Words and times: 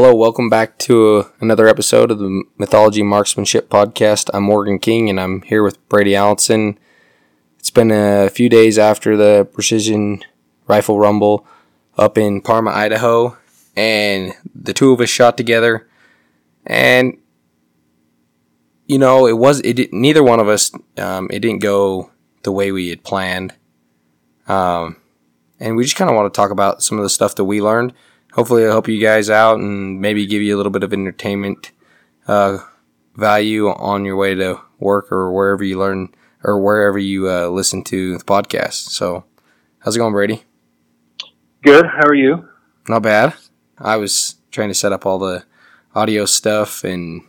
Hello, 0.00 0.14
welcome 0.14 0.48
back 0.48 0.78
to 0.78 1.26
another 1.40 1.66
episode 1.66 2.12
of 2.12 2.20
the 2.20 2.44
Mythology 2.56 3.02
Marksmanship 3.02 3.68
Podcast. 3.68 4.30
I'm 4.32 4.44
Morgan 4.44 4.78
King 4.78 5.10
and 5.10 5.18
I'm 5.18 5.42
here 5.42 5.60
with 5.64 5.88
Brady 5.88 6.14
Allenson. 6.14 6.78
It's 7.58 7.70
been 7.70 7.90
a 7.90 8.30
few 8.30 8.48
days 8.48 8.78
after 8.78 9.16
the 9.16 9.48
Precision 9.52 10.22
Rifle 10.68 11.00
Rumble 11.00 11.44
up 11.96 12.16
in 12.16 12.40
Parma, 12.42 12.70
Idaho, 12.70 13.36
and 13.76 14.34
the 14.54 14.72
two 14.72 14.92
of 14.92 15.00
us 15.00 15.08
shot 15.08 15.36
together. 15.36 15.88
And 16.64 17.18
you 18.86 19.00
know, 19.00 19.26
it 19.26 19.36
was 19.36 19.58
it 19.62 19.74
did, 19.74 19.92
neither 19.92 20.22
one 20.22 20.38
of 20.38 20.46
us 20.46 20.70
um, 20.96 21.26
it 21.32 21.40
didn't 21.40 21.60
go 21.60 22.12
the 22.44 22.52
way 22.52 22.70
we 22.70 22.90
had 22.90 23.02
planned. 23.02 23.52
Um, 24.46 24.98
and 25.58 25.74
we 25.74 25.82
just 25.82 25.96
kind 25.96 26.08
of 26.08 26.14
want 26.14 26.32
to 26.32 26.36
talk 26.40 26.52
about 26.52 26.84
some 26.84 26.98
of 26.98 27.02
the 27.02 27.10
stuff 27.10 27.34
that 27.34 27.46
we 27.46 27.60
learned 27.60 27.94
hopefully 28.32 28.62
it'll 28.62 28.74
help 28.74 28.88
you 28.88 29.00
guys 29.00 29.30
out 29.30 29.58
and 29.58 30.00
maybe 30.00 30.26
give 30.26 30.42
you 30.42 30.54
a 30.54 30.58
little 30.58 30.72
bit 30.72 30.82
of 30.82 30.92
entertainment 30.92 31.72
uh, 32.26 32.58
value 33.14 33.68
on 33.68 34.04
your 34.04 34.16
way 34.16 34.34
to 34.34 34.60
work 34.78 35.10
or 35.10 35.32
wherever 35.32 35.64
you 35.64 35.78
learn 35.78 36.14
or 36.44 36.60
wherever 36.60 36.98
you 36.98 37.28
uh, 37.28 37.48
listen 37.48 37.82
to 37.84 38.18
the 38.18 38.24
podcast. 38.24 38.90
So, 38.90 39.24
how's 39.80 39.96
it 39.96 39.98
going, 39.98 40.12
Brady? 40.12 40.44
Good. 41.62 41.86
How 41.86 42.06
are 42.06 42.14
you? 42.14 42.48
Not 42.88 43.02
bad. 43.02 43.34
I 43.78 43.96
was 43.96 44.36
trying 44.50 44.68
to 44.68 44.74
set 44.74 44.92
up 44.92 45.04
all 45.04 45.18
the 45.18 45.44
audio 45.94 46.24
stuff 46.24 46.84
and 46.84 47.22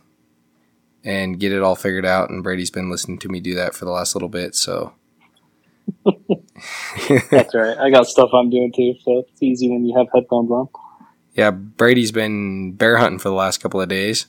and 1.02 1.40
get 1.40 1.52
it 1.52 1.62
all 1.62 1.74
figured 1.76 2.04
out, 2.04 2.28
and 2.28 2.42
Brady's 2.42 2.70
been 2.70 2.90
listening 2.90 3.18
to 3.20 3.28
me 3.28 3.40
do 3.40 3.54
that 3.54 3.74
for 3.74 3.86
the 3.86 3.90
last 3.90 4.14
little 4.14 4.28
bit. 4.28 4.54
So. 4.54 4.92
That's 7.30 7.54
right. 7.54 7.76
I 7.78 7.90
got 7.90 8.06
stuff 8.06 8.30
I'm 8.34 8.50
doing 8.50 8.70
too, 8.70 8.94
so 9.02 9.20
it's 9.20 9.42
easy 9.42 9.68
when 9.68 9.84
you 9.84 9.96
have 9.96 10.06
headphones 10.14 10.50
on. 10.50 10.68
Yeah, 11.34 11.50
Brady's 11.50 12.12
been 12.12 12.72
bear 12.72 12.98
hunting 12.98 13.18
for 13.18 13.28
the 13.28 13.34
last 13.34 13.58
couple 13.58 13.80
of 13.80 13.88
days. 13.88 14.26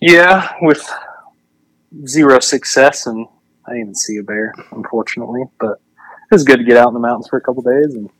Yeah, 0.00 0.52
with 0.60 0.88
zero 2.06 2.40
success, 2.40 3.06
and 3.06 3.26
I 3.66 3.72
didn't 3.72 3.80
even 3.80 3.94
see 3.94 4.16
a 4.18 4.22
bear, 4.22 4.54
unfortunately. 4.70 5.42
But 5.58 5.80
it 6.30 6.34
was 6.34 6.44
good 6.44 6.58
to 6.58 6.64
get 6.64 6.76
out 6.76 6.88
in 6.88 6.94
the 6.94 7.00
mountains 7.00 7.28
for 7.28 7.36
a 7.36 7.40
couple 7.40 7.62
days. 7.62 7.94
And 7.94 8.10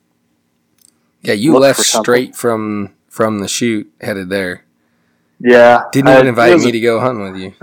yeah, 1.22 1.34
you 1.34 1.56
left 1.58 1.80
straight 1.80 2.34
from 2.34 2.94
from 3.08 3.40
the 3.40 3.48
shoot, 3.48 3.92
headed 4.00 4.28
there. 4.28 4.64
Yeah, 5.40 5.84
didn't 5.92 6.08
even 6.08 6.26
I, 6.26 6.28
invite 6.30 6.58
me 6.58 6.72
to 6.72 6.80
go 6.80 7.00
hunting 7.00 7.32
with 7.32 7.40
you. 7.40 7.54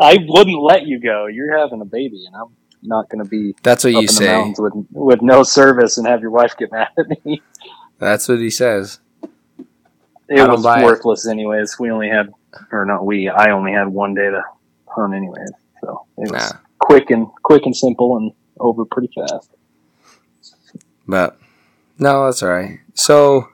I 0.00 0.18
wouldn't 0.26 0.62
let 0.62 0.86
you 0.86 0.98
go. 1.00 1.26
You're 1.26 1.56
having 1.58 1.80
a 1.80 1.84
baby, 1.84 2.24
and 2.26 2.34
I'm 2.34 2.56
not 2.82 3.08
going 3.08 3.22
to 3.22 3.28
be. 3.28 3.54
That's 3.62 3.84
what 3.84 3.92
you 3.94 4.08
say. 4.08 4.52
with 4.58 4.72
with 4.90 5.22
no 5.22 5.42
service 5.42 5.98
and 5.98 6.06
have 6.06 6.20
your 6.20 6.30
wife 6.30 6.56
get 6.56 6.72
mad 6.72 6.88
at 6.98 7.24
me. 7.24 7.42
That's 7.98 8.28
what 8.28 8.38
he 8.38 8.50
says. 8.50 9.00
It 10.28 10.48
was 10.48 10.64
worthless, 10.64 11.26
it. 11.26 11.30
anyways. 11.30 11.78
We 11.78 11.90
only 11.90 12.08
had, 12.08 12.32
or 12.70 12.84
not 12.86 13.04
we. 13.04 13.28
I 13.28 13.50
only 13.50 13.72
had 13.72 13.88
one 13.88 14.14
day 14.14 14.30
to 14.30 14.42
hunt, 14.86 15.14
anyways. 15.14 15.50
So 15.80 16.06
it 16.18 16.30
was 16.30 16.52
nah. 16.52 16.58
quick 16.78 17.10
and 17.10 17.26
quick 17.42 17.66
and 17.66 17.76
simple 17.76 18.16
and 18.16 18.32
over 18.58 18.84
pretty 18.84 19.10
fast. 19.14 19.50
But 21.06 21.38
no, 21.98 22.26
that's 22.26 22.42
all 22.42 22.50
right. 22.50 22.78
So 22.94 23.48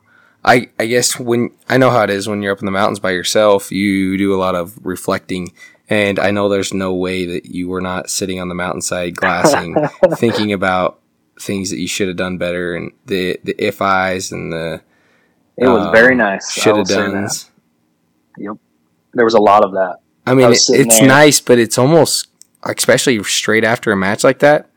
I 0.45 0.69
I 0.79 0.87
guess 0.87 1.19
when 1.19 1.51
I 1.69 1.79
know 1.79 1.91
how 1.91 2.05
it 2.05 2.11
is 2.11 2.29
when 2.29 2.43
you're 2.43 2.53
up 2.53 2.61
in 2.61 2.67
the 2.67 2.73
mountains 2.73 3.01
by 3.01 3.11
yourself, 3.11 3.73
you 3.73 4.17
do 4.17 4.34
a 4.34 4.39
lot 4.39 4.55
of 4.55 4.79
reflecting 4.84 5.53
and 5.89 6.19
I 6.19 6.31
know 6.31 6.48
there's 6.48 6.75
no 6.75 6.94
way 6.94 7.25
that 7.27 7.47
you 7.47 7.69
were 7.69 7.81
not 7.81 8.11
sitting 8.11 8.41
on 8.41 8.48
the 8.48 8.55
mountainside 8.55 9.17
glassing, 9.17 9.75
thinking 10.17 10.53
about 10.53 11.00
things 11.41 11.70
that 11.70 11.78
you 11.78 11.89
should 11.89 12.08
have 12.08 12.17
done 12.17 12.36
better 12.36 12.75
and 12.75 12.92
the 13.06 13.39
the 13.44 13.55
if 13.64 13.81
I's 13.81 14.33
and 14.33 14.53
the 14.53 14.83
It 15.56 15.66
was 15.66 15.86
um, 15.86 15.92
very 15.92 16.14
nice. 16.14 16.50
Should 16.53 16.77
have 16.77 16.86
done. 16.86 17.28
Yep. 18.36 18.56
There 19.15 19.25
was 19.25 19.34
a 19.34 19.41
lot 19.41 19.65
of 19.65 19.72
that. 19.72 19.97
I 20.26 20.34
mean, 20.34 20.47
I 20.47 20.50
it, 20.50 20.60
it's 20.69 20.99
there. 20.99 21.09
nice, 21.09 21.41
but 21.41 21.59
it's 21.59 21.78
almost 21.78 22.28
especially 22.65 23.22
straight 23.25 23.65
after 23.65 23.91
a 23.91 23.97
match 23.97 24.25
like 24.25 24.41
that. 24.41 24.69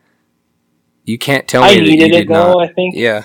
You 1.04 1.18
can't 1.18 1.46
tell 1.46 1.62
me 1.62 1.68
I 1.68 1.74
that 1.74 1.84
you 1.84 2.08
did 2.08 2.28
though, 2.28 2.54
not. 2.54 2.70
I 2.70 2.72
think. 2.72 2.94
Yeah. 2.96 3.24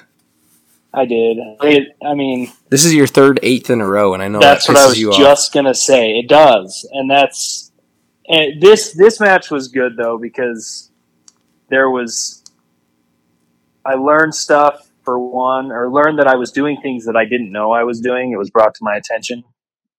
I 0.93 1.05
did. 1.05 1.37
It, 1.61 1.95
I 2.03 2.15
mean, 2.15 2.51
this 2.69 2.83
is 2.83 2.93
your 2.93 3.07
third 3.07 3.39
eighth 3.43 3.69
in 3.69 3.81
a 3.81 3.87
row, 3.87 4.13
and 4.13 4.23
I 4.23 4.27
know 4.27 4.39
that's 4.39 4.65
that 4.65 4.73
what 4.73 4.81
I 4.81 4.87
was 4.87 5.17
just 5.17 5.53
gonna 5.53 5.75
say. 5.75 6.17
It 6.17 6.27
does, 6.27 6.89
and 6.91 7.09
that's 7.09 7.66
and 8.27 8.61
this 8.61 8.93
this 8.93 9.19
match 9.19 9.49
was 9.51 9.67
good 9.67 9.97
though 9.97 10.17
because 10.17 10.91
there 11.69 11.89
was 11.89 12.43
I 13.85 13.95
learned 13.95 14.35
stuff 14.35 14.91
for 15.03 15.17
one, 15.17 15.71
or 15.71 15.89
learned 15.89 16.19
that 16.19 16.27
I 16.27 16.35
was 16.35 16.51
doing 16.51 16.77
things 16.81 17.05
that 17.05 17.15
I 17.15 17.23
didn't 17.23 17.53
know 17.53 17.71
I 17.71 17.83
was 17.83 18.01
doing. 18.01 18.33
It 18.33 18.37
was 18.37 18.49
brought 18.49 18.75
to 18.75 18.83
my 18.83 18.97
attention, 18.97 19.43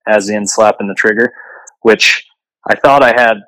as 0.07 0.29
in 0.29 0.47
slapping 0.47 0.87
the 0.87 0.95
trigger, 0.95 1.33
which 1.81 2.27
I 2.69 2.75
thought 2.75 3.03
I 3.03 3.19
had 3.19 3.39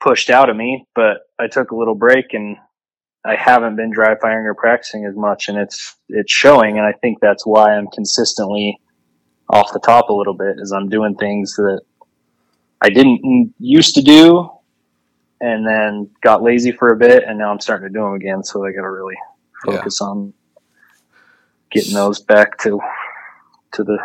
pushed 0.00 0.30
out 0.30 0.48
of 0.48 0.56
me, 0.56 0.86
but 0.94 1.22
I 1.40 1.48
took 1.48 1.72
a 1.72 1.76
little 1.76 1.96
break 1.96 2.26
and 2.32 2.56
I 3.26 3.34
haven't 3.34 3.74
been 3.74 3.90
dry 3.90 4.14
firing 4.20 4.46
or 4.46 4.54
practicing 4.54 5.04
as 5.04 5.16
much, 5.16 5.48
and 5.48 5.58
it's 5.58 5.96
it's 6.08 6.32
showing. 6.32 6.78
And 6.78 6.86
I 6.86 6.92
think 6.92 7.18
that's 7.20 7.44
why 7.44 7.74
I'm 7.74 7.88
consistently 7.92 8.78
off 9.50 9.72
the 9.72 9.80
top 9.80 10.10
a 10.10 10.14
little 10.14 10.36
bit, 10.36 10.56
is 10.58 10.70
I'm 10.70 10.88
doing 10.88 11.16
things 11.16 11.54
that 11.54 11.80
I 12.84 12.90
didn't 12.90 13.54
used 13.58 13.94
to 13.94 14.02
do, 14.02 14.50
and 15.40 15.66
then 15.66 16.10
got 16.20 16.42
lazy 16.42 16.70
for 16.70 16.90
a 16.90 16.96
bit, 16.98 17.24
and 17.24 17.38
now 17.38 17.50
I'm 17.50 17.58
starting 17.58 17.88
to 17.88 17.92
do 17.92 18.04
them 18.04 18.12
again. 18.12 18.44
So 18.44 18.62
I 18.62 18.72
got 18.72 18.82
to 18.82 18.90
really 18.90 19.16
focus 19.64 20.00
yeah. 20.02 20.06
on 20.06 20.34
getting 21.70 21.94
those 21.94 22.20
back 22.20 22.58
to 22.58 22.78
to 23.72 23.84
the 23.84 23.98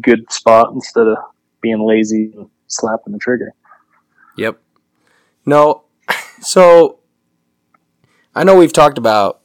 good 0.00 0.32
spot 0.32 0.72
instead 0.74 1.06
of 1.06 1.16
being 1.60 1.86
lazy 1.86 2.32
and 2.36 2.50
slapping 2.66 3.12
the 3.12 3.20
trigger. 3.20 3.54
Yep. 4.36 4.60
No, 5.46 5.84
so 6.40 6.98
I 8.34 8.42
know 8.42 8.58
we've 8.58 8.72
talked 8.72 8.98
about 8.98 9.42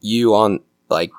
you 0.00 0.34
on 0.34 0.60
like 0.88 1.10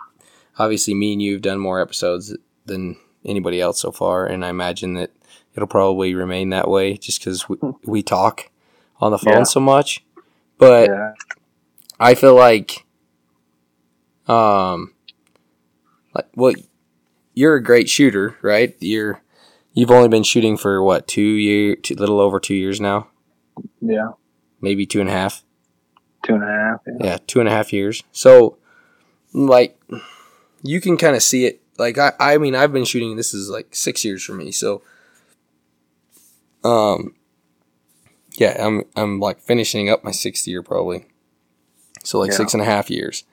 obviously 0.58 0.96
me 0.96 1.14
and 1.14 1.22
you've 1.22 1.44
done 1.44 1.60
more 1.60 1.80
episodes 1.80 2.36
than 2.66 2.98
anybody 3.24 3.62
else 3.62 3.80
so 3.80 3.92
far, 3.92 4.26
and 4.26 4.44
I 4.44 4.50
imagine 4.50 4.96
that 4.96 5.12
it'll 5.60 5.68
probably 5.68 6.16
remain 6.16 6.52
that 6.52 6.70
way 6.70 6.96
just 6.96 7.20
because 7.20 7.50
we, 7.50 7.58
we 7.84 8.02
talk 8.02 8.50
on 9.02 9.12
the 9.12 9.18
phone 9.18 9.40
yeah. 9.40 9.44
so 9.44 9.60
much. 9.60 10.06
But 10.58 10.90
yeah. 10.90 11.14
I 12.00 12.16
feel 12.16 12.34
like, 12.34 12.86
um, 14.28 14.94
like 16.16 16.28
well, 16.36 16.54
you're 17.34 17.56
a 17.56 17.64
great 17.64 17.90
shooter, 17.90 18.38
right? 18.42 18.76
You're 18.80 19.22
you've 19.74 19.92
only 19.92 20.08
been 20.08 20.24
shooting 20.24 20.58
for 20.58 20.82
what 20.82 21.08
two 21.08 21.22
year, 21.22 21.76
two, 21.76 21.96
little 21.96 22.20
over 22.20 22.40
two 22.40 22.56
years 22.56 22.80
now. 22.80 23.08
Yeah, 23.82 24.12
maybe 24.62 24.86
two 24.86 25.02
and 25.02 25.10
a 25.10 25.14
half. 25.14 25.44
Two 26.26 26.36
and 26.36 26.44
a 26.44 26.48
half. 26.48 26.82
Yeah, 26.88 26.94
yeah 27.02 27.18
two 27.28 27.40
and 27.40 27.48
a 27.48 27.52
half 27.52 27.72
years. 27.72 28.04
So, 28.12 28.58
like, 29.34 29.80
you 30.62 30.82
can 30.82 30.98
kind 30.98 31.16
of 31.16 31.24
see 31.24 31.46
it. 31.46 31.62
Like 31.78 31.98
I, 31.98 32.14
I 32.20 32.38
mean, 32.38 32.56
I've 32.56 32.74
been 32.74 32.86
shooting. 32.86 33.16
This 33.16 33.34
is 33.34 33.50
like 33.50 33.74
six 33.74 34.04
years 34.04 34.24
for 34.24 34.34
me. 34.34 34.52
So 34.52 34.82
um, 36.64 37.16
yeah, 38.34 38.56
I'm 38.66 38.84
I'm 38.96 39.20
like 39.20 39.40
finishing 39.42 39.90
up 39.90 40.04
my 40.04 40.12
sixth 40.12 40.48
year 40.48 40.64
probably. 40.64 41.06
So 42.04 42.20
like 42.20 42.32
yeah. 42.32 42.38
six 42.38 42.54
and 42.54 42.62
a 42.62 42.66
half 42.66 42.90
years, 42.90 43.24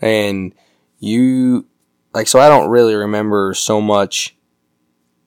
and 0.00 0.54
you 0.98 1.66
like 2.14 2.26
so 2.26 2.40
I 2.40 2.48
don't 2.48 2.70
really 2.70 2.94
remember 2.94 3.54
so 3.54 3.80
much 3.80 4.36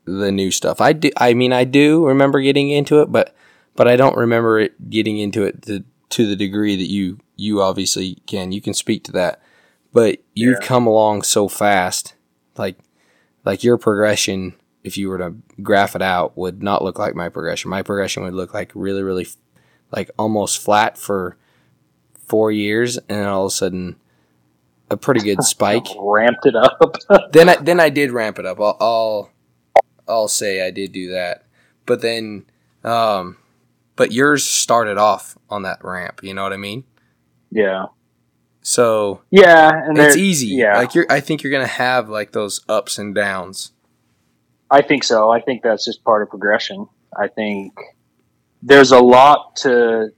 the 0.06 0.32
new 0.32 0.52
stuff. 0.52 0.82
I 0.82 0.94
do. 0.94 1.12
I 1.18 1.34
mean, 1.34 1.54
I 1.54 1.64
do 1.64 2.06
remember 2.06 2.42
getting 2.42 2.70
into 2.70 3.02
it, 3.02 3.12
but 3.12 3.36
but 3.76 3.88
I 3.88 3.96
don't 3.96 4.18
remember 4.18 4.60
it 4.60 4.90
getting 4.90 5.18
into 5.18 5.44
it 5.44 5.62
to 5.64 5.84
to 6.10 6.28
the 6.28 6.36
degree 6.36 6.76
that 6.76 6.90
you 6.90 7.20
you 7.36 7.62
obviously 7.62 8.16
can. 8.26 8.52
You 8.52 8.62
can 8.62 8.74
speak 8.74 9.04
to 9.06 9.12
that, 9.14 9.42
but 9.94 10.20
you've 10.34 10.60
yeah. 10.62 10.68
come 10.68 10.88
along 10.88 11.24
so 11.24 11.48
fast. 11.48 12.16
Like 12.58 12.80
like 13.46 13.64
your 13.64 13.78
progression 13.78 14.56
if 14.88 14.98
you 14.98 15.10
were 15.10 15.18
to 15.18 15.36
graph 15.62 15.96
it 15.96 16.02
out, 16.02 16.38
would 16.38 16.64
not 16.64 16.82
look 16.82 16.98
like 16.98 17.14
my 17.14 17.28
progression. 17.28 17.70
My 17.70 17.84
progression 17.84 18.24
would 18.24 18.34
look 18.34 18.54
like 18.54 18.72
really, 18.74 19.04
really, 19.04 19.28
like 19.92 20.10
almost 20.18 20.60
flat 20.60 20.98
for 20.98 21.38
four 22.26 22.52
years, 22.52 22.98
and 23.10 23.28
all 23.28 23.46
of 23.46 23.52
a 23.52 23.56
sudden, 23.56 23.98
a 24.90 24.96
pretty 24.96 25.20
good 25.20 25.44
spike. 25.44 25.86
Ramped 26.00 26.46
it 26.46 26.56
up. 26.56 26.96
then 27.34 27.50
I 27.50 27.58
then 27.58 27.80
I 27.82 27.90
did 27.90 28.12
ramp 28.12 28.40
it 28.40 28.46
up. 28.46 28.60
I'll, 28.60 28.78
I'll 28.80 29.32
I'll 30.08 30.28
say 30.30 30.66
I 30.66 30.72
did 30.72 30.94
do 30.94 31.12
that, 31.12 31.44
but 31.86 32.02
then, 32.02 32.46
um, 32.86 33.38
but 33.98 34.14
yours 34.14 34.46
started 34.46 34.98
off 34.98 35.38
on 35.50 35.64
that 35.64 35.84
ramp. 35.84 36.22
You 36.24 36.34
know 36.34 36.44
what 36.44 36.54
I 36.54 36.58
mean? 36.58 36.86
Yeah. 37.52 37.88
So 38.62 39.22
yeah, 39.32 39.84
and 39.86 39.98
it's 39.98 40.16
easy. 40.16 40.48
Yeah, 40.48 40.78
like 40.78 40.96
you're. 40.96 41.06
I 41.10 41.20
think 41.20 41.44
you're 41.44 41.52
gonna 41.52 41.68
have 41.68 42.08
like 42.08 42.32
those 42.32 42.62
ups 42.70 42.98
and 42.98 43.14
downs. 43.14 43.72
I 44.70 44.82
think 44.82 45.04
so. 45.04 45.32
I 45.32 45.42
think 45.42 45.64
that's 45.64 45.86
just 45.86 46.04
part 46.04 46.22
of 46.22 46.30
progression. 46.30 46.88
I 47.18 47.28
think 47.28 47.74
there's 48.62 48.92
a 48.92 49.00
lot 49.00 49.56
to 49.58 50.10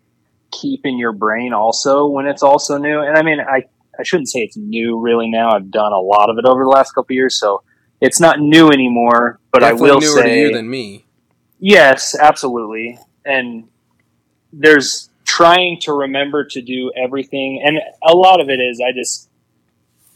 keep 0.52 0.86
in 0.86 0.98
your 0.98 1.12
brain 1.12 1.54
also 1.54 2.08
when 2.08 2.26
it's 2.26 2.42
also 2.42 2.78
new. 2.78 3.00
And 3.02 3.18
I 3.18 3.22
mean, 3.22 3.40
I 3.40 3.64
I 4.00 4.04
shouldn't 4.04 4.30
say 4.30 4.40
it's 4.40 4.58
new 4.58 5.00
really 5.00 5.30
now. 5.30 5.52
I've 5.52 5.70
done 5.72 5.92
a 5.94 6.00
lot 6.00 6.30
of 6.30 6.38
it 6.38 6.46
over 6.46 6.64
the 6.64 6.70
last 6.70 6.92
couple 6.92 7.14
of 7.14 7.16
years, 7.16 7.40
so 7.40 7.64
it's 8.02 8.20
not 8.20 8.40
new 8.40 8.70
anymore. 8.70 9.40
But 9.52 9.60
Definitely 9.60 9.90
I 9.90 9.94
will 9.94 10.02
newer 10.02 10.22
say, 10.22 10.30
to 10.30 10.36
you 10.48 10.54
than 10.54 10.70
me. 10.70 11.06
yes, 11.60 12.16
absolutely. 12.18 12.98
And 13.26 13.68
there's 14.52 15.10
trying 15.26 15.80
to 15.82 15.94
remember 15.94 16.44
to 16.46 16.62
do 16.62 16.92
everything, 16.96 17.62
and 17.64 17.78
a 18.04 18.16
lot 18.16 18.42
of 18.42 18.50
it 18.50 18.60
is 18.60 18.82
I 18.82 18.92
just. 18.94 19.28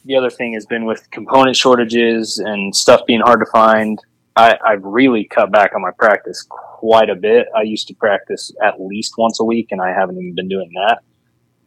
The 0.06 0.18
other 0.18 0.30
thing 0.30 0.52
has 0.56 0.66
been 0.66 0.84
with 0.84 1.10
component 1.12 1.56
shortages 1.56 2.38
and 2.38 2.76
stuff 2.76 3.06
being 3.08 3.22
hard 3.22 3.40
to 3.40 3.46
find. 3.46 4.00
I, 4.36 4.58
I've 4.66 4.84
really 4.84 5.26
cut 5.26 5.52
back 5.52 5.74
on 5.76 5.82
my 5.82 5.92
practice 5.92 6.46
quite 6.50 7.10
a 7.10 7.16
bit. 7.16 7.48
I 7.56 7.62
used 7.62 7.88
to 7.90 7.94
practice 7.94 8.52
at 8.64 8.82
least 8.82 9.14
once 9.18 9.40
a 9.40 9.44
week, 9.44 9.68
and 9.72 9.82
I 9.82 9.90
haven't 9.90 10.18
even 10.18 10.36
been 10.36 10.48
doing 10.48 10.72
that. 10.74 11.00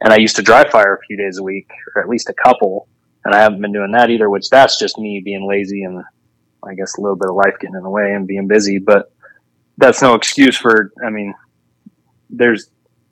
And 0.01 0.13
I 0.13 0.17
used 0.17 0.37
to 0.37 0.43
dry 0.43 0.69
fire 0.69 0.95
a 0.95 1.07
few 1.07 1.17
days 1.17 1.39
a 1.39 1.43
week, 1.43 1.71
or 1.95 2.03
at 2.03 2.09
least 2.09 2.29
a 2.29 2.35
couple, 2.35 2.89
and 3.25 3.35
I 3.35 3.39
haven't 3.39 3.61
been 3.61 3.73
doing 3.73 3.93
that 3.93 4.11
either. 4.11 4.29
Which 4.29 4.51
that's 4.51 4.79
just 4.79 4.99
me 4.99 5.23
being 5.25 5.49
lazy 5.49 5.83
and 5.85 6.03
I 6.65 6.75
guess 6.75 6.97
a 6.97 7.01
little 7.01 7.17
bit 7.17 7.31
of 7.31 7.37
life 7.37 7.55
getting 7.61 7.77
in 7.77 7.83
the 7.83 7.91
way 7.91 8.13
and 8.13 8.27
being 8.27 8.49
busy. 8.49 8.79
But 8.79 9.12
that's 9.79 10.03
no 10.03 10.15
excuse 10.15 10.57
for. 10.57 10.93
I 11.05 11.11
mean, 11.11 11.35
there's 12.29 12.69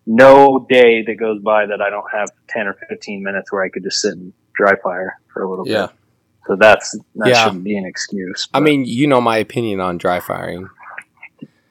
no 0.06 0.66
day 0.68 1.02
that 1.02 1.14
goes 1.14 1.40
by 1.40 1.66
that 1.66 1.80
I 1.80 1.90
don't 1.90 2.10
have 2.12 2.30
ten 2.48 2.66
or 2.66 2.76
fifteen 2.88 3.22
minutes 3.22 3.52
where 3.52 3.62
I 3.62 3.68
could 3.68 3.84
just 3.84 4.00
sit 4.00 4.14
and 4.14 4.32
dry 4.52 4.74
fire 4.82 5.18
for 5.32 5.44
a 5.44 5.48
little 5.48 5.64
bit. 5.64 5.72
Yeah. 5.72 5.86
bit. 5.86 5.96
So 6.46 6.56
that's 6.56 6.92
that 7.16 7.28
Yeah. 7.28 7.44
shouldn't 7.44 7.64
be 7.64 7.76
an 7.76 7.86
excuse. 7.86 8.48
I 8.52 8.60
mean, 8.60 8.84
you 8.84 9.06
know 9.06 9.20
my 9.20 9.38
opinion 9.38 9.80
on 9.80 9.96
dry 9.98 10.20
firing, 10.20 10.68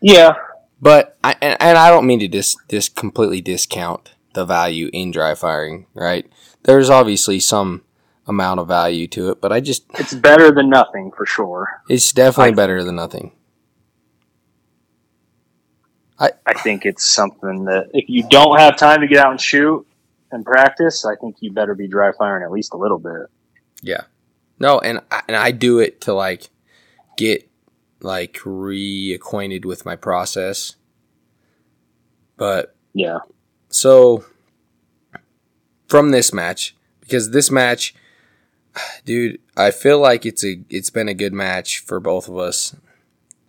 yeah, 0.01 0.33
but 0.81 1.17
I 1.23 1.35
and, 1.41 1.57
and 1.61 1.77
I 1.77 1.89
don't 1.89 2.07
mean 2.07 2.19
to 2.21 2.27
dis 2.27 2.55
dis 2.67 2.89
completely 2.89 3.39
discount 3.41 4.13
the 4.33 4.45
value 4.45 4.89
in 4.93 5.11
dry 5.11 5.35
firing. 5.35 5.85
Right? 5.93 6.25
There's 6.63 6.89
obviously 6.89 7.39
some 7.39 7.83
amount 8.25 8.59
of 8.61 8.67
value 8.67 9.05
to 9.07 9.29
it, 9.31 9.41
but 9.41 9.51
I 9.51 9.59
just 9.59 9.83
it's 9.99 10.13
better 10.13 10.49
than 10.51 10.69
nothing 10.69 11.11
for 11.15 11.25
sure. 11.25 11.67
it's 11.89 12.11
definitely 12.11 12.53
I- 12.53 12.55
better 12.55 12.83
than 12.83 12.95
nothing. 12.95 13.31
I 16.19 16.31
I 16.45 16.53
think 16.53 16.85
it's 16.85 17.05
something 17.05 17.65
that 17.65 17.89
if 17.93 18.05
you 18.09 18.27
don't 18.29 18.59
have 18.59 18.77
time 18.77 19.01
to 19.01 19.07
get 19.07 19.17
out 19.19 19.31
and 19.31 19.41
shoot 19.41 19.85
and 20.31 20.45
practice, 20.45 21.05
I 21.05 21.15
think 21.15 21.37
you 21.41 21.51
better 21.51 21.75
be 21.75 21.87
dry 21.87 22.11
firing 22.17 22.43
at 22.43 22.51
least 22.51 22.73
a 22.73 22.77
little 22.77 22.99
bit. 22.99 23.27
Yeah. 23.81 24.01
No, 24.63 24.79
and 24.79 25.01
I, 25.11 25.21
and 25.27 25.35
I 25.35 25.51
do 25.51 25.79
it 25.79 25.99
to 26.01 26.13
like 26.13 26.49
get 27.17 27.49
like 27.99 28.35
reacquainted 28.45 29.65
with 29.65 29.85
my 29.85 29.97
process. 29.97 30.77
But 32.37 32.73
Yeah, 32.93 33.19
so 33.67 34.23
from 35.89 36.11
this 36.11 36.31
match, 36.31 36.77
because 37.01 37.31
this 37.31 37.51
match, 37.51 37.93
dude, 39.05 39.41
I 39.57 39.71
feel 39.71 39.99
like 39.99 40.25
it's 40.25 40.45
a 40.45 40.61
it's 40.69 40.89
been 40.89 41.09
a 41.09 41.13
good 41.13 41.33
match 41.33 41.79
for 41.79 41.99
both 41.99 42.29
of 42.29 42.37
us. 42.37 42.73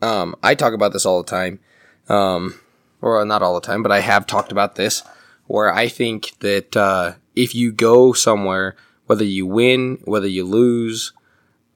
Um, 0.03 0.35
I 0.43 0.57
talk 0.57 0.73
about 0.73 0.93
this 0.93 1.07
all 1.07 1.23
the 1.23 1.31
time, 1.31 1.61
um, 2.09 2.59
or 3.01 3.25
not 3.25 3.41
all 3.41 3.55
the 3.55 3.61
time, 3.65 3.85
but 3.85 3.93
I 3.93 4.01
have 4.01 4.27
talked 4.27 4.51
about 4.51 4.75
this 4.75 5.05
where 5.47 5.73
I 5.73 5.87
think 5.87 6.33
that 6.41 6.77
uh, 6.77 7.13
if 7.37 7.55
you 7.55 7.71
go 7.71 8.13
somewhere, 8.13 8.75
whether 9.06 9.25
you 9.25 9.47
win, 9.47 10.01
whether 10.05 10.27
you 10.27 10.45
lose, 10.45 11.12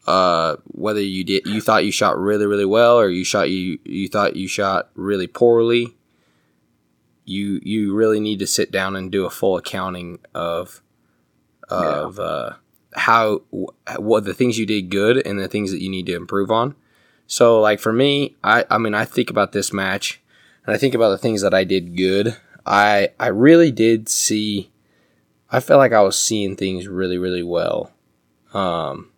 uh, 0.06 0.56
whether 0.68 1.00
you 1.00 1.22
did 1.24 1.46
you 1.46 1.60
thought 1.60 1.84
you 1.84 1.92
shot 1.92 2.18
really 2.18 2.46
really 2.46 2.64
well 2.64 2.98
or 2.98 3.10
you 3.10 3.24
shot 3.24 3.50
you 3.50 3.78
you 3.84 4.08
thought 4.08 4.36
you 4.36 4.48
shot 4.48 4.90
really 4.94 5.26
poorly, 5.26 5.94
you 7.24 7.60
you 7.62 7.94
really 7.94 8.20
need 8.20 8.38
to 8.38 8.46
sit 8.46 8.72
down 8.72 8.96
and 8.96 9.12
do 9.12 9.26
a 9.26 9.30
full 9.30 9.56
accounting 9.56 10.18
of 10.34 10.82
of 11.68 12.18
uh, 12.18 12.54
how 12.94 13.42
wh- 13.50 14.00
what 14.00 14.24
the 14.24 14.34
things 14.34 14.58
you 14.58 14.64
did 14.64 14.88
good 14.88 15.24
and 15.26 15.38
the 15.38 15.48
things 15.48 15.70
that 15.70 15.82
you 15.82 15.90
need 15.90 16.06
to 16.06 16.16
improve 16.16 16.50
on. 16.50 16.74
So 17.26 17.60
like 17.60 17.78
for 17.78 17.92
me, 17.92 18.36
I 18.42 18.64
I 18.70 18.78
mean 18.78 18.94
I 18.94 19.04
think 19.04 19.28
about 19.28 19.52
this 19.52 19.72
match 19.72 20.22
and 20.64 20.74
I 20.74 20.78
think 20.78 20.94
about 20.94 21.10
the 21.10 21.18
things 21.18 21.42
that 21.42 21.52
I 21.52 21.64
did 21.64 21.96
good. 21.96 22.36
I 22.64 23.10
I 23.20 23.28
really 23.28 23.70
did 23.70 24.08
see 24.08 24.70
I 25.50 25.60
felt 25.60 25.78
like 25.78 25.92
I 25.92 26.02
was 26.02 26.18
seeing 26.18 26.56
things 26.56 26.88
really 26.88 27.18
really 27.18 27.42
well. 27.42 27.92
Um 28.52 29.10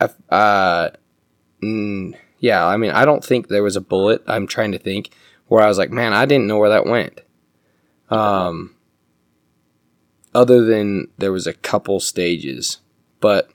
I 0.00 0.08
uh 0.34 0.90
mm, 1.62 2.14
yeah, 2.38 2.66
I 2.66 2.76
mean 2.76 2.90
I 2.90 3.04
don't 3.04 3.24
think 3.24 3.48
there 3.48 3.62
was 3.62 3.76
a 3.76 3.80
bullet. 3.80 4.22
I'm 4.26 4.46
trying 4.46 4.72
to 4.72 4.78
think 4.78 5.10
where 5.46 5.62
I 5.62 5.68
was 5.68 5.78
like, 5.78 5.90
man, 5.90 6.12
I 6.12 6.26
didn't 6.26 6.46
know 6.46 6.58
where 6.58 6.70
that 6.70 6.86
went. 6.86 7.20
Um 8.08 8.74
other 10.34 10.64
than 10.64 11.08
there 11.18 11.32
was 11.32 11.46
a 11.46 11.52
couple 11.52 12.00
stages, 12.00 12.78
but 13.20 13.50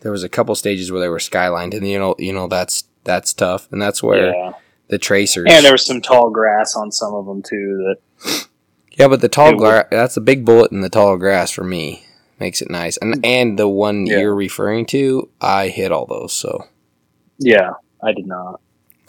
there 0.00 0.12
was 0.12 0.22
a 0.22 0.28
couple 0.28 0.54
stages 0.54 0.90
where 0.90 1.00
they 1.00 1.08
were 1.08 1.18
skylined, 1.18 1.74
and 1.74 1.86
you 1.86 1.98
know, 1.98 2.14
you 2.18 2.32
know 2.32 2.48
that's 2.48 2.84
that's 3.04 3.32
tough, 3.32 3.70
and 3.72 3.80
that's 3.80 4.02
where 4.02 4.34
yeah. 4.34 4.52
the 4.88 4.98
tracers. 4.98 5.46
And 5.48 5.64
there 5.64 5.72
was 5.72 5.86
some 5.86 6.00
tall 6.00 6.30
grass 6.30 6.76
on 6.76 6.92
some 6.92 7.14
of 7.14 7.26
them 7.26 7.42
too. 7.42 7.94
That 8.22 8.48
yeah, 8.98 9.08
but 9.08 9.20
the 9.20 9.28
tall 9.28 9.54
grass 9.56 9.86
that's 9.90 10.16
a 10.16 10.20
big 10.20 10.44
bullet 10.44 10.72
in 10.72 10.80
the 10.80 10.88
tall 10.88 11.16
grass 11.16 11.50
for 11.50 11.64
me. 11.64 12.04
Makes 12.38 12.60
it 12.60 12.70
nice, 12.70 12.96
and 12.96 13.14
mm-hmm. 13.14 13.24
and 13.24 13.58
the 13.58 13.68
one 13.68 14.06
Yeah. 14.06 14.18
you're 14.18 14.34
referring 14.34 14.86
to, 14.86 15.28
I 15.40 15.68
hit 15.68 15.92
all 15.92 16.06
those, 16.06 16.32
so 16.32 16.66
yeah, 17.38 17.72
I 18.02 18.12
did 18.12 18.26
not. 18.26 18.60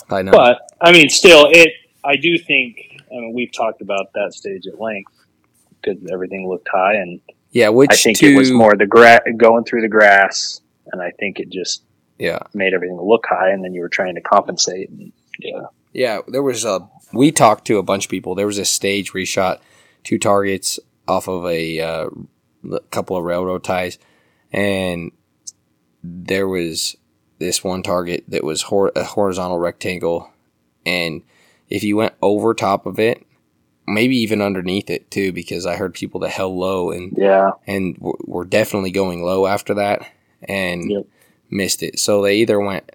I 0.09 0.21
know. 0.21 0.31
But 0.31 0.59
I 0.81 0.91
mean, 0.91 1.09
still, 1.09 1.47
it. 1.51 1.69
I 2.03 2.15
do 2.15 2.37
think. 2.37 2.77
I 3.11 3.15
mean, 3.15 3.33
we've 3.33 3.51
talked 3.51 3.81
about 3.81 4.07
that 4.13 4.33
stage 4.33 4.67
at 4.67 4.79
length 4.79 5.11
because 5.81 5.99
everything 6.11 6.47
looked 6.47 6.67
high, 6.71 6.95
and 6.95 7.21
yeah, 7.51 7.69
which 7.69 7.91
I 7.91 7.95
think 7.95 8.17
two, 8.17 8.27
it 8.27 8.37
was 8.37 8.51
more 8.51 8.75
the 8.75 8.85
gra- 8.85 9.21
going 9.37 9.63
through 9.63 9.81
the 9.81 9.87
grass, 9.87 10.61
and 10.91 11.01
I 11.01 11.11
think 11.11 11.39
it 11.39 11.49
just 11.49 11.83
Yeah, 12.17 12.39
made 12.53 12.73
everything 12.73 12.99
look 13.01 13.25
high, 13.27 13.51
and 13.51 13.63
then 13.63 13.73
you 13.73 13.81
were 13.81 13.89
trying 13.89 14.15
to 14.15 14.21
compensate. 14.21 14.89
And, 14.89 15.11
yeah, 15.39 15.61
Yeah, 15.93 16.21
there 16.27 16.43
was 16.43 16.65
a. 16.65 16.87
We 17.13 17.31
talked 17.31 17.65
to 17.65 17.77
a 17.77 17.83
bunch 17.83 18.05
of 18.05 18.11
people. 18.11 18.33
There 18.35 18.47
was 18.47 18.57
a 18.57 18.65
stage 18.65 19.13
where 19.13 19.19
he 19.19 19.25
shot 19.25 19.61
two 20.03 20.17
targets 20.19 20.79
off 21.07 21.27
of 21.27 21.45
a 21.45 21.79
uh, 21.79 22.09
couple 22.91 23.17
of 23.17 23.23
railroad 23.23 23.63
ties, 23.63 23.97
and 24.51 25.11
there 26.03 26.47
was 26.47 26.95
this 27.39 27.63
one 27.63 27.83
target 27.83 28.23
that 28.27 28.43
was 28.43 28.63
hor- 28.63 28.91
a 28.95 29.03
horizontal 29.03 29.59
rectangle, 29.59 30.29
and 30.85 31.21
if 31.69 31.83
you 31.83 31.95
went 31.97 32.13
over 32.21 32.53
top 32.53 32.85
of 32.85 32.99
it, 32.99 33.25
maybe 33.87 34.15
even 34.17 34.41
underneath 34.41 34.89
it 34.89 35.09
too, 35.11 35.31
because 35.31 35.65
I 35.65 35.75
heard 35.75 35.93
people 35.93 36.19
that 36.21 36.29
held 36.29 36.55
low 36.55 36.91
and 36.91 37.13
yeah, 37.17 37.51
and 37.67 37.95
w- 37.95 38.17
were 38.25 38.45
definitely 38.45 38.91
going 38.91 39.23
low 39.23 39.45
after 39.45 39.73
that 39.75 40.07
and 40.43 40.89
Yep. 40.89 41.05
missed 41.49 41.83
it. 41.83 41.99
So 41.99 42.21
they 42.21 42.37
either 42.37 42.59
went, 42.59 42.91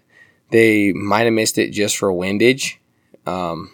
they 0.51 0.93
might 0.93 1.25
have 1.25 1.33
missed 1.33 1.59
it 1.59 1.71
just 1.71 1.97
for 1.97 2.13
windage, 2.13 2.81
um, 3.27 3.71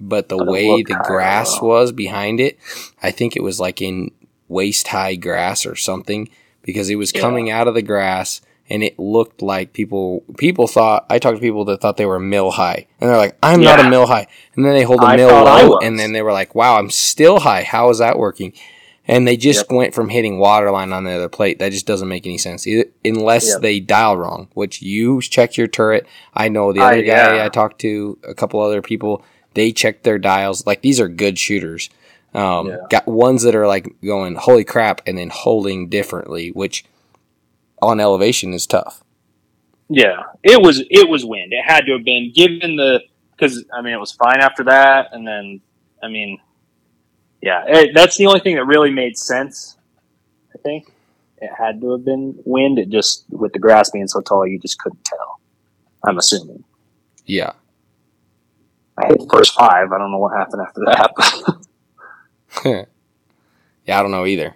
but 0.00 0.28
the 0.28 0.42
way 0.42 0.82
the 0.82 1.00
grass 1.04 1.60
was 1.60 1.92
behind 1.92 2.40
it, 2.40 2.58
I 3.02 3.10
think 3.10 3.36
it 3.36 3.42
was 3.42 3.58
like 3.60 3.80
in 3.82 4.10
waist 4.48 4.88
high 4.88 5.14
grass 5.16 5.66
or 5.66 5.74
something 5.76 6.28
because 6.62 6.88
it 6.90 6.96
was 6.96 7.12
Yeah. 7.14 7.20
coming 7.20 7.50
out 7.50 7.66
of 7.68 7.74
the 7.74 7.82
grass 7.82 8.40
and 8.68 8.82
it 8.82 8.98
looked 8.98 9.42
like 9.42 9.72
people 9.72 10.22
people 10.38 10.66
thought 10.66 11.06
I 11.10 11.18
talked 11.18 11.36
to 11.36 11.40
people 11.40 11.64
that 11.66 11.80
thought 11.80 11.96
they 11.96 12.06
were 12.06 12.18
mil 12.20 12.50
high 12.52 12.86
and 13.00 13.08
they're 13.10 13.16
like 13.16 13.36
I'm 13.42 13.60
not 13.60 13.80
a 13.80 13.88
mil 13.90 14.06
high 14.06 14.26
and 14.54 14.64
then 14.64 14.72
they 14.74 14.82
hold 14.82 15.02
a 15.02 15.06
I 15.06 15.16
mil 15.16 15.28
low 15.28 15.78
and 15.78 15.98
then 15.98 16.12
they 16.12 16.22
were 16.22 16.32
like 16.32 16.54
wow 16.54 16.76
I'm 16.78 16.90
still 16.90 17.40
high 17.40 17.62
how 17.62 17.90
is 17.90 17.98
that 17.98 18.18
working 18.18 18.52
and 19.08 19.26
they 19.26 19.36
just 19.36 19.70
went 19.70 19.94
from 19.94 20.08
hitting 20.08 20.38
waterline 20.40 20.92
on 20.92 21.04
the 21.04 21.12
other 21.12 21.28
plate. 21.28 21.60
That 21.60 21.70
just 21.70 21.86
doesn't 21.86 22.08
make 22.08 22.26
any 22.26 22.38
sense 22.38 22.66
either, 22.66 22.86
unless 23.04 23.46
Yep. 23.50 23.60
they 23.62 23.78
dial 23.78 24.16
wrong. 24.16 24.48
Which 24.54 24.82
you 24.82 25.22
check 25.22 25.56
your 25.56 25.68
turret. 25.68 26.08
I 26.34 26.48
know 26.48 26.72
the 26.72 26.80
I- 26.80 26.86
other 26.94 27.02
guy 27.02 27.36
yeah. 27.36 27.44
I 27.44 27.48
talked 27.48 27.78
to, 27.82 28.18
a 28.26 28.34
couple 28.34 28.58
other 28.58 28.82
people, 28.82 29.22
they 29.56 29.72
check 29.72 30.04
their 30.04 30.18
dials. 30.18 30.64
Like 30.64 30.82
these 30.82 31.00
are 31.00 31.08
good 31.08 31.36
shooters. 31.38 31.90
Um, 32.32 32.68
Yeah. 32.68 32.76
Got 32.90 33.08
ones 33.08 33.42
that 33.42 33.56
are 33.56 33.66
like 33.66 33.96
going 34.04 34.36
holy 34.36 34.62
crap 34.64 35.00
and 35.06 35.18
then 35.18 35.30
holding 35.30 35.88
differently, 35.88 36.50
which 36.50 36.84
on 37.82 37.98
elevation 37.98 38.52
is 38.54 38.66
tough. 38.66 39.02
yeah. 39.88 40.22
It 40.44 40.62
was 40.62 40.82
it 40.90 41.08
was 41.08 41.24
wind. 41.24 41.52
It 41.52 41.64
had 41.64 41.86
to 41.86 41.92
have 41.94 42.04
been 42.04 42.30
given 42.32 42.76
the 42.76 43.00
because 43.32 43.64
I 43.76 43.82
mean 43.82 43.94
it 43.94 44.00
was 44.00 44.12
fine 44.12 44.40
after 44.40 44.64
that, 44.64 45.08
and 45.12 45.26
then 45.26 45.60
I 46.02 46.08
mean, 46.08 46.38
yeah, 47.42 47.64
it, 47.66 47.90
that's 47.94 48.16
the 48.16 48.26
only 48.26 48.40
thing 48.40 48.56
that 48.56 48.64
really 48.64 48.90
made 48.90 49.16
sense. 49.18 49.76
I 50.54 50.58
think 50.58 50.92
it 51.38 51.50
had 51.58 51.80
to 51.80 51.92
have 51.92 52.04
been 52.04 52.34
wind. 52.44 52.78
It 52.78 52.88
just 52.90 53.24
with 53.30 53.52
the 53.52 53.58
grass 53.58 53.90
being 53.90 54.08
so 54.08 54.20
tall, 54.20 54.46
you 54.46 54.58
just 54.58 54.78
couldn't 54.78 55.04
tell. 55.04 55.40
I'm 56.04 56.18
assuming. 56.18 56.64
Yeah. 57.26 57.52
I 58.98 59.06
hit 59.08 59.20
the 59.20 59.28
first 59.32 59.54
five. 59.54 59.92
I 59.92 59.98
don't 59.98 60.10
know 60.10 60.18
what 60.18 60.36
happened 60.36 60.62
after 60.66 60.80
that, 60.86 61.12
yeah, 63.84 63.98
I 63.98 64.02
don't 64.02 64.10
know 64.10 64.26
either. 64.26 64.54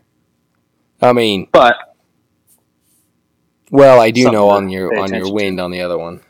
I 1.03 1.13
mean, 1.13 1.49
but 1.53 1.77
well, 3.71 4.01
I 4.01 4.11
do 4.11 4.31
know 4.31 4.49
on 4.49 4.69
your 4.69 4.89
on 4.89 4.95
your 4.95 5.05
attention 5.05 5.25
to. 5.27 5.33
wind 5.35 5.61
on 5.61 5.71
the 5.71 5.81
other 5.83 5.99
one 5.99 6.21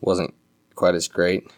wasn't 0.00 0.34
quite 0.74 0.94
as 0.94 1.08
great. 1.08 1.50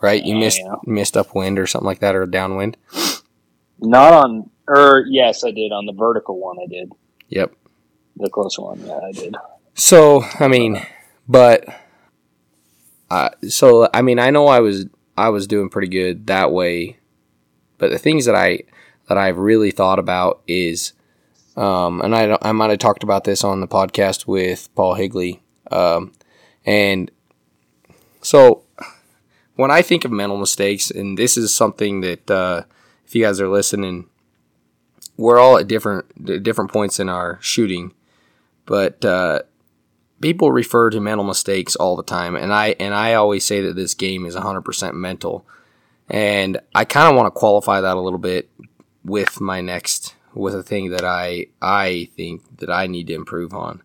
Right? 0.00 0.22
You 0.22 0.34
Yeah, 0.34 0.40
missed 0.40 0.60
missed 0.84 1.16
upwind 1.16 1.58
or 1.58 1.66
something 1.66 1.86
like 1.86 2.00
that 2.00 2.14
or 2.14 2.26
downwind. 2.26 2.76
Not 3.80 4.12
on, 4.12 4.50
or 4.68 5.04
yes, 5.08 5.44
I 5.44 5.50
did 5.50 5.72
on 5.72 5.86
the 5.86 5.92
vertical 5.92 6.38
one. 6.38 6.58
I 6.62 6.66
did 6.66 6.90
Yep. 7.28 7.52
the 8.16 8.30
close 8.30 8.58
one. 8.58 8.80
Yeah, 8.84 8.98
I 8.98 9.12
did. 9.12 9.36
So 9.74 10.22
I 10.40 10.48
mean, 10.48 10.84
but 11.28 11.64
so 13.48 13.88
I 13.92 14.02
mean, 14.02 14.18
I 14.18 14.30
know 14.30 14.46
I 14.46 14.60
was 14.60 14.86
I 15.16 15.28
was 15.28 15.46
doing 15.46 15.68
pretty 15.68 15.88
good 15.88 16.26
that 16.26 16.52
way, 16.52 16.98
but 17.78 17.90
the 17.90 17.98
things 17.98 18.24
that 18.26 18.34
I 18.34 18.60
that 19.08 19.18
I've 19.18 19.38
really 19.38 19.70
thought 19.70 19.98
about 19.98 20.42
is, 20.46 20.92
um, 21.56 22.00
and 22.00 22.14
I 22.14 22.36
I 22.42 22.52
might 22.52 22.70
have 22.70 22.78
talked 22.78 23.02
about 23.02 23.24
this 23.24 23.44
on 23.44 23.60
the 23.60 23.68
podcast 23.68 24.26
with 24.26 24.68
Paul 24.74 24.94
Higley, 24.94 25.42
um, 25.70 26.12
and 26.64 27.10
so 28.22 28.64
when 29.54 29.70
I 29.70 29.82
think 29.82 30.04
of 30.04 30.10
mental 30.10 30.38
mistakes, 30.38 30.90
and 30.90 31.18
this 31.18 31.36
is 31.36 31.54
something 31.54 32.00
that 32.02 32.30
uh, 32.30 32.62
if 33.06 33.14
you 33.14 33.24
guys 33.24 33.40
are 33.40 33.48
listening, 33.48 34.08
we're 35.16 35.38
all 35.38 35.58
at 35.58 35.68
different 35.68 36.42
different 36.42 36.72
points 36.72 37.00
in 37.00 37.08
our 37.08 37.38
shooting, 37.40 37.92
but 38.66 39.04
uh, 39.04 39.42
people 40.20 40.52
refer 40.52 40.90
to 40.90 41.00
mental 41.00 41.24
mistakes 41.24 41.76
all 41.76 41.96
the 41.96 42.02
time, 42.02 42.36
and 42.36 42.52
I 42.52 42.76
and 42.80 42.94
I 42.94 43.14
always 43.14 43.44
say 43.44 43.60
that 43.62 43.76
this 43.76 43.94
game 43.94 44.26
is 44.26 44.34
100% 44.34 44.94
mental, 44.94 45.46
and 46.08 46.58
I 46.74 46.84
kind 46.84 47.08
of 47.08 47.16
want 47.16 47.26
to 47.26 47.38
qualify 47.38 47.80
that 47.80 47.96
a 47.96 48.00
little 48.00 48.18
bit 48.18 48.50
with 49.04 49.40
my 49.40 49.60
next 49.60 50.14
with 50.34 50.54
a 50.54 50.62
thing 50.62 50.90
that 50.90 51.04
I 51.04 51.46
I 51.60 52.08
think 52.16 52.58
that 52.58 52.70
I 52.70 52.86
need 52.86 53.06
to 53.08 53.14
improve 53.14 53.54
on. 53.54 53.82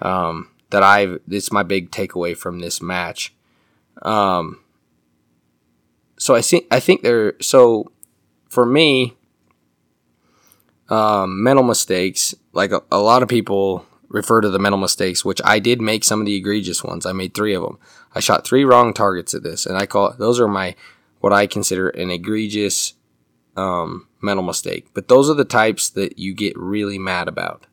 Um, 0.00 0.48
that 0.70 0.82
I've 0.82 1.20
it's 1.28 1.52
my 1.52 1.62
big 1.62 1.90
takeaway 1.90 2.36
from 2.36 2.60
this 2.60 2.82
match. 2.82 3.34
Um, 4.02 4.60
so 6.18 6.34
I 6.34 6.42
think 6.42 6.66
I 6.70 6.80
think 6.80 7.02
there 7.02 7.34
so 7.40 7.92
for 8.48 8.66
me 8.66 9.16
um, 10.88 11.42
mental 11.42 11.64
mistakes 11.64 12.34
like 12.52 12.72
a, 12.72 12.82
a 12.90 12.98
lot 12.98 13.22
of 13.22 13.28
people 13.28 13.86
refer 14.12 14.40
to 14.40 14.50
the 14.50 14.58
mental 14.58 14.78
mistakes, 14.78 15.24
which 15.24 15.40
I 15.44 15.58
did 15.58 15.80
make 15.80 16.04
some 16.04 16.20
of 16.20 16.26
the 16.26 16.36
egregious 16.36 16.84
ones. 16.84 17.06
I 17.06 17.12
made 17.12 17.34
three 17.34 17.54
of 17.54 17.62
them. 17.62 17.78
I 18.14 18.20
shot 18.20 18.46
three 18.46 18.64
wrong 18.64 18.94
targets 18.94 19.34
at 19.34 19.42
this, 19.42 19.66
and 19.66 19.76
I 19.76 19.86
call 19.86 20.14
those 20.16 20.38
are 20.38 20.46
my 20.46 20.76
what 21.20 21.32
I 21.32 21.46
consider 21.46 21.88
an 21.88 22.10
egregious 22.10 22.94
um, 23.56 24.06
mental 24.20 24.44
mistake. 24.44 24.88
But 24.94 25.08
those 25.08 25.30
are 25.30 25.34
the 25.34 25.44
types 25.44 25.88
that 25.90 26.18
you 26.18 26.34
get 26.34 26.56
really 26.56 26.98
mad 26.98 27.26
about, 27.26 27.66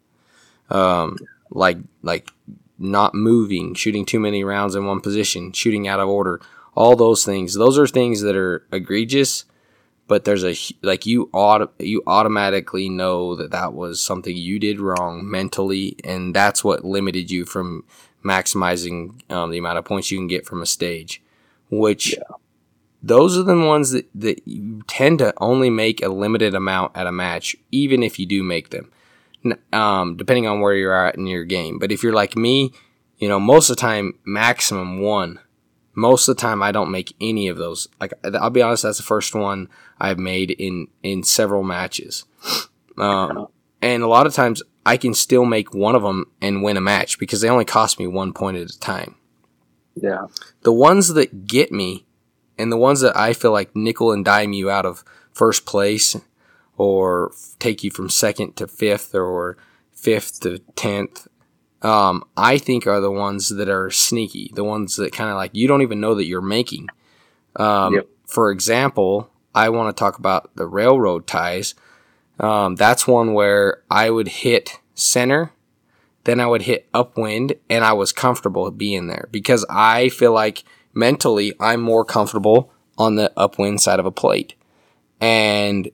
um, 0.70 1.18
like 1.52 1.78
like 2.02 2.32
not 2.80 3.14
moving, 3.14 3.76
shooting 3.76 4.06
too 4.06 4.20
many 4.20 4.44
rounds 4.44 4.76
in 4.76 4.86
one 4.86 5.02
position, 5.02 5.52
shooting 5.52 5.88
out 5.88 6.00
of 6.00 6.08
order, 6.08 6.42
all 6.74 6.96
those 6.96 7.26
things. 7.26 7.54
Those 7.54 7.78
are 7.78 7.86
things 7.86 8.22
that 8.22 8.36
are 8.36 8.66
egregious 8.72 9.44
but 10.10 10.26
there's 10.26 10.44
a 10.44 10.56
like 10.82 11.06
you 11.06 11.30
auto, 11.32 11.70
you 11.78 12.02
automatically 12.06 12.90
know 12.90 13.36
that 13.36 13.52
that 13.52 13.74
was 13.74 14.02
something 14.02 14.36
you 14.36 14.60
did 14.60 14.82
wrong 14.82 15.30
mentally 15.30 15.96
and 16.04 16.36
that's 16.36 16.64
what 16.64 16.84
limited 16.84 17.32
you 17.32 17.46
from 17.46 17.86
maximizing 18.26 19.22
um, 19.32 19.52
the 19.52 19.60
amount 19.60 19.78
of 19.78 19.86
points 19.86 20.12
you 20.12 20.18
can 20.18 20.28
get 20.28 20.46
from 20.46 20.62
a 20.62 20.66
stage 20.66 21.22
which 21.70 22.14
yeah. 22.14 22.24
those 23.04 23.38
are 23.38 23.44
the 23.44 23.56
ones 23.56 23.92
that, 23.92 24.10
that 24.14 24.46
you 24.46 24.82
tend 24.88 25.20
to 25.20 25.32
only 25.38 25.70
make 25.70 26.02
a 26.04 26.10
limited 26.10 26.54
amount 26.54 26.92
at 26.98 27.08
a 27.08 27.12
match 27.12 27.56
even 27.72 28.04
if 28.04 28.20
you 28.20 28.26
do 28.26 28.44
make 28.44 28.72
them 28.72 28.92
um, 29.72 30.18
depending 30.18 30.48
on 30.48 30.60
where 30.60 30.74
you're 30.74 31.06
at 31.06 31.16
in 31.16 31.28
your 31.28 31.46
game 31.46 31.78
but 31.78 31.92
if 31.92 32.04
you're 32.04 32.12
like 32.12 32.36
me 32.36 32.74
you 33.20 33.30
know 33.30 33.40
most 33.40 33.70
of 33.70 33.78
the 33.78 33.82
time 33.82 34.18
maximum 34.26 35.00
one 35.00 35.40
most 35.94 36.28
of 36.28 36.36
the 36.36 36.42
time 36.42 36.62
I 36.62 36.72
don't 36.72 36.92
make 36.92 37.16
any 37.20 37.48
of 37.48 37.58
those. 37.58 37.88
Like 38.00 38.14
I'll 38.24 38.50
be 38.50 38.62
honest, 38.62 38.84
that's 38.84 38.98
the 38.98 39.04
first 39.04 39.36
one 39.36 39.70
I've 40.00 40.20
made 40.20 40.52
in 40.52 40.88
in 41.04 41.24
several 41.24 41.64
matches. 41.64 42.26
Um, 42.98 43.48
and 43.82 44.04
a 44.04 44.08
lot 44.08 44.28
of 44.28 44.34
times 44.34 44.62
I 44.86 44.98
can 44.98 45.14
still 45.14 45.46
make 45.46 45.74
one 45.74 45.96
of 45.96 46.04
them 46.04 46.26
and 46.42 46.64
win 46.64 46.78
a 46.78 46.82
match 46.82 47.20
because 47.20 47.42
they 47.42 47.50
only 47.50 47.66
cost 47.66 48.00
me 48.00 48.08
one 48.08 48.34
point 48.34 48.58
at 48.58 48.72
a 48.72 48.80
time. 48.80 49.16
Yeah. 49.96 50.28
The 50.62 50.74
ones 50.74 51.10
that 51.10 51.48
get 51.48 51.72
me 51.72 52.06
and 52.58 52.72
the 52.72 52.78
ones 52.78 53.02
that 53.02 53.16
I 53.16 53.34
feel 53.34 53.52
like 53.52 53.76
nickel 53.76 54.12
and 54.12 54.24
dime 54.24 54.54
you 54.54 54.70
out 54.70 54.86
of 54.86 55.04
first 55.34 55.66
place 55.66 56.16
or 56.78 57.32
take 57.60 57.84
you 57.84 57.92
from 57.92 58.10
second 58.10 58.56
to 58.58 58.68
fifth 58.68 59.14
or 59.14 59.58
fifth 59.92 60.42
to 60.42 60.60
tenth 60.76 61.28
um, 61.82 62.24
I 62.36 62.58
think 62.58 62.86
are 62.88 63.00
the 63.00 63.12
ones 63.12 63.50
that 63.50 63.70
are 63.70 63.90
sneaky, 63.90 64.52
the 64.54 64.64
ones 64.64 64.96
that 64.98 65.14
kind 65.14 65.30
of 65.30 65.36
like 65.36 65.52
you 65.54 65.68
don't 65.68 65.82
even 65.82 66.00
know 66.00 66.16
that 66.16 66.26
you're 66.26 66.42
making. 66.42 66.88
Um, 67.56 67.96
yep. 67.96 68.08
For 68.26 68.52
example, 68.52 69.30
I 69.56 69.70
want 69.70 69.96
to 69.96 70.00
talk 70.00 70.20
about 70.20 70.56
the 70.56 70.68
railroad 70.68 71.26
ties. 71.28 71.76
Um, 72.40 72.76
that's 72.76 73.08
one 73.08 73.34
where 73.34 73.84
I 73.90 74.10
would 74.10 74.28
hit 74.28 74.80
center, 74.94 75.52
then 76.24 76.40
I 76.40 76.48
would 76.48 76.64
hit 76.64 76.88
upwind, 76.94 77.56
and 77.70 77.84
I 77.84 77.94
was 77.94 78.14
comfortable 78.14 78.70
being 78.72 79.08
there 79.08 79.28
because 79.32 79.66
I 79.70 80.10
feel 80.10 80.32
like 80.32 80.64
mentally 80.94 81.54
I'm 81.60 81.82
more 81.82 82.06
comfortable 82.06 82.72
on 82.98 83.16
the 83.16 83.32
upwind 83.36 83.82
side 83.82 84.00
of 84.00 84.06
a 84.06 84.12
plate. 84.12 84.56
And 85.22 85.90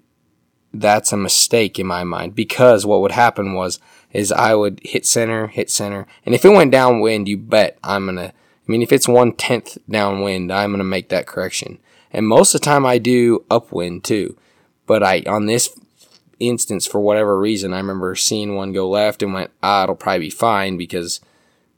that's 0.74 1.13
a 1.13 1.18
mistake 1.18 1.80
in 1.80 1.88
my 1.88 2.04
mind 2.04 2.36
because 2.36 2.86
what 2.86 3.01
would 3.01 3.12
happen 3.12 3.54
was 3.54 3.80
is 4.15 4.31
I 4.31 4.55
would 4.55 4.79
hit 4.84 5.05
center, 5.05 5.48
hit 5.48 5.69
center, 5.69 6.07
and 6.25 6.34
if 6.34 6.45
it 6.45 6.50
went 6.50 6.72
downwind, 6.72 7.27
you 7.27 7.38
bet 7.38 7.77
I'm 7.84 8.05
gonna. 8.05 8.34
I 8.67 8.72
mean, 8.72 8.81
if 8.81 8.91
it's 8.91 9.07
one 9.07 9.34
tenth 9.34 9.77
downwind, 9.89 10.51
I'm 10.51 10.72
gonna 10.72 10.84
make 10.84 11.10
that 11.10 11.27
correction. 11.27 11.79
And 12.12 12.27
most 12.27 12.55
of 12.55 12.62
the 12.62 12.65
time, 12.65 12.86
I 12.86 12.98
do 12.98 13.45
upwind 13.51 14.03
too. 14.03 14.38
But 14.86 15.03
I 15.03 15.24
on 15.27 15.45
this 15.45 15.77
instance, 16.39 16.88
for 16.88 17.00
whatever 17.00 17.38
reason, 17.38 17.74
I 17.74 17.77
remember 17.77 18.15
seeing 18.15 18.55
one 18.55 18.74
go 18.74 18.89
left 18.89 19.22
and 19.22 19.34
went, 19.34 19.51
ah, 19.62 19.84
it'll 19.84 19.95
probably 19.95 20.27
be 20.27 20.29
fine 20.29 20.77
because 20.77 21.19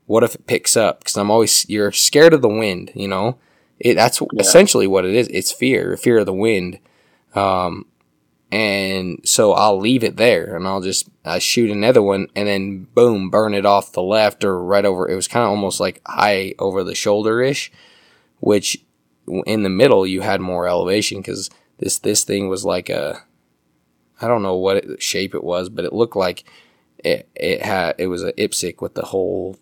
what 0.06 0.24
if 0.24 0.36
it 0.36 0.48
picks 0.48 0.78
up? 0.78 1.00
Because 1.00 1.18
I'm 1.18 1.32
always 1.32 1.68
you're 1.70 1.92
scared 1.92 2.34
of 2.34 2.42
the 2.42 2.48
wind, 2.50 2.92
you 2.94 3.08
know. 3.08 3.38
It 3.80 3.96
that's 3.96 4.22
yeah. 4.22 4.28
essentially 4.40 4.88
what 4.88 5.06
it 5.06 5.14
is. 5.14 5.28
It's 5.30 5.52
fear, 5.52 5.98
fear 5.98 6.20
of 6.20 6.26
the 6.26 6.34
wind. 6.34 6.80
Um, 7.36 7.86
and 8.52 9.20
so 9.26 9.54
I'll 9.54 9.80
leave 9.80 10.04
it 10.04 10.16
there 10.16 10.56
and 10.56 10.68
I'll 10.68 10.82
just 10.82 11.10
I 11.26 11.40
shoot 11.40 11.70
another 11.70 12.02
one 12.02 12.28
and 12.36 12.48
then 12.48 12.88
boom 12.94 13.30
burn 13.30 13.54
it 13.54 13.66
off 13.66 13.92
the 13.92 14.02
left 14.02 14.44
or 14.44 14.64
right 14.64 14.86
over. 14.86 15.10
It 15.10 15.16
was 15.16 15.28
kind 15.28 15.44
of 15.44 15.50
almost 15.50 15.80
like 15.80 16.02
high 16.06 16.54
over 16.60 16.84
the 16.84 16.96
shoulder 16.96 17.42
ish 17.42 17.72
which 18.40 18.84
in 19.46 19.64
the 19.64 19.70
middle 19.70 20.08
you 20.08 20.22
had 20.22 20.42
more 20.42 20.68
elevation 20.68 21.20
because 21.20 21.50
this 21.80 22.00
this 22.00 22.24
thing 22.24 22.48
was 22.48 22.64
like 22.64 22.90
a 22.90 23.24
I 24.22 24.28
don't 24.28 24.44
know 24.44 24.56
what 24.56 24.78
it, 24.78 25.02
shape 25.02 25.36
it 25.36 25.44
was 25.44 25.70
but 25.70 25.86
it 25.86 25.94
looked 25.94 26.16
like 26.16 26.44
it 27.04 27.30
it 27.36 27.62
had 27.62 27.96
it 27.98 28.08
was 28.08 28.24
a 28.24 28.34
IPSC 28.34 28.82
with 28.82 28.94
the 28.94 29.06
whole 29.06 29.58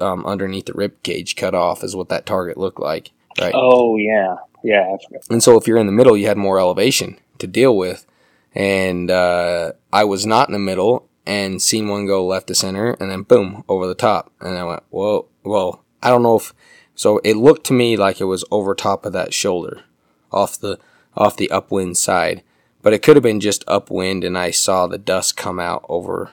um, 0.00 0.24
underneath 0.26 0.66
the 0.66 0.74
rib 0.74 1.02
cage 1.02 1.34
cut 1.34 1.54
off 1.54 1.82
is 1.82 1.96
what 1.96 2.08
that 2.10 2.26
target 2.26 2.58
looked 2.58 2.78
like 2.78 3.10
right? 3.40 3.54
Oh 3.54 3.96
yeah. 3.96 4.36
Yeah 4.62 4.96
and 5.30 5.42
so 5.42 5.56
if 5.58 5.66
you're 5.66 5.78
in 5.78 5.86
the 5.86 5.92
middle 5.92 6.16
you 6.16 6.26
had 6.26 6.36
more 6.36 6.58
elevation 6.60 7.18
to 7.42 7.46
deal 7.46 7.76
with. 7.76 8.06
And 8.54 9.10
uh, 9.10 9.72
I 9.92 10.04
was 10.04 10.26
not 10.26 10.48
in 10.48 10.52
the 10.52 10.58
middle 10.58 11.08
and 11.26 11.62
seen 11.62 11.88
one 11.88 12.06
go 12.06 12.26
left 12.26 12.48
to 12.48 12.54
center 12.54 12.92
and 12.94 13.10
then 13.10 13.22
boom 13.22 13.64
over 13.68 13.86
the 13.86 13.94
top. 13.94 14.32
And 14.40 14.58
I 14.58 14.64
went, 14.64 14.82
whoa, 14.90 15.28
well, 15.44 15.84
I 16.02 16.08
don't 16.08 16.22
know 16.22 16.36
if 16.36 16.52
so. 16.94 17.18
It 17.18 17.36
looked 17.36 17.64
to 17.66 17.72
me 17.72 17.96
like 17.96 18.20
it 18.20 18.24
was 18.24 18.44
over 18.50 18.74
top 18.74 19.06
of 19.06 19.12
that 19.12 19.32
shoulder, 19.32 19.82
off 20.30 20.58
the 20.58 20.78
off 21.16 21.36
the 21.36 21.50
upwind 21.50 21.96
side, 21.96 22.42
but 22.80 22.92
it 22.92 23.02
could 23.02 23.16
have 23.16 23.22
been 23.22 23.40
just 23.40 23.64
upwind 23.68 24.24
and 24.24 24.36
I 24.36 24.50
saw 24.50 24.86
the 24.86 24.98
dust 24.98 25.36
come 25.36 25.60
out 25.60 25.84
over 25.88 26.32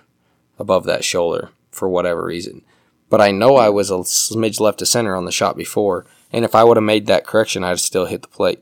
above 0.58 0.86
that 0.86 1.04
shoulder 1.04 1.50
for 1.72 1.88
whatever 1.89 2.24
reason. 2.25 2.63
But 3.10 3.22
I 3.22 3.32
know 3.32 3.56
I 3.56 3.70
was 3.70 3.89
a 3.89 3.96
smidge 3.96 4.60
left 4.60 4.80
to 4.80 4.86
center 4.86 5.16
on 5.16 5.25
the 5.25 5.32
shot 5.32 5.58
before, 5.58 6.06
and 6.32 6.46
if 6.46 6.56
I 6.56 6.63
would 6.63 6.78
have 6.78 6.84
made 6.84 7.08
that 7.08 7.25
correction, 7.25 7.63
I'd 7.63 7.80
still 7.80 8.06
hit 8.06 8.22
the 8.22 8.28
plate 8.28 8.62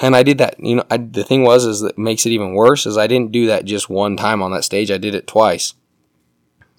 and 0.00 0.16
I 0.16 0.22
did 0.22 0.38
that. 0.38 0.58
You 0.58 0.76
know, 0.76 0.84
I, 0.90 0.96
the 0.96 1.24
thing 1.24 1.42
was 1.42 1.64
is 1.64 1.80
that 1.80 1.98
makes 1.98 2.26
it 2.26 2.30
even 2.30 2.54
worse 2.54 2.86
is 2.86 2.98
I 2.98 3.06
didn't 3.06 3.32
do 3.32 3.46
that 3.46 3.64
just 3.64 3.88
one 3.88 4.16
time 4.16 4.42
on 4.42 4.50
that 4.52 4.64
stage. 4.64 4.90
I 4.90 4.98
did 4.98 5.14
it 5.14 5.26
twice. 5.26 5.74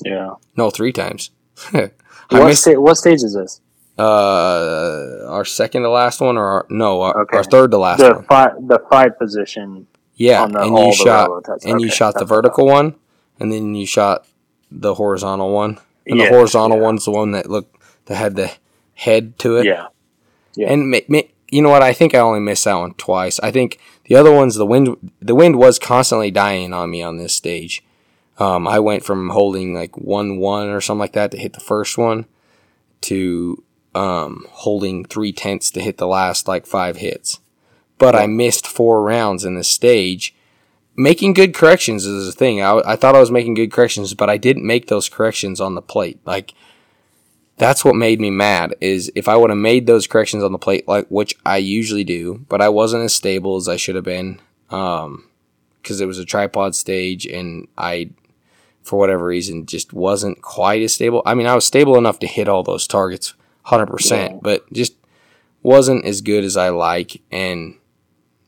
Yeah. 0.03 0.35
No, 0.55 0.69
three 0.69 0.93
times. 0.93 1.31
what, 1.71 1.91
missed, 2.31 2.61
sta- 2.61 2.79
what 2.79 2.95
stage 2.95 3.23
is 3.23 3.33
this? 3.33 3.61
Uh, 3.97 5.25
our 5.27 5.43
second 5.43 5.81
to 5.81 5.89
last 5.89 6.21
one, 6.21 6.37
or 6.37 6.45
our, 6.45 6.65
no, 6.69 7.01
our, 7.01 7.21
okay. 7.23 7.37
our 7.37 7.43
third 7.43 7.71
to 7.71 7.77
last 7.77 7.99
the 7.99 8.13
one. 8.13 8.23
Five, 8.23 8.51
the 8.67 8.79
five 8.89 9.19
position. 9.19 9.87
Yeah, 10.15 10.45
the, 10.47 10.61
and 10.61 10.77
you 10.77 10.93
shot 10.93 11.29
and 11.47 11.75
okay. 11.75 11.83
you 11.83 11.89
shot 11.89 12.13
the 12.17 12.25
vertical 12.25 12.65
one, 12.65 12.95
and 13.39 13.51
then 13.51 13.75
you 13.75 13.85
shot 13.85 14.25
the 14.71 14.95
horizontal 14.95 15.51
one, 15.51 15.79
and 16.05 16.19
the 16.19 16.27
horizontal 16.27 16.77
yeah. 16.77 16.83
one's 16.83 17.05
the 17.05 17.11
one 17.11 17.31
that 17.31 17.49
looked 17.49 17.75
that 18.05 18.15
had 18.15 18.35
the 18.35 18.51
head 18.93 19.37
to 19.39 19.57
it. 19.57 19.65
Yeah. 19.65 19.87
Yeah. 20.55 20.71
And 20.71 20.89
ma- 20.89 20.97
ma- 21.07 21.21
you 21.51 21.61
know 21.61 21.69
what? 21.69 21.81
I 21.83 21.93
think 21.93 22.13
I 22.13 22.19
only 22.19 22.39
missed 22.39 22.65
that 22.65 22.75
one 22.75 22.93
twice. 22.93 23.39
I 23.39 23.51
think 23.51 23.79
the 24.05 24.15
other 24.15 24.31
ones, 24.33 24.55
the 24.55 24.65
wind, 24.65 25.11
the 25.19 25.35
wind 25.35 25.57
was 25.57 25.79
constantly 25.79 26.31
dying 26.31 26.73
on 26.73 26.89
me 26.89 27.01
on 27.01 27.17
this 27.17 27.33
stage. 27.33 27.83
Um, 28.37 28.67
I 28.67 28.79
went 28.79 29.03
from 29.03 29.29
holding 29.29 29.73
like 29.73 29.97
one 29.97 30.37
one 30.37 30.69
or 30.69 30.79
something 30.81 30.99
like 30.99 31.13
that 31.13 31.31
to 31.31 31.37
hit 31.37 31.53
the 31.53 31.59
first 31.59 31.97
one, 31.97 32.25
to 33.01 33.63
um, 33.95 34.45
holding 34.49 35.03
three 35.05 35.31
tenths 35.33 35.71
to 35.71 35.81
hit 35.81 35.97
the 35.97 36.07
last 36.07 36.47
like 36.47 36.65
five 36.65 36.97
hits. 36.97 37.39
but 37.97 38.15
I 38.15 38.27
missed 38.27 38.65
four 38.65 39.03
rounds 39.03 39.43
in 39.43 39.55
this 39.55 39.67
stage. 39.67 40.33
Making 40.95 41.33
good 41.33 41.53
corrections 41.53 42.05
is 42.05 42.27
a 42.27 42.31
thing. 42.31 42.61
I, 42.61 42.81
I 42.85 42.95
thought 42.95 43.15
I 43.15 43.19
was 43.19 43.31
making 43.31 43.53
good 43.53 43.71
corrections, 43.71 44.13
but 44.13 44.29
I 44.29 44.37
didn't 44.37 44.65
make 44.65 44.87
those 44.87 45.09
corrections 45.09 45.61
on 45.61 45.75
the 45.75 45.81
plate. 45.81 46.19
Like 46.25 46.53
that's 47.59 47.85
what 47.85 47.95
made 47.95 48.19
me 48.19 48.31
mad. 48.31 48.75
Is 48.81 49.11
if 49.15 49.27
I 49.27 49.35
would 49.35 49.51
have 49.51 49.59
made 49.59 49.85
those 49.85 50.07
corrections 50.07 50.43
on 50.43 50.51
the 50.51 50.57
plate, 50.57 50.87
like 50.87 51.07
which 51.09 51.35
I 51.45 51.57
usually 51.57 52.03
do, 52.03 52.45
but 52.49 52.61
I 52.61 52.69
wasn't 52.69 53.03
as 53.03 53.13
stable 53.13 53.57
as 53.57 53.67
I 53.67 53.75
should 53.75 53.95
have 53.95 54.03
been. 54.03 54.41
Um, 54.71 55.29
because 55.81 56.01
it 56.01 56.05
was 56.05 56.19
a 56.19 56.25
tripod 56.25 56.75
stage 56.75 57.25
and 57.25 57.67
I, 57.77 58.11
for 58.83 58.99
whatever 58.99 59.25
reason, 59.25 59.65
just 59.65 59.93
wasn't 59.93 60.41
quite 60.41 60.81
as 60.81 60.93
stable. 60.93 61.21
I 61.25 61.33
mean, 61.33 61.47
I 61.47 61.55
was 61.55 61.65
stable 61.65 61.97
enough 61.97 62.19
to 62.19 62.27
hit 62.27 62.47
all 62.47 62.63
those 62.63 62.87
targets 62.87 63.33
100%, 63.65 64.11
yeah. 64.11 64.37
but 64.41 64.71
just 64.71 64.93
wasn't 65.63 66.05
as 66.05 66.21
good 66.21 66.43
as 66.43 66.57
I 66.57 66.69
like. 66.69 67.21
And 67.31 67.75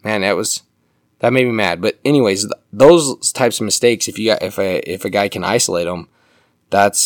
man, 0.04 0.22
that 0.22 0.36
was, 0.36 0.64
that 1.20 1.34
made 1.34 1.46
me 1.46 1.52
mad. 1.52 1.82
But 1.82 2.00
anyways, 2.06 2.44
th- 2.44 2.54
those 2.72 3.32
types 3.32 3.60
of 3.60 3.66
mistakes, 3.66 4.08
if 4.08 4.20
you 4.20 4.28
got, 4.32 4.44
if 4.44 4.60
a, 4.60 4.78
if 4.90 5.06
a 5.06 5.10
guy 5.10 5.30
can 5.30 5.44
isolate 5.44 5.86
them, 5.86 6.10
that's, 6.70 7.00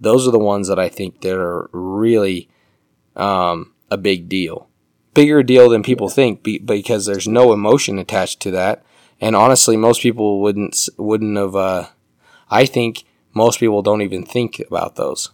those 0.00 0.26
are 0.26 0.32
the 0.32 0.38
ones 0.38 0.68
that 0.68 0.78
I 0.78 0.88
think 0.88 1.20
that 1.20 1.36
are 1.36 1.68
really, 1.72 2.48
um, 3.16 3.72
a 3.90 3.96
big 3.96 4.28
deal. 4.28 4.68
Bigger 5.12 5.42
deal 5.42 5.68
than 5.68 5.82
people 5.82 6.08
think 6.08 6.42
because 6.42 7.04
there's 7.04 7.26
no 7.28 7.52
emotion 7.52 7.98
attached 7.98 8.40
to 8.40 8.50
that 8.52 8.84
and 9.20 9.36
honestly, 9.36 9.76
most 9.76 10.00
people 10.00 10.40
wouldn't 10.40 10.88
wouldn't 10.96 11.36
have. 11.36 11.54
Uh, 11.54 11.86
I 12.50 12.64
think 12.64 13.04
most 13.34 13.60
people 13.60 13.82
don't 13.82 14.02
even 14.02 14.24
think 14.24 14.60
about 14.66 14.96
those. 14.96 15.30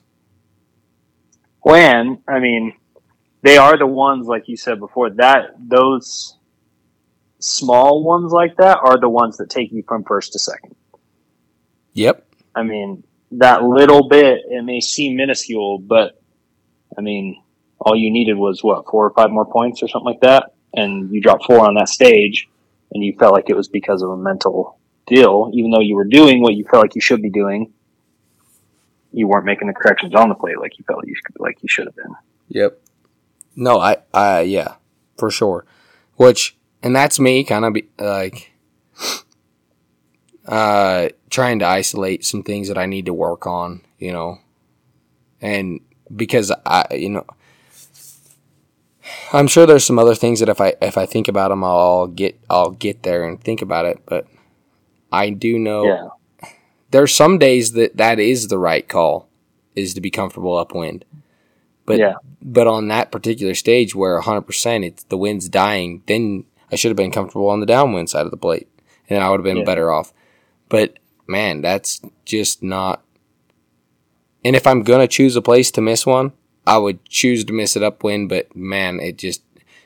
When 1.61 2.23
I 2.27 2.41
mean, 2.41 2.75
they 3.43 3.57
are 3.57 3.79
the 3.79 3.87
ones 3.87 4.27
like 4.27 4.49
you 4.49 4.57
said 4.57 4.81
before 4.81 5.11
that 5.11 5.55
those 5.59 6.37
small 7.39 8.03
ones 8.03 8.33
like 8.33 8.57
that 8.57 8.79
are 8.83 8.99
the 8.99 9.09
ones 9.09 9.37
that 9.37 9.51
take 9.51 9.71
you 9.71 9.85
from 9.87 10.03
first 10.03 10.33
to 10.33 10.39
second. 10.39 10.75
Yep. 11.93 12.27
I 12.55 12.63
mean, 12.63 13.05
that 13.33 13.63
little 13.63 14.09
bit 14.09 14.43
it 14.49 14.65
may 14.65 14.81
seem 14.81 15.17
minuscule, 15.17 15.79
but 15.79 16.21
I 16.97 17.01
mean, 17.01 17.43
all 17.81 17.97
you 17.97 18.11
needed 18.11 18.37
was 18.37 18.63
what 18.63 18.87
four 18.91 19.07
or 19.07 19.13
five 19.15 19.31
more 19.31 19.47
points 19.47 19.83
or 19.83 19.89
something 19.89 20.07
like 20.07 20.21
that, 20.21 20.55
and 20.75 21.11
you 21.13 21.21
dropped 21.21 21.47
four 21.47 21.67
on 21.67 21.75
that 21.75 21.89
stage 21.89 22.49
and 22.93 23.05
you 23.05 23.15
felt 23.19 23.33
like 23.33 23.51
it 23.51 23.57
was 23.57 23.69
because 23.69 24.03
of 24.03 24.11
a 24.11 24.17
mental 24.17 24.79
deal, 25.07 25.51
even 25.53 25.71
though 25.71 25.81
you 25.81 25.97
were 25.97 26.05
doing 26.05 26.41
what 26.41 26.55
you 26.55 26.65
felt 26.65 26.85
like 26.85 26.95
you 26.95 27.01
should 27.01 27.23
be 27.23 27.31
doing, 27.31 27.73
you 29.13 29.27
weren't 29.27 29.45
making 29.45 29.69
the 29.69 29.75
corrections 29.75 30.15
on 30.15 30.29
the 30.29 30.35
plate 30.35 30.59
like 30.61 30.79
you 30.79 30.85
felt 30.85 31.07
you 31.07 31.15
should, 31.15 31.37
like 31.39 31.63
you 31.63 31.69
should 31.69 31.87
have 31.87 31.97
been. 31.97 32.15
Yep. 32.49 32.81
No, 33.55 33.81
I, 33.81 33.99
I, 34.13 34.41
yeah, 34.43 34.77
for 35.17 35.31
sure. 35.31 35.65
Which, 36.17 36.57
and 36.83 36.95
that's 36.95 37.19
me 37.19 37.45
kind 37.45 37.65
of 37.65 37.73
be 37.73 37.89
like, 37.99 38.53
uh, 40.47 41.09
trying 41.31 41.59
to 41.61 41.67
isolate 41.67 42.25
some 42.25 42.43
things 42.43 42.69
that 42.69 42.79
I 42.79 42.87
need 42.87 43.07
to 43.07 43.15
work 43.15 43.47
on, 43.47 43.83
you 43.99 44.13
know, 44.13 44.39
and 45.41 45.81
because 46.15 46.53
I, 46.65 46.87
you 46.93 47.11
know, 47.11 47.27
I'm 49.33 49.49
sure 49.49 49.67
there's 49.67 49.85
some 49.85 49.99
other 49.99 50.15
things 50.15 50.41
that 50.41 50.49
if 50.49 50.61
I 50.61 50.75
if 50.81 50.97
I 50.99 51.07
think 51.07 51.29
about 51.29 51.49
them, 51.49 51.65
I'll 51.65 52.07
get 52.07 52.39
I'll 52.49 52.71
get 52.71 53.03
there 53.03 53.25
and 53.25 53.41
think 53.41 53.63
about 53.63 53.87
it. 53.87 54.01
But 54.07 54.27
I 55.13 55.31
do 55.31 55.59
know 55.59 55.85
yeah. 55.85 56.49
there's 56.91 57.15
some 57.15 57.39
days 57.39 57.73
that 57.73 57.97
that 57.97 58.19
is 58.19 58.49
the 58.49 58.59
right 58.59 58.89
call 58.89 59.29
is 59.75 59.95
to 59.95 60.01
be 60.01 60.11
comfortable 60.11 60.57
upwind. 60.57 61.05
But 61.85 61.99
yeah. 61.99 62.15
but 62.43 62.67
on 62.67 62.89
that 62.89 63.13
particular 63.13 63.55
stage 63.55 63.95
where 63.95 64.15
100 64.15 64.43
percent 64.43 64.85
it's 64.85 65.05
the 65.05 65.19
wind's 65.19 65.49
dying, 65.49 66.03
then 66.07 66.45
I 66.71 66.77
should 66.77 66.91
have 66.91 66.97
been 66.97 67.13
comfortable 67.13 67.49
on 67.49 67.61
the 67.61 67.67
downwind 67.67 68.11
side 68.11 68.25
of 68.25 68.33
the 68.33 68.37
plate, 68.37 68.69
and 69.09 69.23
I 69.23 69.31
would 69.31 69.41
have 69.41 69.45
been 69.45 69.59
yeah. 69.59 69.65
better 69.65 69.93
off. 69.93 70.13
But 70.69 70.99
man, 71.27 71.61
that's 71.61 72.01
just 72.25 72.63
not. 72.63 73.03
And 74.45 74.55
if 74.55 74.67
I'm 74.67 74.83
gonna 74.83 75.09
choose 75.09 75.37
a 75.37 75.43
place 75.43 75.71
to 75.73 75.81
miss 75.81 76.07
one, 76.07 76.33
I 76.67 76.79
would 76.79 77.05
choose 77.05 77.45
to 77.45 77.53
miss 77.53 77.77
it 77.77 77.83
upwind, 77.83 78.29
but 78.29 78.55
man, 78.55 79.01
it 79.01 79.19
just 79.19 79.43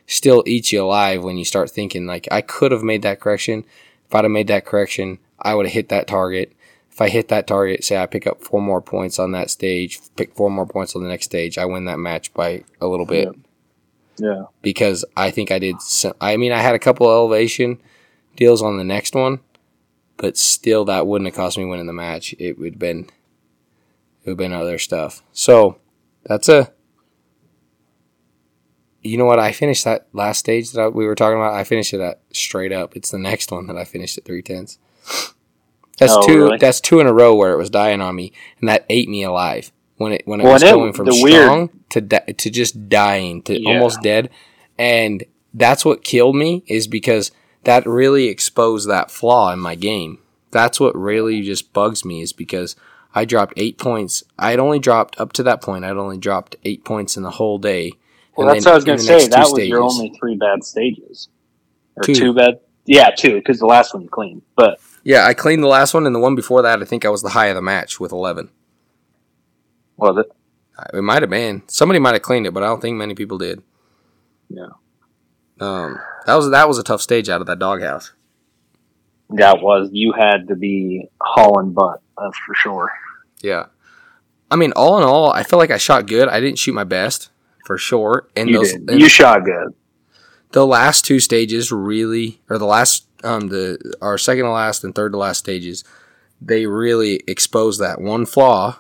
still 0.06 0.42
eats 0.44 0.72
you 0.72 0.82
alive 0.82 1.22
when 1.22 1.36
you 1.36 1.44
start 1.44 1.70
thinking 1.70 2.06
like 2.06 2.26
I 2.30 2.40
could 2.40 2.72
have 2.72 2.82
made 2.82 3.02
that 3.02 3.20
correction. 3.20 3.64
If 4.06 4.14
I'd 4.14 4.24
have 4.24 4.30
made 4.30 4.48
that 4.48 4.66
correction, 4.66 5.18
I 5.40 5.54
would 5.54 5.66
have 5.66 5.72
hit 5.72 5.88
that 5.90 6.08
target. 6.08 6.52
If 6.90 7.00
I 7.00 7.08
hit 7.08 7.28
that 7.28 7.46
target, 7.46 7.84
say 7.84 7.96
I 7.96 8.06
pick 8.06 8.26
up 8.26 8.42
four 8.42 8.60
more 8.60 8.80
points 8.82 9.18
on 9.18 9.32
that 9.32 9.50
stage, 9.50 10.00
pick 10.16 10.34
four 10.34 10.50
more 10.50 10.66
points 10.66 10.96
on 10.96 11.02
the 11.02 11.08
next 11.08 11.26
stage, 11.26 11.58
I 11.58 11.64
win 11.64 11.84
that 11.84 11.98
match 11.98 12.34
by 12.34 12.64
a 12.80 12.88
little 12.88 13.06
bit. 13.06 13.28
Yeah. 14.18 14.26
yeah. 14.26 14.44
Because 14.62 15.04
I 15.16 15.30
think 15.30 15.52
I 15.52 15.60
did. 15.60 15.80
Some, 15.80 16.14
I 16.20 16.36
mean, 16.36 16.50
I 16.50 16.58
had 16.58 16.74
a 16.74 16.80
couple 16.80 17.08
elevation 17.08 17.80
deals 18.36 18.62
on 18.62 18.78
the 18.78 18.84
next 18.84 19.14
one, 19.14 19.40
but 20.20 20.36
still, 20.36 20.84
that 20.84 21.06
wouldn't 21.06 21.28
have 21.28 21.34
cost 21.34 21.56
me 21.56 21.64
winning 21.64 21.86
the 21.86 21.94
match. 21.94 22.34
It 22.38 22.58
would 22.58 22.74
have 22.74 22.78
been, 22.78 23.04
it 23.04 24.26
would 24.26 24.30
have 24.32 24.36
been 24.36 24.52
other 24.52 24.78
stuff. 24.78 25.22
So 25.32 25.78
that's 26.24 26.48
a. 26.48 26.70
You 29.02 29.16
know 29.16 29.24
what? 29.24 29.38
I 29.38 29.52
finished 29.52 29.84
that 29.84 30.08
last 30.12 30.40
stage 30.40 30.72
that 30.72 30.94
we 30.94 31.06
were 31.06 31.14
talking 31.14 31.38
about. 31.38 31.54
I 31.54 31.64
finished 31.64 31.94
it 31.94 32.00
at 32.00 32.20
straight 32.32 32.70
up. 32.70 32.94
It's 32.94 33.10
the 33.10 33.18
next 33.18 33.50
one 33.50 33.66
that 33.68 33.78
I 33.78 33.84
finished 33.84 34.18
at 34.18 34.26
three 34.26 34.42
tenths. 34.42 34.78
That's 35.98 36.12
oh, 36.14 36.26
two. 36.26 36.42
Really? 36.44 36.58
That's 36.58 36.82
two 36.82 37.00
in 37.00 37.06
a 37.06 37.12
row 37.14 37.34
where 37.34 37.52
it 37.52 37.56
was 37.56 37.70
dying 37.70 38.02
on 38.02 38.14
me, 38.14 38.32
and 38.60 38.68
that 38.68 38.84
ate 38.90 39.08
me 39.08 39.22
alive 39.22 39.72
when 39.96 40.12
it 40.12 40.22
when 40.26 40.40
it 40.40 40.44
well, 40.44 40.52
was 40.52 40.62
going 40.62 40.92
from 40.92 41.10
strong 41.12 41.58
weird. 41.58 41.90
to 41.90 42.00
di- 42.02 42.32
to 42.36 42.50
just 42.50 42.90
dying 42.90 43.42
to 43.44 43.58
yeah. 43.58 43.70
almost 43.70 44.02
dead, 44.02 44.28
and 44.78 45.24
that's 45.54 45.82
what 45.82 46.04
killed 46.04 46.36
me 46.36 46.62
is 46.66 46.86
because 46.86 47.32
that 47.64 47.86
really 47.86 48.26
exposed 48.26 48.88
that 48.88 49.10
flaw 49.10 49.52
in 49.52 49.58
my 49.58 49.74
game. 49.74 50.18
That's 50.50 50.80
what 50.80 50.96
really 50.96 51.42
just 51.42 51.72
bugs 51.72 52.04
me 52.04 52.22
is 52.22 52.32
because 52.32 52.76
I 53.14 53.24
dropped 53.24 53.54
eight 53.56 53.78
points. 53.78 54.22
I 54.38 54.50
had 54.50 54.60
only 54.60 54.78
dropped 54.78 55.20
up 55.20 55.32
to 55.34 55.42
that 55.44 55.62
point. 55.62 55.84
I'd 55.84 55.96
only 55.96 56.18
dropped 56.18 56.56
eight 56.64 56.84
points 56.84 57.16
in 57.16 57.22
the 57.22 57.30
whole 57.30 57.58
day. 57.58 57.92
Well, 58.36 58.48
that's 58.48 58.64
what 58.64 58.72
I 58.72 58.74
was 58.76 58.84
going 58.84 58.98
to 58.98 59.04
say. 59.04 59.28
That 59.28 59.40
was 59.40 59.50
stages, 59.50 59.68
your 59.68 59.82
only 59.82 60.12
three 60.18 60.36
bad 60.36 60.64
stages, 60.64 61.28
or 61.96 62.02
two, 62.02 62.14
two 62.14 62.34
bad. 62.34 62.60
Yeah, 62.86 63.10
two 63.10 63.34
because 63.34 63.58
the 63.58 63.66
last 63.66 63.92
one 63.92 64.02
you 64.04 64.08
cleaned. 64.08 64.42
But 64.56 64.80
yeah, 65.04 65.26
I 65.26 65.34
cleaned 65.34 65.62
the 65.62 65.68
last 65.68 65.92
one, 65.92 66.06
and 66.06 66.14
the 66.14 66.20
one 66.20 66.34
before 66.34 66.62
that, 66.62 66.80
I 66.80 66.84
think 66.84 67.04
I 67.04 67.10
was 67.10 67.22
the 67.22 67.30
high 67.30 67.46
of 67.46 67.56
the 67.56 67.62
match 67.62 68.00
with 68.00 68.12
eleven. 68.12 68.50
Was 69.96 70.16
it? 70.18 70.32
It 70.96 71.02
might 71.02 71.22
have 71.22 71.30
been. 71.30 71.62
Somebody 71.66 71.98
might 71.98 72.14
have 72.14 72.22
cleaned 72.22 72.46
it, 72.46 72.54
but 72.54 72.62
I 72.62 72.66
don't 72.66 72.80
think 72.80 72.96
many 72.96 73.14
people 73.14 73.36
did. 73.36 73.62
Yeah. 74.48 74.68
Um, 75.60 75.98
that 76.26 76.34
was 76.34 76.50
that 76.50 76.68
was 76.68 76.78
a 76.78 76.82
tough 76.82 77.02
stage 77.02 77.28
out 77.28 77.40
of 77.40 77.46
that 77.46 77.58
doghouse. 77.58 78.12
That 79.30 79.62
was. 79.62 79.90
You 79.92 80.12
had 80.12 80.48
to 80.48 80.56
be 80.56 81.08
hauling 81.20 81.72
butt. 81.72 82.00
That's 82.18 82.36
for 82.38 82.54
sure. 82.54 82.92
Yeah. 83.42 83.66
I 84.50 84.56
mean, 84.56 84.72
all 84.74 84.98
in 84.98 85.04
all, 85.04 85.32
I 85.32 85.44
feel 85.44 85.58
like 85.58 85.70
I 85.70 85.78
shot 85.78 86.06
good. 86.06 86.28
I 86.28 86.40
didn't 86.40 86.58
shoot 86.58 86.72
my 86.72 86.84
best 86.84 87.30
for 87.64 87.78
sure. 87.78 88.28
And 88.36 88.48
you 88.48 88.58
those, 88.58 88.72
did. 88.72 89.00
You 89.00 89.08
shot 89.08 89.44
good. 89.44 89.74
The 90.52 90.66
last 90.66 91.04
two 91.04 91.20
stages 91.20 91.70
really, 91.70 92.40
or 92.50 92.58
the 92.58 92.66
last, 92.66 93.06
um, 93.22 93.48
the 93.48 93.94
our 94.02 94.18
second 94.18 94.44
to 94.44 94.50
last 94.50 94.82
and 94.82 94.94
third 94.94 95.12
to 95.12 95.18
last 95.18 95.38
stages, 95.38 95.84
they 96.40 96.66
really 96.66 97.22
exposed 97.28 97.80
that 97.80 98.00
one 98.00 98.26
flaw. 98.26 98.78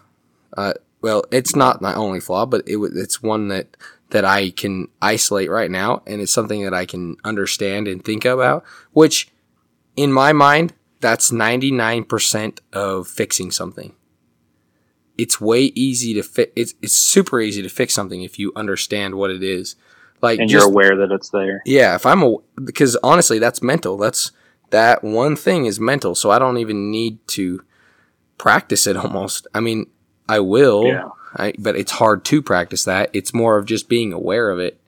Uh, 0.56 0.72
well, 1.00 1.22
it's 1.30 1.54
not 1.54 1.80
my 1.80 1.94
only 1.94 2.18
flaw, 2.18 2.44
but 2.46 2.62
it 2.66 2.76
it's 2.94 3.22
one 3.22 3.48
that 3.48 3.76
that 4.10 4.24
I 4.24 4.50
can 4.50 4.88
isolate 5.00 5.50
right 5.50 5.70
now, 5.70 6.02
and 6.06 6.20
it's 6.20 6.32
something 6.32 6.64
that 6.64 6.74
I 6.74 6.84
can 6.84 7.16
understand 7.24 7.88
and 7.88 8.04
think 8.04 8.24
about. 8.24 8.64
Which, 8.92 9.28
in 9.96 10.12
my 10.12 10.32
mind, 10.32 10.74
that's 11.00 11.30
99% 11.30 12.58
of 12.72 13.08
fixing 13.08 13.50
something. 13.50 13.94
It's 15.16 15.40
way 15.40 15.64
easy 15.74 16.14
to 16.14 16.22
fix. 16.22 16.52
It's, 16.56 16.74
it's 16.82 16.92
super 16.92 17.40
easy 17.40 17.62
to 17.62 17.68
fix 17.68 17.94
something 17.94 18.22
if 18.22 18.38
you 18.38 18.52
understand 18.56 19.14
what 19.14 19.30
it 19.30 19.42
is. 19.42 19.76
Like, 20.22 20.38
and 20.38 20.48
just, 20.48 20.62
you're 20.62 20.70
aware 20.70 20.96
that 20.96 21.12
it's 21.12 21.30
there. 21.30 21.62
Yeah. 21.64 21.94
If 21.94 22.04
I'm 22.04 22.22
a, 22.22 22.36
because 22.62 22.96
honestly, 23.02 23.38
that's 23.38 23.62
mental. 23.62 23.96
That's, 23.96 24.32
that 24.70 25.02
one 25.02 25.36
thing 25.36 25.66
is 25.66 25.80
mental. 25.80 26.14
So 26.14 26.30
I 26.30 26.38
don't 26.38 26.58
even 26.58 26.90
need 26.90 27.26
to 27.28 27.62
practice 28.38 28.86
it 28.86 28.96
almost. 28.98 29.46
I 29.54 29.60
mean, 29.60 29.86
I 30.28 30.40
will, 30.40 30.86
yeah. 30.86 31.08
I, 31.34 31.52
but 31.58 31.76
it's 31.76 31.92
hard 31.92 32.24
to 32.26 32.42
practice 32.42 32.84
that. 32.84 33.10
It's 33.12 33.32
more 33.32 33.56
of 33.56 33.66
just 33.66 33.88
being 33.88 34.12
aware 34.12 34.50
of 34.50 34.58
it. 34.58 34.80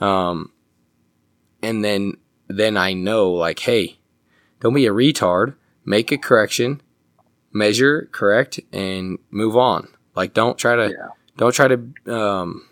Um, 0.00 0.52
and 1.62 1.84
then, 1.84 2.16
then 2.48 2.76
I 2.76 2.92
know 2.92 3.30
like, 3.32 3.60
hey, 3.60 3.98
don't 4.60 4.74
be 4.74 4.86
a 4.86 4.92
retard. 4.92 5.54
Make 5.84 6.12
a 6.12 6.18
correction, 6.18 6.82
measure, 7.52 8.08
correct, 8.12 8.60
and 8.72 9.18
move 9.30 9.56
on. 9.56 9.88
Like 10.14 10.34
don't 10.34 10.58
try 10.58 10.76
to 10.76 10.90
yeah. 10.90 11.08
don't 11.36 11.54
try 11.54 11.68
to 11.68 12.14
um, 12.14 12.68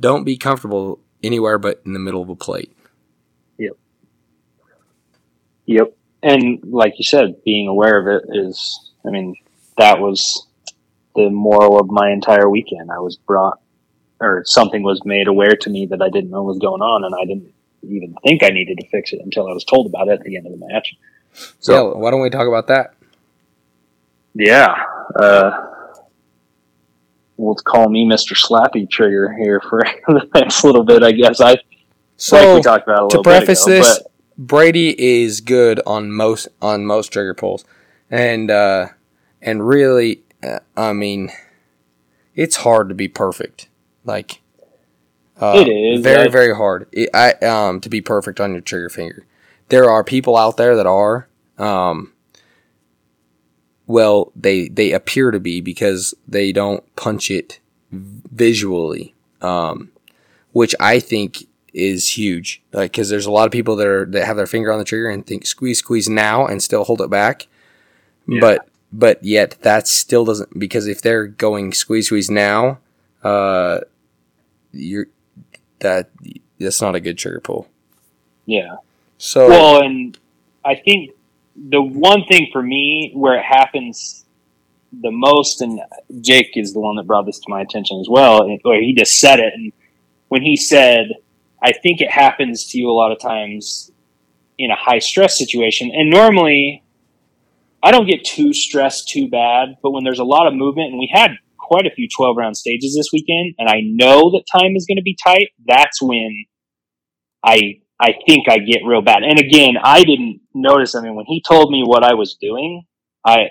don't 0.00 0.24
be 0.24 0.36
comfortable 0.36 1.00
anywhere 1.22 1.58
but 1.58 1.82
in 1.84 1.92
the 1.92 1.98
middle 1.98 2.22
of 2.22 2.30
a 2.30 2.36
plate. 2.36 2.74
Yep. 3.58 3.76
Yep. 5.66 5.96
And 6.22 6.60
like 6.64 6.94
you 6.98 7.04
said, 7.04 7.44
being 7.44 7.68
aware 7.68 8.00
of 8.00 8.06
it 8.06 8.28
is 8.34 8.92
I 9.06 9.10
mean, 9.10 9.36
that 9.76 10.00
was 10.00 10.46
the 11.18 11.30
moral 11.30 11.78
of 11.80 11.88
my 11.88 12.10
entire 12.10 12.48
weekend. 12.48 12.90
I 12.90 13.00
was 13.00 13.16
brought 13.16 13.60
or 14.20 14.42
something 14.46 14.82
was 14.82 15.04
made 15.04 15.28
aware 15.28 15.56
to 15.56 15.70
me 15.70 15.86
that 15.86 16.00
I 16.00 16.08
didn't 16.08 16.30
know 16.30 16.42
was 16.42 16.58
going 16.58 16.82
on 16.82 17.04
and 17.04 17.14
I 17.14 17.24
didn't 17.24 17.52
even 17.82 18.14
think 18.24 18.42
I 18.42 18.48
needed 18.48 18.78
to 18.78 18.88
fix 18.88 19.12
it 19.12 19.20
until 19.22 19.48
I 19.48 19.52
was 19.52 19.64
told 19.64 19.86
about 19.86 20.08
it 20.08 20.20
at 20.20 20.22
the 20.22 20.36
end 20.36 20.46
of 20.46 20.52
the 20.52 20.66
match. 20.66 20.94
So 21.60 21.72
yeah, 21.72 21.98
why 21.98 22.10
don't 22.10 22.20
we 22.20 22.30
talk 22.30 22.48
about 22.48 22.66
that? 22.68 22.94
Yeah. 24.34 24.74
Uh, 25.14 25.66
we'll 27.36 27.54
call 27.54 27.88
me 27.88 28.06
Mr. 28.06 28.36
Slappy 28.36 28.88
Trigger 28.88 29.32
here 29.32 29.60
for 29.60 29.84
the 30.06 30.28
next 30.34 30.64
little 30.64 30.84
bit, 30.84 31.02
I 31.02 31.12
guess. 31.12 31.40
I 31.40 31.56
so 32.16 32.36
like 32.36 32.56
we 32.56 32.62
talked 32.62 32.88
about 32.88 33.10
to 33.10 33.22
preface 33.22 33.64
ago, 33.66 33.76
this, 33.76 34.00
Brady 34.36 35.22
is 35.22 35.40
good 35.40 35.80
on 35.86 36.10
most 36.12 36.48
on 36.60 36.84
most 36.84 37.12
trigger 37.12 37.34
pulls, 37.34 37.64
and 38.10 38.50
uh, 38.50 38.88
and 39.40 39.66
really, 39.66 40.22
uh, 40.42 40.60
I 40.76 40.92
mean, 40.92 41.30
it's 42.34 42.56
hard 42.56 42.88
to 42.88 42.94
be 42.94 43.08
perfect. 43.08 43.68
Like 44.04 44.40
uh, 45.40 45.54
it 45.56 45.68
is 45.68 46.02
very 46.02 46.30
very 46.30 46.54
hard. 46.54 46.86
It, 46.92 47.10
I 47.14 47.32
um 47.44 47.80
to 47.80 47.88
be 47.88 48.00
perfect 48.00 48.40
on 48.40 48.52
your 48.52 48.60
trigger 48.60 48.88
finger. 48.88 49.26
There 49.68 49.90
are 49.90 50.02
people 50.02 50.36
out 50.36 50.56
there 50.56 50.76
that 50.76 50.86
are 50.86 51.28
um. 51.58 52.12
Well, 53.86 54.32
they 54.36 54.68
they 54.68 54.92
appear 54.92 55.30
to 55.30 55.40
be 55.40 55.62
because 55.62 56.14
they 56.28 56.52
don't 56.52 56.84
punch 56.94 57.30
it 57.30 57.58
visually, 57.90 59.14
um, 59.40 59.90
which 60.52 60.74
I 60.78 61.00
think 61.00 61.46
is 61.72 62.18
huge. 62.18 62.62
Like, 62.72 62.92
because 62.92 63.08
there's 63.08 63.24
a 63.24 63.30
lot 63.30 63.46
of 63.46 63.52
people 63.52 63.76
that 63.76 63.86
are 63.86 64.04
that 64.04 64.26
have 64.26 64.36
their 64.36 64.46
finger 64.46 64.70
on 64.70 64.78
the 64.78 64.84
trigger 64.84 65.08
and 65.08 65.26
think 65.26 65.46
squeeze, 65.46 65.78
squeeze 65.78 66.06
now, 66.06 66.46
and 66.46 66.62
still 66.62 66.84
hold 66.84 67.00
it 67.00 67.08
back. 67.08 67.46
Yeah. 68.26 68.40
But 68.40 68.68
but 68.92 69.22
yet 69.22 69.58
that 69.62 69.86
still 69.86 70.24
doesn't 70.24 70.58
because 70.58 70.86
if 70.86 71.02
they're 71.02 71.26
going 71.26 71.72
squeeze, 71.72 72.06
squeeze 72.06 72.30
now, 72.30 72.78
uh, 73.22 73.80
you're 74.72 75.06
that 75.80 76.10
that's 76.58 76.80
not 76.80 76.94
a 76.94 77.00
good 77.00 77.18
trigger 77.18 77.40
pull. 77.40 77.68
Yeah. 78.46 78.76
So 79.18 79.48
well, 79.48 79.82
and 79.82 80.18
I 80.64 80.74
think 80.74 81.12
the 81.56 81.82
one 81.82 82.24
thing 82.24 82.48
for 82.52 82.62
me 82.62 83.12
where 83.14 83.34
it 83.38 83.44
happens 83.44 84.24
the 84.92 85.10
most, 85.10 85.60
and 85.60 85.80
Jake 86.20 86.52
is 86.54 86.72
the 86.72 86.80
one 86.80 86.96
that 86.96 87.06
brought 87.06 87.26
this 87.26 87.38
to 87.40 87.46
my 87.48 87.60
attention 87.60 88.00
as 88.00 88.08
well, 88.08 88.42
or 88.64 88.76
he 88.76 88.94
just 88.94 89.18
said 89.18 89.38
it, 89.38 89.52
and 89.54 89.72
when 90.28 90.42
he 90.42 90.56
said 90.56 91.08
I 91.62 91.72
think 91.72 92.00
it 92.00 92.10
happens 92.10 92.66
to 92.68 92.78
you 92.78 92.90
a 92.90 92.92
lot 92.92 93.12
of 93.12 93.18
times 93.18 93.90
in 94.58 94.70
a 94.70 94.76
high 94.76 94.98
stress 94.98 95.36
situation. 95.36 95.90
And 95.92 96.10
normally, 96.10 96.82
I 97.82 97.90
don't 97.90 98.08
get 98.08 98.24
too 98.24 98.52
stressed 98.52 99.08
too 99.08 99.28
bad, 99.28 99.76
but 99.82 99.90
when 99.90 100.04
there's 100.04 100.18
a 100.18 100.24
lot 100.24 100.46
of 100.46 100.54
movement, 100.54 100.90
and 100.90 100.98
we 100.98 101.10
had 101.12 101.32
quite 101.58 101.86
a 101.86 101.94
few 101.94 102.08
12 102.14 102.36
round 102.36 102.56
stages 102.56 102.94
this 102.96 103.10
weekend, 103.12 103.54
and 103.58 103.68
I 103.68 103.80
know 103.82 104.30
that 104.30 104.44
time 104.50 104.74
is 104.74 104.86
going 104.86 104.96
to 104.96 105.02
be 105.02 105.16
tight, 105.22 105.48
that's 105.66 106.02
when 106.02 106.44
I 107.44 107.80
I 108.00 108.14
think 108.26 108.48
I 108.48 108.58
get 108.58 108.82
real 108.86 109.02
bad. 109.02 109.22
And 109.22 109.38
again, 109.38 109.74
I 109.82 110.04
didn't 110.04 110.40
notice. 110.54 110.94
I 110.94 111.00
mean, 111.00 111.16
when 111.16 111.26
he 111.26 111.42
told 111.46 111.70
me 111.70 111.82
what 111.84 112.04
I 112.04 112.14
was 112.14 112.34
doing, 112.40 112.84
I 113.24 113.50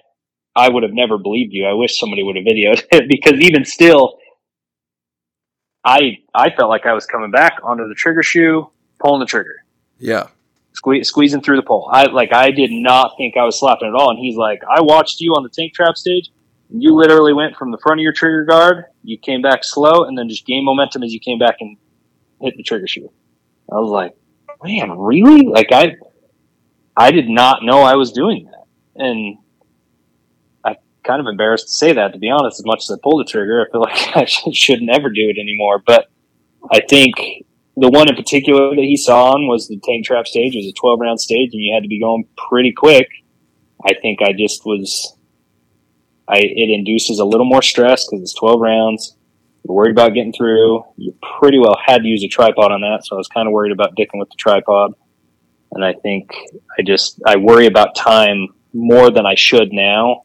I 0.55 0.69
would 0.69 0.83
have 0.83 0.93
never 0.93 1.17
believed 1.17 1.53
you. 1.53 1.65
I 1.65 1.73
wish 1.73 1.99
somebody 1.99 2.23
would 2.23 2.35
have 2.35 2.45
videoed 2.45 2.83
it 2.91 3.07
because 3.09 3.39
even 3.39 3.65
still, 3.65 4.17
I 5.85 6.17
I 6.33 6.49
felt 6.49 6.69
like 6.69 6.85
I 6.85 6.93
was 6.93 7.05
coming 7.05 7.31
back 7.31 7.59
onto 7.63 7.87
the 7.87 7.95
trigger 7.95 8.23
shoe, 8.23 8.69
pulling 8.99 9.19
the 9.19 9.25
trigger. 9.25 9.63
Yeah. 9.99 10.27
Squeeze, 10.77 11.07
squeezing 11.07 11.41
through 11.41 11.55
the 11.55 11.63
pole. 11.63 11.89
I 11.91 12.05
like 12.05 12.31
I 12.31 12.51
did 12.51 12.69
not 12.71 13.13
think 13.17 13.35
I 13.35 13.43
was 13.43 13.59
slapping 13.59 13.87
at 13.87 13.95
all. 13.95 14.11
And 14.11 14.19
he's 14.19 14.37
like, 14.37 14.61
I 14.69 14.81
watched 14.81 15.19
you 15.19 15.31
on 15.31 15.41
the 15.41 15.49
tank 15.49 15.73
trap 15.73 15.97
stage. 15.97 16.29
And 16.69 16.83
you 16.83 16.93
literally 16.93 17.33
went 17.33 17.55
from 17.55 17.71
the 17.71 17.79
front 17.79 17.99
of 17.99 18.03
your 18.03 18.13
trigger 18.13 18.45
guard, 18.45 18.85
you 19.01 19.17
came 19.17 19.41
back 19.41 19.63
slow, 19.63 20.03
and 20.03 20.15
then 20.15 20.29
just 20.29 20.45
gained 20.45 20.65
momentum 20.65 21.01
as 21.01 21.11
you 21.11 21.19
came 21.19 21.39
back 21.39 21.55
and 21.61 21.77
hit 22.39 22.53
the 22.57 22.61
trigger 22.61 22.85
shoe. 22.85 23.11
I 23.71 23.75
was 23.79 23.89
like, 23.89 24.15
man, 24.63 24.91
really? 24.99 25.47
Like 25.47 25.71
I, 25.71 25.95
I 26.95 27.09
did 27.09 27.27
not 27.27 27.63
know 27.63 27.79
I 27.79 27.95
was 27.95 28.11
doing 28.11 28.51
that, 28.51 29.03
and 29.03 29.37
I 30.63 30.75
kind 31.03 31.19
of 31.19 31.25
embarrassed 31.25 31.69
to 31.69 31.73
say 31.73 31.93
that, 31.93 32.13
to 32.13 32.19
be 32.19 32.29
honest. 32.29 32.59
As 32.59 32.65
much 32.67 32.83
as 32.83 32.91
I 32.91 33.01
pulled 33.01 33.25
the 33.25 33.31
trigger, 33.31 33.65
I 33.65 33.71
feel 33.71 33.81
like 34.15 34.15
I 34.15 34.25
should 34.25 34.83
never 34.83 35.09
do 35.09 35.27
it 35.27 35.39
anymore. 35.39 35.81
But 35.83 36.05
I 36.71 36.81
think 36.81 37.15
the 37.79 37.89
one 37.89 38.09
in 38.09 38.15
particular 38.15 38.75
that 38.75 38.81
he 38.81 38.97
saw 38.97 39.33
on 39.33 39.47
was 39.47 39.67
the 39.67 39.79
tank 39.83 40.03
trap 40.03 40.25
stage. 40.25 40.55
It 40.55 40.59
was 40.59 40.67
a 40.67 40.73
12 40.73 40.99
round 40.99 41.21
stage, 41.21 41.51
and 41.53 41.61
you 41.61 41.73
had 41.73 41.83
to 41.83 41.89
be 41.89 41.99
going 41.99 42.25
pretty 42.49 42.73
quick. 42.73 43.07
I 43.85 43.93
think 44.01 44.19
I 44.21 44.33
just 44.33 44.65
was. 44.65 45.13
I 46.27 46.39
it 46.39 46.69
induces 46.71 47.19
a 47.19 47.25
little 47.25 47.45
more 47.45 47.61
stress 47.61 48.05
because 48.05 48.23
it's 48.23 48.33
12 48.33 48.59
rounds. 48.59 49.15
You're 49.63 49.75
worried 49.75 49.91
about 49.91 50.15
getting 50.15 50.33
through. 50.33 50.85
You 50.97 51.13
pretty 51.39 51.59
well 51.59 51.77
had 51.85 52.01
to 52.01 52.07
use 52.07 52.23
a 52.23 52.27
tripod 52.27 52.71
on 52.71 52.81
that, 52.81 53.05
so 53.05 53.15
I 53.15 53.17
was 53.17 53.27
kind 53.27 53.47
of 53.47 53.53
worried 53.53 53.71
about 53.71 53.95
dicking 53.95 54.19
with 54.19 54.29
the 54.29 54.37
tripod. 54.37 54.93
And 55.73 55.85
I 55.85 55.93
think 55.93 56.31
I 56.79 56.81
just 56.81 57.21
I 57.27 57.35
worry 57.35 57.67
about 57.67 57.95
time 57.95 58.47
more 58.73 59.11
than 59.11 59.27
I 59.27 59.35
should 59.35 59.71
now 59.71 60.23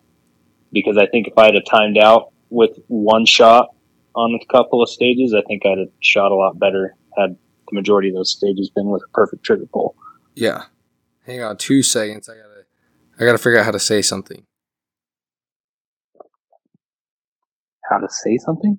because 0.73 0.97
I 0.97 1.07
think 1.07 1.29
if 1.29 1.37
I 1.37 1.47
had 1.47 1.57
a 1.57 1.61
timed 1.61 1.99
out 1.99 2.33
with 2.49 2.79
one 2.89 3.27
shot 3.27 3.75
on 4.15 4.39
a 4.41 4.53
couple 4.53 4.83
of 4.83 4.89
stages, 4.89 5.35
I 5.35 5.43
think 5.43 5.67
I'd 5.67 5.79
have 5.79 5.89
shot 6.01 6.33
a 6.33 6.35
lot 6.35 6.59
better 6.59 6.97
had 7.17 7.37
the 7.73 7.79
majority 7.81 8.11
of 8.11 8.15
those 8.15 8.31
stages 8.31 8.71
been 8.71 8.91
with 8.91 9.03
a 9.03 9.11
perfect 9.13 9.45
trigger 9.45 9.67
pull. 9.73 9.97
Yeah. 10.35 10.65
Hang 11.27 11.43
on 11.43 11.57
two 11.57 11.83
seconds. 11.83 12.29
I 12.29 12.35
gotta 12.35 12.65
I 13.19 13.25
gotta 13.25 13.39
figure 13.39 13.59
out 13.59 13.65
how 13.65 13.71
to 13.71 13.81
say 13.81 14.03
something. 14.03 14.45
How 17.91 17.99
to 17.99 18.09
say 18.09 18.37
something? 18.39 18.79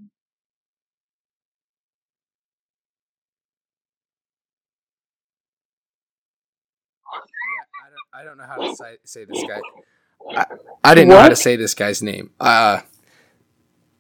I 8.16 8.24
don't 8.24 8.38
know 8.38 8.46
how 8.46 8.58
to 8.58 8.76
say, 8.76 8.98
say 9.04 9.26
this 9.26 9.44
guy. 9.44 9.60
I, 10.38 10.46
I 10.84 10.96
didn't 10.96 11.10
what? 11.10 11.16
know 11.16 11.22
how 11.22 11.30
to 11.30 11.36
say 11.36 11.56
this 11.56 11.74
guy's 11.74 12.04
name. 12.04 12.30
Uh, 12.40 12.82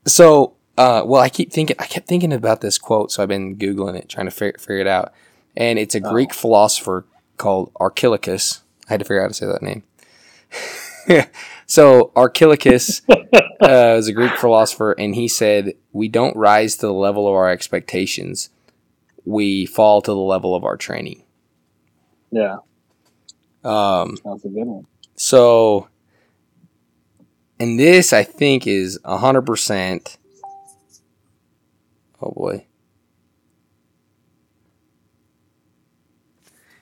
so, 0.05 0.55
uh, 0.77 1.03
well, 1.05 1.21
I 1.21 1.29
keep 1.29 1.51
thinking, 1.51 1.75
I 1.79 1.85
kept 1.85 2.07
thinking 2.07 2.33
about 2.33 2.61
this 2.61 2.77
quote, 2.77 3.11
so 3.11 3.21
I've 3.21 3.29
been 3.29 3.55
googling 3.57 3.95
it, 3.95 4.09
trying 4.09 4.25
to 4.25 4.31
figure, 4.31 4.57
figure 4.57 4.77
it 4.77 4.87
out. 4.87 5.13
And 5.55 5.77
it's 5.77 5.95
a 5.95 6.01
oh. 6.03 6.11
Greek 6.11 6.33
philosopher 6.33 7.05
called 7.37 7.71
Archilochus. 7.75 8.61
I 8.87 8.93
had 8.93 8.99
to 8.99 9.05
figure 9.05 9.21
out 9.21 9.25
how 9.25 9.27
to 9.29 9.33
say 9.33 9.45
that 9.45 9.61
name. 9.61 9.83
so 11.65 12.11
Archilochus 12.15 13.01
uh, 13.61 13.95
is 13.97 14.07
a 14.07 14.13
Greek 14.13 14.33
philosopher, 14.33 14.93
and 14.93 15.15
he 15.15 15.27
said, 15.27 15.73
"We 15.91 16.07
don't 16.07 16.35
rise 16.35 16.75
to 16.77 16.87
the 16.87 16.93
level 16.93 17.27
of 17.27 17.35
our 17.35 17.49
expectations; 17.49 18.49
we 19.25 19.65
fall 19.65 20.01
to 20.01 20.11
the 20.11 20.17
level 20.17 20.55
of 20.55 20.63
our 20.63 20.75
training." 20.75 21.23
Yeah. 22.31 22.57
Um, 23.63 24.17
That's 24.25 24.43
a 24.45 24.49
good 24.49 24.65
one. 24.65 24.87
So 25.15 25.87
and 27.59 27.79
this, 27.79 28.11
I 28.11 28.23
think, 28.23 28.67
is 28.67 28.99
100%. 29.05 30.17
Oh 32.23 32.31
boy. 32.31 32.65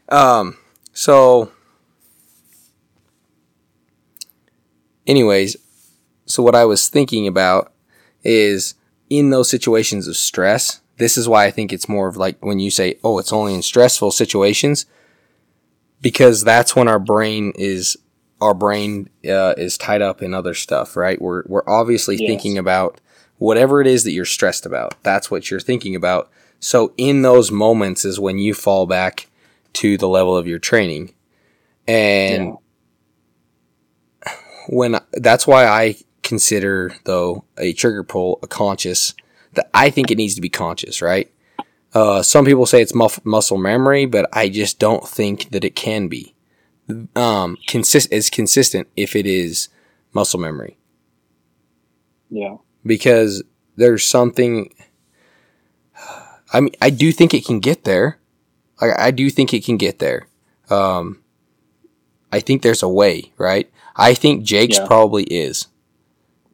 Um, 0.07 0.57
so, 0.93 1.51
anyways, 5.07 5.55
so 6.25 6.43
what 6.43 6.53
I 6.53 6.65
was 6.65 6.89
thinking 6.89 7.27
about 7.27 7.73
is 8.23 8.75
in 9.09 9.31
those 9.31 9.49
situations 9.49 10.07
of 10.07 10.15
stress, 10.15 10.81
this 10.97 11.17
is 11.17 11.27
why 11.27 11.45
I 11.45 11.51
think 11.51 11.73
it's 11.73 11.89
more 11.89 12.07
of 12.07 12.17
like 12.17 12.43
when 12.45 12.59
you 12.59 12.69
say, 12.69 12.99
oh, 13.03 13.17
it's 13.17 13.33
only 13.33 13.55
in 13.55 13.63
stressful 13.63 14.11
situations, 14.11 14.85
because 16.01 16.43
that's 16.43 16.75
when 16.75 16.87
our 16.87 16.99
brain 16.99 17.53
is 17.55 17.97
our 18.41 18.53
brain 18.53 19.09
uh, 19.25 19.55
is 19.57 19.77
tied 19.77 20.01
up 20.01 20.21
in 20.21 20.33
other 20.33 20.53
stuff, 20.53 20.95
right? 20.95 21.19
We're 21.19 21.43
we're 21.47 21.67
obviously 21.67 22.17
yes. 22.17 22.27
thinking 22.27 22.57
about 22.59 23.01
whatever 23.41 23.81
it 23.81 23.87
is 23.87 24.03
that 24.03 24.11
you're 24.11 24.23
stressed 24.23 24.67
about. 24.67 24.93
That's 25.01 25.31
what 25.31 25.49
you're 25.49 25.59
thinking 25.59 25.95
about. 25.95 26.29
So 26.59 26.93
in 26.95 27.23
those 27.23 27.49
moments 27.51 28.05
is 28.05 28.19
when 28.19 28.37
you 28.37 28.53
fall 28.53 28.85
back 28.85 29.27
to 29.73 29.97
the 29.97 30.07
level 30.07 30.37
of 30.37 30.45
your 30.45 30.59
training, 30.59 31.15
and 31.87 32.57
yeah. 34.25 34.33
when 34.69 34.99
that's 35.13 35.47
why 35.47 35.65
I 35.65 35.95
consider 36.21 36.93
though 37.05 37.43
a 37.57 37.73
trigger 37.73 38.03
pull 38.03 38.37
a 38.43 38.47
conscious. 38.47 39.15
That 39.53 39.69
I 39.73 39.89
think 39.89 40.11
it 40.11 40.17
needs 40.17 40.35
to 40.35 40.41
be 40.41 40.49
conscious, 40.49 41.01
right? 41.01 41.33
Uh, 41.95 42.21
some 42.21 42.45
people 42.45 42.67
say 42.67 42.81
it's 42.81 42.93
muff- 42.93 43.25
muscle 43.25 43.57
memory, 43.57 44.05
but 44.05 44.29
I 44.31 44.49
just 44.49 44.77
don't 44.77 45.05
think 45.05 45.49
that 45.49 45.65
it 45.65 45.75
can 45.75 46.07
be 46.07 46.35
um, 47.15 47.57
consist 47.67 48.11
is 48.11 48.29
consistent 48.29 48.87
if 48.95 49.15
it 49.15 49.25
is 49.25 49.69
muscle 50.13 50.39
memory. 50.39 50.77
Yeah. 52.29 52.57
Because 52.85 53.43
there's 53.75 54.05
something. 54.05 54.73
I 56.53 56.59
mean, 56.59 56.73
I 56.81 56.89
do 56.89 57.11
think 57.11 57.33
it 57.33 57.45
can 57.45 57.59
get 57.59 57.83
there. 57.83 58.19
I, 58.79 59.07
I 59.07 59.11
do 59.11 59.29
think 59.29 59.53
it 59.53 59.63
can 59.63 59.77
get 59.77 59.99
there. 59.99 60.27
Um, 60.69 61.21
I 62.31 62.39
think 62.39 62.61
there's 62.61 62.83
a 62.83 62.89
way, 62.89 63.31
right? 63.37 63.71
I 63.95 64.13
think 64.13 64.43
Jake's 64.43 64.77
yeah. 64.77 64.87
probably 64.87 65.23
is 65.23 65.67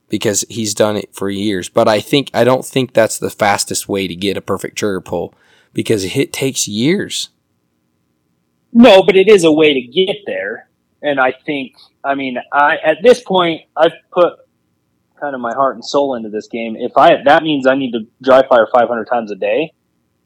because 0.10 0.46
he's 0.50 0.74
done 0.74 0.98
it 0.98 1.14
for 1.14 1.30
years. 1.30 1.70
But 1.70 1.88
I 1.88 2.00
think 2.00 2.30
I 2.34 2.44
don't 2.44 2.66
think 2.66 2.94
that's 2.94 3.20
the 3.20 3.30
fastest 3.30 3.88
way 3.88 4.08
to 4.08 4.16
get 4.16 4.38
a 4.38 4.42
perfect 4.42 4.78
trigger 4.78 5.02
pull 5.02 5.34
because 5.74 6.04
it 6.04 6.34
takes 6.34 6.68
years. 6.68 7.30
No, 8.74 9.04
but 9.04 9.16
it 9.16 9.28
is 9.28 9.44
a 9.44 9.52
way 9.52 9.74
to 9.74 9.82
get 9.82 10.18
there. 10.26 10.70
And 11.02 11.20
I 11.20 11.34
think, 11.46 11.76
I 12.04 12.16
mean, 12.16 12.38
I 12.52 12.78
at 12.84 12.98
this 13.04 13.22
point, 13.22 13.62
I've 13.76 13.94
put 14.12 14.34
kind 15.20 15.36
of 15.36 15.42
my 15.42 15.54
heart 15.54 15.76
and 15.76 15.86
soul 15.86 16.16
into 16.16 16.30
this 16.30 16.48
game. 16.48 16.76
If 16.78 16.98
I 16.98 17.22
that 17.26 17.44
means 17.44 17.68
I 17.68 17.76
need 17.76 17.92
to 17.92 18.08
dry 18.22 18.48
fire 18.48 18.68
500 18.72 19.06
times 19.06 19.32
a 19.32 19.36
day, 19.36 19.74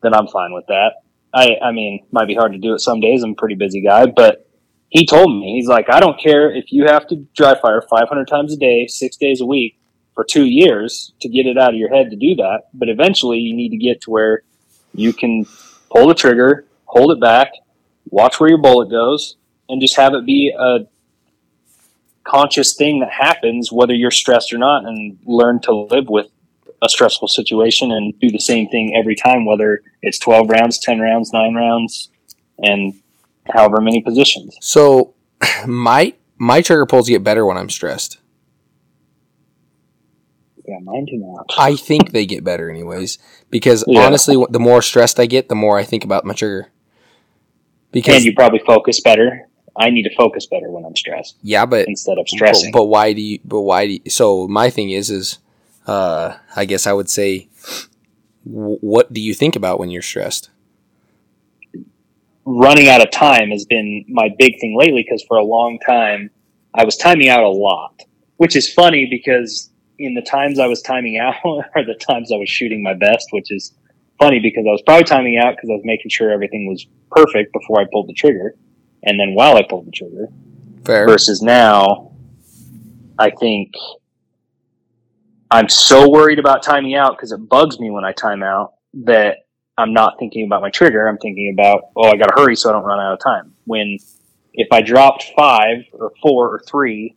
then 0.02 0.14
I'm 0.14 0.28
fine 0.28 0.54
with 0.54 0.66
that. 0.68 0.94
I, 1.34 1.58
I 1.64 1.72
mean, 1.72 2.06
might 2.12 2.28
be 2.28 2.36
hard 2.36 2.52
to 2.52 2.58
do 2.58 2.74
it 2.74 2.80
some 2.80 3.00
days. 3.00 3.24
I'm 3.24 3.32
a 3.32 3.36
pretty 3.36 3.56
busy 3.56 3.82
guy, 3.82 4.06
but 4.06 4.48
he 4.90 5.06
told 5.06 5.30
me 5.30 5.56
he's 5.56 5.68
like, 5.68 5.90
I 5.90 6.02
don't 6.02 6.20
care 6.20 6.54
if 6.54 6.72
you 6.72 6.86
have 6.88 7.08
to 7.08 7.26
dry 7.36 7.56
fire 7.60 7.82
500 7.90 8.28
times 8.28 8.54
a 8.54 8.58
day, 8.58 8.88
six 8.88 9.16
days 9.16 9.40
a 9.40 9.46
week 9.46 9.80
for 10.14 10.26
two 10.26 10.46
years 10.46 11.14
to 11.22 11.30
get 11.30 11.46
it 11.46 11.58
out 11.58 11.70
of 11.70 11.80
your 11.80 11.90
head 11.90 12.10
to 12.10 12.18
do 12.18 12.36
that. 12.36 12.64
But 12.74 12.90
eventually, 12.90 13.38
you 13.38 13.56
need 13.56 13.70
to 13.70 13.78
get 13.78 14.02
to 14.02 14.10
where 14.10 14.44
you 14.94 15.14
can 15.14 15.46
pull 15.90 16.08
the 16.08 16.14
trigger, 16.14 16.66
hold 16.86 17.12
it 17.12 17.22
back, 17.22 17.52
watch 18.06 18.40
where 18.40 18.50
your 18.50 18.62
bullet 18.62 18.90
goes, 18.90 19.38
and 19.70 19.82
just 19.82 19.96
have 19.96 20.14
it 20.14 20.26
be 20.26 20.54
a 20.58 20.80
conscious 22.32 22.74
thing 22.76 23.00
that 23.00 23.12
happens 23.12 23.72
whether 23.72 23.94
you're 23.94 24.12
stressed 24.12 24.54
or 24.54 24.58
not, 24.58 24.86
and 24.86 25.18
learn 25.26 25.60
to 25.62 25.74
live 25.74 26.06
with 26.08 26.28
a 26.82 26.90
stressful 26.90 27.28
situation 27.28 27.92
and 27.92 28.18
do 28.20 28.30
the 28.30 28.40
same 28.40 28.68
thing 28.70 28.96
every 28.98 29.16
time, 29.16 29.46
whether 29.46 29.82
it's 30.02 30.18
12 30.20 30.50
rounds, 30.50 30.80
10 30.80 31.00
rounds, 31.00 31.32
9 31.34 31.54
rounds, 31.54 32.10
and 32.60 32.94
however 33.54 33.82
many 33.82 34.02
positions. 34.02 34.58
So 34.62 35.14
my 35.68 36.14
my 36.38 36.62
trigger 36.62 36.86
pulls 36.86 37.08
get 37.08 37.24
better 37.24 37.46
when 37.46 37.58
I'm 37.58 37.70
stressed. 37.70 38.18
Yeah, 40.68 40.80
mine 40.84 41.06
do 41.06 41.18
not. 41.18 41.46
I 41.58 41.76
think 41.76 42.12
they 42.12 42.26
get 42.26 42.44
better 42.44 42.70
anyways 42.70 43.18
because 43.50 43.84
Yeah. 43.88 44.06
honestly, 44.06 44.44
the 44.50 44.60
more 44.60 44.82
stressed 44.82 45.20
I 45.20 45.26
get, 45.26 45.50
the 45.50 45.56
more 45.56 45.78
I 45.78 45.84
think 45.84 46.04
about 46.04 46.26
my 46.26 46.34
trigger. 46.34 46.70
Because 47.92 48.16
And 48.16 48.26
you 48.26 48.34
probably 48.34 48.60
focus 48.60 49.02
better. 49.02 49.50
I 49.76 49.90
need 49.90 50.04
to 50.04 50.16
focus 50.16 50.46
better 50.46 50.70
when 50.70 50.86
I'm 50.86 50.96
stressed 50.96 51.38
yeah, 51.42 51.66
but 51.66 51.88
instead 51.88 52.18
of 52.18 52.28
stressing. 52.28 52.72
But, 52.72 52.80
but 52.80 52.86
why 52.86 53.14
do 53.14 53.22
you? 53.22 53.40
But 53.46 53.62
why 53.62 53.88
do 53.88 53.94
you? 53.94 54.10
So 54.10 54.48
my 54.48 54.70
thing 54.70 54.90
is, 54.90 55.10
is 55.10 55.40
uh, 55.88 56.36
I 56.56 56.66
guess 56.66 56.86
I 56.86 56.94
would 56.94 57.10
say, 57.10 57.48
w- 58.46 58.78
what 58.82 59.14
do 59.14 59.22
you 59.22 59.34
think 59.34 59.56
about 59.56 59.80
when 59.80 59.90
you're 59.90 60.02
stressed? 60.02 60.50
running 62.46 62.90
out 62.90 63.02
of 63.02 63.12
time 63.12 63.50
has 63.50 63.66
been 63.66 64.06
my 64.08 64.30
big 64.38 64.60
thing 64.60 64.76
lately 64.78 65.04
because 65.04 65.24
for 65.28 65.38
a 65.38 65.44
long 65.44 65.80
time 65.80 66.30
I 66.74 66.86
was 66.86 66.98
timing 66.98 67.30
out 67.30 67.44
a 67.44 67.50
lot, 67.50 68.02
which 68.38 68.56
is 68.56 68.72
funny 68.72 69.08
because 69.10 69.70
in 70.00 70.14
the 70.16 70.22
times 70.22 70.58
I 70.60 70.68
was 70.68 70.82
timing 70.82 71.18
out 71.22 71.36
are 71.44 71.86
the 71.86 71.96
times 71.96 72.32
I 72.32 72.38
was 72.38 72.50
shooting 72.50 72.82
my 72.84 72.94
best, 72.94 73.28
which 73.32 73.52
is 73.52 73.74
funny 74.20 74.40
because 74.40 74.66
I 74.68 74.72
was 74.72 74.82
probably 74.86 75.04
timing 75.04 75.38
out 75.38 75.56
because 75.56 75.70
I 75.70 75.74
was 75.74 75.84
making 75.86 76.10
sure 76.10 76.32
everything 76.32 76.68
was 76.68 76.86
perfect 77.12 77.54
before 77.54 77.82
I 77.82 77.86
pulled 77.92 78.08
the 78.08 78.14
trigger. 78.14 78.56
And 79.04 79.20
then 79.20 79.34
while 79.34 79.58
I 79.58 79.64
pulled 79.68 79.88
the 79.88 79.92
trigger 79.92 80.28
Fair. 80.86 81.08
versus 81.08 81.42
now, 81.42 82.12
I 83.18 83.32
think 83.32 83.74
I'm 85.50 85.70
so 85.70 86.10
worried 86.10 86.40
about 86.40 86.64
timing 86.64 86.96
out 86.96 87.18
because 87.18 87.32
it 87.32 87.50
bugs 87.50 87.80
me 87.80 87.90
when 87.92 88.06
I 88.06 88.14
time 88.14 88.42
out 88.44 88.74
that 89.06 89.38
I'm 89.78 89.94
not 89.94 90.18
thinking 90.20 90.46
about 90.46 90.62
my 90.62 90.70
trigger. 90.70 91.08
I'm 91.08 91.18
thinking 91.18 91.54
about, 91.54 91.86
oh, 91.96 92.08
I 92.08 92.16
got 92.16 92.28
to 92.28 92.34
hurry 92.42 92.56
so 92.56 92.70
I 92.70 92.74
don't 92.74 92.84
run 92.84 93.00
out 93.00 93.14
of 93.14 93.20
time. 93.20 93.54
When 93.66 93.98
if 94.54 94.68
I 94.72 94.82
dropped 94.82 95.32
five 95.36 95.86
or 95.94 96.12
four 96.22 96.50
or 96.50 96.62
three 96.70 97.16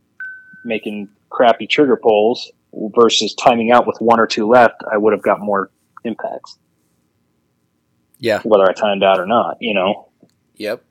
making 0.64 1.08
crappy 1.30 1.66
trigger 1.66 1.96
pulls 1.96 2.50
versus 2.96 3.34
timing 3.34 3.70
out 3.70 3.86
with 3.86 3.96
one 3.98 4.18
or 4.20 4.26
two 4.26 4.48
left, 4.48 4.82
I 4.90 4.96
would 4.96 5.12
have 5.12 5.22
got 5.22 5.40
more 5.40 5.70
impacts, 6.04 6.58
Yeah. 8.18 8.40
whether 8.42 8.68
I 8.68 8.72
timed 8.72 9.02
out 9.02 9.18
or 9.20 9.26
not, 9.26 9.58
you 9.60 9.74
know? 9.74 10.08
Yep. 10.56 10.82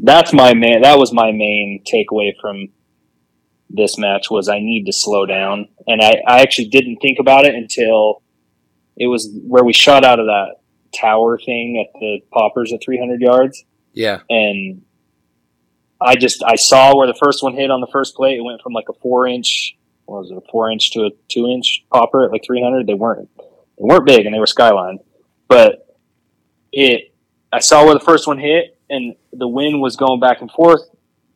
That's 0.00 0.32
my 0.32 0.54
main 0.54 0.82
that 0.82 0.98
was 0.98 1.12
my 1.12 1.32
main 1.32 1.82
takeaway 1.86 2.32
from 2.40 2.68
this 3.70 3.98
match 3.98 4.30
was 4.30 4.48
I 4.48 4.58
need 4.58 4.86
to 4.86 4.92
slow 4.92 5.26
down. 5.26 5.68
And 5.86 6.00
I, 6.00 6.22
I 6.26 6.40
actually 6.40 6.68
didn't 6.68 6.96
think 6.96 7.18
about 7.18 7.44
it 7.44 7.54
until 7.54 8.22
it 8.96 9.06
was 9.06 9.30
where 9.46 9.64
we 9.64 9.72
shot 9.72 10.04
out 10.04 10.18
of 10.18 10.26
that 10.26 10.56
tower 10.94 11.38
thing 11.38 11.84
at 11.84 11.98
the 11.98 12.20
poppers 12.32 12.72
at 12.72 12.82
300 12.82 13.20
yards. 13.20 13.64
Yeah. 13.92 14.20
And 14.30 14.82
I 16.00 16.16
just, 16.16 16.42
I 16.42 16.56
saw 16.56 16.96
where 16.96 17.06
the 17.06 17.18
first 17.20 17.42
one 17.42 17.54
hit 17.54 17.70
on 17.70 17.80
the 17.80 17.88
first 17.92 18.14
plate. 18.14 18.38
It 18.38 18.42
went 18.42 18.62
from 18.62 18.72
like 18.72 18.88
a 18.88 18.94
four 18.94 19.26
inch, 19.26 19.76
what 20.06 20.22
was 20.22 20.30
it, 20.30 20.36
a 20.36 20.50
four 20.50 20.70
inch 20.70 20.90
to 20.92 21.06
a 21.06 21.10
two 21.28 21.46
inch 21.48 21.84
popper 21.92 22.24
at 22.24 22.32
like 22.32 22.44
300. 22.46 22.86
They 22.86 22.94
weren't, 22.94 23.28
they 23.36 23.44
weren't 23.84 24.06
big 24.06 24.24
and 24.24 24.34
they 24.34 24.38
were 24.38 24.46
skyline, 24.46 24.98
but 25.48 25.96
it, 26.72 27.14
I 27.52 27.60
saw 27.60 27.84
where 27.84 27.94
the 27.94 28.00
first 28.00 28.26
one 28.26 28.38
hit 28.38 28.77
and 28.90 29.14
the 29.32 29.48
wind 29.48 29.80
was 29.80 29.96
going 29.96 30.20
back 30.20 30.40
and 30.40 30.50
forth 30.50 30.82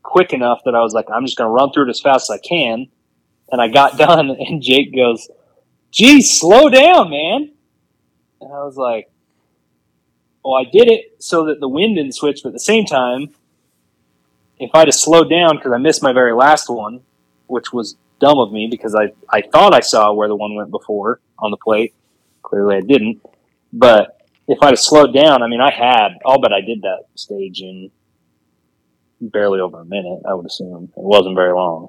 quick 0.03 0.33
enough 0.33 0.61
that 0.65 0.75
I 0.75 0.81
was 0.81 0.93
like, 0.93 1.07
I'm 1.13 1.25
just 1.25 1.39
going 1.39 1.49
to 1.49 1.53
run 1.53 1.73
through 1.73 1.87
it 1.87 1.91
as 1.91 2.01
fast 2.01 2.31
as 2.31 2.39
I 2.39 2.47
can. 2.47 2.89
And 3.51 3.61
I 3.61 3.69
got 3.69 3.99
done 4.07 4.31
and 4.31 4.63
Jake 4.63 4.95
goes, 4.95 5.29
geez, 5.91 6.39
slow 6.39 6.69
down, 6.69 7.11
man. 7.11 7.53
And 8.41 8.53
I 8.53 8.65
was 8.65 8.77
like, 8.77 9.11
well, 10.45 10.55
I 10.55 10.65
did 10.65 10.89
it 10.89 11.17
so 11.19 11.47
that 11.47 11.61
the 11.61 11.69
wind 11.69 11.97
didn't 11.97 12.13
switch, 12.15 12.41
but 12.43 12.49
at 12.49 12.55
the 12.55 12.61
same 12.61 12.85
time, 12.85 13.35
if 14.59 14.71
I'd 14.75 14.89
have 14.89 14.95
slowed 14.95 15.31
down 15.31 15.57
because 15.57 15.73
I 15.73 15.79
missed 15.79 16.03
my 16.03 16.13
very 16.13 16.33
last 16.33 16.69
one, 16.69 17.01
which 17.47 17.73
was 17.73 17.97
dumb 18.21 18.39
of 18.39 18.53
me 18.53 18.69
because 18.71 18.95
I, 18.95 19.13
I 19.31 19.43
thought 19.43 19.75
I 19.75 19.81
saw 19.81 20.13
where 20.13 20.29
the 20.29 20.37
one 20.37 20.55
went 20.55 20.71
before 20.71 21.21
on 21.39 21.51
the 21.51 21.57
plate. 21.57 21.95
Clearly 22.43 22.77
I 22.77 22.81
didn't. 22.81 23.21
But 23.73 24.22
if 24.49 24.59
I'd 24.63 24.71
have 24.71 24.79
slowed 24.79 25.15
down, 25.15 25.43
I 25.43 25.49
mean, 25.49 25.61
I 25.61 25.71
had, 25.71 26.19
I'll 26.27 26.45
I 26.45 26.61
did 26.61 26.83
that 26.83 27.05
stage 27.15 27.61
in 27.61 27.91
barely 29.21 29.61
over 29.61 29.81
a 29.81 29.85
minute, 29.85 30.21
I 30.29 30.35
would 30.35 30.47
assume. 30.47 30.85
It 30.97 31.03
wasn't 31.03 31.37
very 31.37 31.53
long. 31.53 31.89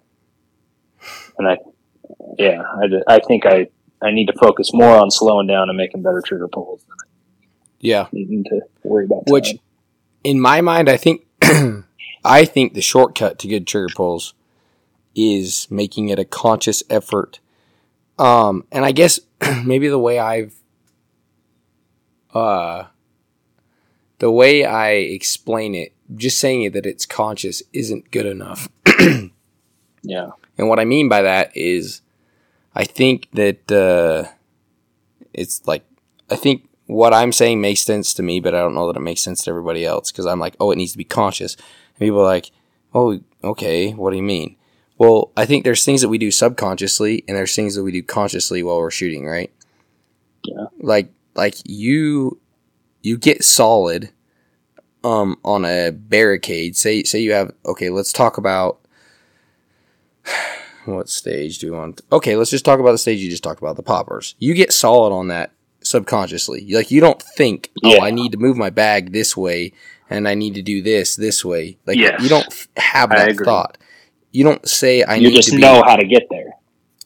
And 1.38 1.48
I, 1.48 1.58
yeah, 2.38 2.62
I, 2.62 3.16
I 3.16 3.20
think 3.20 3.46
I, 3.46 3.68
I 4.02 4.12
need 4.12 4.28
to 4.28 4.34
focus 4.34 4.72
more 4.74 4.96
on 4.96 5.10
slowing 5.10 5.48
down 5.48 5.70
and 5.70 5.78
making 5.78 6.04
better 6.04 6.22
trigger 6.24 6.48
pulls 6.48 6.84
than 6.88 6.98
Yeah. 7.80 8.08
needing 8.12 8.44
to 8.46 8.62
worry 8.84 9.06
about 9.06 9.30
Which, 9.30 9.48
time. 9.52 9.60
in 10.24 10.40
my 10.40 10.62
mind, 10.62 10.90
I 10.90 10.98
think, 10.98 11.26
I 12.24 12.46
think 12.46 12.74
the 12.74 12.82
shortcut 12.82 13.40
to 13.40 13.48
good 13.48 13.66
trigger 13.66 13.88
pulls 13.96 14.34
is 15.16 15.68
making 15.70 16.10
it 16.10 16.20
a 16.20 16.26
conscious 16.26 16.84
effort. 16.90 17.40
Um, 18.20 18.66
and 18.72 18.86
I 18.86 18.92
guess 18.92 19.20
maybe 19.66 19.88
the 19.88 20.00
way 20.00 20.20
I've, 20.20 20.54
uh, 22.34 22.86
the 24.20 24.32
way 24.32 24.66
I 24.66 24.92
explain 24.92 25.76
it, 25.76 25.94
just 26.16 26.40
saying 26.40 26.64
it 26.64 26.74
that 26.74 26.86
it's 26.86 27.06
conscious 27.06 27.64
isn't 27.74 28.12
good 28.12 28.26
enough. 28.26 28.70
yeah, 30.04 30.30
And 30.58 30.70
what 30.70 30.80
I 30.80 30.86
mean 30.86 31.10
by 31.10 31.22
that 31.22 31.56
is, 31.56 32.02
I 32.76 32.86
think 32.86 33.30
that 33.34 33.72
uh, 33.72 34.30
it's 35.34 35.66
like, 35.68 35.84
I 36.30 36.36
think 36.36 36.68
what 36.88 37.14
I'm 37.14 37.32
saying 37.32 37.62
makes 37.62 37.82
sense 37.82 38.14
to 38.16 38.24
me, 38.24 38.40
but 38.40 38.56
I 38.56 38.60
don't 38.60 38.76
know 38.76 38.88
that 38.88 38.98
it 38.98 39.04
makes 39.04 39.22
sense 39.22 39.44
to 39.44 39.50
everybody 39.50 39.86
else 39.86 40.12
because 40.12 40.26
I'm 40.26 40.40
like, 40.40 40.56
oh, 40.60 40.72
it 40.72 40.78
needs 40.78 40.92
to 40.94 40.98
be 40.98 41.04
conscious. 41.04 41.56
And 41.56 42.00
people 42.00 42.20
are 42.22 42.26
like, 42.26 42.52
oh, 42.94 43.20
okay, 43.44 43.92
what 43.92 44.12
do 44.12 44.18
you 44.18 44.24
mean? 44.24 44.56
Well, 44.98 45.32
I 45.36 45.46
think 45.46 45.64
there's 45.64 45.84
things 45.84 46.02
that 46.02 46.10
we 46.10 46.18
do 46.18 46.32
subconsciously 46.32 47.24
and 47.28 47.36
there's 47.36 47.56
things 47.56 47.76
that 47.76 47.84
we 47.84 47.92
do 47.92 48.04
consciously 48.04 48.64
while 48.64 48.78
we're 48.78 48.92
shooting, 48.92 49.26
right? 49.26 49.52
Yeah. 50.44 50.66
Like, 50.80 51.12
like 51.36 51.56
you, 51.66 52.40
you 53.02 53.18
get 53.18 53.44
solid, 53.44 54.12
um, 55.04 55.38
on 55.44 55.66
a 55.66 55.92
barricade. 55.92 56.78
Say, 56.78 57.04
say 57.04 57.20
you 57.20 57.34
have, 57.34 57.52
okay, 57.66 57.90
let's 57.90 58.14
talk 58.14 58.38
about 58.38 58.80
what 60.86 61.10
stage 61.10 61.60
do 61.60 61.72
we 61.72 61.78
want? 61.78 62.02
Okay, 62.12 62.36
let's 62.36 62.52
just 62.52 62.66
talk 62.66 62.80
about 62.80 62.92
the 62.92 62.98
stage 62.98 63.20
you 63.20 63.30
just 63.30 63.44
talked 63.44 63.62
about, 63.62 63.76
the 63.76 63.84
poppers. 63.84 64.36
You 64.40 64.54
get 64.54 64.72
solid 64.74 65.14
on 65.14 65.28
that 65.30 65.52
subconsciously. 65.82 66.68
Like 66.72 66.92
you 66.92 67.02
don't 67.02 67.22
think, 67.22 67.72
oh, 67.84 67.96
Yeah. 67.96 68.04
I 68.04 68.12
need 68.12 68.32
to 68.34 68.38
move 68.38 68.58
my 68.58 68.70
bag 68.70 69.12
this 69.12 69.36
way 69.36 69.74
and 70.10 70.28
I 70.28 70.34
need 70.36 70.56
to 70.56 70.62
do 70.62 70.82
this 70.82 71.16
this 71.16 71.44
way. 71.44 71.78
Like 71.86 71.98
Yes. 71.98 72.22
you 72.22 72.30
don't 72.30 72.68
have 72.78 73.10
that 73.10 73.36
thought. 73.44 73.78
You 74.32 74.44
don't 74.44 74.68
say 74.68 75.04
I 75.04 75.16
you 75.16 75.30
need 75.30 75.36
just 75.36 75.50
to 75.50 75.56
be. 75.56 75.62
know 75.62 75.84
how 75.86 75.96
to 75.96 76.06
get 76.06 76.24
there. 76.30 76.54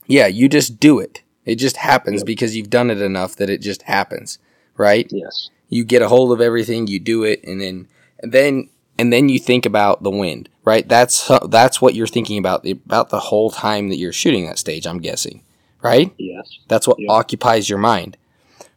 Yeah, 0.06 0.28
you 0.28 0.48
just 0.48 0.80
do 0.80 1.00
it. 1.00 1.22
It 1.48 1.56
just 1.56 1.78
happens 1.78 2.22
Yeah. 2.22 2.26
because 2.26 2.56
you've 2.56 2.70
done 2.70 2.92
it 2.92 3.02
enough 3.02 3.36
that 3.38 3.50
it 3.50 3.62
just 3.62 3.82
happens, 3.84 4.38
right? 4.78 5.08
Yes. 5.12 5.50
you 5.70 5.84
get 5.84 6.02
a 6.02 6.08
hold 6.08 6.32
of 6.32 6.40
everything, 6.40 6.88
you 6.88 6.98
do 7.00 7.24
it, 7.26 7.44
and 7.44 7.60
then 7.60 7.88
and 8.22 8.32
then 8.32 8.70
and 9.00 9.12
then 9.12 9.28
you 9.30 9.38
think 9.40 9.66
about 9.66 10.02
the 10.04 10.10
wind, 10.10 10.48
right? 10.64 10.88
That's 10.88 11.30
that's 11.50 11.82
what 11.82 11.94
you're 11.96 12.08
thinking 12.16 12.38
about 12.38 12.66
about 12.68 13.10
the 13.10 13.20
whole 13.20 13.50
time 13.52 13.90
that 13.90 13.98
you're 13.98 14.14
shooting 14.14 14.46
that 14.46 14.60
stage. 14.60 14.86
I'm 14.88 15.00
guessing, 15.00 15.42
right? 15.82 16.14
Yes. 16.18 16.60
That's 16.70 16.88
what 16.88 17.00
Yeah. 17.00 17.12
occupies 17.12 17.70
your 17.70 17.80
mind. 17.80 18.16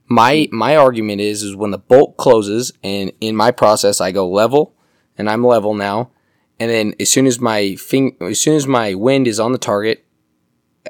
My 0.08 0.48
my 0.50 0.74
argument 0.76 1.20
is 1.20 1.42
is 1.44 1.54
when 1.54 1.70
the 1.70 1.78
bolt 1.78 2.16
closes, 2.16 2.72
and 2.82 3.12
in 3.20 3.36
my 3.36 3.50
process 3.52 4.00
I 4.00 4.10
go 4.10 4.28
level, 4.28 4.72
and 5.16 5.30
I'm 5.30 5.46
level 5.46 5.74
now, 5.74 6.10
and 6.58 6.68
then 6.70 6.94
as 6.98 7.08
soon 7.10 7.26
as 7.26 7.38
my 7.40 7.76
fing- 7.76 8.16
as 8.20 8.40
soon 8.40 8.56
as 8.56 8.66
my 8.66 8.94
wind 8.94 9.28
is 9.28 9.38
on 9.38 9.52
the 9.52 9.58
target, 9.58 10.04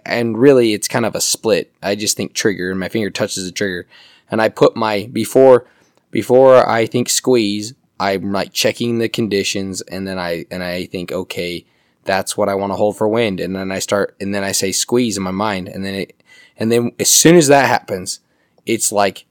and 0.04 0.38
really 0.38 0.72
it's 0.74 0.88
kind 0.88 1.06
of 1.06 1.14
a 1.14 1.20
split. 1.20 1.72
I 1.82 1.94
just 1.94 2.16
think 2.16 2.34
trigger, 2.34 2.70
and 2.70 2.80
my 2.80 2.88
finger 2.88 3.10
touches 3.10 3.44
the 3.44 3.52
trigger, 3.52 3.86
and 4.30 4.40
I 4.40 4.48
put 4.48 4.76
my 4.76 5.08
before 5.12 5.66
before 6.10 6.68
I 6.68 6.86
think 6.86 7.08
squeeze, 7.08 7.74
I'm 7.98 8.32
like 8.32 8.52
checking 8.52 8.98
the 8.98 9.08
conditions 9.08 9.80
and 9.82 10.08
then 10.08 10.18
I 10.18 10.46
and 10.50 10.62
I 10.62 10.86
think 10.86 11.12
okay 11.12 11.66
that's 12.04 12.36
what 12.36 12.48
I 12.48 12.54
want 12.54 12.72
to 12.72 12.76
hold 12.76 12.96
for 12.96 13.06
wind. 13.08 13.40
And 13.40 13.54
then 13.54 13.70
I 13.70 13.78
start 13.78 14.16
and 14.20 14.34
then 14.34 14.42
I 14.42 14.52
say 14.52 14.72
squeeze 14.72 15.16
in 15.16 15.22
my 15.22 15.30
mind 15.30 15.68
and 15.68 15.84
then 15.84 15.94
it 15.94 16.22
and 16.56 16.72
then 16.72 16.92
as 16.98 17.10
soon 17.10 17.36
as 17.36 17.48
that 17.48 17.66
happens 17.66 18.20
it's 18.66 18.90
like 18.90 19.26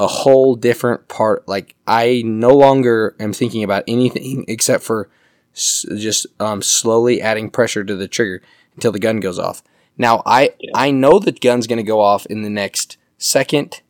a 0.00 0.06
whole 0.06 0.56
different 0.56 1.08
part. 1.08 1.46
Like 1.46 1.74
I 1.86 2.22
no 2.24 2.50
longer 2.50 3.14
am 3.20 3.32
thinking 3.32 3.62
about 3.62 3.84
anything 3.86 4.44
except 4.48 4.82
for 4.82 5.08
s- 5.54 5.86
just 5.96 6.26
um, 6.40 6.62
slowly 6.62 7.20
adding 7.20 7.50
pressure 7.50 7.84
to 7.84 7.94
the 7.94 8.08
trigger 8.08 8.42
until 8.74 8.92
the 8.92 8.98
gun 8.98 9.20
goes 9.20 9.38
off 9.38 9.62
now 9.98 10.22
I 10.26 10.54
Yeah. 10.60 10.72
I 10.74 10.90
know 10.90 11.18
the 11.18 11.32
gun's 11.32 11.66
going 11.66 11.78
to 11.78 11.82
go 11.82 12.00
off 12.00 12.26
in 12.26 12.42
the 12.42 12.50
next 12.50 12.96
second 13.18 13.82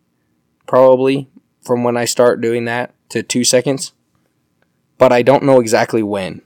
probably 0.66 1.28
from 1.62 1.84
when 1.84 1.96
I 1.96 2.04
start 2.04 2.40
doing 2.40 2.64
that 2.66 2.94
to 3.10 3.22
2 3.22 3.44
seconds 3.44 3.92
but 4.98 5.12
I 5.12 5.22
don't 5.22 5.42
know 5.42 5.60
exactly 5.60 6.02
when. 6.02 6.42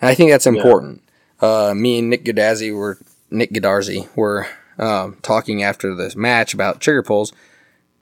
And 0.00 0.08
I 0.10 0.14
think 0.14 0.30
that's 0.30 0.46
important. 0.46 1.02
Uh, 1.40 1.72
me 1.74 1.98
and 1.98 2.10
Nick 2.10 2.24
Godazzi 2.24 2.74
were 2.74 2.98
Nick 3.30 3.52
Godarzi 3.52 4.08
were 4.16 4.46
um, 4.78 5.16
talking 5.22 5.62
after 5.62 5.94
this 5.94 6.16
match 6.16 6.54
about 6.54 6.80
trigger 6.80 7.02
pulls. 7.02 7.32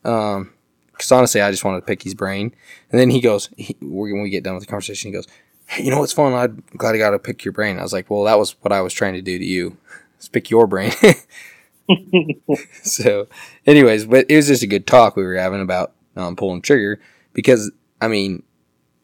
Because 0.02 1.12
honestly, 1.12 1.40
I 1.40 1.50
just 1.50 1.64
wanted 1.64 1.80
to 1.80 1.86
pick 1.86 2.02
his 2.02 2.14
brain. 2.14 2.54
And 2.90 3.00
then 3.00 3.10
he 3.10 3.20
goes, 3.20 3.48
he, 3.56 3.76
when 3.80 4.22
we 4.22 4.30
get 4.30 4.44
done 4.44 4.54
with 4.54 4.64
the 4.64 4.70
conversation, 4.70 5.10
he 5.10 5.14
goes, 5.14 5.26
hey, 5.66 5.84
"You 5.84 5.90
know 5.90 5.98
what's 5.98 6.12
fun? 6.12 6.32
I'm 6.32 6.62
glad 6.76 6.94
I 6.94 6.98
got 6.98 7.10
to 7.10 7.18
pick 7.18 7.44
your 7.44 7.52
brain." 7.52 7.78
I 7.78 7.82
was 7.82 7.92
like, 7.92 8.10
"Well, 8.10 8.24
that 8.24 8.38
was 8.38 8.52
what 8.62 8.72
I 8.72 8.80
was 8.80 8.92
trying 8.92 9.14
to 9.14 9.22
do 9.22 9.38
to 9.38 9.44
you. 9.44 9.76
Let's 10.24 10.30
pick 10.30 10.48
your 10.48 10.66
brain." 10.66 10.92
so, 12.82 13.28
anyways, 13.66 14.06
but 14.06 14.24
it 14.30 14.36
was 14.36 14.46
just 14.48 14.62
a 14.62 14.66
good 14.66 14.86
talk 14.86 15.16
we 15.16 15.22
were 15.22 15.36
having 15.36 15.60
about 15.60 15.92
um, 16.16 16.34
pulling 16.34 16.62
trigger 16.62 16.98
because 17.34 17.70
I 18.00 18.08
mean 18.08 18.42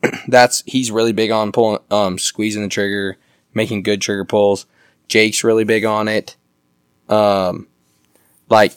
that's 0.28 0.62
he's 0.66 0.90
really 0.90 1.12
big 1.12 1.30
on 1.30 1.52
pulling 1.52 1.82
um 1.90 2.18
squeezing 2.18 2.62
the 2.62 2.68
trigger, 2.68 3.18
making 3.52 3.82
good 3.82 4.00
trigger 4.00 4.24
pulls. 4.24 4.64
Jake's 5.08 5.44
really 5.44 5.64
big 5.64 5.84
on 5.84 6.08
it. 6.08 6.36
Um 7.10 7.68
like 8.48 8.72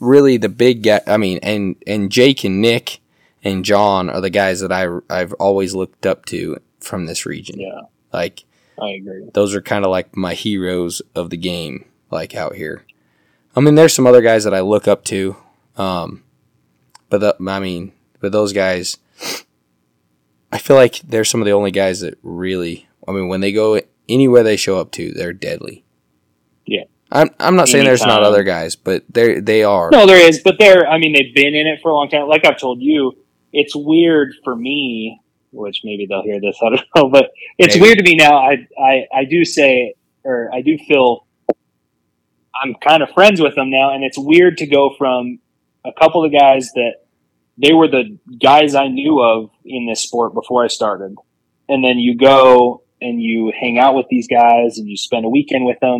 really 0.00 0.38
the 0.38 0.48
big 0.48 0.82
guy 0.82 1.02
I 1.06 1.18
mean 1.18 1.38
and 1.42 1.76
and 1.86 2.10
Jake 2.10 2.42
and 2.42 2.62
Nick 2.62 3.00
and 3.44 3.66
John 3.66 4.08
are 4.08 4.22
the 4.22 4.30
guys 4.30 4.60
that 4.60 4.72
I 4.72 4.86
I've 5.10 5.34
always 5.34 5.74
looked 5.74 6.06
up 6.06 6.24
to 6.26 6.56
from 6.80 7.04
this 7.04 7.26
region. 7.26 7.60
Yeah, 7.60 7.82
Like 8.14 8.44
I 8.80 8.90
agree. 8.90 9.30
those 9.34 9.54
are 9.54 9.62
kind 9.62 9.84
of 9.84 9.90
like 9.90 10.16
my 10.16 10.34
heroes 10.34 11.02
of 11.14 11.30
the 11.30 11.36
game 11.36 11.84
like 12.10 12.34
out 12.34 12.54
here. 12.54 12.84
I 13.54 13.60
mean 13.60 13.74
there's 13.74 13.94
some 13.94 14.06
other 14.06 14.22
guys 14.22 14.44
that 14.44 14.54
I 14.54 14.60
look 14.60 14.86
up 14.86 15.04
to 15.06 15.36
um 15.76 16.22
but 17.08 17.18
the, 17.18 17.36
I 17.48 17.60
mean 17.60 17.92
but 18.20 18.32
those 18.32 18.52
guys 18.52 18.98
I 20.52 20.58
feel 20.58 20.76
like 20.76 21.00
they're 21.00 21.24
some 21.24 21.40
of 21.40 21.46
the 21.46 21.52
only 21.52 21.70
guys 21.70 22.00
that 22.00 22.18
really 22.22 22.88
I 23.06 23.12
mean 23.12 23.28
when 23.28 23.40
they 23.40 23.52
go 23.52 23.80
anywhere 24.08 24.42
they 24.42 24.56
show 24.56 24.78
up 24.78 24.92
to 24.92 25.12
they're 25.12 25.32
deadly. 25.32 25.84
Yeah. 26.66 26.84
I'm 27.10 27.30
I'm 27.38 27.56
not 27.56 27.68
saying 27.68 27.84
there's 27.84 28.04
not 28.04 28.22
other 28.22 28.42
guys, 28.42 28.74
but 28.76 29.04
they 29.08 29.40
they 29.40 29.62
are. 29.62 29.90
No, 29.90 30.06
there 30.06 30.28
is, 30.28 30.40
but 30.42 30.56
they're. 30.58 30.88
I 30.88 30.98
mean, 30.98 31.12
they've 31.12 31.32
been 31.34 31.54
in 31.54 31.66
it 31.68 31.80
for 31.80 31.90
a 31.90 31.94
long 31.94 32.08
time. 32.08 32.26
Like 32.26 32.44
I've 32.44 32.58
told 32.58 32.82
you, 32.82 33.12
it's 33.52 33.76
weird 33.76 34.34
for 34.42 34.56
me, 34.56 35.20
which 35.56 35.80
maybe 35.84 36.06
they'll 36.06 36.22
hear 36.22 36.40
this. 36.40 36.58
I 36.62 36.70
don't 36.70 36.86
know, 36.94 37.08
but 37.08 37.30
it's 37.58 37.74
Maybe. 37.76 37.82
weird 37.86 37.98
to 37.98 38.04
me 38.04 38.14
now. 38.16 38.36
I, 38.38 38.66
I, 38.80 39.06
I 39.14 39.24
do 39.24 39.44
say, 39.44 39.94
or 40.24 40.50
I 40.52 40.60
do 40.62 40.76
feel, 40.78 41.26
I'm 42.62 42.74
kind 42.74 43.02
of 43.02 43.10
friends 43.10 43.40
with 43.40 43.54
them 43.54 43.70
now, 43.70 43.94
and 43.94 44.02
it's 44.04 44.18
weird 44.18 44.58
to 44.58 44.66
go 44.66 44.94
from 44.96 45.38
a 45.84 45.92
couple 45.92 46.24
of 46.24 46.32
guys 46.32 46.72
that 46.74 46.94
they 47.58 47.72
were 47.72 47.88
the 47.88 48.18
guys 48.40 48.74
I 48.74 48.88
knew 48.88 49.20
of 49.22 49.50
in 49.64 49.86
this 49.86 50.02
sport 50.02 50.34
before 50.34 50.64
I 50.64 50.68
started, 50.68 51.14
and 51.68 51.84
then 51.84 51.98
you 51.98 52.16
go 52.16 52.82
and 53.00 53.20
you 53.22 53.52
hang 53.58 53.78
out 53.78 53.94
with 53.94 54.06
these 54.08 54.26
guys 54.26 54.78
and 54.78 54.88
you 54.88 54.96
spend 54.96 55.24
a 55.24 55.28
weekend 55.28 55.64
with 55.66 55.78
them, 55.80 55.94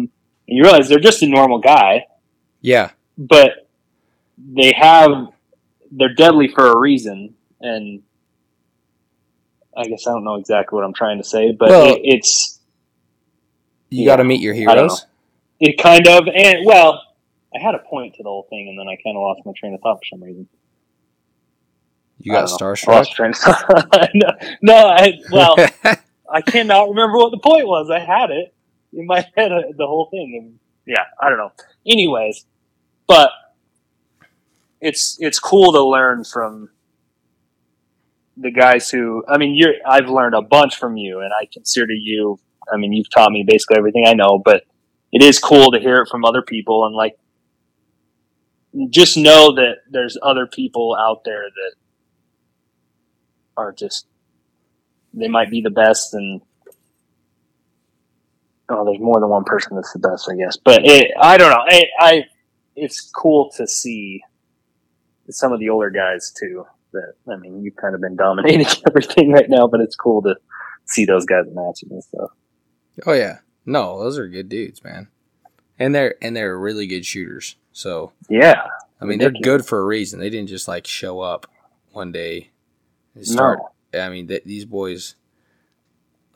and 0.48 0.56
you 0.56 0.62
realize 0.62 0.88
they're 0.88 0.98
just 0.98 1.22
a 1.22 1.26
normal 1.26 1.58
guy 1.58 2.04
Yeah. 2.62 2.90
but 3.18 3.68
they 4.38 4.72
have 4.72 5.28
they're 5.90 6.14
deadly 6.14 6.48
for 6.48 6.66
a 6.70 6.78
reason 6.78 7.34
and 7.60 8.02
i 9.76 9.84
guess 9.86 10.06
i 10.06 10.10
don't 10.10 10.24
know 10.24 10.36
exactly 10.36 10.76
what 10.76 10.84
i'm 10.84 10.94
trying 10.94 11.18
to 11.18 11.24
say 11.24 11.52
but 11.52 11.68
Well- 11.70 11.94
it, 11.94 12.00
it's 12.04 12.60
You 13.90 14.02
Yeah. 14.04 14.12
got 14.12 14.16
to 14.16 14.24
meet 14.24 14.40
your 14.40 14.54
heroes. 14.54 15.06
it 15.60 15.78
kind 15.80 16.06
of 16.08 16.26
and 16.28 16.58
well 16.66 17.00
i 17.54 17.58
had 17.58 17.74
a 17.74 17.78
point 17.78 18.14
to 18.16 18.22
the 18.22 18.28
whole 18.28 18.46
thing 18.50 18.68
and 18.68 18.78
then 18.78 18.86
i 18.88 18.96
kind 19.02 19.16
of 19.16 19.22
lost 19.22 19.40
my 19.46 19.52
train 19.56 19.74
of 19.74 19.80
thought 19.80 19.96
for 19.98 20.04
some 20.16 20.22
reason 20.22 20.48
You 22.18 22.32
got 22.32 22.48
starstruck. 22.48 23.08
train 23.10 23.30
of 23.30 23.36
thought. 23.38 24.10
no, 24.14 24.28
no 24.62 24.74
I, 24.88 25.12
well 25.30 25.56
i 26.32 26.40
cannot 26.42 26.88
remember 26.88 27.18
what 27.18 27.30
the 27.30 27.38
point 27.38 27.66
was 27.66 27.90
i 27.90 27.98
had 28.00 28.30
it 28.30 28.54
in 28.92 29.06
my 29.06 29.24
head 29.36 29.52
uh, 29.52 29.62
the 29.76 29.86
whole 29.86 30.08
thing 30.10 30.34
and 30.40 30.58
yeah 30.86 31.04
i 31.20 31.28
don't 31.28 31.38
know 31.38 31.52
anyways 31.86 32.44
but 33.06 33.30
it's 34.80 35.16
it's 35.20 35.38
cool 35.38 35.72
to 35.72 35.82
learn 35.82 36.24
from 36.24 36.68
the 38.36 38.50
guys 38.50 38.90
who 38.90 39.24
I 39.28 39.38
mean 39.38 39.54
you're 39.54 39.74
I've 39.86 40.08
learned 40.08 40.34
a 40.34 40.42
bunch 40.42 40.76
from 40.76 40.96
you 40.96 41.20
and 41.20 41.30
I 41.32 41.48
consider 41.52 41.92
you 41.92 42.38
I 42.72 42.76
mean 42.76 42.92
you've 42.92 43.10
taught 43.10 43.32
me 43.32 43.44
basically 43.46 43.78
everything 43.78 44.04
I 44.06 44.14
know 44.14 44.40
but 44.44 44.64
it 45.12 45.22
is 45.22 45.38
cool 45.38 45.70
to 45.72 45.80
hear 45.80 46.02
it 46.02 46.08
from 46.10 46.24
other 46.24 46.42
people 46.42 46.86
and 46.86 46.94
like 46.94 47.16
just 48.90 49.16
know 49.16 49.54
that 49.54 49.76
there's 49.90 50.18
other 50.22 50.46
people 50.46 50.96
out 50.98 51.22
there 51.24 51.44
that 51.44 51.74
are 53.56 53.72
just 53.72 54.06
they 55.14 55.28
might 55.28 55.50
be 55.50 55.62
the 55.62 55.70
best 55.70 56.12
and 56.12 56.42
oh 58.68 58.84
there's 58.84 59.00
more 59.00 59.18
than 59.18 59.30
one 59.30 59.44
person 59.44 59.76
that's 59.76 59.92
the 59.92 59.98
best 59.98 60.28
I 60.30 60.36
guess 60.36 60.58
but 60.58 60.84
it, 60.84 61.12
I 61.18 61.38
don't 61.38 61.50
know 61.50 61.64
I, 61.66 61.84
I 61.98 62.24
it's 62.76 63.10
cool 63.10 63.50
to 63.56 63.66
see 63.66 64.22
some 65.30 65.52
of 65.52 65.58
the 65.58 65.70
older 65.70 65.90
guys 65.90 66.32
too. 66.38 66.66
That 66.96 67.32
I 67.32 67.36
mean, 67.36 67.62
you've 67.62 67.76
kind 67.76 67.94
of 67.94 68.00
been 68.00 68.16
dominating 68.16 68.66
everything 68.86 69.32
right 69.32 69.48
now, 69.48 69.66
but 69.66 69.80
it's 69.80 69.96
cool 69.96 70.22
to 70.22 70.36
see 70.84 71.04
those 71.04 71.24
guys 71.24 71.44
matching 71.52 71.90
and 71.90 72.02
stuff. 72.02 72.30
oh 73.06 73.12
yeah. 73.12 73.38
No, 73.64 73.98
those 74.00 74.16
are 74.18 74.28
good 74.28 74.48
dudes, 74.48 74.82
man. 74.84 75.08
And 75.78 75.94
they're 75.94 76.14
and 76.22 76.36
they're 76.36 76.58
really 76.58 76.86
good 76.86 77.04
shooters. 77.04 77.56
So 77.72 78.12
Yeah, 78.28 78.68
I 79.00 79.04
mean, 79.04 79.18
they're 79.18 79.30
good 79.30 79.66
for 79.66 79.80
a 79.80 79.84
reason. 79.84 80.20
They 80.20 80.30
didn't 80.30 80.48
just 80.48 80.68
like 80.68 80.86
show 80.86 81.20
up 81.20 81.50
one 81.92 82.12
day 82.12 82.50
and 83.14 83.26
start. 83.26 83.60
I 83.94 84.08
mean, 84.08 84.28
th- 84.28 84.44
these 84.44 84.64
boys, 84.64 85.14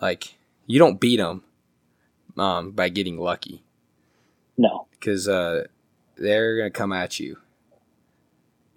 like, 0.01 0.37
you 0.67 0.79
don't 0.79 1.01
beat 1.01 1.17
them 1.17 1.43
um, 2.37 2.73
by 2.73 2.89
getting 2.89 3.19
lucky 3.19 3.63
no, 4.57 4.87
because 4.93 5.29
uh, 5.29 5.65
they're 6.17 6.57
gonna 6.59 6.71
come 6.71 6.93
at 6.93 7.19
you. 7.21 7.39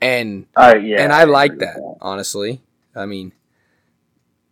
And 0.04 0.46
I 0.56 0.76
yeah, 0.78 1.02
and 1.02 1.14
I 1.14 1.24
like 1.24 1.54
agree 1.54 1.66
that 1.68 1.98
honestly. 2.02 2.62
I 2.96 3.06
mean, 3.06 3.32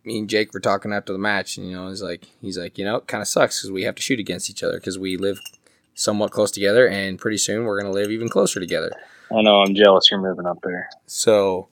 me 0.04 0.18
and 0.18 0.28
Jake 0.28 0.52
were 0.52 0.60
talking 0.60 0.92
after 0.92 1.12
the 1.12 1.18
match, 1.18 1.56
and 1.58 1.66
you 1.68 1.74
know, 1.76 1.88
he's 1.88 2.02
like, 2.02 2.24
he's 2.40 2.58
like, 2.58 2.78
you 2.78 2.84
know, 2.84 2.96
it 2.96 3.06
kind 3.06 3.20
of 3.22 3.28
sucks 3.28 3.60
because 3.60 3.70
we 3.70 3.82
have 3.84 3.94
to 3.96 4.02
shoot 4.02 4.18
against 4.18 4.48
each 4.50 4.62
other 4.62 4.78
because 4.78 4.98
we 4.98 5.16
live 5.16 5.38
somewhat 5.94 6.30
close 6.30 6.50
together, 6.50 6.88
and 6.88 7.18
pretty 7.18 7.36
soon 7.38 7.64
we're 7.64 7.80
gonna 7.80 7.92
live 7.92 8.10
even 8.10 8.28
closer 8.28 8.58
together. 8.60 8.90
I 9.30 9.42
know 9.42 9.62
I'm 9.62 9.74
jealous 9.74 10.10
you're 10.10 10.20
moving 10.20 10.46
up 10.46 10.58
there. 10.62 10.88
So, 11.06 11.68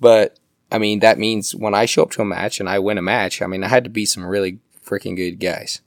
but 0.00 0.38
I 0.70 0.78
mean, 0.78 1.00
that 1.00 1.18
means 1.18 1.54
when 1.54 1.74
I 1.74 1.86
show 1.86 2.02
up 2.02 2.10
to 2.12 2.22
a 2.22 2.26
match 2.26 2.60
and 2.60 2.68
I 2.68 2.78
win 2.78 2.98
a 2.98 3.02
match, 3.02 3.40
I 3.42 3.46
mean, 3.46 3.64
I 3.64 3.68
had 3.68 3.84
to 3.84 3.90
beat 3.90 4.06
some 4.06 4.24
really 4.24 4.58
freaking 4.84 5.16
good 5.16 5.40
guys. 5.40 5.80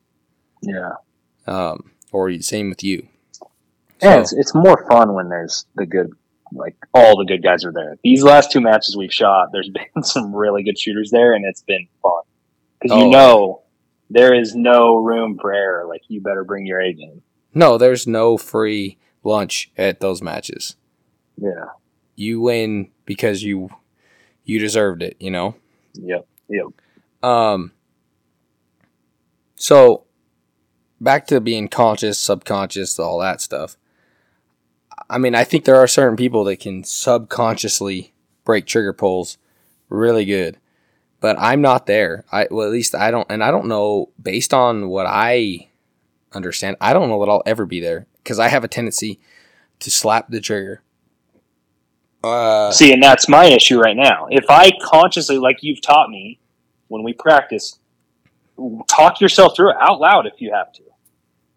Yeah, 0.62 0.94
Um, 1.46 1.92
or 2.12 2.34
same 2.42 2.70
with 2.70 2.84
you. 2.84 3.08
yeah. 4.02 4.16
So- 4.16 4.20
It's 4.22 4.34
it's 4.34 4.56
more 4.56 4.86
fun 4.90 5.14
when 5.14 5.30
there's 5.30 5.66
the 5.76 5.86
good, 5.86 6.12
like 6.52 6.76
all 6.94 7.18
the 7.18 7.26
good 7.26 7.44
guys 7.44 7.64
are 7.66 7.72
there. 7.74 7.98
These 8.04 8.24
last 8.24 8.52
two 8.52 8.62
matches 8.62 8.96
we've 8.98 9.14
shot, 9.14 9.50
there's 9.52 9.70
been 9.94 10.04
some 10.04 10.34
really 10.36 10.64
good 10.64 10.78
shooters 10.80 11.12
there, 11.12 11.34
and 11.34 11.46
it's 11.46 11.62
been 11.64 11.88
fun 12.02 12.22
because 12.80 12.96
Oh. 12.98 13.04
you 13.06 13.10
know 13.12 13.62
there 14.10 14.34
is 14.34 14.56
no 14.56 14.96
room 14.96 15.38
for 15.40 15.54
error. 15.54 15.86
Like 15.88 16.02
you 16.08 16.22
better 16.22 16.44
bring 16.44 16.66
your 16.66 16.80
A 16.80 16.94
game. 16.94 17.22
No, 17.54 17.78
there's 17.78 18.08
no 18.08 18.38
free 18.38 18.98
lunch 19.24 19.72
at 19.78 20.00
those 20.00 20.22
matches. 20.22 20.76
Yeah. 21.38 21.66
You 22.16 22.40
win 22.42 22.92
because 23.06 23.44
you 23.44 23.70
you 24.44 24.60
deserved 24.60 25.04
it, 25.04 25.18
you 25.20 25.30
know? 25.32 25.56
Yep. 25.96 26.26
Yep. 26.50 26.68
Um 27.30 27.72
so 29.56 30.06
back 31.02 31.28
to 31.28 31.42
being 31.42 31.68
conscious, 31.68 32.18
subconscious, 32.18 32.98
all 33.00 33.20
that 33.20 33.42
stuff. 33.42 33.78
I 35.10 35.18
mean, 35.18 35.36
I 35.36 35.44
think 35.44 35.66
there 35.66 35.78
are 35.78 35.88
certain 35.88 36.18
people 36.18 36.44
that 36.46 36.60
can 36.60 36.84
subconsciously 36.84 38.14
break 38.44 38.66
trigger 38.66 38.94
pulls 38.94 39.38
really 39.90 40.26
good. 40.26 40.58
But 41.20 41.38
I'm 41.40 41.62
not 41.62 41.86
there. 41.88 42.26
I 42.32 42.48
well 42.52 42.68
at 42.68 42.72
least 42.72 42.94
I 42.94 43.10
don't 43.10 43.26
and 43.30 43.44
I 43.44 43.50
don't 43.52 43.68
know 43.68 44.10
based 44.22 44.54
on 44.54 44.88
what 44.90 45.08
I 45.08 45.70
understand, 46.34 46.78
I 46.80 46.94
don't 46.94 47.10
know 47.10 47.20
that 47.26 47.32
I'll 47.32 47.44
ever 47.46 47.66
be 47.66 47.80
there 47.80 48.06
cuz 48.24 48.38
I 48.38 48.50
have 48.50 48.64
a 48.64 48.68
tendency 48.68 49.20
to 49.80 49.90
slap 49.90 50.30
the 50.30 50.42
trigger 50.42 50.82
Uh, 52.24 52.72
See, 52.72 52.92
and 52.94 53.02
that's 53.02 53.30
my 53.30 53.46
issue 53.46 53.80
right 53.80 53.96
now. 53.96 54.28
If 54.30 54.46
I 54.50 54.72
consciously, 54.84 55.38
like 55.38 55.58
you've 55.62 55.82
taught 55.82 56.10
me 56.10 56.40
when 56.88 57.04
we 57.04 57.14
practice, 57.14 57.80
talk 58.88 59.22
yourself 59.22 59.56
through 59.56 59.72
it 59.72 59.78
out 59.80 60.00
loud 60.00 60.26
if 60.28 60.42
you 60.42 60.52
have 60.54 60.72
to. 60.74 60.84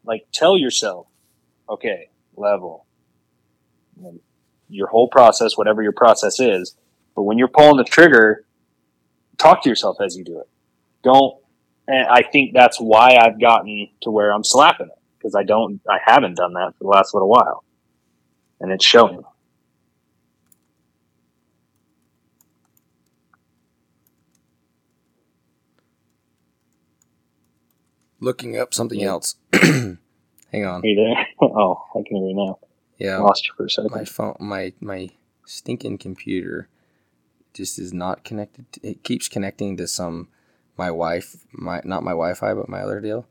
Like 0.04 0.26
tell 0.32 0.56
yourself, 0.56 1.06
okay, 1.68 2.10
level. 2.36 2.86
Your 4.68 4.88
whole 4.88 5.08
process, 5.08 5.56
whatever 5.56 5.82
your 5.82 5.92
process 5.92 6.38
is. 6.40 6.76
But 7.16 7.22
when 7.22 7.38
you're 7.38 7.48
pulling 7.48 7.76
the 7.76 7.84
trigger, 7.84 8.44
talk 9.38 9.62
to 9.62 9.68
yourself 9.68 9.96
as 10.00 10.16
you 10.16 10.24
do 10.24 10.38
it. 10.40 10.48
Don't, 11.02 11.34
and 11.88 12.06
I 12.08 12.22
think 12.22 12.52
that's 12.54 12.78
why 12.78 13.18
I've 13.20 13.40
gotten 13.40 13.88
to 14.02 14.10
where 14.10 14.32
I'm 14.32 14.44
slapping 14.44 14.86
it 14.86 14.98
because 15.18 15.34
I 15.34 15.42
don't, 15.42 15.80
I 15.88 15.98
haven't 16.04 16.36
done 16.36 16.54
that 16.54 16.74
for 16.78 16.84
the 16.84 16.88
last 16.88 17.14
little 17.14 17.28
while. 17.28 17.64
And 18.60 18.70
it's 18.70 18.84
showing. 18.84 19.22
looking 28.20 28.56
up 28.58 28.72
something 28.72 29.02
else. 29.02 29.34
Hang 29.52 29.98
on. 30.54 30.82
Are 30.82 30.86
you 30.86 30.96
there? 30.96 31.26
Oh, 31.42 31.84
I 31.94 32.02
can 32.06 32.16
hear 32.16 32.28
you 32.28 32.34
now. 32.34 32.58
Yeah, 33.00 33.18
Lost 33.18 33.48
you 33.48 33.54
for 33.56 33.64
a 33.64 33.70
second. 33.70 33.92
my 33.92 34.04
phone, 34.04 34.36
my 34.38 34.74
my 34.80 35.08
stinking 35.46 35.96
computer, 35.98 36.68
just 37.54 37.78
is 37.78 37.94
not 37.94 38.24
connected. 38.24 38.70
To, 38.72 38.80
it 38.86 39.02
keeps 39.02 39.26
connecting 39.26 39.78
to 39.78 39.88
some 39.88 40.28
my 40.76 40.90
wife, 40.90 41.36
my 41.50 41.80
not 41.84 42.02
my 42.02 42.10
Wi-Fi, 42.12 42.52
but 42.54 42.68
my 42.68 42.80
other 42.80 43.00
deal. 43.00 43.26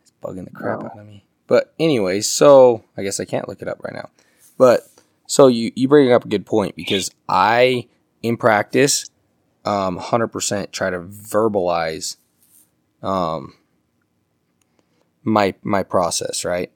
It's 0.00 0.12
bugging 0.22 0.46
the 0.46 0.50
crap 0.50 0.82
out 0.82 0.98
of 0.98 1.06
me. 1.06 1.24
But 1.46 1.74
anyways, 1.78 2.26
so 2.26 2.84
I 2.96 3.02
guess 3.02 3.20
I 3.20 3.26
can't 3.26 3.48
look 3.48 3.60
it 3.60 3.68
up 3.68 3.84
right 3.84 3.92
now. 3.92 4.08
But 4.56 4.88
so 5.26 5.46
you 5.46 5.72
you 5.76 5.88
bring 5.88 6.10
up 6.10 6.24
a 6.24 6.28
good 6.28 6.46
point 6.46 6.74
because 6.74 7.10
I 7.28 7.88
in 8.22 8.38
practice, 8.38 9.10
um, 9.66 9.98
hundred 9.98 10.28
percent 10.28 10.72
try 10.72 10.88
to 10.88 11.00
verbalize, 11.00 12.16
um, 13.02 13.54
my 15.22 15.54
my 15.62 15.82
process 15.82 16.46
right, 16.46 16.72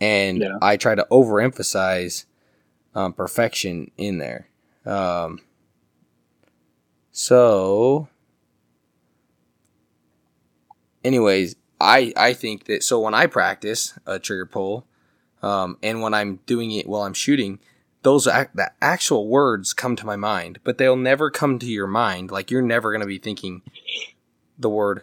and 0.00 0.38
Yeah. 0.38 0.58
I 0.62 0.76
try 0.76 0.94
to 0.94 1.06
overemphasize 1.10 2.24
um, 2.94 3.12
perfection 3.12 3.90
in 3.96 4.18
there. 4.18 4.48
Um, 4.86 5.40
so, 7.12 8.08
anyways, 11.04 11.56
I 11.80 12.12
I 12.16 12.32
think 12.32 12.64
that 12.64 12.82
so 12.82 13.00
when 13.00 13.14
I 13.14 13.26
practice 13.26 13.98
a 14.06 14.18
trigger 14.18 14.46
pull, 14.46 14.86
um, 15.42 15.76
and 15.82 16.00
when 16.02 16.14
I'm 16.14 16.40
doing 16.46 16.70
it 16.72 16.86
while 16.88 17.02
I'm 17.02 17.14
shooting, 17.14 17.58
those 18.02 18.26
ac- 18.26 18.50
the 18.54 18.72
actual 18.80 19.28
words 19.28 19.72
come 19.72 19.96
to 19.96 20.06
my 20.06 20.16
mind, 20.16 20.60
but 20.64 20.78
they'll 20.78 20.96
never 20.96 21.30
come 21.30 21.58
to 21.58 21.66
your 21.66 21.86
mind. 21.86 22.30
Like 22.30 22.50
you're 22.50 22.62
never 22.62 22.92
gonna 22.92 23.06
be 23.06 23.18
thinking 23.18 23.62
the 24.58 24.70
word. 24.70 25.02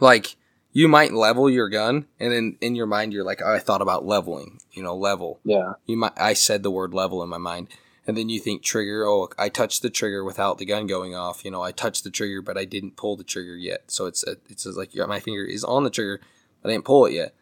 Like 0.00 0.36
you 0.74 0.88
might 0.88 1.14
level 1.14 1.48
your 1.48 1.70
gun, 1.70 2.04
and 2.20 2.30
then 2.32 2.58
in 2.60 2.74
your 2.74 2.86
mind 2.86 3.14
you're 3.14 3.24
like, 3.24 3.40
oh, 3.42 3.54
I 3.54 3.58
thought 3.60 3.80
about 3.80 4.04
leveling. 4.04 4.58
You 4.72 4.82
know, 4.82 4.94
level 4.94 5.40
yeah. 5.44 5.74
you 5.86 5.96
might 5.96 6.12
I 6.18 6.34
said 6.34 6.62
the 6.62 6.70
word 6.70 6.92
level 6.92 7.22
in 7.22 7.28
my 7.30 7.38
mind 7.38 7.68
and 8.06 8.16
then 8.16 8.28
you 8.28 8.40
think 8.40 8.62
trigger 8.62 9.06
oh 9.06 9.28
I 9.38 9.48
touched 9.48 9.82
the 9.82 9.90
trigger 9.90 10.24
without 10.24 10.58
the 10.58 10.64
gun 10.66 10.86
going 10.86 11.14
off 11.14 11.44
you 11.44 11.50
know 11.50 11.62
I 11.62 11.72
touched 11.72 12.04
the 12.04 12.10
trigger 12.10 12.42
but 12.42 12.58
I 12.58 12.64
didn't 12.64 12.96
pull 12.96 13.16
the 13.16 13.24
trigger 13.24 13.56
yet 13.56 13.84
so 13.86 14.06
it's 14.06 14.24
a, 14.26 14.36
it's 14.48 14.64
just 14.64 14.76
like 14.76 14.94
my 14.94 15.20
finger 15.20 15.44
is 15.44 15.64
on 15.64 15.84
the 15.84 15.90
trigger 15.90 16.20
but 16.62 16.68
I 16.68 16.72
didn't 16.72 16.84
pull 16.84 17.06
it 17.06 17.12
yet 17.12 17.34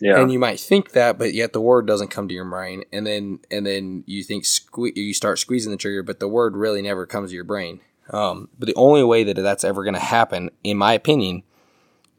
Yeah. 0.00 0.20
and 0.20 0.30
you 0.30 0.38
might 0.38 0.60
think 0.60 0.92
that 0.92 1.18
but 1.18 1.34
yet 1.34 1.52
the 1.52 1.60
word 1.60 1.86
doesn't 1.86 2.08
come 2.08 2.28
to 2.28 2.34
your 2.34 2.44
brain 2.44 2.84
and 2.92 3.06
then 3.06 3.40
and 3.50 3.66
then 3.66 4.04
you 4.06 4.22
think 4.22 4.44
sque- 4.44 4.96
you 4.96 5.14
start 5.14 5.38
squeezing 5.38 5.72
the 5.72 5.78
trigger 5.78 6.02
but 6.02 6.20
the 6.20 6.28
word 6.28 6.56
really 6.56 6.82
never 6.82 7.06
comes 7.06 7.30
to 7.30 7.34
your 7.34 7.44
brain 7.44 7.80
um, 8.10 8.48
but 8.58 8.66
the 8.66 8.74
only 8.74 9.04
way 9.04 9.22
that 9.24 9.36
that's 9.36 9.64
ever 9.64 9.84
going 9.84 9.94
to 9.94 10.00
happen 10.00 10.50
in 10.64 10.78
my 10.78 10.94
opinion 10.94 11.42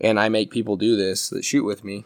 and 0.02 0.20
I 0.20 0.30
make 0.30 0.52
people 0.52 0.78
do 0.78 0.96
this 0.96 1.30
that 1.30 1.44
shoot 1.46 1.64
with 1.64 1.84
me 1.84 2.06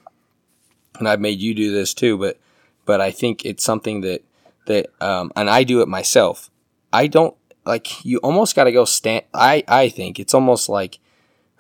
and 1.00 1.08
I've 1.08 1.20
made 1.20 1.40
you 1.40 1.54
do 1.54 1.72
this 1.72 1.94
too, 1.94 2.18
but 2.18 2.40
but 2.86 3.02
I 3.02 3.12
think 3.12 3.46
it's 3.46 3.64
something 3.64 4.02
that 4.02 4.24
that 4.68 4.88
um, 5.02 5.32
and 5.36 5.50
I 5.50 5.64
do 5.64 5.82
it 5.82 5.88
myself. 5.88 6.50
I 6.92 7.08
don't 7.08 7.36
like 7.66 8.04
you 8.06 8.20
almost 8.20 8.56
got 8.56 8.66
to 8.66 8.72
go 8.72 8.86
stand. 8.86 9.26
I 9.34 9.64
I 9.68 9.90
think 9.90 10.20
it's 10.20 10.34
almost 10.34 10.70
like 10.70 11.00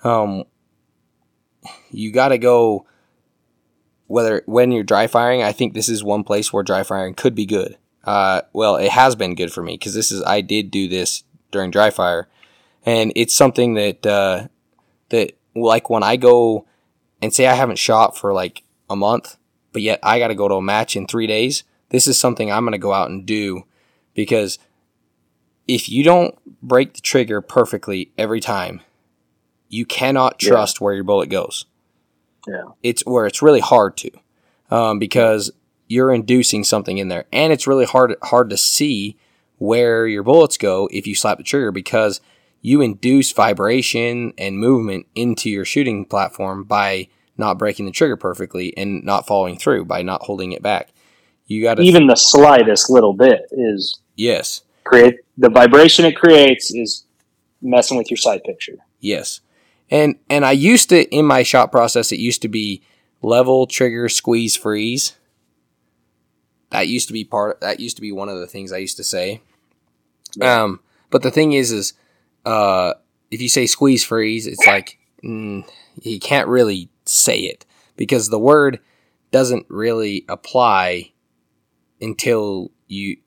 um 0.03 0.43
you 1.91 2.11
got 2.11 2.29
to 2.29 2.37
go 2.37 2.85
whether 4.07 4.43
when 4.45 4.71
you're 4.71 4.83
dry 4.83 5.07
firing. 5.07 5.41
I 5.41 5.51
think 5.51 5.73
this 5.73 5.89
is 5.89 6.03
one 6.03 6.23
place 6.23 6.51
where 6.51 6.63
dry 6.63 6.83
firing 6.83 7.13
could 7.13 7.35
be 7.35 7.45
good. 7.45 7.77
Uh, 8.03 8.41
well, 8.51 8.75
it 8.75 8.91
has 8.91 9.15
been 9.15 9.33
good 9.33 9.53
for 9.53 9.63
me 9.63 9.75
because 9.75 9.93
this 9.93 10.11
is 10.11 10.21
I 10.23 10.41
did 10.41 10.71
do 10.71 10.89
this 10.89 11.23
during 11.51 11.71
dry 11.71 11.89
fire, 11.89 12.27
and 12.85 13.13
it's 13.15 13.33
something 13.33 13.75
that 13.75 14.05
uh, 14.05 14.47
that 15.09 15.37
like 15.55 15.89
when 15.89 16.03
I 16.03 16.15
go 16.15 16.65
and 17.21 17.33
say 17.33 17.47
I 17.47 17.53
haven't 17.53 17.77
shot 17.79 18.17
for 18.17 18.33
like 18.33 18.63
a 18.89 18.95
month, 18.95 19.37
but 19.71 19.81
yet 19.81 19.99
I 20.03 20.19
got 20.19 20.27
to 20.29 20.35
go 20.35 20.47
to 20.47 20.55
a 20.55 20.61
match 20.61 20.95
in 20.95 21.07
three 21.07 21.27
days. 21.27 21.63
This 21.89 22.07
is 22.07 22.19
something 22.19 22.51
I'm 22.51 22.63
going 22.63 22.71
to 22.73 22.77
go 22.77 22.93
out 22.93 23.09
and 23.09 23.25
do 23.25 23.63
because 24.13 24.57
if 25.67 25.87
you 25.89 26.03
don't 26.03 26.35
break 26.61 26.93
the 26.93 27.01
trigger 27.01 27.39
perfectly 27.41 28.11
every 28.17 28.39
time, 28.39 28.81
you 29.69 29.85
cannot 29.85 30.41
Yeah. 30.41 30.49
trust 30.49 30.81
where 30.81 30.93
your 30.93 31.03
bullet 31.03 31.29
goes. 31.29 31.65
Yeah. 32.47 32.65
It's 32.81 33.05
where 33.05 33.25
it's 33.25 33.41
really 33.41 33.61
hard 33.61 33.95
to, 33.97 34.11
um, 34.69 34.99
because 34.99 35.51
you're 35.87 36.11
inducing 36.13 36.63
something 36.63 36.97
in 36.97 37.07
there, 37.07 37.25
and 37.31 37.53
it's 37.53 37.67
really 37.67 37.85
hard 37.85 38.15
hard 38.23 38.49
to 38.49 38.57
see 38.57 39.15
where 39.59 40.05
your 40.07 40.23
bullets 40.23 40.57
go 40.57 40.89
if 40.91 41.07
you 41.07 41.15
slap 41.15 41.37
the 41.37 41.43
trigger 41.43 41.71
because 41.71 42.19
you 42.63 42.81
induce 42.81 43.31
vibration 43.33 44.33
and 44.37 44.57
movement 44.57 45.05
into 45.13 45.49
your 45.49 45.65
shooting 45.65 46.05
platform 46.05 46.63
by 46.63 47.09
not 47.37 47.59
breaking 47.59 47.85
the 47.85 47.91
trigger 47.91 48.15
perfectly 48.15 48.75
and 48.77 49.03
not 49.03 49.27
following 49.27 49.59
through 49.59 49.83
by 49.85 50.01
not 50.01 50.23
holding 50.23 50.53
it 50.53 50.63
back. 50.63 50.93
You 51.45 51.61
got 51.61 51.79
Even 51.81 52.07
the 52.07 52.15
slightest 52.15 52.89
little 52.89 53.13
bit 53.13 53.41
is 53.51 53.99
yes, 54.15 54.61
create 54.85 55.15
the 55.37 55.49
vibration 55.49 56.05
it 56.05 56.15
creates 56.15 56.73
is 56.73 57.05
messing 57.61 57.97
with 57.97 58.09
your 58.09 58.17
sight 58.17 58.43
picture. 58.45 58.77
yes, 58.99 59.41
and 59.91 60.15
and 60.29 60.45
I 60.45 60.53
used 60.53 60.89
to 60.89 61.03
in 61.09 61.25
my 61.25 61.43
shot 61.43 61.69
process 61.69 62.13
it 62.13 62.19
used 62.19 62.41
to 62.43 62.47
be 62.47 62.81
level 63.21 63.67
trigger 63.67 64.07
squeeze 64.07 64.55
freeze. 64.55 65.17
That 66.69 66.87
used 66.87 67.07
to 67.07 67.13
be 67.13 67.25
part. 67.25 67.59
That 67.59 67.81
used 67.81 67.97
to 67.97 68.01
be 68.01 68.13
one 68.13 68.29
of 68.29 68.39
the 68.39 68.47
things 68.47 68.71
I 68.71 68.77
used 68.77 68.97
to 68.97 69.03
say. 69.03 69.41
Um, 70.41 70.79
but 71.11 71.21
the 71.21 71.29
thing 71.29 71.51
is, 71.51 71.71
is 71.71 71.93
uh, 72.45 72.93
if 73.31 73.41
you 73.41 73.49
say 73.49 73.65
squeeze 73.65 74.03
freeze, 74.03 74.47
it's 74.47 74.65
like 74.65 74.99
mm, 75.23 75.67
you 76.01 76.19
can't 76.19 76.47
really 76.47 76.89
say 77.05 77.39
it 77.39 77.65
because 77.95 78.29
the 78.29 78.39
word 78.39 78.79
doesn't 79.31 79.65
really 79.69 80.25
apply 80.29 81.11
until 82.01 82.71
you 82.87 83.17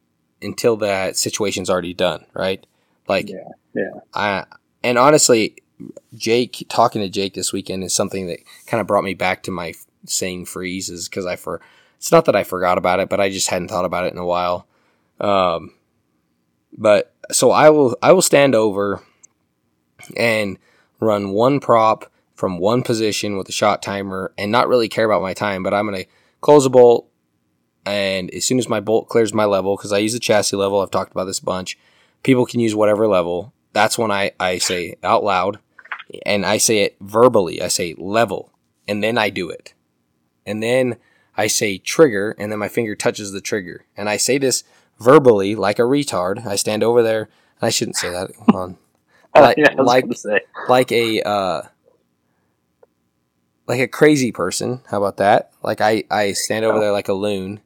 until 0.42 0.76
that 0.76 1.16
situation's 1.16 1.70
already 1.70 1.94
done, 1.94 2.24
right? 2.34 2.64
Like, 3.08 3.28
Yeah, 3.28 3.48
yeah. 3.74 4.00
I 4.14 4.44
and 4.82 4.98
honestly, 4.98 5.56
Jake 6.14 6.66
talking 6.68 7.02
to 7.02 7.08
Jake 7.08 7.34
this 7.34 7.52
weekend 7.52 7.84
is 7.84 7.94
something 7.94 8.26
that 8.28 8.40
kind 8.66 8.80
of 8.80 8.86
brought 8.86 9.04
me 9.04 9.14
back 9.14 9.42
to 9.44 9.50
my 9.50 9.74
saying 10.04 10.46
freeze 10.46 10.88
is 10.88 11.08
because 11.08 11.26
I 11.26 11.36
for 11.36 11.60
it's 11.96 12.12
not 12.12 12.26
that 12.26 12.36
I 12.36 12.44
forgot 12.44 12.78
about 12.78 13.00
it, 13.00 13.08
but 13.08 13.20
I 13.20 13.30
just 13.30 13.48
hadn't 13.48 13.68
thought 13.68 13.84
about 13.84 14.04
it 14.04 14.12
in 14.12 14.18
a 14.18 14.26
while. 14.26 14.66
Um, 15.20 15.72
but 16.76 17.14
so 17.32 17.50
I 17.50 17.70
will 17.70 17.96
I 18.02 18.12
will 18.12 18.22
stand 18.22 18.54
over 18.54 19.02
and 20.16 20.58
run 21.00 21.30
one 21.30 21.60
prop 21.60 22.10
from 22.34 22.58
one 22.58 22.82
position 22.82 23.36
with 23.36 23.48
a 23.48 23.52
shot 23.52 23.82
timer 23.82 24.32
and 24.36 24.52
not 24.52 24.68
really 24.68 24.88
care 24.88 25.06
about 25.06 25.22
my 25.22 25.34
time, 25.34 25.62
but 25.62 25.74
I'm 25.74 25.86
gonna 25.86 26.04
close 26.40 26.66
a 26.66 26.70
bolt 26.70 27.08
and 27.86 28.34
as 28.34 28.44
soon 28.44 28.58
as 28.58 28.68
my 28.68 28.80
bolt 28.80 29.08
clears 29.08 29.32
my 29.32 29.44
level, 29.44 29.76
because 29.76 29.92
I 29.92 29.98
use 29.98 30.12
the 30.12 30.18
chassis 30.18 30.56
level, 30.56 30.80
I've 30.80 30.90
talked 30.90 31.12
about 31.12 31.26
this 31.26 31.38
a 31.38 31.44
bunch. 31.44 31.78
People 32.24 32.44
can 32.44 32.58
use 32.58 32.74
whatever 32.74 33.06
level. 33.06 33.54
That's 33.72 33.96
when 33.96 34.10
I, 34.10 34.32
I 34.40 34.58
say 34.58 34.96
out 35.04 35.22
loud 35.22 35.60
and 36.24 36.44
I 36.44 36.56
say 36.58 36.80
it 36.80 36.96
verbally. 37.00 37.62
I 37.62 37.68
say 37.68 37.94
level 37.96 38.52
and 38.88 39.04
then 39.04 39.16
I 39.16 39.30
do 39.30 39.48
it. 39.50 39.72
And 40.44 40.62
then 40.62 40.96
I 41.36 41.46
say 41.46 41.78
trigger 41.78 42.34
and 42.38 42.50
then 42.50 42.58
my 42.58 42.68
finger 42.68 42.96
touches 42.96 43.30
the 43.30 43.40
trigger. 43.40 43.86
And 43.96 44.08
I 44.08 44.16
say 44.16 44.36
this 44.36 44.64
verbally 44.98 45.54
like 45.54 45.78
a 45.78 45.82
retard. 45.82 46.46
I 46.46 46.56
stand 46.56 46.82
over 46.82 47.02
there. 47.02 47.28
I 47.60 47.70
shouldn't 47.70 47.96
say 47.96 48.10
that. 48.10 48.30
Hold 48.36 48.62
on. 48.62 48.78
Like, 49.34 49.58
yeah, 49.58 49.74
like 49.76 50.06
say. 50.14 50.40
like 50.66 50.90
a 50.92 51.20
uh, 51.20 51.62
like 53.66 53.80
a 53.80 53.86
crazy 53.86 54.32
person. 54.32 54.80
How 54.90 54.96
about 54.96 55.18
that? 55.18 55.52
Like 55.62 55.82
I 55.82 56.04
I 56.10 56.32
stand 56.32 56.64
over 56.64 56.80
there 56.80 56.90
like 56.90 57.08
a 57.08 57.12
loon, 57.12 57.60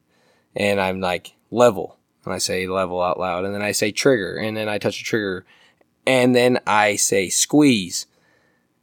and 0.56 0.80
I'm 0.80 1.00
like 1.00 1.34
level, 1.52 1.96
and 2.24 2.34
I 2.34 2.38
say 2.38 2.66
level 2.66 3.00
out 3.00 3.20
loud, 3.20 3.44
and 3.44 3.54
then 3.54 3.62
I 3.62 3.70
say 3.70 3.92
trigger, 3.92 4.36
and 4.36 4.56
then 4.56 4.68
I 4.68 4.78
touch 4.78 5.00
a 5.00 5.04
trigger, 5.04 5.46
and 6.04 6.34
then 6.34 6.58
I 6.66 6.96
say 6.96 7.28
squeeze, 7.28 8.06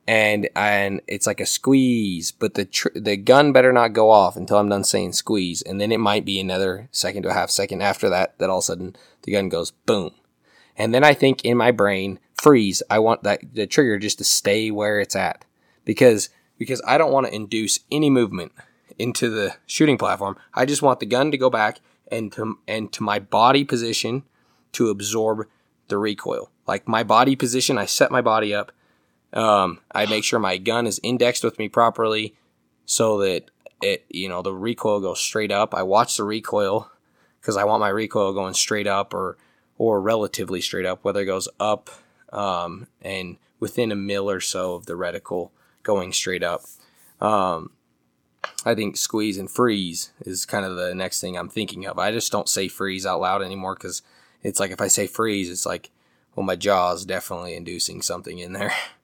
and 0.08 0.48
and 0.56 1.02
it's 1.08 1.28
like 1.28 1.42
a 1.42 1.46
squeeze, 1.46 2.32
but 2.32 2.54
the 2.54 2.66
tr- 2.66 2.88
the 2.96 3.18
gun 3.18 3.52
better 3.52 3.74
not 3.74 3.94
go 3.94 4.10
off 4.10 4.38
until 4.38 4.58
I'm 4.58 4.70
done 4.70 4.86
saying 4.86 5.14
squeeze, 5.14 5.62
and 5.62 5.82
then 5.82 5.92
it 5.92 6.00
might 6.00 6.24
be 6.24 6.40
another 6.40 6.88
second 6.92 7.24
to 7.24 7.30
a 7.30 7.34
half 7.34 7.50
second 7.50 7.82
after 7.82 8.08
that 8.10 8.38
that 8.40 8.50
all 8.50 8.60
of 8.60 8.64
a 8.64 8.66
sudden 8.66 8.96
the 9.24 9.34
gun 9.34 9.50
goes 9.50 9.72
boom, 9.72 10.12
and 10.78 10.94
then 10.94 11.04
I 11.04 11.14
think 11.14 11.44
in 11.44 11.58
my 11.58 11.72
brain 11.72 12.20
freeze. 12.36 12.82
I 12.90 13.00
want 13.00 13.24
that 13.24 13.42
the 13.54 13.68
trigger 13.68 14.00
just 14.00 14.20
to 14.20 14.24
stay 14.24 14.72
where 14.72 15.00
it's 15.00 15.16
at 15.16 15.44
because 15.84 16.30
because 16.58 16.82
I 16.88 16.98
don't 16.98 17.12
want 17.12 17.28
to 17.28 17.36
induce 17.36 17.82
any 17.92 18.10
movement 18.10 18.54
into 18.98 19.30
the 19.30 19.56
shooting 19.66 19.98
platform. 19.98 20.38
I 20.54 20.66
just 20.66 20.82
want 20.82 21.02
the 21.02 21.06
gun 21.06 21.32
to 21.32 21.38
go 21.38 21.50
back 21.50 21.82
and 22.10 22.32
to 22.32 22.60
and 22.66 22.94
to 22.94 23.04
my 23.04 23.20
body 23.20 23.66
position 23.66 24.24
to 24.72 24.90
absorb 24.90 25.48
the 25.90 25.98
recoil. 25.98 26.50
Like 26.66 26.88
my 26.88 27.04
body 27.04 27.36
position, 27.36 27.78
I 27.78 27.86
set 27.86 28.10
my 28.10 28.22
body 28.22 28.54
up 28.54 28.72
um, 29.34 29.80
I 29.92 30.06
make 30.06 30.24
sure 30.24 30.40
my 30.40 30.58
gun 30.58 30.88
is 30.88 31.00
indexed 31.04 31.44
with 31.44 31.60
me 31.60 31.70
properly 31.70 32.36
so 32.86 33.20
that 33.20 33.52
it, 33.82 34.06
you 34.10 34.30
know, 34.30 34.42
the 34.42 34.54
recoil 34.54 35.00
goes 35.00 35.20
straight 35.20 35.52
up. 35.52 35.74
I 35.74 35.84
watch 35.84 36.18
the 36.18 36.24
recoil 36.24 36.90
because 37.40 37.58
I 37.58 37.64
want 37.64 37.82
my 37.82 37.90
recoil 37.90 38.34
going 38.34 38.54
straight 38.54 38.88
up 38.88 39.14
or, 39.14 39.38
or 39.78 40.02
relatively 40.02 40.62
straight 40.62 40.86
up, 40.86 41.04
whether 41.04 41.22
it 41.22 41.26
goes 41.26 41.48
up 41.60 41.90
um, 42.34 42.88
and 43.02 43.38
within 43.60 43.92
a 43.92 43.96
mil 43.96 44.30
or 44.30 44.40
so 44.40 44.76
of 44.76 44.86
the 44.86 44.94
reticle 44.94 45.52
going 45.84 46.14
straight 46.14 46.44
up. 46.44 46.64
Um, 47.22 47.72
I 48.66 48.76
think 48.76 48.98
squeeze 48.98 49.38
and 49.38 49.50
freeze 49.50 50.12
is 50.22 50.46
kind 50.46 50.66
of 50.66 50.76
the 50.76 50.94
next 50.94 51.22
thing 51.22 51.38
I'm 51.38 51.50
thinking 51.50 51.86
of. 51.86 52.00
I 52.00 52.12
just 52.12 52.32
don't 52.32 52.50
say 52.50 52.68
freeze 52.68 53.06
out 53.06 53.22
loud 53.22 53.42
anymore 53.42 53.76
because 53.76 54.02
it's 54.44 54.60
like 54.60 54.72
if 54.72 54.82
I 54.82 54.88
say 54.88 55.08
freeze, 55.08 55.50
it's 55.50 55.66
like, 55.66 55.92
well, 56.36 56.46
my 56.46 56.56
jaw 56.56 56.94
is 56.94 57.06
definitely 57.06 57.56
inducing 57.56 58.02
something 58.02 58.40
in 58.40 58.54
there. 58.54 58.74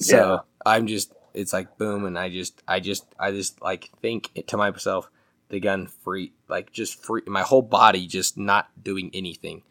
So 0.00 0.16
yeah. 0.16 0.38
I'm 0.64 0.86
just, 0.86 1.12
it's 1.34 1.52
like 1.52 1.78
boom, 1.78 2.04
and 2.04 2.18
I 2.18 2.28
just, 2.28 2.62
I 2.66 2.80
just, 2.80 3.06
I 3.18 3.30
just 3.30 3.60
like 3.62 3.90
think 4.00 4.44
to 4.46 4.56
myself, 4.56 5.10
the 5.50 5.60
gun 5.60 5.86
free, 5.86 6.32
like 6.48 6.72
just 6.72 7.02
free, 7.02 7.22
my 7.26 7.42
whole 7.42 7.62
body 7.62 8.06
just 8.06 8.38
not 8.38 8.68
doing 8.82 9.10
anything, 9.12 9.62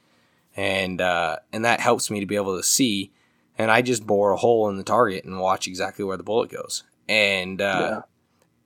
and 0.56 1.02
uh, 1.02 1.38
and 1.52 1.66
that 1.66 1.80
helps 1.80 2.12
me 2.12 2.20
to 2.20 2.26
be 2.26 2.36
able 2.36 2.58
to 2.58 2.64
see, 2.64 3.12
and 3.58 3.72
I 3.72 3.82
just 3.82 4.06
bore 4.06 4.32
a 4.32 4.38
hole 4.38 4.70
in 4.70 4.78
the 4.78 4.84
target 4.84 5.26
and 5.26 5.40
watch 5.40 5.68
exactly 5.68 6.06
where 6.06 6.18
the 6.18 6.24
bullet 6.24 6.52
goes, 6.52 6.84
and 7.08 7.62
uh, 7.62 7.80
yeah. 7.80 8.02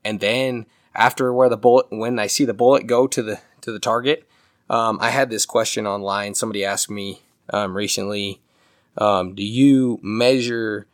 and 0.03 0.19
then 0.19 0.65
after 0.95 1.31
where 1.33 1.49
the 1.49 1.57
bullet, 1.57 1.87
when 1.89 2.19
I 2.19 2.27
see 2.27 2.45
the 2.45 2.53
bullet 2.53 2.87
go 2.87 3.07
to 3.07 3.21
the 3.21 3.39
to 3.61 3.71
the 3.71 3.79
target, 3.79 4.27
um, 4.69 4.97
I 5.01 5.11
had 5.11 5.29
this 5.29 5.45
question 5.45 5.87
online. 5.87 6.33
Somebody 6.33 6.65
asked 6.65 6.89
me 6.89 7.21
um, 7.51 7.77
recently, 7.77 8.41
um, 8.97 9.35
do 9.35 9.43
you 9.43 9.99
measure 10.01 10.87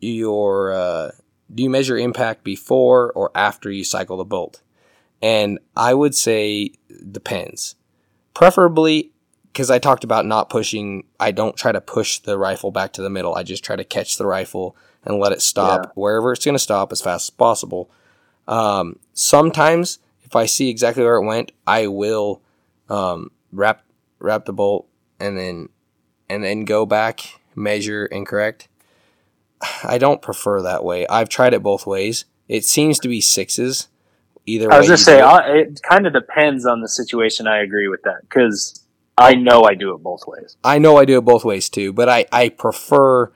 your 0.00 0.72
uh, 0.72 1.10
do 1.54 1.62
you 1.62 1.70
measure 1.70 1.96
impact 1.96 2.44
before 2.44 3.12
or 3.12 3.30
after 3.34 3.70
you 3.70 3.84
cycle 3.84 4.16
the 4.16 4.24
bolt? 4.24 4.62
And 5.22 5.58
I 5.76 5.94
would 5.94 6.14
say 6.14 6.72
depends. 7.10 7.74
Preferably 8.34 9.12
because 9.52 9.70
I 9.70 9.80
talked 9.80 10.04
about 10.04 10.24
not 10.24 10.50
pushing, 10.50 11.04
I 11.18 11.32
don't 11.32 11.56
try 11.56 11.72
to 11.72 11.80
push 11.80 12.20
the 12.20 12.38
rifle 12.38 12.70
back 12.70 12.92
to 12.92 13.02
the 13.02 13.10
middle. 13.10 13.34
I 13.34 13.42
just 13.42 13.64
try 13.64 13.74
to 13.74 13.82
catch 13.82 14.16
the 14.16 14.26
rifle 14.26 14.76
and 15.04 15.18
let 15.18 15.32
it 15.32 15.42
stop 15.42 15.80
yeah. 15.82 15.90
wherever 15.94 16.32
it's 16.32 16.44
going 16.44 16.54
to 16.54 16.60
stop 16.60 16.92
as 16.92 17.00
fast 17.00 17.26
as 17.26 17.30
possible. 17.30 17.90
Um, 18.46 19.00
sometimes, 19.14 19.98
if 20.22 20.36
I 20.36 20.46
see 20.46 20.68
exactly 20.68 21.02
where 21.02 21.16
it 21.16 21.24
went, 21.24 21.50
I 21.66 21.88
will 21.88 22.40
um, 22.88 23.32
wrap 23.52 23.84
wrap 24.20 24.44
the 24.44 24.52
bolt 24.52 24.86
and 25.18 25.36
then 25.36 25.70
and 26.28 26.44
then 26.44 26.64
go 26.64 26.86
back, 26.86 27.40
measure, 27.56 28.04
and 28.06 28.26
correct. 28.26 28.68
I 29.84 29.98
don't 29.98 30.22
prefer 30.22 30.62
that 30.62 30.84
way. 30.84 31.06
I've 31.08 31.28
tried 31.28 31.54
it 31.54 31.62
both 31.62 31.86
ways. 31.86 32.24
It 32.48 32.64
seems 32.64 32.98
to 33.00 33.08
be 33.08 33.20
sixes. 33.20 33.88
Either 34.46 34.72
I 34.72 34.78
was 34.78 34.86
just 34.86 35.04
say 35.04 35.20
it, 35.20 35.56
it 35.56 35.80
kind 35.82 36.06
of 36.06 36.14
depends 36.14 36.64
on 36.64 36.80
the 36.80 36.88
situation. 36.88 37.46
I 37.46 37.58
agree 37.58 37.88
with 37.88 38.02
that 38.04 38.22
because 38.22 38.82
I 39.18 39.34
know 39.34 39.64
I 39.64 39.74
do 39.74 39.94
it 39.94 39.98
both 39.98 40.26
ways. 40.26 40.56
I 40.64 40.78
know 40.78 40.96
I 40.96 41.04
do 41.04 41.18
it 41.18 41.24
both 41.24 41.44
ways 41.44 41.68
too, 41.68 41.92
but 41.92 42.08
I 42.08 42.24
I 42.32 42.48
prefer 42.48 43.30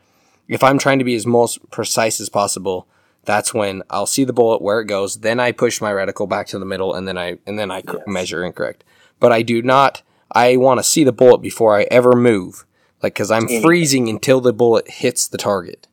if 0.48 0.62
I'm 0.62 0.78
trying 0.78 0.98
to 0.98 1.04
be 1.04 1.14
as 1.14 1.26
most 1.26 1.70
precise 1.70 2.20
as 2.20 2.30
possible. 2.30 2.88
That's 3.24 3.54
when 3.54 3.82
I'll 3.90 4.06
see 4.06 4.24
the 4.24 4.32
bullet 4.32 4.62
where 4.62 4.80
it 4.80 4.86
goes. 4.86 5.20
Then 5.20 5.38
I 5.38 5.52
push 5.52 5.80
my 5.80 5.92
reticle 5.92 6.28
back 6.28 6.46
to 6.48 6.58
the 6.58 6.64
middle, 6.64 6.94
and 6.94 7.06
then 7.06 7.18
I 7.18 7.38
and 7.46 7.58
then 7.58 7.70
I 7.70 7.82
yes. 7.86 7.96
measure 8.06 8.42
incorrect. 8.44 8.82
But 9.20 9.32
I 9.32 9.42
do 9.42 9.60
not. 9.60 10.02
I 10.34 10.56
want 10.56 10.78
to 10.78 10.84
see 10.84 11.04
the 11.04 11.12
bullet 11.12 11.42
before 11.42 11.78
I 11.78 11.82
ever 11.90 12.12
move, 12.12 12.64
like 13.02 13.14
because 13.14 13.30
I'm 13.30 13.46
freezing 13.60 14.08
until 14.08 14.40
the 14.40 14.54
bullet 14.54 14.88
hits 14.88 15.28
the 15.28 15.36
target. 15.36 15.88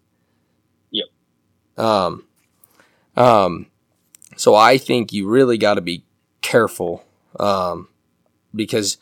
Um, 1.79 2.25
um, 3.15 3.67
so 4.35 4.55
I 4.55 4.77
think 4.77 5.13
you 5.13 5.27
really 5.27 5.57
got 5.57 5.75
to 5.75 5.81
be 5.81 6.03
careful, 6.41 7.05
um, 7.39 7.87
because 8.53 8.97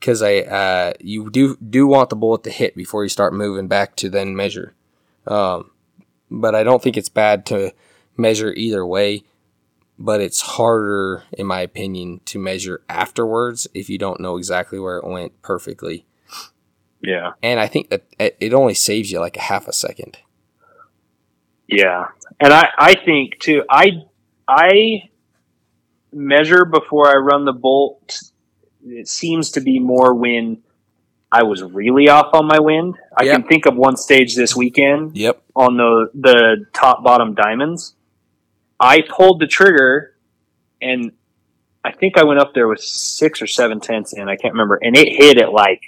because 0.00 0.22
I 0.22 0.38
uh, 0.38 0.92
you 1.00 1.30
do 1.30 1.56
do 1.56 1.86
want 1.86 2.10
the 2.10 2.16
bullet 2.16 2.42
to 2.44 2.50
hit 2.50 2.74
before 2.74 3.04
you 3.04 3.08
start 3.08 3.32
moving 3.32 3.68
back 3.68 3.96
to 3.96 4.08
then 4.08 4.34
measure. 4.34 4.74
Um, 5.26 5.70
but 6.30 6.54
I 6.54 6.62
don't 6.62 6.82
think 6.82 6.96
it's 6.96 7.08
bad 7.08 7.46
to 7.46 7.72
measure 8.16 8.52
either 8.52 8.84
way. 8.84 9.22
But 9.96 10.20
it's 10.20 10.40
harder, 10.40 11.22
in 11.38 11.46
my 11.46 11.60
opinion, 11.60 12.20
to 12.24 12.36
measure 12.36 12.82
afterwards 12.88 13.68
if 13.74 13.88
you 13.88 13.96
don't 13.96 14.18
know 14.18 14.36
exactly 14.36 14.80
where 14.80 14.96
it 14.96 15.06
went 15.06 15.40
perfectly. 15.40 16.04
Yeah. 17.00 17.34
And 17.44 17.60
I 17.60 17.68
think 17.68 17.90
that 17.90 18.02
it 18.18 18.52
only 18.52 18.74
saves 18.74 19.12
you 19.12 19.20
like 19.20 19.36
a 19.36 19.42
half 19.42 19.68
a 19.68 19.72
second. 19.72 20.18
Yeah, 21.66 22.08
and 22.40 22.52
I 22.52 22.68
I 22.78 22.94
think 22.94 23.38
too. 23.38 23.64
I 23.70 24.02
I 24.46 25.08
measure 26.12 26.64
before 26.64 27.08
I 27.08 27.16
run 27.16 27.44
the 27.44 27.52
bolt. 27.52 28.20
It 28.86 29.08
seems 29.08 29.50
to 29.52 29.60
be 29.60 29.78
more 29.78 30.14
when 30.14 30.62
I 31.32 31.42
was 31.42 31.62
really 31.62 32.08
off 32.08 32.34
on 32.34 32.46
my 32.46 32.60
wind. 32.60 32.96
I 33.16 33.24
yep. 33.24 33.34
can 33.34 33.48
think 33.48 33.66
of 33.66 33.76
one 33.76 33.96
stage 33.96 34.36
this 34.36 34.54
weekend. 34.54 35.16
Yep. 35.16 35.42
On 35.56 35.76
the 35.76 36.10
the 36.14 36.66
top 36.72 37.02
bottom 37.02 37.34
diamonds, 37.34 37.94
I 38.78 39.00
pulled 39.00 39.40
the 39.40 39.46
trigger, 39.46 40.16
and 40.80 41.12
I 41.84 41.92
think 41.92 42.18
I 42.18 42.24
went 42.24 42.40
up 42.40 42.54
there 42.54 42.68
with 42.68 42.80
six 42.80 43.42
or 43.42 43.46
seven 43.46 43.80
tenths 43.80 44.12
in. 44.12 44.28
I 44.28 44.36
can't 44.36 44.54
remember, 44.54 44.78
and 44.80 44.96
it 44.96 45.08
hit 45.12 45.38
at 45.38 45.52
like 45.52 45.80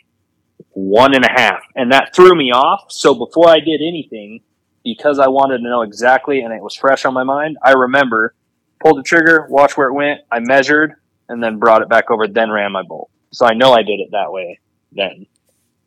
one 0.70 1.14
and 1.14 1.24
a 1.24 1.30
half, 1.30 1.62
and 1.74 1.92
that 1.92 2.14
threw 2.14 2.34
me 2.34 2.50
off. 2.50 2.90
So 2.90 3.14
before 3.14 3.48
I 3.48 3.60
did 3.60 3.80
anything, 3.86 4.40
because 4.86 5.18
I 5.18 5.26
wanted 5.26 5.58
to 5.58 5.64
know 5.64 5.82
exactly 5.82 6.42
and 6.42 6.54
it 6.54 6.62
was 6.62 6.76
fresh 6.76 7.04
on 7.04 7.12
my 7.12 7.24
mind, 7.24 7.58
I 7.60 7.72
remember, 7.72 8.36
pulled 8.80 8.98
the 8.98 9.02
trigger, 9.02 9.44
watched 9.50 9.76
where 9.76 9.88
it 9.88 9.92
went, 9.92 10.20
I 10.30 10.38
measured, 10.38 10.94
and 11.28 11.42
then 11.42 11.58
brought 11.58 11.82
it 11.82 11.88
back 11.88 12.08
over, 12.08 12.28
then 12.28 12.52
ran 12.52 12.70
my 12.70 12.84
bolt. 12.84 13.10
So 13.32 13.46
I 13.46 13.54
know 13.54 13.72
I 13.72 13.82
did 13.82 13.98
it 13.98 14.10
that 14.12 14.30
way 14.30 14.60
then. 14.92 15.26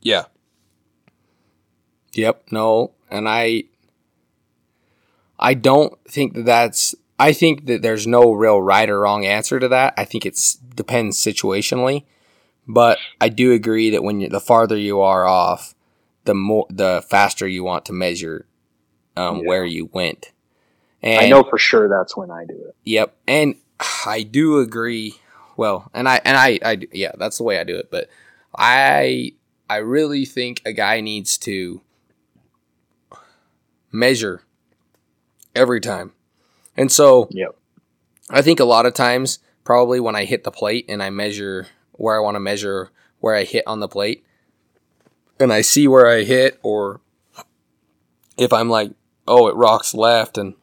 Yeah. 0.01 0.25
Yep. 2.11 2.51
No, 2.51 2.91
and 3.09 3.29
I 3.29 3.63
I 5.39 5.53
don't 5.53 5.97
think 6.05 6.33
that 6.33 6.45
that's 6.45 6.93
I 7.17 7.31
think 7.31 7.67
that 7.67 7.81
there's 7.81 8.05
no 8.05 8.33
real 8.33 8.61
right 8.61 8.89
or 8.89 8.99
wrong 8.99 9.25
answer 9.25 9.61
to 9.61 9.69
that. 9.69 9.93
I 9.95 10.03
think 10.03 10.25
it 10.25 10.37
depends 10.75 11.17
situationally, 11.17 12.03
but 12.67 12.97
I 13.21 13.29
do 13.29 13.53
agree 13.53 13.89
that 13.91 14.03
when 14.03 14.19
you, 14.19 14.27
the 14.27 14.41
farther 14.41 14.77
you 14.77 14.99
are 14.99 15.25
off, 15.25 15.73
the 16.25 16.33
more 16.33 16.67
the 16.69 17.01
faster 17.07 17.47
you 17.47 17.63
want 17.63 17.85
to 17.85 17.93
measure 17.93 18.45
um, 19.15 19.37
yeah. 19.37 19.43
where 19.43 19.65
you 19.65 19.89
went. 19.91 20.31
And, 21.01 21.25
I 21.25 21.29
know 21.29 21.43
for 21.43 21.57
sure 21.57 21.87
that's 21.87 22.15
when 22.15 22.29
I 22.31 22.45
do 22.45 22.55
it. 22.55 22.75
Yep, 22.83 23.15
and 23.27 23.55
I 24.05 24.23
do 24.23 24.59
agree. 24.59 25.15
Well, 25.57 25.89
and 25.93 26.07
I 26.07 26.21
and 26.23 26.37
I, 26.37 26.59
I 26.63 26.77
yeah, 26.91 27.11
that's 27.17 27.37
the 27.37 27.43
way 27.43 27.59
I 27.59 27.63
do 27.63 27.75
it. 27.77 27.89
But 27.91 28.09
I 28.55 29.33
I 29.69 29.77
really 29.77 30.25
think 30.25 30.61
a 30.65 30.73
guy 30.73 31.01
needs 31.01 31.37
to 31.39 31.81
measure 33.91 34.43
every 35.55 35.81
time, 35.81 36.13
and 36.77 36.91
so 36.91 37.27
yep. 37.31 37.55
I 38.29 38.41
think 38.41 38.59
a 38.59 38.65
lot 38.65 38.85
of 38.85 38.93
times, 38.93 39.39
probably 39.63 39.99
when 39.99 40.15
I 40.15 40.25
hit 40.25 40.43
the 40.43 40.51
plate 40.51 40.85
and 40.89 41.01
I 41.01 41.09
measure 41.09 41.67
where 41.93 42.15
I 42.15 42.19
want 42.19 42.35
to 42.35 42.39
measure 42.39 42.91
where 43.19 43.35
I 43.35 43.43
hit 43.43 43.65
on 43.67 43.79
the 43.79 43.87
plate, 43.87 44.25
and 45.39 45.51
I 45.51 45.61
see 45.61 45.87
where 45.87 46.07
I 46.07 46.23
hit, 46.23 46.59
or 46.63 47.01
if 48.37 48.53
I'm 48.53 48.69
like 48.69 48.91
oh, 49.29 49.47
it 49.47 49.55
rocks 49.55 49.93
left. 49.93 50.37
And 50.37 50.55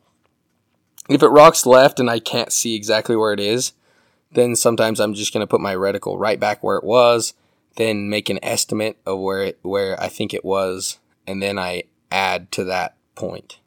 if 1.09 1.23
it 1.23 1.29
rocks 1.29 1.64
left 1.64 2.01
and 2.01 2.11
I 2.11 2.19
can't 2.19 2.53
see 2.53 2.75
exactly 2.75 3.17
where 3.17 3.33
it 3.33 3.41
is, 3.41 3.73
then 4.33 4.57
sometimes 4.57 5.01
I'm 5.01 5.14
just 5.14 5.33
going 5.33 5.43
to 5.43 5.51
put 5.51 5.61
my 5.61 5.75
reticle 5.75 6.19
right 6.19 6.39
back 6.39 6.62
where 6.62 6.77
it 6.77 6.85
was, 6.85 7.33
then 7.77 8.11
make 8.11 8.29
an 8.29 8.41
estimate 8.43 8.99
of 9.07 9.21
where 9.21 9.43
it, 9.43 9.59
where 9.62 9.99
I 10.01 10.09
think 10.09 10.35
it 10.35 10.45
was, 10.45 10.99
and 11.27 11.43
then 11.43 11.59
I 11.59 11.85
add 12.11 12.51
to 12.53 12.64
that 12.64 12.97
point. 13.14 13.61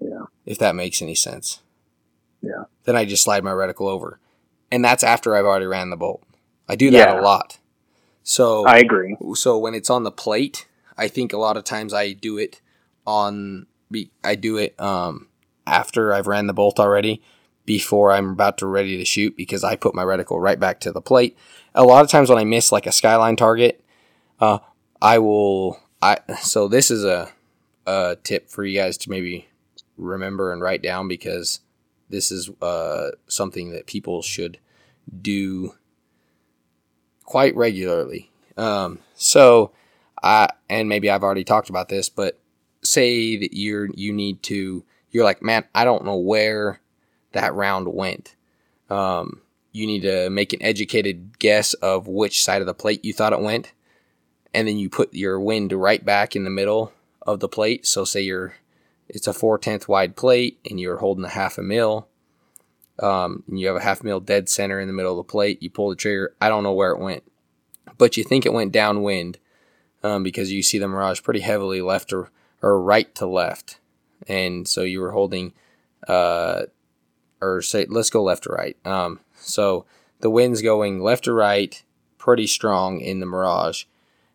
Yeah. 0.00 0.24
If 0.44 0.58
that 0.58 0.74
makes 0.74 1.00
any 1.00 1.14
sense. 1.14 1.62
Yeah. 2.42 2.64
Then 2.84 2.96
I 2.96 3.04
just 3.04 3.24
slide 3.24 3.44
my 3.44 3.50
reticle 3.50 3.88
over. 3.88 4.18
And 4.70 4.84
that's 4.84 5.02
after 5.02 5.34
I've 5.34 5.44
already 5.44 5.66
ran 5.66 5.90
the 5.90 5.96
bolt. 5.96 6.22
I 6.68 6.76
do 6.76 6.90
that 6.90 7.14
yeah. 7.14 7.20
a 7.20 7.22
lot. 7.22 7.58
So 8.22 8.66
I 8.66 8.78
agree. 8.78 9.16
So 9.34 9.56
when 9.56 9.74
it's 9.74 9.88
on 9.88 10.02
the 10.04 10.10
plate, 10.10 10.66
I 10.96 11.08
think 11.08 11.32
a 11.32 11.38
lot 11.38 11.56
of 11.56 11.64
times 11.64 11.94
I 11.94 12.12
do 12.12 12.36
it 12.36 12.60
on. 13.08 13.66
I 14.22 14.34
do 14.34 14.58
it 14.58 14.78
um, 14.78 15.28
after 15.66 16.12
I've 16.12 16.26
ran 16.26 16.46
the 16.46 16.52
bolt 16.52 16.78
already, 16.78 17.22
before 17.64 18.12
I'm 18.12 18.30
about 18.30 18.58
to 18.58 18.66
ready 18.66 18.98
to 18.98 19.04
shoot 19.04 19.36
because 19.36 19.64
I 19.64 19.76
put 19.76 19.94
my 19.94 20.04
reticle 20.04 20.40
right 20.40 20.60
back 20.60 20.80
to 20.80 20.92
the 20.92 21.00
plate. 21.00 21.36
A 21.74 21.84
lot 21.84 22.04
of 22.04 22.10
times 22.10 22.28
when 22.28 22.38
I 22.38 22.44
miss 22.44 22.70
like 22.70 22.86
a 22.86 22.92
skyline 22.92 23.36
target, 23.36 23.82
uh, 24.40 24.58
I 25.00 25.18
will. 25.18 25.80
I 26.00 26.18
so 26.40 26.68
this 26.68 26.90
is 26.90 27.04
a 27.04 27.32
a 27.86 28.16
tip 28.22 28.50
for 28.50 28.64
you 28.64 28.78
guys 28.78 28.96
to 28.98 29.10
maybe 29.10 29.48
remember 29.96 30.52
and 30.52 30.60
write 30.62 30.82
down 30.82 31.08
because 31.08 31.60
this 32.10 32.30
is 32.30 32.50
uh, 32.62 33.10
something 33.26 33.72
that 33.72 33.86
people 33.86 34.22
should 34.22 34.58
do 35.20 35.74
quite 37.24 37.54
regularly. 37.56 38.30
Um, 38.56 39.00
so, 39.14 39.72
I 40.22 40.50
and 40.68 40.88
maybe 40.88 41.10
I've 41.10 41.22
already 41.22 41.44
talked 41.44 41.70
about 41.70 41.88
this, 41.88 42.08
but 42.08 42.38
say 42.82 43.36
that 43.36 43.56
you're 43.56 43.88
you 43.94 44.12
need 44.12 44.42
to 44.44 44.84
you're 45.10 45.24
like, 45.24 45.42
man, 45.42 45.64
I 45.74 45.84
don't 45.84 46.04
know 46.04 46.16
where 46.16 46.80
that 47.32 47.54
round 47.54 47.88
went. 47.88 48.34
Um, 48.90 49.40
you 49.72 49.86
need 49.86 50.02
to 50.02 50.30
make 50.30 50.52
an 50.52 50.62
educated 50.62 51.38
guess 51.38 51.74
of 51.74 52.06
which 52.06 52.42
side 52.42 52.60
of 52.60 52.66
the 52.66 52.74
plate 52.74 53.04
you 53.04 53.12
thought 53.12 53.32
it 53.32 53.40
went, 53.40 53.72
and 54.54 54.66
then 54.66 54.78
you 54.78 54.88
put 54.88 55.14
your 55.14 55.40
wind 55.40 55.72
right 55.72 56.04
back 56.04 56.34
in 56.36 56.44
the 56.44 56.50
middle 56.50 56.92
of 57.22 57.40
the 57.40 57.48
plate. 57.48 57.86
So 57.86 58.04
say 58.04 58.22
you're 58.22 58.54
it's 59.08 59.26
a 59.26 59.32
four 59.32 59.58
tenth 59.58 59.88
wide 59.88 60.16
plate 60.16 60.58
and 60.68 60.78
you're 60.78 60.98
holding 60.98 61.24
a 61.24 61.30
half 61.30 61.58
a 61.58 61.62
mil. 61.62 62.08
Um, 63.00 63.44
and 63.46 63.58
you 63.60 63.68
have 63.68 63.76
a 63.76 63.82
half 63.82 64.02
mil 64.02 64.20
dead 64.20 64.48
center 64.48 64.80
in 64.80 64.88
the 64.88 64.92
middle 64.92 65.12
of 65.12 65.26
the 65.26 65.30
plate. 65.30 65.62
You 65.62 65.70
pull 65.70 65.90
the 65.90 65.96
trigger. 65.96 66.34
I 66.40 66.48
don't 66.48 66.64
know 66.64 66.72
where 66.72 66.90
it 66.90 66.98
went, 66.98 67.22
but 67.96 68.16
you 68.16 68.24
think 68.24 68.44
it 68.44 68.52
went 68.52 68.72
downwind 68.72 69.38
um, 70.02 70.22
because 70.22 70.52
you 70.52 70.62
see 70.62 70.78
the 70.78 70.88
Mirage 70.88 71.22
pretty 71.22 71.40
heavily 71.40 71.80
left 71.80 72.12
or, 72.12 72.30
or 72.62 72.80
right 72.80 73.14
to 73.16 73.26
left. 73.26 73.78
And 74.26 74.66
so 74.66 74.82
you 74.82 75.00
were 75.00 75.12
holding, 75.12 75.52
uh, 76.06 76.62
or 77.40 77.62
say, 77.62 77.86
let's 77.88 78.10
go 78.10 78.22
left 78.22 78.44
to 78.44 78.50
right. 78.50 78.76
Um, 78.84 79.20
so 79.40 79.86
the 80.20 80.30
wind's 80.30 80.62
going 80.62 81.00
left 81.00 81.24
to 81.24 81.32
right 81.32 81.82
pretty 82.18 82.46
strong 82.46 83.00
in 83.00 83.20
the 83.20 83.26
Mirage 83.26 83.84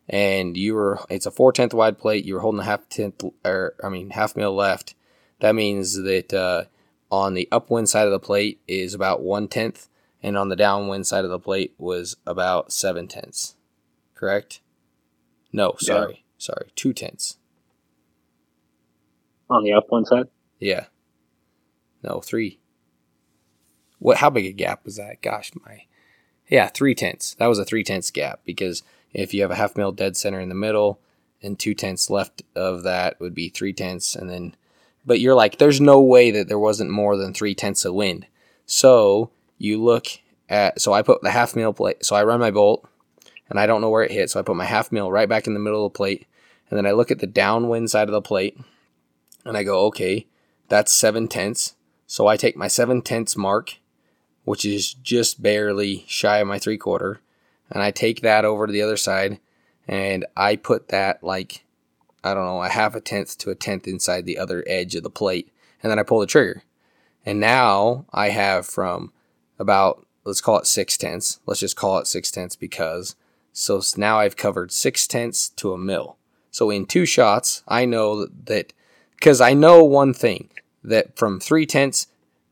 and 0.08 0.56
you 0.56 0.74
were 0.74 1.00
it's 1.08 1.26
a 1.26 1.30
four 1.30 1.52
tenth 1.52 1.74
wide 1.74 1.98
plate. 1.98 2.24
You 2.24 2.34
were 2.34 2.40
holding 2.40 2.60
a 2.60 2.64
half 2.64 2.88
tenth, 2.88 3.24
or 3.44 3.74
I 3.82 3.88
mean 3.88 4.10
half 4.10 4.36
mil 4.36 4.54
left. 4.54 4.94
That 5.40 5.54
means 5.54 6.02
that 6.02 6.32
uh, 6.32 6.64
on 7.10 7.34
the 7.34 7.48
upwind 7.50 7.88
side 7.88 8.06
of 8.06 8.12
the 8.12 8.18
plate 8.18 8.60
is 8.68 8.94
about 8.94 9.22
one 9.22 9.48
tenth, 9.48 9.88
and 10.22 10.36
on 10.36 10.48
the 10.48 10.56
downwind 10.56 11.06
side 11.06 11.24
of 11.24 11.30
the 11.30 11.38
plate 11.38 11.74
was 11.78 12.16
about 12.26 12.72
seven 12.72 13.08
tenths. 13.08 13.56
Correct? 14.14 14.60
No, 15.52 15.74
sorry, 15.78 16.14
yeah. 16.14 16.20
sorry, 16.38 16.70
two 16.76 16.92
tenths. 16.92 17.38
On 19.50 19.62
the 19.62 19.72
upwind 19.72 20.06
side. 20.06 20.28
Yeah. 20.58 20.86
No, 22.02 22.20
three. 22.20 22.58
What? 23.98 24.18
How 24.18 24.30
big 24.30 24.46
a 24.46 24.52
gap 24.52 24.84
was 24.84 24.96
that? 24.96 25.22
Gosh, 25.22 25.52
my. 25.64 25.82
Yeah, 26.48 26.68
three 26.68 26.94
tenths. 26.94 27.34
That 27.34 27.46
was 27.46 27.58
a 27.58 27.64
three 27.64 27.84
tenths 27.84 28.10
gap 28.10 28.40
because 28.44 28.82
if 29.12 29.32
you 29.32 29.42
have 29.42 29.50
a 29.50 29.56
half 29.56 29.76
mil 29.76 29.92
dead 29.92 30.16
center 30.16 30.40
in 30.40 30.50
the 30.50 30.54
middle 30.54 31.00
and 31.42 31.58
two 31.58 31.74
tenths 31.74 32.10
left 32.10 32.42
of 32.54 32.82
that 32.82 33.18
would 33.20 33.34
be 33.34 33.48
three 33.48 33.72
tenths. 33.72 34.14
And 34.14 34.28
then, 34.28 34.56
but 35.06 35.20
you're 35.20 35.34
like, 35.34 35.58
there's 35.58 35.80
no 35.80 36.00
way 36.00 36.30
that 36.30 36.48
there 36.48 36.58
wasn't 36.58 36.90
more 36.90 37.16
than 37.16 37.32
three 37.32 37.54
tenths 37.54 37.84
of 37.84 37.94
wind. 37.94 38.26
So 38.66 39.30
you 39.58 39.82
look 39.82 40.06
at, 40.48 40.80
so 40.80 40.92
I 40.92 41.02
put 41.02 41.22
the 41.22 41.30
half 41.30 41.56
mil 41.56 41.72
plate, 41.72 42.04
so 42.04 42.16
I 42.16 42.24
run 42.24 42.40
my 42.40 42.50
bolt 42.50 42.86
and 43.48 43.58
I 43.58 43.66
don't 43.66 43.80
know 43.80 43.90
where 43.90 44.02
it 44.02 44.10
hit. 44.10 44.30
So 44.30 44.40
I 44.40 44.42
put 44.42 44.56
my 44.56 44.64
half 44.64 44.92
mil 44.92 45.10
right 45.10 45.28
back 45.28 45.46
in 45.46 45.54
the 45.54 45.60
middle 45.60 45.86
of 45.86 45.92
the 45.92 45.96
plate. 45.96 46.26
And 46.68 46.76
then 46.76 46.86
I 46.86 46.92
look 46.92 47.10
at 47.10 47.20
the 47.20 47.26
downwind 47.26 47.90
side 47.90 48.08
of 48.08 48.12
the 48.12 48.22
plate 48.22 48.58
and 49.44 49.56
I 49.56 49.62
go, 49.62 49.86
okay, 49.86 50.26
that's 50.68 50.92
seven 50.92 51.28
tenths. 51.28 51.74
So 52.06 52.26
I 52.26 52.36
take 52.36 52.56
my 52.56 52.68
seven 52.68 53.02
tenths 53.02 53.36
mark, 53.36 53.78
which 54.44 54.64
is 54.64 54.94
just 54.94 55.42
barely 55.42 56.04
shy 56.06 56.38
of 56.38 56.48
my 56.48 56.58
three 56.58 56.78
quarter, 56.78 57.20
and 57.70 57.82
I 57.82 57.90
take 57.90 58.20
that 58.20 58.44
over 58.44 58.66
to 58.66 58.72
the 58.72 58.82
other 58.82 58.96
side 58.96 59.40
and 59.86 60.24
I 60.36 60.56
put 60.56 60.88
that 60.88 61.22
like 61.22 61.64
I 62.22 62.32
don't 62.32 62.46
know, 62.46 62.62
a 62.62 62.70
half 62.70 62.94
a 62.94 63.02
tenth 63.02 63.36
to 63.38 63.50
a 63.50 63.54
tenth 63.54 63.86
inside 63.86 64.24
the 64.24 64.38
other 64.38 64.64
edge 64.66 64.94
of 64.94 65.02
the 65.02 65.10
plate, 65.10 65.52
and 65.82 65.90
then 65.90 65.98
I 65.98 66.04
pull 66.04 66.20
the 66.20 66.26
trigger. 66.26 66.62
And 67.26 67.38
now 67.38 68.06
I 68.14 68.30
have 68.30 68.66
from 68.66 69.12
about 69.58 70.06
let's 70.24 70.40
call 70.40 70.58
it 70.58 70.66
six 70.66 70.96
tenths. 70.96 71.40
Let's 71.46 71.60
just 71.60 71.76
call 71.76 71.98
it 71.98 72.06
six 72.06 72.30
tenths 72.30 72.56
because 72.56 73.14
so 73.52 73.80
now 73.96 74.18
I've 74.18 74.36
covered 74.36 74.72
six 74.72 75.06
tenths 75.06 75.50
to 75.50 75.74
a 75.74 75.78
mil. 75.78 76.16
So 76.50 76.70
in 76.70 76.86
two 76.86 77.04
shots, 77.04 77.62
I 77.68 77.84
know 77.84 78.26
that 78.26 78.72
because 79.16 79.40
I 79.40 79.54
know 79.54 79.84
one 79.84 80.14
thing 80.14 80.50
that 80.82 81.16
from 81.16 81.40
three 81.40 81.66
tenths 81.66 82.06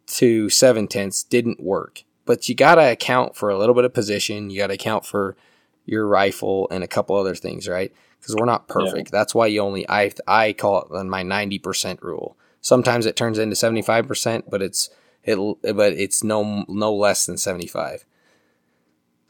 to 0.06 0.48
seven 0.48 0.88
tenths 0.88 1.22
didn't 1.22 1.60
work 1.60 2.04
but 2.24 2.48
you 2.48 2.54
got 2.54 2.76
to 2.76 2.92
account 2.92 3.36
for 3.36 3.50
a 3.50 3.58
little 3.58 3.74
bit 3.74 3.84
of 3.84 3.94
position. 3.94 4.50
You 4.50 4.58
got 4.58 4.68
to 4.68 4.74
account 4.74 5.04
for 5.04 5.36
your 5.84 6.06
rifle 6.06 6.68
and 6.70 6.84
a 6.84 6.88
couple 6.88 7.16
other 7.16 7.34
things, 7.34 7.68
right? 7.68 7.92
Because 8.18 8.36
we're 8.36 8.46
not 8.46 8.68
perfect. 8.68 9.08
Yeah. 9.08 9.18
That's 9.18 9.34
why 9.34 9.48
you 9.48 9.60
only 9.60 9.88
I 9.88 10.12
I 10.28 10.52
call 10.52 10.82
it 10.82 11.04
my 11.04 11.22
ninety 11.22 11.58
percent 11.58 12.02
rule. 12.02 12.36
Sometimes 12.60 13.06
it 13.06 13.16
turns 13.16 13.38
into 13.38 13.56
seventy 13.56 13.82
five 13.82 14.06
percent, 14.06 14.48
but 14.48 14.62
it's 14.62 14.90
it 15.24 15.36
but 15.62 15.92
it's 15.92 16.22
no 16.22 16.64
no 16.68 16.94
less 16.94 17.26
than 17.26 17.36
seventy 17.36 17.66
five. 17.66 18.04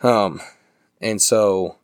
Um, 0.03 0.41
and 1.01 1.23
so, 1.23 1.77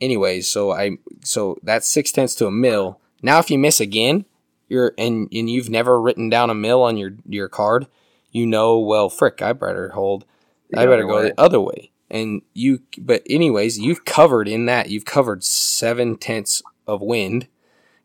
anyways, 0.00 0.48
so 0.48 0.72
I 0.72 0.98
so 1.22 1.58
that's 1.62 1.88
six 1.88 2.10
tenths 2.10 2.34
to 2.36 2.46
a 2.46 2.50
mil. 2.50 3.00
Now, 3.22 3.38
if 3.38 3.50
you 3.50 3.58
miss 3.58 3.78
again, 3.78 4.24
you're 4.68 4.92
and 4.98 5.28
and 5.32 5.50
you've 5.50 5.70
never 5.70 6.00
written 6.00 6.28
down 6.28 6.50
a 6.50 6.54
mil 6.54 6.82
on 6.82 6.96
your 6.96 7.12
your 7.28 7.48
card, 7.48 7.86
you 8.30 8.46
know, 8.46 8.78
well, 8.78 9.08
frick, 9.08 9.40
I 9.42 9.52
better 9.52 9.90
hold, 9.90 10.24
the 10.70 10.80
I 10.80 10.86
better 10.86 11.04
go 11.04 11.16
way. 11.16 11.28
the 11.28 11.40
other 11.40 11.60
way. 11.60 11.90
And 12.08 12.42
you, 12.54 12.82
but 12.98 13.22
anyways, 13.28 13.78
you've 13.78 14.04
covered 14.04 14.46
in 14.46 14.66
that, 14.66 14.90
you've 14.90 15.04
covered 15.04 15.42
seven 15.42 16.16
tenths 16.16 16.62
of 16.86 17.02
wind. 17.02 17.48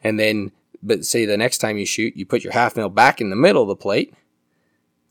And 0.03 0.19
then, 0.19 0.51
but 0.81 1.05
say 1.05 1.25
the 1.25 1.37
next 1.37 1.59
time 1.59 1.77
you 1.77 1.85
shoot, 1.85 2.15
you 2.15 2.25
put 2.25 2.43
your 2.43 2.53
half 2.53 2.75
mil 2.75 2.89
back 2.89 3.21
in 3.21 3.29
the 3.29 3.35
middle 3.35 3.61
of 3.61 3.67
the 3.67 3.75
plate. 3.75 4.13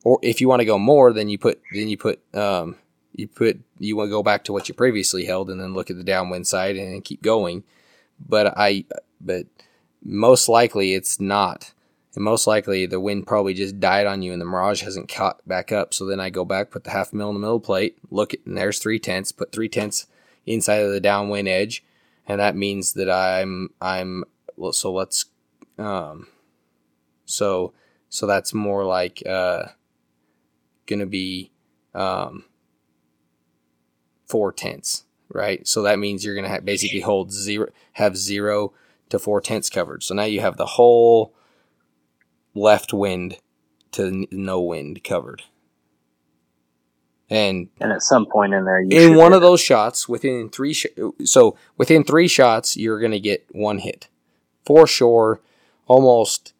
Or 0.02 0.18
if 0.22 0.40
you 0.40 0.48
want 0.48 0.60
to 0.60 0.66
go 0.66 0.78
more, 0.78 1.12
then 1.12 1.28
you 1.28 1.38
put, 1.38 1.60
then 1.72 1.88
you 1.88 1.96
put, 1.96 2.20
um, 2.34 2.76
you 3.14 3.28
put, 3.28 3.60
you 3.78 3.96
want 3.96 4.08
to 4.08 4.10
go 4.10 4.22
back 4.22 4.42
to 4.44 4.52
what 4.52 4.68
you 4.68 4.74
previously 4.74 5.26
held 5.26 5.50
and 5.50 5.60
then 5.60 5.74
look 5.74 5.90
at 5.90 5.96
the 5.96 6.02
downwind 6.02 6.46
side 6.46 6.76
and 6.76 7.04
keep 7.04 7.22
going. 7.22 7.62
But 8.18 8.58
I, 8.58 8.86
but 9.20 9.46
most 10.02 10.48
likely 10.48 10.94
it's 10.94 11.20
not 11.20 11.72
and 12.14 12.24
most 12.24 12.46
likely 12.46 12.86
the 12.86 13.00
wind 13.00 13.26
probably 13.26 13.54
just 13.54 13.78
died 13.78 14.06
on 14.06 14.22
you 14.22 14.32
and 14.32 14.40
the 14.40 14.46
mirage 14.46 14.82
hasn't 14.82 15.08
caught 15.08 15.46
back 15.46 15.70
up. 15.70 15.94
So 15.94 16.04
then 16.04 16.18
I 16.18 16.30
go 16.30 16.44
back, 16.44 16.70
put 16.70 16.84
the 16.84 16.90
half 16.90 17.12
mil 17.12 17.28
in 17.28 17.34
the 17.34 17.40
middle 17.40 17.60
plate, 17.60 17.98
look 18.10 18.34
at, 18.34 18.40
and 18.44 18.56
there's 18.56 18.78
three 18.78 18.98
tenths, 18.98 19.32
put 19.32 19.52
three 19.52 19.68
tenths 19.68 20.06
inside 20.44 20.82
of 20.82 20.90
the 20.90 21.00
downwind 21.00 21.48
edge, 21.48 21.84
and 22.26 22.40
that 22.40 22.56
means 22.56 22.94
that 22.94 23.10
I'm 23.10 23.70
I'm. 23.80 24.24
So 24.72 24.92
let's 24.92 25.26
um, 25.78 26.26
so 27.24 27.72
so 28.08 28.26
that's 28.26 28.52
more 28.52 28.84
like 28.84 29.22
uh, 29.26 29.66
gonna 30.86 31.06
be 31.06 31.52
um, 31.94 32.44
four 34.26 34.52
tenths, 34.52 35.04
right? 35.28 35.66
So 35.66 35.82
that 35.82 36.00
means 36.00 36.24
you're 36.24 36.34
gonna 36.34 36.48
have 36.48 36.64
basically 36.64 37.00
hold 37.00 37.32
zero, 37.32 37.70
have 37.92 38.16
zero 38.16 38.72
to 39.10 39.18
four 39.18 39.40
tenths 39.40 39.68
covered. 39.70 40.02
So 40.02 40.14
now 40.14 40.24
you 40.24 40.40
have 40.40 40.56
the 40.56 40.66
whole 40.66 41.34
left 42.54 42.92
wind 42.92 43.38
to 43.92 44.26
no 44.30 44.60
wind 44.60 45.04
covered. 45.04 45.42
And 47.28 47.68
and 47.80 47.92
at 47.92 48.02
some 48.02 48.26
point 48.26 48.54
in 48.54 48.64
there, 48.64 48.80
you 48.80 49.12
in 49.12 49.16
one 49.16 49.32
of 49.32 49.40
those 49.40 49.60
shots, 49.60 50.08
within 50.08 50.48
three, 50.48 50.74
sh- 50.74 50.86
so 51.24 51.56
within 51.76 52.02
three 52.02 52.26
shots, 52.26 52.76
you're 52.76 53.00
gonna 53.00 53.20
get 53.20 53.46
one 53.52 53.78
hit, 53.78 54.08
for 54.66 54.84
sure, 54.88 55.40
almost, 55.86 56.54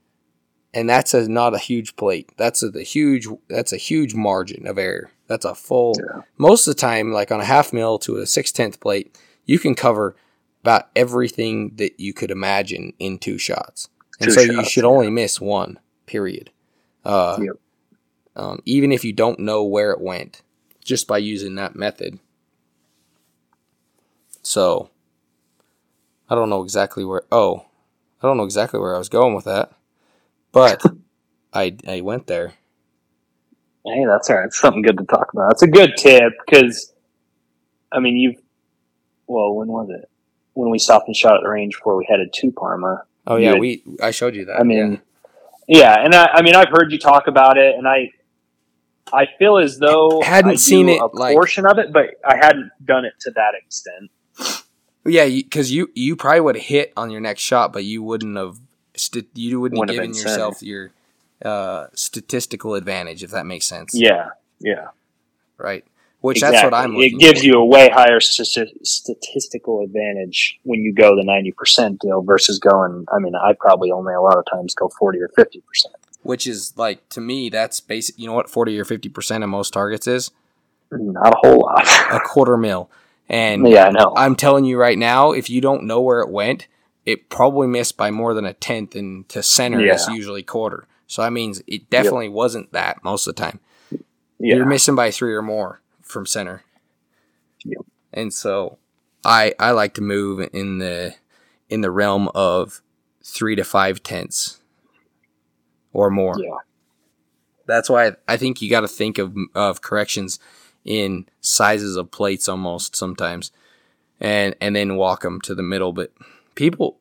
and 0.72 0.88
that's 0.88 1.12
a 1.12 1.28
not 1.28 1.54
a 1.54 1.58
huge 1.58 1.96
plate. 1.96 2.30
That's 2.36 2.62
a 2.62 2.70
the 2.70 2.84
huge. 2.84 3.26
That's 3.48 3.72
a 3.72 3.76
huge 3.76 4.14
margin 4.14 4.64
of 4.68 4.78
error. 4.78 5.10
That's 5.26 5.44
a 5.44 5.56
full. 5.56 5.96
Yeah. 5.98 6.22
Most 6.38 6.68
of 6.68 6.76
the 6.76 6.80
time, 6.80 7.10
like 7.10 7.32
on 7.32 7.40
a 7.40 7.44
half 7.44 7.72
mil 7.72 7.98
to 8.00 8.18
a 8.18 8.26
six 8.26 8.52
tenth 8.52 8.78
plate, 8.78 9.18
you 9.46 9.58
can 9.58 9.74
cover 9.74 10.14
about 10.62 10.90
everything 10.94 11.76
that 11.76 11.98
you 11.98 12.12
could 12.12 12.30
imagine 12.30 12.92
in 12.98 13.18
two 13.18 13.38
shots 13.38 13.88
and 14.20 14.32
so 14.32 14.44
shots, 14.44 14.56
you 14.56 14.64
should 14.64 14.84
yeah. 14.84 14.90
only 14.90 15.10
miss 15.10 15.40
one. 15.40 15.78
Period. 16.06 16.50
Uh, 17.04 17.38
yep. 17.40 17.54
um, 18.36 18.60
even 18.66 18.92
if 18.92 19.04
you 19.04 19.12
don't 19.12 19.38
know 19.38 19.64
where 19.64 19.92
it 19.92 20.00
went, 20.00 20.42
just 20.84 21.06
by 21.08 21.18
using 21.18 21.54
that 21.54 21.74
method. 21.74 22.18
So, 24.42 24.90
I 26.28 26.34
don't 26.34 26.50
know 26.50 26.62
exactly 26.62 27.04
where. 27.04 27.22
Oh, 27.32 27.66
I 28.22 28.26
don't 28.26 28.36
know 28.36 28.44
exactly 28.44 28.78
where 28.78 28.94
I 28.94 28.98
was 28.98 29.08
going 29.08 29.34
with 29.34 29.44
that, 29.46 29.72
but 30.52 30.82
I 31.54 31.76
I 31.86 32.00
went 32.02 32.26
there. 32.26 32.54
Hey, 33.84 34.04
that's 34.06 34.28
all 34.28 34.36
right. 34.36 34.46
It's 34.46 34.60
something 34.60 34.82
good 34.82 34.98
to 34.98 35.04
talk 35.04 35.32
about. 35.32 35.52
It's 35.52 35.62
a 35.62 35.66
good 35.66 35.92
tip 35.96 36.34
because, 36.44 36.92
I 37.92 38.00
mean, 38.00 38.16
you've. 38.16 38.36
Well, 39.26 39.54
when 39.54 39.68
was 39.68 39.88
it? 39.90 40.10
When 40.60 40.70
we 40.70 40.78
stopped 40.78 41.06
and 41.08 41.16
shot 41.16 41.36
at 41.36 41.42
the 41.42 41.48
range 41.48 41.76
before 41.76 41.96
we 41.96 42.06
headed 42.08 42.32
to 42.34 42.52
Parma, 42.52 43.04
Oh 43.26 43.36
yeah, 43.36 43.52
had- 43.52 43.60
we 43.60 43.82
I 44.02 44.10
showed 44.10 44.34
you 44.34 44.44
that. 44.46 44.60
I 44.60 44.62
mean, 44.62 45.00
yeah, 45.66 45.94
and 46.04 46.14
I, 46.14 46.26
I 46.34 46.42
mean, 46.42 46.54
I've 46.54 46.68
heard 46.70 46.92
you 46.92 46.98
talk 46.98 47.26
about 47.28 47.56
it, 47.56 47.74
and 47.76 47.88
I, 47.88 48.10
I 49.12 49.26
feel 49.38 49.56
as 49.58 49.78
though 49.78 50.20
I 50.22 50.26
Hadn't 50.26 50.50
I 50.52 50.54
seen 50.56 50.88
it, 50.88 51.00
a 51.00 51.06
like- 51.06 51.34
portion 51.34 51.64
of 51.66 51.78
it, 51.78 51.92
but 51.92 52.10
I 52.26 52.36
hadn't 52.36 52.70
done 52.84 53.04
it 53.04 53.14
to 53.20 53.30
that 53.32 53.52
extent. 53.54 54.10
yeah, 55.06 55.26
because 55.26 55.72
you, 55.72 55.90
you 55.94 56.14
probably 56.16 56.40
would 56.40 56.56
have 56.56 56.64
hit 56.64 56.92
on 56.96 57.10
your 57.10 57.20
next 57.20 57.40
shot, 57.42 57.72
but 57.72 57.84
you 57.84 58.02
wouldn't 58.02 58.36
have. 58.36 58.58
St- 58.96 59.28
you 59.34 59.60
wouldn't 59.60 59.78
have 59.78 59.88
Wouldn't 59.88 59.98
have 59.98 60.14
given 60.14 60.30
yourself 60.30 60.62
your 60.62 60.90
uh, 61.42 61.86
statistical 61.94 62.74
advantage, 62.74 63.22
if 63.22 63.30
that 63.30 63.46
makes 63.46 63.64
sense. 63.66 63.92
Yeah, 63.94 64.30
yeah. 64.58 64.88
Right. 65.56 65.84
Which 66.20 66.40
that's 66.40 66.62
what 66.62 66.74
I'm. 66.74 66.96
It 66.96 67.18
gives 67.18 67.40
for. 67.40 67.46
you 67.46 67.54
a 67.54 67.64
way 67.64 67.88
higher 67.88 68.20
stati- 68.20 68.68
statistical 68.84 69.80
advantage 69.82 70.58
when 70.64 70.80
you 70.80 70.92
go 70.92 71.16
the 71.16 71.24
ninety 71.24 71.52
percent 71.52 72.00
deal 72.00 72.20
versus 72.22 72.58
going. 72.58 73.06
I 73.12 73.18
mean, 73.18 73.34
I 73.34 73.54
probably 73.58 73.90
only 73.90 74.12
a 74.14 74.20
lot 74.20 74.36
of 74.36 74.44
times 74.50 74.74
go 74.74 74.90
forty 74.98 75.18
or 75.20 75.28
fifty 75.34 75.60
percent. 75.66 75.94
Which 76.22 76.46
is 76.46 76.74
like 76.76 77.08
to 77.10 77.20
me, 77.22 77.48
that's 77.48 77.80
basic. 77.80 78.18
You 78.18 78.26
know 78.26 78.34
what, 78.34 78.50
forty 78.50 78.78
or 78.78 78.84
fifty 78.84 79.08
percent 79.08 79.42
of 79.42 79.48
most 79.50 79.72
targets 79.72 80.06
is 80.06 80.30
Not 80.90 81.32
a 81.32 81.36
whole 81.38 81.60
lot. 81.60 81.86
a 82.12 82.20
quarter 82.20 82.58
mil, 82.58 82.90
and 83.28 83.66
yeah, 83.66 83.86
I 83.86 83.90
know. 83.90 84.12
I'm 84.14 84.36
telling 84.36 84.66
you 84.66 84.78
right 84.78 84.98
now, 84.98 85.32
if 85.32 85.48
you 85.48 85.62
don't 85.62 85.84
know 85.84 86.02
where 86.02 86.20
it 86.20 86.28
went, 86.28 86.68
it 87.06 87.30
probably 87.30 87.66
missed 87.66 87.96
by 87.96 88.10
more 88.10 88.34
than 88.34 88.44
a 88.44 88.52
tenth, 88.52 88.94
and 88.94 89.26
to 89.30 89.42
center 89.42 89.80
Yeah. 89.80 89.94
is 89.94 90.06
usually 90.08 90.42
quarter. 90.42 90.86
So 91.06 91.22
that 91.22 91.32
means 91.32 91.62
it 91.66 91.88
definitely 91.88 92.28
wasn't 92.28 92.72
that 92.72 93.02
most 93.02 93.26
of 93.26 93.34
the 93.34 93.42
time. 93.42 93.58
yeah, 93.90 94.56
You're 94.56 94.66
missing 94.66 94.94
by 94.94 95.10
three 95.10 95.34
or 95.34 95.42
more 95.42 95.80
from 96.10 96.26
center. 96.26 96.64
And 98.12 98.32
so 98.34 98.78
I 99.24 99.54
I 99.58 99.70
like 99.70 99.94
to 99.94 100.02
move 100.02 100.48
in 100.52 100.78
the 100.78 101.14
in 101.68 101.80
the 101.80 101.90
realm 101.90 102.28
of 102.34 102.82
three 103.24 103.54
to 103.54 103.64
five 103.64 104.02
tenths 104.02 104.60
or 105.92 106.10
more. 106.10 106.34
yeah, 106.38 106.56
That's 107.66 107.88
why 107.88 108.12
I 108.26 108.36
think 108.36 108.60
you 108.60 108.70
got 108.70 108.80
to 108.80 108.88
think 108.88 109.18
of 109.18 109.36
of 109.54 109.82
corrections 109.82 110.38
in 110.84 111.26
sizes 111.40 111.96
of 111.96 112.10
plates 112.10 112.48
almost 112.48 112.96
sometimes, 112.96 113.52
and 114.18 114.56
and 114.60 114.74
then 114.74 114.96
walk 114.96 115.22
them 115.22 115.40
to 115.42 115.54
the 115.54 115.62
middle. 115.62 115.92
But 115.92 116.12
people, 116.54 116.98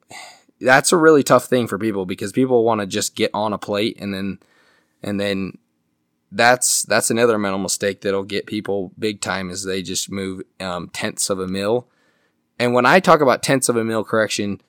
that's 0.62 0.92
a 0.92 0.98
really 0.98 1.24
tough 1.24 1.46
thing 1.46 1.68
for 1.68 1.80
people 1.80 2.06
because 2.06 2.32
people 2.32 2.64
want 2.64 2.82
to 2.82 2.88
just 2.88 3.16
get 3.16 3.32
on 3.34 3.54
a 3.54 3.58
plate 3.58 3.98
and 4.00 4.14
then 4.14 4.40
and 5.02 5.20
then 5.20 5.58
that's 6.32 6.84
that's 6.84 7.10
another 7.10 7.38
mental 7.38 7.60
mistake 7.60 8.02
that'll 8.02 8.24
get 8.24 8.46
people 8.46 8.92
big 9.00 9.22
time 9.22 9.50
is 9.50 9.64
they 9.64 9.82
just 9.82 10.12
move 10.12 10.44
um, 10.60 10.90
tenths 10.90 11.30
of 11.30 11.40
a 11.40 11.48
mil. 11.48 11.88
And 12.60 12.74
when 12.74 12.86
I 12.86 13.00
talk 13.00 13.22
about 13.22 13.42
tenths 13.42 13.70
of 13.70 13.78
a 13.78 13.84
mil 13.84 14.04
correction, 14.04 14.62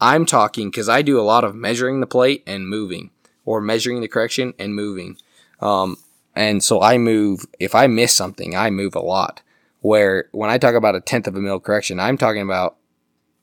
I'm 0.00 0.26
talking 0.26 0.70
because 0.70 0.88
I 0.88 1.02
do 1.02 1.20
a 1.20 1.22
lot 1.22 1.44
of 1.44 1.54
measuring 1.54 2.00
the 2.00 2.06
plate 2.06 2.42
and 2.46 2.68
moving, 2.68 3.10
or 3.44 3.60
measuring 3.60 4.00
the 4.00 4.08
correction 4.08 4.54
and 4.58 4.74
moving. 4.74 5.16
Um, 5.60 5.96
and 6.34 6.62
so 6.64 6.80
I 6.80 6.98
move, 6.98 7.44
if 7.60 7.74
I 7.74 7.86
miss 7.86 8.14
something, 8.14 8.56
I 8.56 8.70
move 8.70 8.94
a 8.94 9.00
lot. 9.00 9.42
Where 9.80 10.28
when 10.32 10.48
I 10.50 10.58
talk 10.58 10.74
about 10.74 10.94
a 10.94 11.00
tenth 11.00 11.26
of 11.26 11.36
a 11.36 11.40
mil 11.40 11.60
correction, 11.60 12.00
I'm 12.00 12.16
talking 12.16 12.42
about, 12.42 12.76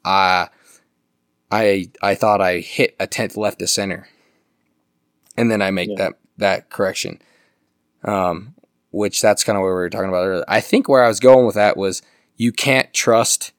uh, 0.05 0.47
I, 1.51 1.89
I 2.01 2.15
thought 2.15 2.41
I 2.41 2.59
hit 2.59 2.95
a 2.99 3.07
tenth 3.07 3.37
left 3.37 3.61
of 3.61 3.69
center. 3.69 4.07
And 5.37 5.51
then 5.51 5.61
I 5.61 5.71
make 5.71 5.89
Yeah. 5.89 5.95
that, 5.97 6.13
that 6.37 6.69
correction. 6.69 7.21
Um, 8.03 8.55
which 8.91 9.21
that's 9.21 9.43
kind 9.43 9.55
of 9.55 9.61
what 9.61 9.67
we 9.67 9.73
were 9.73 9.89
talking 9.89 10.09
about 10.09 10.25
earlier. 10.25 10.45
I 10.47 10.61
think 10.61 10.87
where 10.89 11.03
I 11.03 11.07
was 11.07 11.19
going 11.19 11.45
with 11.45 11.55
that 11.55 11.77
was 11.77 12.01
you 12.37 12.51
can't 12.51 12.91
trust 12.93 13.51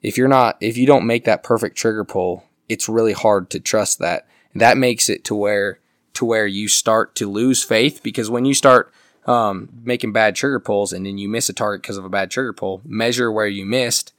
if 0.00 0.16
you're 0.16 0.28
not 0.28 0.56
if 0.60 0.76
you 0.76 0.86
don't 0.86 1.06
make 1.06 1.24
that 1.24 1.42
perfect 1.42 1.76
trigger 1.76 2.04
pull, 2.04 2.44
it's 2.68 2.88
really 2.88 3.12
hard 3.12 3.50
to 3.50 3.60
trust 3.60 3.98
that. 3.98 4.26
That 4.54 4.76
makes 4.78 5.08
it 5.08 5.24
to 5.24 5.34
where 5.34 5.80
to 6.14 6.24
where 6.24 6.46
you 6.46 6.68
start 6.68 7.14
to 7.16 7.28
lose 7.30 7.62
faith 7.62 8.00
because 8.02 8.30
when 8.30 8.44
you 8.44 8.54
start 8.54 8.92
um, 9.26 9.68
making 9.84 10.12
bad 10.12 10.34
trigger 10.34 10.58
pulls 10.60 10.92
and 10.92 11.04
then 11.04 11.18
you 11.18 11.28
miss 11.28 11.48
a 11.48 11.52
target 11.52 11.82
because 11.82 11.98
of 11.98 12.04
a 12.04 12.08
bad 12.08 12.30
trigger 12.30 12.52
pull, 12.52 12.80
measure 12.84 13.30
where 13.30 13.46
you 13.46 13.66
missed 13.66 14.12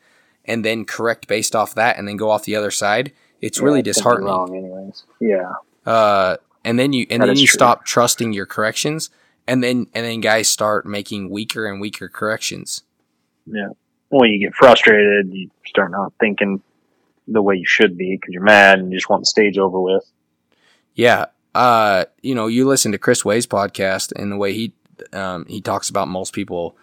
and 0.45 0.63
then 0.63 0.85
correct 0.85 1.27
based 1.27 1.55
off 1.55 1.73
that 1.75 1.97
and 1.97 2.07
then 2.07 2.15
go 2.17 2.29
off 2.29 2.43
the 2.43 2.55
other 2.55 2.71
side. 2.71 3.11
It's 3.41 3.59
really 3.59 3.79
Yeah, 3.79 3.89
it's 3.89 3.97
disheartening. 3.97 4.27
Wrong, 4.27 4.55
anyways. 4.55 5.03
Yeah, 5.19 5.53
Uh, 5.85 6.37
and 6.63 6.77
then 6.77 6.93
you 6.93 7.07
and 7.09 7.21
That 7.23 7.27
then 7.27 7.37
you 7.37 7.47
true. 7.47 7.53
stop 7.53 7.85
trusting 7.85 8.33
your 8.33 8.45
corrections 8.45 9.09
and 9.49 9.63
then 9.63 9.87
and 9.93 10.05
then 10.05 10.21
guys 10.21 10.47
start 10.47 10.85
making 10.85 11.29
weaker 11.29 11.65
and 11.65 11.81
weaker 11.81 12.07
corrections. 12.07 12.83
yeah. 13.47 13.69
When 14.09 14.31
you 14.31 14.39
get 14.39 14.55
frustrated, 14.55 15.33
you 15.33 15.49
start 15.65 15.91
not 15.91 16.13
thinking 16.19 16.61
the 17.27 17.41
way 17.41 17.55
you 17.55 17.65
should 17.65 17.97
be 17.97 18.15
because 18.15 18.33
you're 18.33 18.43
mad 18.43 18.79
and 18.79 18.91
you 18.91 18.97
just 18.97 19.09
want 19.09 19.21
the 19.21 19.27
stage 19.27 19.57
over 19.57 19.79
with. 19.79 20.03
Yeah. 20.95 21.25
Uh, 21.53 22.05
you 22.21 22.33
know, 22.33 22.47
you 22.47 22.67
listen 22.67 22.91
to 22.91 22.97
Chris 22.97 23.23
Way's 23.23 23.45
podcast 23.45 24.11
and 24.15 24.31
the 24.31 24.37
way 24.37 24.53
he 24.53 24.73
um, 25.13 25.45
he 25.47 25.61
talks 25.61 25.89
about 25.89 26.07
most 26.07 26.33
people, 26.33 26.75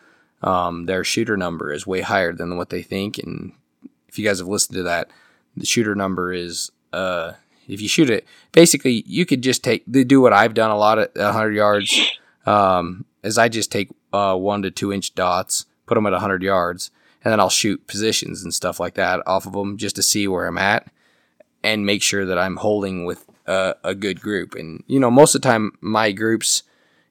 um, 0.42 0.86
their 0.86 1.04
shooter 1.04 1.36
number 1.36 1.72
is 1.72 1.86
way 1.86 2.00
higher 2.00 2.32
than 2.32 2.56
what 2.56 2.70
they 2.70 2.82
think. 2.82 3.18
And 3.18 3.52
if 4.08 4.18
you 4.18 4.24
guys 4.24 4.38
have 4.38 4.48
listened 4.48 4.76
to 4.76 4.82
that, 4.84 5.10
the 5.56 5.66
shooter 5.66 5.94
number 5.94 6.32
is 6.32 6.70
uh, 6.92 7.32
if 7.68 7.80
you 7.80 7.88
shoot 7.88 8.10
it, 8.10 8.24
basically 8.52 9.04
you 9.06 9.26
could 9.26 9.42
just 9.42 9.62
take 9.62 9.84
they 9.86 10.04
do 10.04 10.20
what 10.20 10.32
I've 10.32 10.54
done 10.54 10.70
a 10.70 10.76
lot 10.76 10.98
at 10.98 11.14
100 11.16 11.54
yards. 11.54 12.18
Um, 12.46 13.04
is 13.22 13.38
I 13.38 13.48
just 13.48 13.72
take 13.72 13.90
uh, 14.12 14.36
one 14.36 14.62
to 14.62 14.70
two 14.70 14.92
inch 14.92 15.14
dots, 15.14 15.66
put 15.84 15.96
them 15.96 16.06
at 16.06 16.12
100 16.12 16.42
yards, 16.42 16.90
and 17.24 17.32
then 17.32 17.40
I'll 17.40 17.50
shoot 17.50 17.86
positions 17.86 18.42
and 18.42 18.54
stuff 18.54 18.78
like 18.78 18.94
that 18.94 19.20
off 19.26 19.46
of 19.46 19.52
them 19.52 19.76
just 19.76 19.96
to 19.96 20.02
see 20.02 20.28
where 20.28 20.46
I'm 20.46 20.58
at 20.58 20.88
and 21.62 21.84
make 21.84 22.02
sure 22.02 22.24
that 22.24 22.38
I'm 22.38 22.56
holding 22.56 23.04
with 23.04 23.26
a, 23.46 23.74
a 23.82 23.94
good 23.94 24.20
group. 24.20 24.54
And 24.54 24.84
you 24.86 25.00
know, 25.00 25.10
most 25.10 25.34
of 25.34 25.42
the 25.42 25.48
time, 25.48 25.72
my 25.80 26.12
groups, 26.12 26.62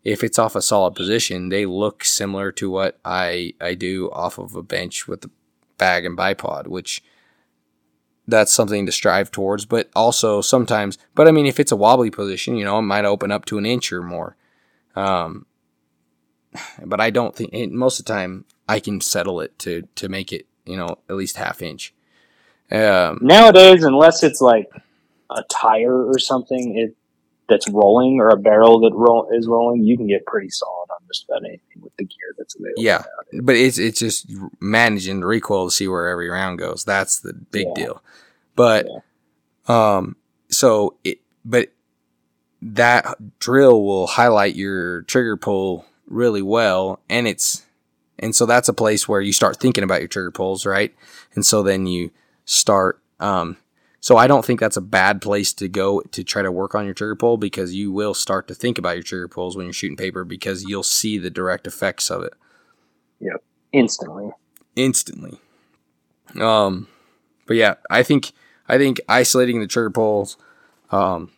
if 0.03 0.23
it's 0.23 0.39
off 0.39 0.55
a 0.55 0.61
solid 0.61 0.95
position, 0.95 1.49
they 1.49 1.65
look 1.65 2.05
similar 2.05 2.51
to 2.53 2.69
what 2.69 2.97
I 3.03 3.53
I 3.59 3.73
do 3.73 4.09
off 4.11 4.37
of 4.37 4.55
a 4.55 4.63
bench 4.63 5.07
with 5.07 5.21
the 5.21 5.29
bag 5.77 6.05
and 6.05 6.17
bipod, 6.17 6.67
which 6.67 7.03
that's 8.27 8.53
something 8.53 8.85
to 8.85 8.91
strive 8.91 9.31
towards. 9.31 9.65
But 9.65 9.89
also 9.95 10.39
sometimes, 10.39 10.97
but 11.13 11.27
I 11.27 11.31
mean, 11.31 11.45
if 11.45 11.59
it's 11.59 11.73
a 11.73 11.75
wobbly 11.75 12.09
position, 12.09 12.55
you 12.55 12.63
know, 12.63 12.79
it 12.79 12.83
might 12.83 13.05
open 13.05 13.31
up 13.31 13.45
to 13.45 13.57
an 13.57 13.65
inch 13.65 13.91
or 13.91 14.01
more. 14.01 14.37
Um, 14.95 15.45
but 16.85 17.01
I 17.01 17.09
don't 17.09 17.35
think 17.35 17.51
and 17.53 17.73
most 17.73 17.99
of 17.99 18.05
the 18.05 18.13
time 18.13 18.45
I 18.67 18.79
can 18.79 19.01
settle 19.01 19.41
it 19.41 19.57
to 19.59 19.83
to 19.95 20.09
make 20.09 20.31
it 20.31 20.47
you 20.65 20.77
know 20.77 20.97
at 21.09 21.15
least 21.15 21.37
half 21.37 21.61
inch. 21.61 21.93
Um, 22.71 23.19
Nowadays, 23.21 23.83
unless 23.83 24.23
it's 24.23 24.41
like 24.41 24.69
a 25.29 25.43
tire 25.51 26.05
or 26.09 26.17
something 26.17 26.77
it 26.77 26.95
that's 27.47 27.69
rolling 27.69 28.19
or 28.19 28.29
a 28.29 28.37
barrel 28.37 28.79
that 28.79 28.91
roll, 28.95 29.29
is 29.31 29.47
rolling, 29.47 29.83
you 29.83 29.95
can 29.97 30.07
get 30.07 30.25
pretty 30.25 30.49
solid 30.49 30.87
on 30.89 31.05
just 31.07 31.25
about 31.29 31.41
anything 31.45 31.79
with 31.79 31.95
the 31.97 32.03
gear 32.05 32.33
that's 32.37 32.55
available. 32.55 32.81
Yeah, 32.81 33.03
but 33.43 33.55
it's 33.55 33.77
it's 33.77 33.99
just 33.99 34.31
managing 34.59 35.19
the 35.19 35.27
recoil 35.27 35.67
to 35.69 35.71
see 35.75 35.87
where 35.87 36.07
every 36.07 36.29
round 36.29 36.57
goes. 36.57 36.83
That's 36.83 37.19
the 37.19 37.33
big 37.33 37.67
Yeah. 37.67 37.73
deal. 37.75 38.03
But 38.55 38.87
um, 39.67 40.15
so 40.49 40.95
it 41.03 41.19
but 41.43 41.69
that 42.73 43.39
drill 43.39 43.83
will 43.83 44.07
highlight 44.07 44.55
your 44.55 45.03
trigger 45.03 45.37
pull 45.37 45.85
really 46.07 46.41
well, 46.41 46.99
and 47.09 47.27
it's 47.27 47.63
and 48.17 48.35
so 48.35 48.45
that's 48.45 48.69
a 48.69 48.73
place 48.73 49.07
where 49.07 49.21
you 49.21 49.33
start 49.33 49.57
thinking 49.59 49.83
about 49.83 50.01
your 50.01 50.07
trigger 50.07 50.31
pulls, 50.31 50.65
right? 50.65 50.93
And 51.35 51.45
so 51.45 51.61
then 51.63 51.85
you 51.85 52.11
start. 52.45 52.99
Um, 53.19 53.57
so 53.99 54.17
I 54.17 54.27
don't 54.27 54.45
think 54.45 54.59
that's 54.59 54.77
a 54.77 54.81
bad 54.81 55.21
place 55.21 55.51
to 55.53 55.67
go 55.67 56.01
to 56.11 56.23
try 56.23 56.41
to 56.41 56.51
work 56.51 56.75
on 56.75 56.85
your 56.85 56.93
trigger 56.93 57.15
pull 57.15 57.37
because 57.37 57.73
you 57.73 57.91
will 57.91 58.13
start 58.13 58.47
to 58.47 58.55
think 58.55 58.77
about 58.77 58.95
your 58.95 59.03
trigger 59.03 59.27
pulls 59.27 59.55
when 59.57 59.65
you're 59.65 59.73
shooting 59.73 59.97
paper 59.97 60.23
because 60.23 60.63
you'll 60.63 60.83
see 60.83 61.17
the 61.17 61.29
direct 61.29 61.65
effects 61.67 62.09
of 62.09 62.23
it 62.23 62.33
Yep. 63.19 63.43
instantly. 63.73 64.31
instantly. 64.75 65.39
Um, 66.39 66.87
but 67.47 67.57
yeah, 67.57 67.75
I 67.89 68.03
think 68.03 68.31
I 68.67 68.77
think 68.77 69.01
isolating 69.09 69.59
the 69.59 69.67
trigger 69.67 69.91
pulls, 69.91 70.37
um, 70.91 71.31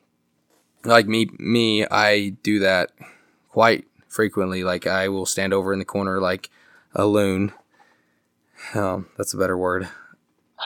like 0.84 1.07
me 1.07 1.30
me, 1.38 1.86
I 1.86 2.30
do 2.43 2.59
that 2.59 2.91
quite 3.49 3.86
frequently. 4.07 4.63
Like 4.63 4.88
I 4.88 5.09
will 5.09 5.25
stand 5.25 5.53
over 5.53 5.73
in 5.73 5.80
the 5.80 5.86
corner 5.86 6.19
like 6.19 6.49
a 6.93 7.05
loon. 7.05 7.53
Um, 8.73 9.07
that's 9.17 9.34
a 9.34 9.38
better 9.38 9.57
word. 9.57 9.88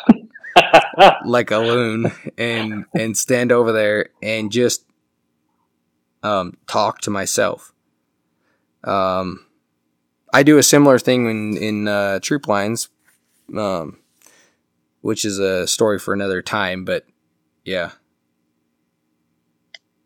like 1.25 1.51
a 1.51 1.57
loon 1.57 2.11
and 2.37 2.85
and 2.93 3.17
stand 3.17 3.51
over 3.51 3.71
there 3.71 4.09
and 4.21 4.51
just 4.51 4.85
um 6.23 6.57
talk 6.67 7.01
to 7.01 7.09
myself. 7.09 7.73
Um 8.83 9.45
I 10.33 10.43
do 10.43 10.57
a 10.57 10.63
similar 10.63 10.97
thing 10.97 11.29
in 11.29 11.57
in 11.57 11.87
uh, 11.87 12.19
troop 12.19 12.47
lines, 12.47 12.89
um, 13.55 13.99
which 15.01 15.25
is 15.25 15.39
a 15.39 15.67
story 15.67 15.99
for 15.99 16.13
another 16.13 16.41
time. 16.41 16.85
But 16.85 17.05
yeah. 17.65 17.91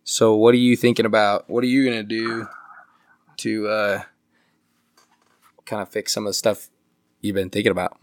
So, 0.08 0.36
what 0.36 0.54
are 0.54 0.60
you 0.60 0.76
thinking 0.78 1.08
about? 1.08 1.50
What 1.50 1.64
are 1.64 1.68
you 1.68 1.84
gonna 1.84 2.04
do 2.04 2.48
to 3.38 3.68
uh, 3.68 4.04
kind 5.66 5.82
of 5.82 5.90
fix 5.90 6.14
some 6.14 6.26
of 6.26 6.30
the 6.30 6.36
stuff 6.36 6.70
you've 7.22 7.34
been 7.34 7.50
thinking 7.50 7.72
about? 7.72 7.98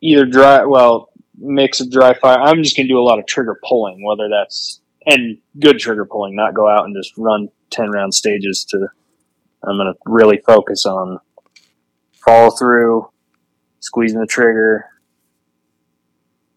Either 0.00 0.24
dry, 0.24 0.64
well, 0.64 1.10
mix 1.36 1.78
of 1.78 1.90
dry 1.90 2.14
fire. 2.14 2.38
I'm 2.40 2.62
just 2.62 2.74
gonna 2.74 2.88
do 2.88 2.98
a 2.98 3.04
lot 3.04 3.18
of 3.18 3.26
trigger 3.26 3.60
pulling, 3.68 4.02
whether 4.02 4.30
that's 4.30 4.80
and 5.04 5.36
good 5.60 5.78
trigger 5.78 6.06
pulling, 6.06 6.34
not 6.34 6.54
go 6.54 6.66
out 6.66 6.86
and 6.86 6.96
just 6.96 7.12
run 7.18 7.48
ten 7.68 7.90
round 7.90 8.14
stages. 8.14 8.64
To 8.70 8.88
I'm 9.62 9.76
gonna 9.76 9.92
really 10.06 10.38
focus 10.38 10.86
on 10.86 11.18
follow 12.24 12.50
through, 12.50 13.10
squeezing 13.80 14.20
the 14.20 14.26
trigger. 14.26 14.86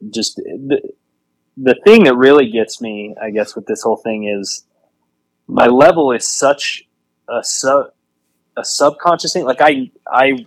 Just 0.09 0.41
the 1.64 1.76
thing 1.86 2.05
that 2.05 2.16
really 2.16 2.49
gets 2.49 2.82
me, 2.82 3.16
I 3.22 3.30
guess, 3.30 3.55
with 3.55 3.66
this 3.66 3.84
whole 3.84 3.97
thing 3.97 4.28
is 4.28 4.66
my 5.47 5.68
level 5.68 6.12
is 6.12 6.28
such 6.28 6.84
a 7.30 7.43
sub 7.43 7.91
a 8.57 8.66
subconscious 8.66 9.34
thing. 9.34 9.45
Like 9.45 9.62
I 9.62 9.91
I 10.07 10.45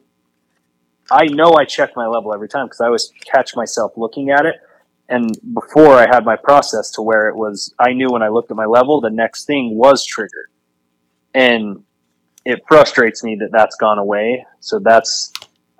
I 1.10 1.26
know 1.26 1.52
I 1.52 1.64
check 1.64 1.90
my 1.96 2.06
level 2.06 2.34
every 2.34 2.48
time 2.48 2.66
because 2.66 2.80
I 2.80 2.86
always 2.86 3.12
catch 3.24 3.54
myself 3.54 3.92
looking 3.96 4.30
at 4.30 4.44
it. 4.46 4.56
And 5.08 5.36
before 5.52 5.94
I 5.94 6.06
had 6.06 6.24
my 6.24 6.36
process 6.36 6.90
to 6.92 7.02
where 7.02 7.28
it 7.28 7.36
was, 7.36 7.74
I 7.78 7.92
knew 7.92 8.10
when 8.10 8.22
I 8.22 8.28
looked 8.28 8.50
at 8.50 8.56
my 8.56 8.64
level, 8.64 9.00
the 9.00 9.10
next 9.10 9.44
thing 9.44 9.76
was 9.76 10.04
triggered. 10.04 10.48
And 11.34 11.84
it 12.44 12.62
frustrates 12.66 13.22
me 13.22 13.36
that 13.36 13.50
that's 13.52 13.76
gone 13.76 13.98
away. 13.98 14.46
So 14.60 14.78
that's, 14.78 15.30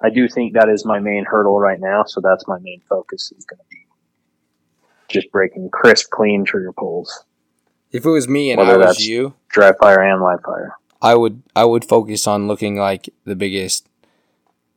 I 0.02 0.10
do 0.10 0.28
think 0.28 0.52
that 0.52 0.68
is 0.68 0.84
my 0.84 0.98
main 0.98 1.24
hurdle 1.24 1.58
right 1.58 1.80
now. 1.80 2.04
So 2.04 2.20
that's 2.20 2.46
my 2.46 2.58
main 2.60 2.82
focus 2.86 3.32
is 3.36 3.46
going 3.46 3.58
to 3.58 3.64
be 3.70 3.73
just 5.14 5.30
breaking 5.32 5.70
crisp, 5.70 6.10
clean 6.10 6.44
trigger 6.44 6.72
pulls. 6.72 7.24
If 7.92 8.04
it 8.04 8.10
was 8.10 8.28
me 8.28 8.50
and 8.50 8.58
Whether 8.58 8.82
I 8.82 8.86
was 8.88 9.06
you, 9.06 9.34
Dry 9.48 9.72
fire 9.80 10.02
and 10.02 10.20
live 10.20 10.40
fire. 10.44 10.74
I 11.00 11.14
would 11.14 11.42
I 11.54 11.64
would 11.64 11.84
focus 11.84 12.26
on 12.26 12.48
looking 12.48 12.76
like 12.76 13.08
the 13.24 13.36
biggest 13.36 13.88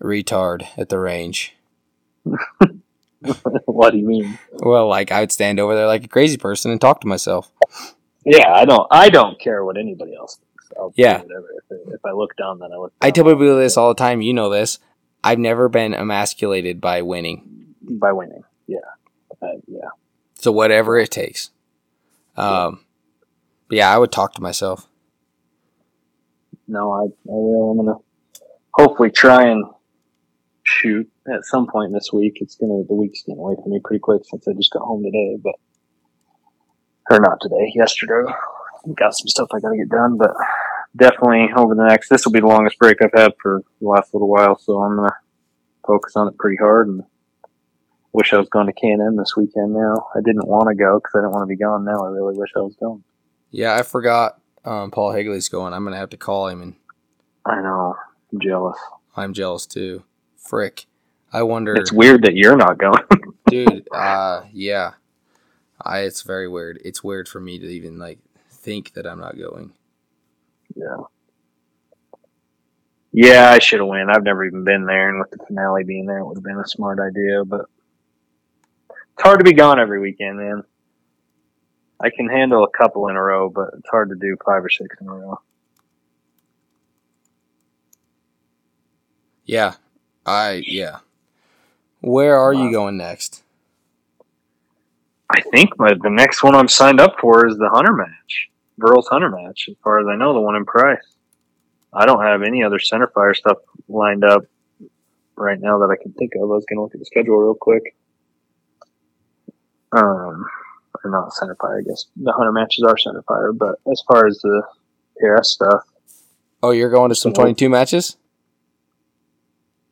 retard 0.02 0.68
at 0.78 0.90
the 0.90 1.00
range. 1.00 1.56
what 3.66 3.92
do 3.92 3.98
you 3.98 4.06
mean? 4.06 4.38
Well, 4.54 4.88
like 4.88 5.12
I 5.12 5.22
would 5.22 5.32
stand 5.32 5.60
over 5.60 5.76
there 5.76 5.88
like 5.88 6.04
a 6.04 6.08
crazy 6.08 6.38
person 6.38 6.72
and 6.72 6.80
talk 6.80 7.02
to 7.02 7.08
myself. 7.08 7.52
Yeah, 8.26 8.52
I 8.54 8.66
don't. 8.66 8.88
I 8.92 9.10
don't 9.10 9.40
care 9.40 9.64
what 9.66 9.78
anybody 9.78 10.16
else 10.16 10.36
thinks. 10.38 10.74
I'll 10.78 10.94
Yeah. 10.96 11.22
whatever. 11.22 11.48
If, 11.72 11.94
if 11.96 12.06
I 12.06 12.12
look 12.12 12.36
down, 12.36 12.60
then 12.60 12.72
I 12.74 12.78
look. 12.78 12.94
I 13.02 13.10
Down. 13.10 13.26
tell 13.26 13.34
people 13.34 13.56
this 13.58 13.78
all 13.78 13.90
the 13.90 13.96
time. 13.96 14.22
You 14.22 14.34
know 14.34 14.50
this. 14.50 14.80
I've 15.24 15.40
never 15.40 15.70
been 15.70 15.94
emasculated 15.94 16.80
by 16.82 17.02
winning. 17.02 17.74
by 17.82 18.12
winning. 18.12 18.44
Yeah, 18.68 18.80
uh, 19.42 19.48
yeah. 19.68 19.90
Whatever 20.52 20.98
it 20.98 21.12
takes. 21.12 21.52
Um, 22.36 22.82
but 23.68 23.78
yeah, 23.78 23.94
I 23.94 23.98
would 23.98 24.12
talk 24.12 24.34
to 24.36 24.42
myself. 24.42 24.88
No, 26.68 26.92
I, 26.92 27.06
I 27.06 27.10
will. 27.26 27.72
I'm 27.72 27.78
gonna 27.78 27.98
hopefully 28.74 29.10
try 29.10 29.48
and 29.48 29.66
shoot 30.64 31.10
at 31.28 31.46
some 31.46 31.68
point 31.68 31.94
this 31.94 32.12
week. 32.14 32.38
It's 32.42 32.56
gonna 32.56 32.84
the 32.88 32.94
week's 32.94 33.24
getting 33.24 33.40
away 33.40 33.56
from 33.56 33.72
me 33.72 33.80
pretty 33.84 34.00
quick 34.00 34.22
since 34.26 34.48
I 34.48 34.54
just 34.54 34.72
got 34.72 34.84
home 34.84 35.04
today, 35.04 35.38
but 35.44 35.56
or 37.10 37.20
not 37.20 37.40
today, 37.42 37.72
yesterday. 37.74 38.32
Got 38.96 39.16
some 39.16 39.28
stuff 39.28 39.50
I 39.54 39.60
gotta 39.60 39.78
get 39.78 39.90
done, 39.90 40.18
but 40.18 40.34
definitely 40.96 41.50
over 41.56 41.76
the 41.76 41.88
next. 41.88 42.10
This 42.10 42.26
will 42.26 42.32
be 42.32 42.40
the 42.40 42.48
longest 42.48 42.80
break 42.80 42.98
I've 43.02 43.20
had 43.20 43.34
for 43.42 43.64
the 43.82 43.88
last 43.88 44.14
little 44.14 44.30
while, 44.30 44.58
so 44.58 44.80
I'm 44.80 44.98
gonna 44.98 45.16
focus 45.86 46.16
on 46.16 46.28
it 46.28 46.38
pretty 46.38 46.58
hard 46.58 46.88
and. 46.88 47.04
Wish 48.14 48.34
I 48.34 48.38
was 48.38 48.50
going 48.50 48.66
to 48.68 48.74
K&M 48.74 49.16
this 49.16 49.36
weekend 49.36 49.74
now. 49.74 50.08
I 50.16 50.22
didn't 50.22 50.48
want 50.48 50.70
to 50.70 50.76
go 50.76 51.00
because 51.00 51.12
I 51.16 51.20
didn't 51.20 51.32
want 51.32 51.44
to 51.44 51.48
be 51.48 51.58
gone 51.58 51.86
now. 51.86 52.04
I 52.04 52.10
really 52.10 52.36
wish 52.38 52.50
I 52.56 52.60
was 52.60 52.76
going. 52.80 53.04
Yeah, 53.52 53.76
I 53.76 53.84
forgot 53.84 54.40
um, 54.66 54.92
Paul 54.92 55.12
Higley's 55.12 55.50
going. 55.50 55.74
I'm 55.74 55.84
gonna 55.84 55.98
have 55.98 56.10
to 56.10 56.18
call 56.18 56.48
him, 56.48 56.62
and 56.62 56.76
I 57.46 57.62
know. 57.62 57.96
I'm 58.34 58.40
jealous. 58.40 58.78
I'm 59.16 59.34
jealous 59.34 59.66
too. 59.66 60.04
Frick. 60.38 60.86
I 61.32 61.44
wonder, 61.44 61.76
It's 61.76 61.92
weird 61.92 62.24
that 62.24 62.36
you're 62.36 62.56
not 62.58 62.78
going. 62.78 63.04
dude. 63.48 63.88
Uh, 63.92 64.44
yeah. 64.52 64.92
I. 65.82 66.00
It's 66.00 66.22
very 66.24 66.48
weird. 66.48 66.80
It's 66.84 67.04
weird 67.04 67.28
for 67.28 67.40
me 67.40 67.60
to 67.60 67.66
even 67.66 68.00
like 68.00 68.20
think 68.50 68.94
that 68.94 69.06
I'm 69.06 69.20
not 69.20 69.38
going. 69.38 69.74
yeah. 70.76 70.98
Yeah, 73.14 73.50
I 73.50 73.60
should 73.60 73.80
have 73.80 73.88
went. 73.88 74.10
I've 74.10 74.24
never 74.24 74.46
even 74.46 74.64
been 74.64 74.86
there, 74.86 75.10
and 75.10 75.20
with 75.20 75.32
the 75.32 75.44
finale 75.48 75.84
being 75.84 76.06
there, 76.06 76.20
it 76.20 76.26
would 76.26 76.38
have 76.38 76.44
been 76.44 76.60
a 76.60 76.68
smart 76.68 77.00
idea. 77.00 77.44
But 77.46 77.66
it's 79.18 79.24
hard 79.24 79.40
to 79.40 79.44
be 79.44 79.54
gone 79.54 79.80
every 79.80 80.00
weekend, 80.00 80.38
man. 80.38 80.64
I 82.00 82.12
can 82.16 82.30
handle 82.30 82.64
a 82.64 82.70
couple 82.70 83.08
in 83.08 83.16
a 83.16 83.22
row, 83.22 83.50
but 83.50 83.70
it's 83.76 83.90
hard 83.90 84.10
to 84.10 84.16
do 84.16 84.38
five 84.46 84.64
or 84.64 84.70
six 84.70 84.96
in 85.02 85.08
a 85.08 85.12
row. 85.12 85.42
Yeah. 89.44 89.74
I. 90.24 90.62
Yeah. 90.68 91.00
Where 92.02 92.38
are 92.38 92.54
you 92.54 92.72
going 92.72 92.98
next? 92.98 93.42
I 95.32 95.42
think 95.42 95.72
my, 95.80 95.96
the 96.00 96.12
next 96.12 96.44
one 96.44 96.54
I'm 96.54 96.68
signed 96.68 97.00
up 97.00 97.20
for 97.20 97.48
is 97.48 97.58
the 97.58 97.70
Hunter 97.70 97.94
match, 97.94 98.50
girls 98.80 99.08
Hunter 99.08 99.32
match. 99.32 99.66
As 99.68 99.76
far 99.84 100.00
as 100.00 100.06
I 100.08 100.16
know, 100.16 100.34
the 100.34 100.42
one 100.42 100.56
in 100.56 100.64
Price. 100.64 101.02
I 101.92 102.06
don't 102.06 102.22
have 102.22 102.44
any 102.44 102.64
other 102.64 102.78
center 102.78 103.08
fire 103.08 103.34
stuff 103.34 103.58
lined 103.90 104.24
up 104.24 104.44
right 105.36 105.60
now 105.60 105.80
that 105.80 105.90
I 105.92 106.02
can 106.02 106.14
think 106.14 106.34
of. 106.36 106.44
I 106.44 106.46
was 106.46 106.66
going 106.70 106.78
to 106.78 106.84
look 106.84 106.94
at 106.94 107.00
the 107.00 107.06
schedule 107.06 107.38
real 107.38 107.56
quick. 107.56 107.96
Um, 109.92 110.46
or 111.04 111.12
not 111.12 111.34
center 111.34 111.56
fire, 111.56 111.80
I 111.80 111.82
guess. 111.88 112.06
The 112.18 112.32
Hunter 112.34 112.52
matches 112.52 112.84
are 112.88 112.98
center 112.98 113.22
fire, 113.24 113.52
but 113.54 113.76
as 113.92 114.02
far 114.08 114.26
as 114.28 114.38
the 114.40 114.64
PRS 115.22 115.46
stuff, 115.46 115.84
Oh, 116.64 116.72
you're 116.72 116.90
going 116.90 117.10
to 117.10 117.16
some 117.16 117.34
So- 117.36 117.42
22 117.42 117.70
matches? 117.70 118.18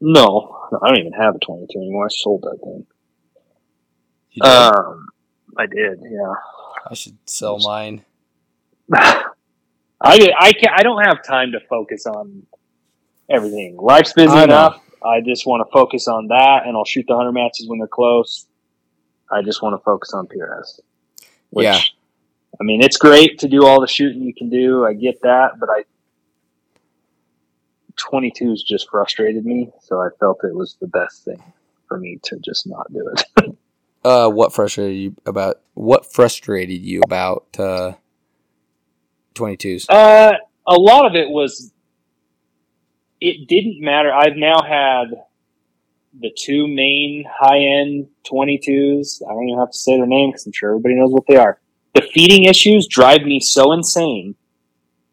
no, 0.01 0.67
I 0.81 0.87
don't 0.89 0.99
even 0.99 1.13
have 1.13 1.35
a 1.35 1.39
22 1.39 1.77
anymore. 1.79 2.05
I 2.05 2.09
sold 2.09 2.41
that 2.41 2.59
thing. 2.63 2.85
Um, 4.41 5.07
I 5.57 5.65
did, 5.67 5.99
yeah. 6.01 6.33
I 6.89 6.93
should 6.93 7.17
sell 7.25 7.59
mine. 7.59 8.03
I 8.93 10.17
get- 10.17 10.33
I 10.39 10.51
can 10.53 10.69
I 10.75 10.83
don't 10.83 11.03
have 11.03 11.23
time 11.23 11.53
to 11.53 11.59
focus 11.69 12.05
on 12.05 12.45
everything. 13.29 13.77
Life's 13.77 14.13
busy 14.13 14.29
I 14.33 14.43
enough. 14.43 14.81
I 15.03 15.21
just 15.21 15.45
want 15.47 15.65
to 15.65 15.71
focus 15.71 16.07
on 16.07 16.27
that, 16.27 16.63
and 16.65 16.75
I'll 16.75 16.83
shoot 16.85 17.05
the 17.07 17.15
Hunter 17.15 17.31
matches 17.31 17.67
when 17.67 17.79
they're 17.79 17.87
close. 17.87 18.45
I 19.32 19.41
just 19.41 19.61
want 19.61 19.80
to 19.80 19.84
focus 19.84 20.13
on 20.13 20.28
PRS. 20.28 20.80
Which, 21.49 21.65
Yeah. 21.65 21.80
I 22.59 22.63
mean, 22.63 22.82
it's 22.82 22.97
great 22.97 23.39
to 23.39 23.47
do 23.47 23.65
all 23.65 23.82
the 23.82 23.88
shooting 23.88 24.21
you 24.21 24.34
can 24.34 24.49
do. 24.49 24.86
I 24.86 24.93
get 24.93 25.21
that, 25.23 25.59
but 25.59 25.69
I 25.69 25.84
22s 27.97 28.59
just 28.65 28.89
frustrated 28.89 29.45
me, 29.45 29.71
so 29.82 30.01
I 30.01 30.09
felt 30.19 30.39
it 30.43 30.53
was 30.53 30.78
the 30.80 30.88
best 30.88 31.26
thing 31.26 31.41
for 31.88 31.97
me 31.97 32.19
to 32.23 32.39
just 32.39 32.67
not 32.67 32.91
do 32.93 33.07
it. 33.09 33.57
Uh, 34.05 34.30
what 34.30 34.53
frustrated 34.53 34.95
you 34.95 35.15
about? 35.26 35.61
What 35.73 36.13
frustrated 36.13 36.80
you 36.80 37.01
about 37.03 37.47
uh, 37.57 37.93
22s? 39.34 39.88
Uh, 39.89 40.34
a 40.67 40.76
lot 40.76 41.07
of 41.07 41.15
it 41.15 41.28
was. 41.28 41.73
It 43.19 43.47
didn't 43.47 43.82
matter. 43.82 44.13
I've 44.13 44.36
now 44.36 44.61
had 44.61 45.07
the 46.20 46.32
two 46.38 46.68
main 46.68 47.26
high 47.30 47.59
end 47.59 48.07
22s. 48.30 49.22
I 49.24 49.34
don't 49.34 49.47
even 49.49 49.59
have 49.59 49.72
to 49.72 49.78
say 49.78 49.97
their 49.97 50.05
name 50.05 50.30
because 50.30 50.45
I'm 50.45 50.53
sure 50.53 50.72
everybody 50.72 50.95
knows 50.95 51.11
what 51.11 51.26
they 51.28 51.36
are. 51.36 51.59
The 51.93 52.01
feeding 52.01 52.43
issues 52.43 52.88
drive 52.88 53.24
me 53.24 53.39
so 53.39 53.72
insane. 53.72 54.36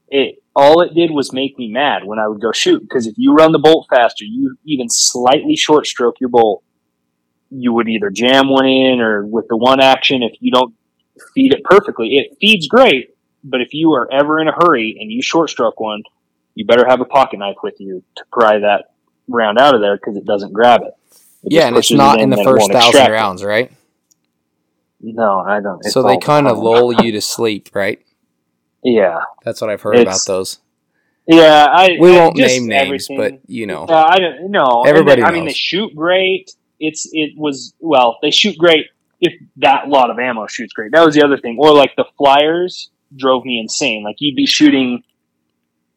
It 0.09 0.43
all 0.55 0.83
it 0.83 0.95
did 0.95 1.11
was 1.11 1.33
make 1.33 1.59
me 1.59 1.71
mad 1.73 2.05
when 2.05 2.19
I 2.19 2.29
would 2.29 2.41
go 2.41 2.53
shoot 2.53 2.81
because 2.83 3.07
if 3.07 3.15
you 3.17 3.35
run 3.35 3.53
the 3.53 3.59
bolt 3.59 3.87
faster, 3.89 4.25
you 4.25 4.57
even 4.65 4.89
slightly 4.89 5.57
short 5.57 5.87
stroke 5.87 6.17
your 6.21 6.29
bolt, 6.29 6.63
you 7.51 7.73
would 7.73 7.89
either 7.89 8.11
jam 8.11 8.49
one 8.49 8.67
in 8.67 9.01
or 9.01 9.25
with 9.25 9.47
the 9.49 9.57
one 9.57 9.81
action. 9.81 10.23
If 10.23 10.35
you 10.41 10.53
don't 10.53 10.75
feed 11.35 11.55
it 11.55 11.65
perfectly, 11.65 12.17
it 12.17 12.37
feeds 12.41 12.69
great, 12.69 13.11
but 13.43 13.61
if 13.61 13.73
you 13.73 13.93
are 13.93 14.13
ever 14.13 14.41
in 14.41 14.49
a 14.49 14.53
hurry 14.53 14.97
and 15.01 15.11
you 15.11 15.23
short 15.23 15.51
stroke 15.51 15.81
one, 15.81 16.03
you 16.55 16.67
better 16.67 16.87
have 16.87 17.01
a 17.01 17.07
pocket 17.07 17.39
knife 17.39 17.57
with 17.63 17.77
you 17.79 18.03
to 18.17 18.25
pry 18.31 18.59
that 18.59 18.91
round 19.35 19.59
out 19.59 19.74
of 19.74 19.80
there 19.80 19.97
because 19.97 20.16
it 20.16 20.24
doesn't 20.24 20.53
grab 20.53 20.83
it. 20.83 20.95
It 21.45 21.53
Yeah, 21.53 21.66
and 21.68 21.76
it's 21.76 21.91
not 21.91 22.20
in 22.20 22.33
and 22.33 22.33
the 22.33 22.45
first 22.45 22.70
thousand 22.70 23.07
it. 23.07 23.11
rounds, 23.11 23.43
right? 23.43 23.70
No, 25.01 25.41
I 25.41 25.61
don't. 25.61 25.83
So 25.85 26.03
they 26.03 26.16
kind 26.18 26.47
of 26.47 26.59
lull 26.59 26.93
you 26.93 27.12
to 27.12 27.20
sleep, 27.35 27.70
right? 27.74 28.01
Yeah, 28.85 29.20
That's 29.45 29.61
what 29.61 29.70
I've 29.70 29.83
heard 29.83 29.97
It's- 29.99 30.26
about 30.26 30.33
those. 30.33 30.59
yeah. 31.26 31.66
I 31.70 31.97
We 32.01 32.11
won't 32.12 32.37
name 32.37 32.66
names, 32.66 32.83
everything. 33.09 33.16
but 33.16 33.41
you 33.51 33.66
know. 33.66 33.85
Uh, 33.85 34.07
I 34.09 34.18
don't 34.18 34.51
know. 34.51 34.83
Everybody 34.87 35.22
I 35.22 35.30
mean, 35.33 35.45
they 35.47 35.53
shoot 35.53 35.95
great. 35.95 36.51
It's 36.80 37.09
it 37.12 37.33
was 37.37 37.74
well, 37.78 38.18
they 38.22 38.33
shoot 38.33 38.59
great 38.59 38.87
if 39.20 39.33
that 39.59 39.87
lot 39.89 40.11
of 40.11 40.18
ammo 40.18 40.49
shoots 40.49 40.72
great. 40.72 40.91
That 40.93 41.05
was 41.07 41.14
the 41.14 41.24
other 41.24 41.39
thing. 41.39 41.57
Or 41.61 41.72
like 41.72 41.95
the 41.97 42.05
flyers 42.18 42.91
drove 43.14 43.45
me 43.45 43.61
insane. 43.61 44.03
Like 44.03 44.16
you'd 44.18 44.35
be 44.35 44.47
shooting 44.47 45.05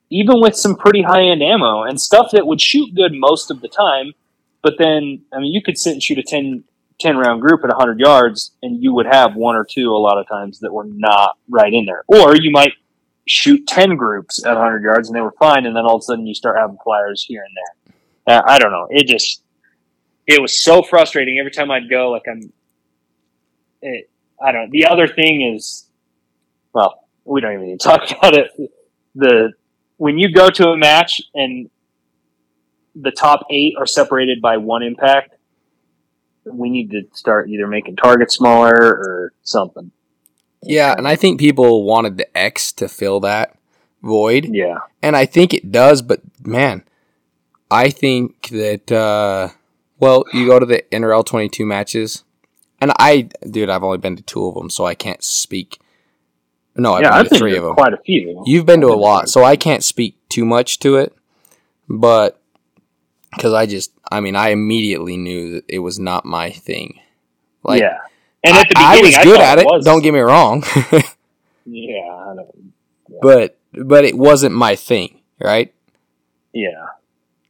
even 0.10 0.40
with 0.40 0.56
some 0.56 0.76
pretty 0.76 1.02
high 1.02 1.24
end 1.24 1.42
ammo 1.42 1.84
and 1.84 2.00
stuff 2.00 2.32
that 2.32 2.48
would 2.48 2.62
shoot 2.62 2.94
good 2.96 3.12
most 3.14 3.52
of 3.52 3.62
the 3.62 3.68
time, 3.68 4.14
but 4.62 4.76
then 4.78 5.22
I 5.34 5.40
mean 5.40 5.54
you 5.54 5.62
could 5.62 5.78
sit 5.78 5.94
and 5.94 6.04
shoot 6.04 6.18
a 6.18 6.24
10, 6.24 6.64
10 7.00 7.18
round 7.18 7.42
group 7.42 7.62
at 7.64 7.72
hundred 7.74 8.00
yards 8.00 8.52
and 8.62 8.82
you 8.82 8.94
would 8.94 9.06
have 9.06 9.36
one 9.36 9.56
or 9.56 9.66
two 9.70 9.92
a 9.92 9.98
lot 9.98 10.18
of 10.18 10.28
times 10.28 10.60
that 10.60 10.74
were 10.74 10.86
not 10.86 11.38
right 11.50 11.74
in 11.74 11.86
there. 11.86 12.04
Or 12.08 12.36
you 12.36 12.52
might 12.52 12.74
shoot 13.28 13.66
10 13.68 13.96
groups 13.96 14.46
at 14.46 14.54
100 14.54 14.84
yards 14.84 15.10
and 15.10 15.16
they 15.16 15.22
were 15.22 15.34
fine 15.40 15.66
and 15.66 15.76
then 15.76 15.84
all 15.84 15.96
of 15.96 16.00
a 16.00 16.04
sudden 16.04 16.28
you 16.28 16.36
start 16.36 16.58
having 16.60 16.78
flyers 16.84 17.26
here 17.28 17.44
and 17.44 17.96
there 18.28 18.38
uh, 18.38 18.42
i 18.46 18.60
don't 18.60 18.72
know 18.72 18.86
it 18.92 19.08
just 19.08 19.42
it 20.28 20.40
was 20.40 20.64
so 20.64 20.84
frustrating 20.84 21.40
every 21.40 21.50
time 21.50 21.72
i'd 21.72 21.90
go 21.90 22.12
like 22.12 22.22
i'm 22.30 22.54
it, 23.86 24.10
I 24.44 24.52
don't. 24.52 24.66
Know. 24.66 24.70
The 24.72 24.88
other 24.88 25.08
thing 25.08 25.54
is, 25.56 25.88
well, 26.74 27.08
we 27.24 27.42
don't 27.42 27.54
even 27.54 27.68
need 27.68 27.80
to 27.80 27.88
talk 27.88 28.12
about 28.18 28.36
it. 28.36 28.52
The 29.14 29.54
when 29.98 30.18
you 30.18 30.32
go 30.32 30.50
to 30.50 30.70
a 30.70 30.78
match 30.78 31.22
and 31.34 31.70
the 32.96 33.12
top 33.12 33.46
eight 33.50 33.76
are 33.78 33.86
separated 33.86 34.42
by 34.42 34.58
one 34.58 34.84
impact, 34.84 35.36
we 36.46 36.70
need 36.70 36.92
to 36.92 37.04
start 37.14 37.50
either 37.50 37.68
making 37.68 37.96
targets 37.96 38.36
smaller 38.36 38.74
or 38.74 39.34
something. 39.44 39.92
Yeah, 40.62 40.96
and 40.98 41.08
I 41.08 41.16
think 41.16 41.40
people 41.40 41.84
wanted 41.84 42.18
the 42.18 42.38
X 42.38 42.72
to 42.74 42.88
fill 42.88 43.20
that 43.22 43.58
void. 44.02 44.48
Yeah. 44.52 44.80
And 45.02 45.16
I 45.16 45.26
think 45.26 45.54
it 45.54 45.72
does, 45.72 46.02
but 46.02 46.22
man, 46.44 46.84
I 47.70 47.90
think 47.90 48.50
that 48.50 48.92
uh 48.92 49.50
well, 50.00 50.26
you 50.34 50.46
go 50.46 50.60
to 50.60 50.66
the 50.66 50.84
NRL 50.92 51.26
22 51.26 51.66
matches 51.66 52.24
and 52.80 52.92
I 52.98 53.30
dude, 53.50 53.70
I've 53.70 53.84
only 53.84 53.98
been 53.98 54.16
to 54.16 54.24
two 54.24 54.46
of 54.46 54.56
them, 54.56 54.70
so 54.70 54.86
I 54.86 54.96
can't 54.96 55.24
speak. 55.24 55.80
No, 56.76 56.94
I've 56.94 57.04
yeah, 57.04 57.10
been 57.10 57.18
I've 57.20 57.30
to 57.30 57.38
three 57.38 57.56
of 57.58 57.64
them. 57.64 57.74
quite 57.76 57.94
a 57.94 57.98
few. 57.98 58.44
You've 58.46 58.66
been 58.66 58.82
to 58.82 58.88
a 58.88 58.96
lot, 58.96 59.30
so 59.30 59.44
I 59.44 59.56
can't 59.56 59.84
speak 59.84 60.18
too 60.30 60.44
much 60.46 60.80
to 60.80 60.98
it. 60.98 61.16
But 61.88 62.40
because 63.34 63.54
I 63.54 63.66
just, 63.66 63.92
I 64.12 64.20
mean, 64.20 64.36
I 64.36 64.50
immediately 64.50 65.16
knew 65.18 65.52
that 65.52 65.66
it 65.70 65.80
was 65.80 66.00
not 66.00 66.26
my 66.26 66.50
thing. 66.52 67.00
Like, 67.64 67.82
yeah. 67.82 67.98
And 68.44 68.56
at 68.58 68.68
the 68.70 68.76
I, 68.78 68.98
I 68.98 69.02
was 69.02 69.18
good 69.20 69.40
at 69.40 69.58
it. 69.60 69.66
was- 69.66 69.86
Don't 69.86 70.02
get 70.04 70.14
me 70.14 70.20
wrong, 70.20 70.64
Yeah, 71.66 72.02
I 72.12 72.36
don't, 72.36 72.74
but 73.22 73.58
but 73.74 74.06
it 74.06 74.16
wasn't 74.18 74.54
my 74.56 74.76
thing, 74.76 75.22
right? 75.40 75.74
yeah. 76.54 76.70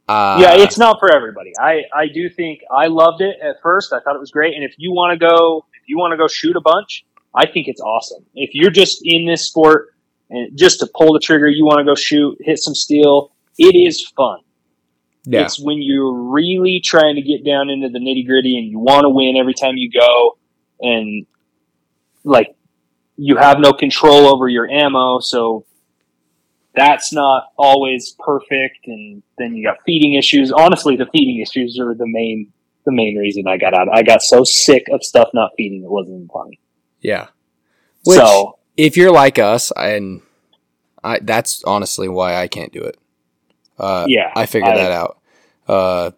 Uh, 0.08 0.38
yeah, 0.40 0.54
it's 0.62 0.78
not 0.78 1.00
for 1.00 1.12
everybody. 1.12 1.52
I, 1.58 1.82
I 1.92 2.06
do 2.06 2.28
think 2.30 2.60
I 2.70 2.86
loved 2.86 3.20
it 3.22 3.36
at 3.42 3.56
first. 3.60 3.92
I 3.92 3.98
thought 3.98 4.14
it 4.14 4.20
was 4.20 4.30
great. 4.30 4.54
And 4.54 4.62
if 4.62 4.74
you 4.78 4.92
want 4.92 5.18
to 5.18 5.26
go, 5.26 5.66
if 5.82 5.88
you 5.88 5.98
want 5.98 6.12
to 6.12 6.16
go 6.16 6.28
shoot 6.28 6.54
a 6.54 6.60
bunch, 6.60 7.04
I 7.36 7.46
think 7.46 7.68
it's 7.68 7.80
awesome. 7.80 8.24
If 8.34 8.50
you're 8.54 8.70
just 8.70 9.00
in 9.04 9.26
this 9.26 9.46
sport 9.46 9.88
and 10.30 10.56
just 10.56 10.80
to 10.80 10.88
pull 10.96 11.12
the 11.12 11.20
trigger, 11.20 11.48
you 11.48 11.64
want 11.66 11.78
to 11.80 11.84
go 11.84 11.94
shoot, 11.94 12.38
hit 12.40 12.58
some 12.58 12.74
steel, 12.74 13.32
it 13.58 13.76
is 13.76 14.08
fun. 14.16 14.38
yeah, 15.24 15.42
It's 15.42 15.60
when 15.60 15.82
you're 15.82 16.12
really 16.12 16.80
trying 16.82 17.16
to 17.16 17.22
get 17.22 17.44
down 17.44 17.68
into 17.68 17.88
the 17.90 17.98
nitty 17.98 18.26
gritty 18.26 18.58
and 18.58 18.68
you 18.70 18.78
want 18.78 19.02
to 19.04 19.10
win 19.10 19.36
every 19.36 19.54
time 19.54 19.76
you 19.76 19.90
go, 19.90 20.38
and 20.80 21.26
like 22.24 22.56
you 23.16 23.36
have 23.36 23.58
no 23.60 23.72
control 23.72 24.32
over 24.34 24.48
your 24.48 24.68
ammo, 24.68 25.20
so 25.20 25.64
that's 26.74 27.12
not 27.12 27.48
always 27.56 28.14
perfect. 28.18 28.86
And 28.86 29.22
then 29.38 29.54
you 29.54 29.66
got 29.66 29.78
feeding 29.86 30.14
issues. 30.14 30.52
Honestly, 30.52 30.96
the 30.96 31.06
feeding 31.06 31.40
issues 31.40 31.78
are 31.78 31.94
the 31.94 32.06
main 32.06 32.52
the 32.84 32.92
main 32.92 33.16
reason 33.16 33.46
I 33.48 33.56
got 33.56 33.74
out. 33.74 33.88
I 33.92 34.02
got 34.02 34.22
so 34.22 34.44
sick 34.44 34.86
of 34.92 35.02
stuff 35.02 35.28
not 35.34 35.50
feeding; 35.56 35.82
it 35.82 35.90
wasn't 35.90 36.30
funny. 36.32 36.60
Yeah. 37.06 37.28
Which, 38.04 38.18
so 38.18 38.58
if 38.76 38.96
you're 38.96 39.12
like 39.12 39.38
us, 39.38 39.72
and 39.76 40.22
I, 41.02 41.18
that's 41.20 41.62
honestly 41.64 42.08
why 42.08 42.36
I 42.36 42.48
can't 42.48 42.72
do 42.72 42.82
it. 42.82 42.98
Uh, 43.78 44.06
yeah, 44.08 44.32
I 44.34 44.46
figured 44.46 44.72
I- 44.72 44.76
that 44.76 44.92
out. 44.92 45.18
Uh, 45.68 46.10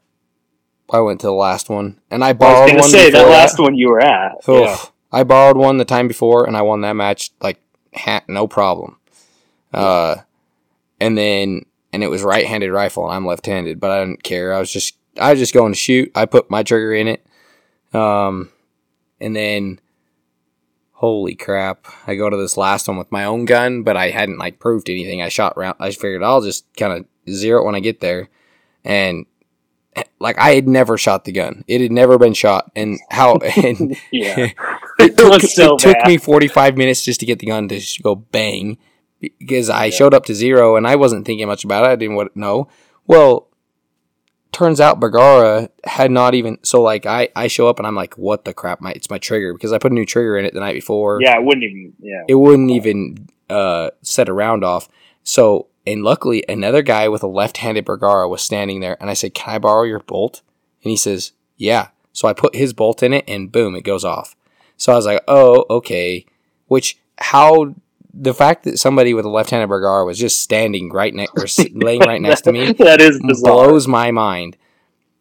I 0.90 1.00
went 1.00 1.20
to 1.20 1.26
the 1.26 1.32
last 1.32 1.68
one, 1.68 2.00
and 2.10 2.24
I 2.24 2.28
I 2.28 2.32
borrowed 2.32 2.62
was 2.62 2.70
gonna 2.70 2.80
one. 2.80 2.90
say 2.90 3.10
that 3.10 3.28
last 3.28 3.58
one 3.58 3.74
you 3.76 3.88
were 3.90 4.00
at. 4.00 4.36
Oof. 4.48 4.60
Yeah. 4.66 4.76
I 5.12 5.24
borrowed 5.24 5.56
one 5.56 5.76
the 5.78 5.84
time 5.84 6.08
before, 6.08 6.46
and 6.46 6.56
I 6.56 6.62
won 6.62 6.80
that 6.82 6.94
match 6.94 7.30
like 7.40 7.60
ha- 7.94 8.24
no 8.28 8.46
problem. 8.46 8.96
Uh, 9.72 10.16
and 11.00 11.16
then 11.16 11.64
and 11.92 12.02
it 12.02 12.08
was 12.08 12.22
right-handed 12.22 12.70
rifle, 12.70 13.04
and 13.06 13.14
I'm 13.14 13.26
left-handed, 13.26 13.80
but 13.80 13.90
I 13.90 14.00
didn't 14.00 14.22
care. 14.22 14.54
I 14.54 14.58
was 14.58 14.72
just 14.72 14.96
I 15.20 15.30
was 15.30 15.38
just 15.38 15.54
going 15.54 15.72
to 15.72 15.78
shoot. 15.78 16.10
I 16.14 16.24
put 16.26 16.50
my 16.50 16.62
trigger 16.62 16.94
in 16.94 17.08
it, 17.08 17.26
um, 17.94 18.50
and 19.20 19.34
then 19.36 19.80
holy 20.98 21.36
crap, 21.36 21.86
I 22.08 22.16
go 22.16 22.28
to 22.28 22.36
this 22.36 22.56
last 22.56 22.88
one 22.88 22.96
with 22.96 23.12
my 23.12 23.24
own 23.24 23.44
gun, 23.44 23.84
but 23.84 23.96
I 23.96 24.10
hadn't 24.10 24.38
like 24.38 24.58
proved 24.58 24.90
anything. 24.90 25.22
I 25.22 25.28
shot 25.28 25.56
round. 25.56 25.76
I 25.78 25.92
figured 25.92 26.24
I'll 26.24 26.40
just 26.40 26.66
kind 26.76 26.92
of 26.92 27.32
zero 27.32 27.62
it 27.62 27.64
when 27.64 27.76
I 27.76 27.80
get 27.80 28.00
there, 28.00 28.28
and 28.84 29.24
like 30.18 30.36
I 30.38 30.54
had 30.56 30.66
never 30.66 30.98
shot 30.98 31.24
the 31.24 31.30
gun. 31.30 31.64
It 31.68 31.80
had 31.80 31.92
never 31.92 32.18
been 32.18 32.34
shot, 32.34 32.72
and 32.74 32.98
how 33.10 33.36
and 33.62 33.96
Yeah. 34.12 34.50
it 34.98 35.16
took, 35.16 35.30
was 35.30 35.54
so 35.54 35.76
it 35.76 35.78
took 35.78 36.04
me 36.04 36.16
45 36.16 36.76
minutes 36.76 37.04
just 37.04 37.20
to 37.20 37.26
get 37.26 37.38
the 37.38 37.46
gun 37.46 37.68
to 37.68 37.78
just 37.78 38.02
go 38.02 38.16
bang 38.16 38.76
because 39.20 39.70
I 39.70 39.90
showed 39.90 40.14
up 40.14 40.24
to 40.26 40.34
zero 40.34 40.76
and 40.76 40.86
I 40.86 40.96
wasn't 40.96 41.26
thinking 41.26 41.46
much 41.46 41.64
about 41.64 41.84
it. 41.84 41.90
I 41.90 41.96
didn't 41.96 42.16
want 42.16 42.36
know. 42.36 42.68
Well, 43.06 43.47
turns 44.58 44.80
out 44.80 44.98
Bergara 44.98 45.70
had 45.84 46.10
not 46.10 46.34
even 46.34 46.58
so 46.64 46.82
like 46.82 47.06
I 47.06 47.28
I 47.36 47.46
show 47.46 47.68
up 47.68 47.78
and 47.78 47.86
I'm 47.86 47.94
like 47.94 48.14
what 48.18 48.44
the 48.44 48.52
crap 48.52 48.80
my 48.80 48.90
it's 48.90 49.08
my 49.08 49.18
trigger 49.18 49.52
because 49.52 49.72
I 49.72 49.78
put 49.78 49.92
a 49.92 49.94
new 49.94 50.04
trigger 50.04 50.36
in 50.36 50.44
it 50.44 50.52
the 50.52 50.60
night 50.60 50.74
before. 50.74 51.20
Yeah, 51.22 51.36
it 51.36 51.44
wouldn't 51.44 51.62
even. 51.62 51.92
Yeah. 52.00 52.24
It 52.26 52.34
wouldn't 52.34 52.70
even 52.70 53.28
uh 53.48 53.90
set 54.02 54.28
a 54.28 54.32
round 54.32 54.64
off. 54.64 54.88
So 55.22 55.68
and 55.86 56.02
luckily 56.02 56.44
another 56.48 56.82
guy 56.82 57.08
with 57.08 57.22
a 57.22 57.28
left-handed 57.28 57.84
Bergara 57.84 58.28
was 58.28 58.42
standing 58.42 58.80
there 58.80 58.96
and 59.00 59.08
I 59.08 59.14
said, 59.14 59.32
"Can 59.32 59.54
I 59.54 59.58
borrow 59.58 59.84
your 59.84 60.00
bolt?" 60.00 60.42
And 60.82 60.90
he 60.90 60.96
says, 60.96 61.32
"Yeah." 61.56 61.88
So 62.12 62.26
I 62.26 62.32
put 62.32 62.56
his 62.56 62.72
bolt 62.72 63.00
in 63.02 63.12
it 63.12 63.24
and 63.28 63.52
boom, 63.52 63.76
it 63.76 63.82
goes 63.82 64.04
off. 64.04 64.34
So 64.76 64.92
I 64.92 64.96
was 64.96 65.06
like, 65.06 65.22
"Oh, 65.28 65.66
okay." 65.70 66.26
Which 66.66 66.98
how 67.18 67.74
the 68.12 68.34
fact 68.34 68.64
that 68.64 68.78
somebody 68.78 69.14
with 69.14 69.24
a 69.24 69.28
left-handed 69.28 69.68
Bergara 69.68 70.04
was 70.04 70.18
just 70.18 70.40
standing 70.40 70.90
right 70.90 71.14
next 71.14 71.32
or 71.36 71.64
laying 71.72 72.00
right 72.00 72.20
next 72.20 72.42
to 72.42 72.52
me 72.52 72.72
that 72.78 73.00
is 73.00 73.20
bizarre. 73.20 73.68
blows 73.68 73.86
my 73.86 74.10
mind. 74.10 74.56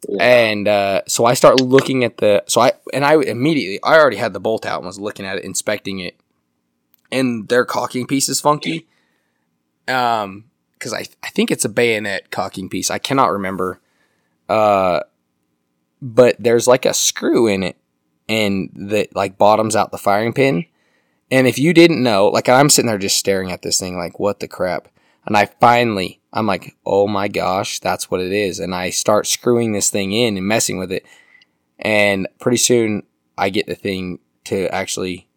Yeah. 0.07 0.23
And 0.23 0.67
uh, 0.67 1.01
so 1.07 1.25
I 1.25 1.33
start 1.33 1.59
looking 1.59 2.03
at 2.03 2.17
the 2.17 2.43
so 2.47 2.61
I 2.61 2.73
and 2.93 3.03
I 3.03 3.15
immediately 3.21 3.79
I 3.83 3.97
already 3.97 4.17
had 4.17 4.33
the 4.33 4.39
bolt 4.39 4.65
out 4.65 4.79
and 4.79 4.85
was 4.85 4.99
looking 4.99 5.25
at 5.25 5.37
it, 5.37 5.43
inspecting 5.43 5.99
it, 5.99 6.19
and 7.11 7.47
their 7.49 7.65
cocking 7.65 8.05
piece 8.05 8.29
is 8.29 8.39
funky. 8.39 8.87
Um, 9.87 10.45
because 10.73 10.93
I 10.93 11.05
I 11.23 11.29
think 11.29 11.49
it's 11.49 11.65
a 11.65 11.69
bayonet 11.69 12.29
cocking 12.29 12.69
piece. 12.69 12.91
I 12.91 12.99
cannot 12.99 13.31
remember. 13.31 13.81
Uh, 14.47 15.01
but 16.01 16.35
there's 16.39 16.67
like 16.67 16.85
a 16.85 16.93
screw 16.93 17.47
in 17.47 17.63
it, 17.63 17.75
and 18.29 18.69
that 18.75 19.15
like 19.15 19.37
bottoms 19.37 19.75
out 19.75 19.91
the 19.91 19.97
firing 19.97 20.33
pin. 20.33 20.65
And 21.29 21.47
if 21.47 21.59
you 21.59 21.73
didn't 21.73 22.01
know, 22.01 22.27
like 22.27 22.47
I'm 22.47 22.69
sitting 22.69 22.87
there 22.87 22.97
just 22.97 23.17
staring 23.17 23.51
at 23.51 23.61
this 23.61 23.79
thing, 23.79 23.97
like 23.97 24.19
what 24.19 24.39
the 24.39 24.47
crap. 24.47 24.87
And 25.25 25.35
I 25.35 25.45
finally, 25.45 26.21
I'm 26.31 26.47
like, 26.47 26.77
oh 26.85 27.07
my 27.07 27.27
gosh, 27.27 27.79
that's 27.79 28.09
what 28.09 28.21
it 28.21 28.31
is. 28.31 28.59
And 28.59 28.73
I 28.73 28.89
start 28.91 29.27
screwing 29.27 29.73
this 29.73 29.89
thing 29.89 30.13
in 30.13 30.37
and 30.37 30.47
messing 30.47 30.77
with 30.77 30.91
it. 30.91 31.05
And 31.79 32.27
pretty 32.39 32.57
soon 32.57 33.03
I 33.37 33.49
get 33.49 33.67
the 33.67 33.75
thing 33.75 34.19
to 34.45 34.73
actually 34.73 35.27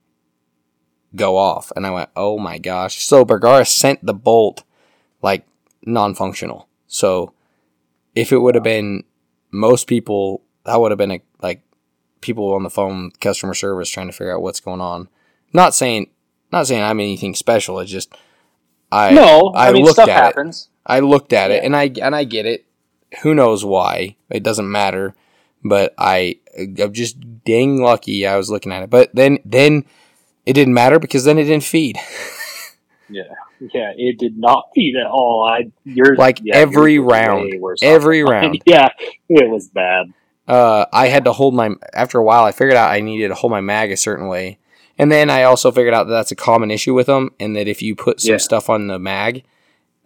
go 1.16 1.36
off. 1.36 1.72
And 1.74 1.86
I 1.86 1.90
went, 1.90 2.10
oh 2.14 2.38
my 2.38 2.58
gosh. 2.58 3.02
So 3.02 3.24
Bergara 3.24 3.64
sent 3.64 4.04
the 4.04 4.14
bolt 4.14 4.62
like 5.22 5.44
non 5.84 6.14
functional. 6.14 6.68
So 6.86 7.32
if 8.14 8.32
it 8.32 8.38
would 8.38 8.54
have 8.54 8.64
been 8.64 9.04
most 9.50 9.86
people, 9.86 10.42
that 10.64 10.80
would 10.80 10.92
have 10.92 10.98
been 10.98 11.12
a, 11.12 11.22
like 11.42 11.62
people 12.20 12.52
on 12.54 12.62
the 12.62 12.70
phone, 12.70 13.10
customer 13.20 13.54
service 13.54 13.88
trying 13.90 14.06
to 14.06 14.12
figure 14.12 14.34
out 14.34 14.42
what's 14.42 14.60
going 14.60 14.80
on. 14.80 15.08
Not 15.52 15.74
saying, 15.74 16.08
not 16.52 16.66
saying 16.66 16.82
I'm 16.82 17.00
anything 17.00 17.34
special. 17.34 17.80
It's 17.80 17.90
just, 17.90 18.14
I, 18.92 19.12
no, 19.12 19.52
I 19.54 19.68
I, 19.68 19.72
mean 19.72 19.84
looked 19.84 19.94
stuff 19.94 20.08
at 20.08 20.18
it. 20.18 20.24
happens. 20.36 20.68
I 20.86 21.00
looked 21.00 21.32
at 21.32 21.50
it 21.50 21.62
and 21.62 21.76
I 21.76 21.90
and 22.02 22.14
I 22.16 22.24
get 22.24 22.46
it. 22.46 22.66
Who 23.22 23.34
knows 23.34 23.64
why? 23.64 24.16
It 24.28 24.42
doesn't 24.42 24.70
matter. 24.70 25.14
But 25.62 25.94
I 25.98 26.38
I'm 26.58 26.92
just 26.92 27.44
dang 27.44 27.82
lucky 27.82 28.26
I 28.26 28.36
was 28.36 28.50
looking 28.50 28.72
at 28.72 28.82
it. 28.82 28.90
But 28.90 29.14
then 29.14 29.38
then 29.44 29.84
it 30.46 30.54
didn't 30.54 30.74
matter 30.74 30.98
because 30.98 31.24
then 31.24 31.38
it 31.38 31.44
didn't 31.44 31.64
feed. 31.64 31.96
Yeah, 33.12 33.24
yeah, 33.74 33.92
it 33.96 34.18
did 34.20 34.38
not 34.38 34.68
feed 34.72 34.94
at 34.94 35.08
all. 35.10 35.44
I 35.44 35.72
you're 35.84 36.14
Like 36.14 36.38
yeah, 36.44 36.56
every 36.56 36.94
yours 36.94 37.10
round. 37.10 37.52
Every 37.82 38.22
round. 38.24 38.62
yeah, 38.66 38.86
it 39.28 39.50
was 39.50 39.68
bad. 39.68 40.12
Uh, 40.46 40.86
I 40.92 41.08
had 41.08 41.24
to 41.24 41.32
hold 41.32 41.52
my 41.54 41.70
after 41.92 42.18
a 42.18 42.22
while. 42.22 42.44
I 42.44 42.52
figured 42.52 42.76
out 42.76 42.92
I 42.92 43.00
needed 43.00 43.28
to 43.28 43.34
hold 43.34 43.50
my 43.50 43.60
mag 43.60 43.90
a 43.90 43.96
certain 43.96 44.28
way, 44.28 44.59
and 45.00 45.10
then 45.10 45.30
I 45.30 45.42
also 45.44 45.70
figured 45.72 45.94
out 45.94 46.04
that 46.06 46.12
that's 46.12 46.32
a 46.32 46.36
common 46.36 46.70
issue 46.70 46.94
with 46.94 47.06
them, 47.06 47.30
and 47.40 47.56
that 47.56 47.68
if 47.68 47.82
you 47.82 47.94
put 47.96 48.20
some 48.20 48.32
Yeah. 48.32 48.36
stuff 48.38 48.68
on 48.70 48.86
the 48.86 48.98
mag, 48.98 49.42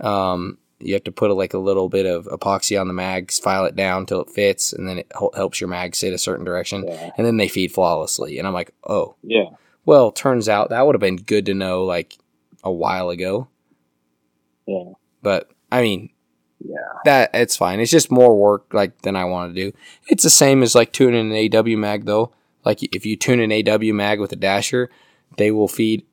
um, 0.00 0.58
you 0.80 0.92
have 0.94 1.04
to 1.04 1.12
put 1.12 1.30
a, 1.30 1.34
like 1.34 1.54
a 1.54 1.58
little 1.58 1.88
bit 1.88 2.04
of 2.06 2.26
epoxy 2.26 2.78
on 2.80 2.88
the 2.88 2.94
mag, 2.94 3.30
file 3.32 3.64
it 3.64 3.76
down 3.76 4.06
till 4.06 4.20
it 4.20 4.30
fits, 4.30 4.72
and 4.72 4.88
then 4.88 4.98
it 4.98 5.06
hel- 5.12 5.30
helps 5.34 5.60
your 5.60 5.68
mag 5.68 5.94
sit 5.94 6.12
a 6.12 6.18
certain 6.18 6.44
direction, 6.44 6.84
Yeah, 6.86 7.10
and 7.16 7.26
then 7.26 7.36
they 7.36 7.48
feed 7.48 7.72
flawlessly. 7.72 8.38
And 8.38 8.46
I'm 8.46 8.54
like, 8.54 8.72
oh, 8.86 9.14
yeah, 9.22 9.50
well, 9.86 10.10
turns 10.12 10.48
out 10.48 10.70
that 10.70 10.84
would 10.86 10.94
have 10.94 11.00
been 11.00 11.16
good 11.16 11.46
to 11.46 11.54
know 11.54 11.84
like 11.84 12.16
a 12.62 12.72
while 12.72 13.10
ago, 13.10 13.48
yeah, 14.66 14.92
but 15.22 15.50
I 15.70 15.82
mean, 15.82 16.10
yeah. 16.64 16.76
that 17.04 17.30
it's 17.34 17.56
fine. 17.56 17.80
It's 17.80 17.90
just 17.90 18.10
more 18.10 18.36
work 18.36 18.72
like 18.72 19.02
than 19.02 19.16
I 19.16 19.24
want 19.24 19.54
to 19.54 19.70
do. 19.70 19.76
It's 20.08 20.22
the 20.24 20.30
same 20.30 20.62
as 20.62 20.74
like 20.74 20.92
tuning 20.92 21.32
an 21.32 21.54
AW 21.56 21.76
mag 21.76 22.04
though. 22.06 22.32
Like 22.64 22.82
if 22.94 23.04
you 23.06 23.16
tune 23.16 23.40
an 23.40 23.52
AW 23.52 23.92
mag 23.92 24.20
with 24.20 24.32
a 24.32 24.36
dasher, 24.36 24.90
they 25.36 25.50
will 25.50 25.68
feed 25.68 26.04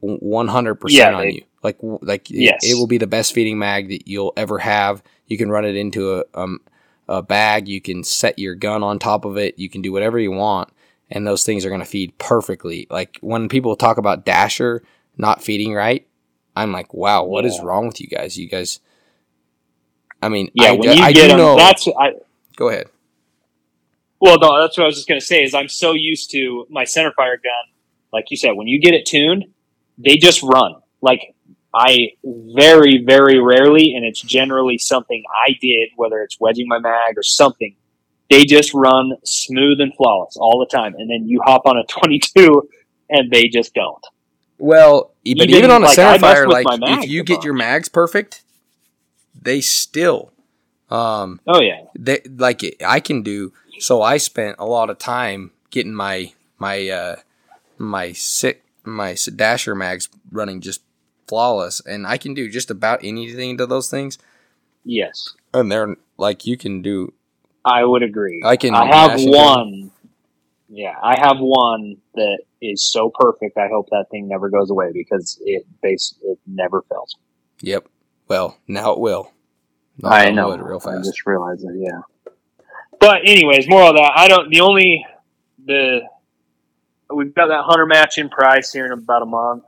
one 0.00 0.48
hundred 0.48 0.74
Yeah, 0.74 0.80
percent 0.80 1.14
on 1.14 1.22
they- 1.22 1.32
you. 1.34 1.42
Like 1.62 1.78
like 1.80 2.28
it- 2.30 2.36
Yes. 2.42 2.60
it, 2.64 2.74
will 2.74 2.88
be 2.88 2.98
the 2.98 3.06
best 3.06 3.32
feeding 3.32 3.56
mag 3.58 3.88
that 3.90 4.08
you'll 4.08 4.32
ever 4.36 4.58
have. 4.58 5.00
You 5.28 5.38
can 5.38 5.48
run 5.50 5.64
it 5.64 5.76
into 5.76 6.14
a 6.18 6.24
um, 6.34 6.60
a 7.08 7.22
bag. 7.22 7.68
You 7.68 7.80
can 7.80 8.02
set 8.02 8.36
your 8.38 8.56
gun 8.56 8.82
on 8.82 8.98
top 8.98 9.24
of 9.24 9.36
it. 9.36 9.58
You 9.60 9.68
can 9.70 9.80
do 9.80 9.92
whatever 9.92 10.18
you 10.18 10.32
want, 10.32 10.70
and 11.08 11.24
those 11.24 11.44
things 11.44 11.64
are 11.64 11.68
going 11.68 11.80
to 11.80 11.86
feed 11.86 12.18
perfectly. 12.18 12.88
Like 12.90 13.16
when 13.20 13.48
people 13.48 13.76
talk 13.76 13.96
about 13.96 14.24
Dasher 14.24 14.82
not 15.16 15.40
feeding 15.42 15.72
right, 15.72 16.04
I'm 16.56 16.72
like, 16.72 16.92
wow, 16.92 17.22
what 17.24 17.44
is 17.44 17.56
Yeah. 17.58 17.62
wrong 17.66 17.86
with 17.86 18.00
you 18.00 18.08
guys? 18.08 18.36
You 18.36 18.48
guys, 18.48 18.80
I 20.20 20.28
mean, 20.28 20.50
Yeah, 20.54 20.70
I, 20.70 20.72
when 20.72 20.96
you 20.98 21.04
I 21.04 21.12
get 21.12 21.22
do 21.22 21.28
them, 21.28 21.38
know. 21.38 21.56
that's 21.56 21.86
I. 21.88 22.14
Go 22.56 22.70
ahead. 22.70 22.86
Well, 24.22 24.38
no, 24.38 24.60
that's 24.60 24.78
what 24.78 24.84
I 24.84 24.86
was 24.86 24.94
just 24.94 25.08
gonna 25.08 25.20
say. 25.20 25.42
Is 25.42 25.52
I'm 25.52 25.68
so 25.68 25.94
used 25.94 26.30
to 26.30 26.64
my 26.70 26.84
center 26.84 27.10
fire 27.10 27.38
gun, 27.38 27.74
like 28.12 28.26
you 28.30 28.36
said, 28.36 28.52
when 28.52 28.68
you 28.68 28.80
get 28.80 28.94
it 28.94 29.04
tuned, 29.04 29.46
they 29.98 30.16
just 30.16 30.44
run. 30.44 30.76
Like 31.00 31.34
I 31.74 32.10
very, 32.24 33.02
very 33.04 33.40
rarely, 33.40 33.94
and 33.96 34.04
it's 34.04 34.20
generally 34.20 34.78
something 34.78 35.24
I 35.44 35.56
did, 35.60 35.88
whether 35.96 36.22
it's 36.22 36.38
wedging 36.38 36.68
my 36.68 36.78
mag 36.78 37.16
or 37.16 37.24
something. 37.24 37.74
They 38.30 38.44
just 38.44 38.72
run 38.74 39.10
smooth 39.24 39.80
and 39.80 39.92
flawless 39.96 40.36
all 40.36 40.60
the 40.60 40.72
time, 40.72 40.94
and 40.94 41.10
then 41.10 41.26
you 41.26 41.40
hop 41.44 41.62
on 41.66 41.76
a 41.76 41.84
22, 41.88 42.68
and 43.10 43.28
they 43.28 43.48
just 43.48 43.74
don't. 43.74 44.06
Well, 44.56 45.14
but 45.24 45.30
Even, 45.30 45.50
even, 45.50 45.70
on 45.72 45.82
a 45.82 45.86
like, 45.86 45.96
center 45.96 46.20
fire, 46.20 46.46
like 46.46 46.66
if 46.70 47.10
you 47.10 47.24
get 47.24 47.42
your 47.42 47.54
mags 47.54 47.88
perfect, 47.88 48.44
they 49.34 49.60
still, 49.60 50.32
um, 50.90 51.40
Oh 51.48 51.60
yeah, 51.60 51.86
they 51.98 52.20
like 52.24 52.62
I 52.86 53.00
can 53.00 53.22
do. 53.22 53.52
So 53.82 54.00
I 54.00 54.18
spent 54.18 54.54
a 54.60 54.64
lot 54.64 54.90
of 54.90 54.98
time 54.98 55.50
getting 55.70 55.92
my 55.92 56.32
my 56.56 56.88
uh 56.88 57.16
my 57.78 58.12
sick 58.12 58.62
my 58.84 59.16
dasher 59.34 59.74
mags 59.74 60.08
running 60.30 60.60
just 60.60 60.82
flawless, 61.26 61.80
and 61.84 62.06
I 62.06 62.16
can 62.16 62.32
do 62.32 62.48
just 62.48 62.70
about 62.70 63.02
anything 63.02 63.58
to 63.58 63.66
those 63.66 63.90
things. 63.90 64.18
yes, 64.84 65.34
And 65.52 65.72
they're 65.72 65.96
like 66.16 66.46
you 66.46 66.56
can 66.56 66.80
do. 66.80 67.12
I 67.64 67.84
would 67.84 68.04
agree. 68.04 68.40
I 68.44 68.56
can 68.56 68.72
I 68.72 68.86
have 68.86 69.20
one. 69.20 69.90
Yeah, 70.68 70.94
I 71.02 71.18
have 71.18 71.38
one 71.40 71.96
that 72.14 72.38
is 72.60 72.88
so 72.88 73.10
perfect. 73.12 73.58
I 73.58 73.66
hope 73.66 73.88
that 73.90 74.06
thing 74.12 74.28
never 74.28 74.48
goes 74.48 74.70
away 74.70 74.92
because 74.92 75.40
it 75.44 75.66
base 75.82 76.14
it 76.22 76.38
never 76.46 76.82
fails. 76.82 77.16
Yep. 77.62 77.88
Well, 78.28 78.58
now 78.68 78.92
it 78.92 79.00
will. 79.00 79.32
Knock 79.98 80.12
I 80.12 80.30
know. 80.30 80.52
It 80.52 80.62
real 80.62 80.78
fast. 80.78 81.00
I 81.00 81.02
just 81.02 81.26
realized 81.26 81.64
it. 81.64 81.74
Yeah. 81.74 82.02
But 83.02 83.22
anyways, 83.26 83.68
more 83.68 83.82
of 83.82 83.96
that. 83.96 84.12
I 84.14 84.28
don't. 84.28 84.48
The 84.48 84.60
only 84.60 85.04
the 85.64 86.02
we've 87.12 87.34
got 87.34 87.48
that 87.48 87.64
hunter 87.64 87.84
match 87.84 88.16
in 88.16 88.28
Price 88.28 88.72
here 88.72 88.86
in 88.86 88.92
about 88.92 89.22
a 89.22 89.26
month. 89.26 89.64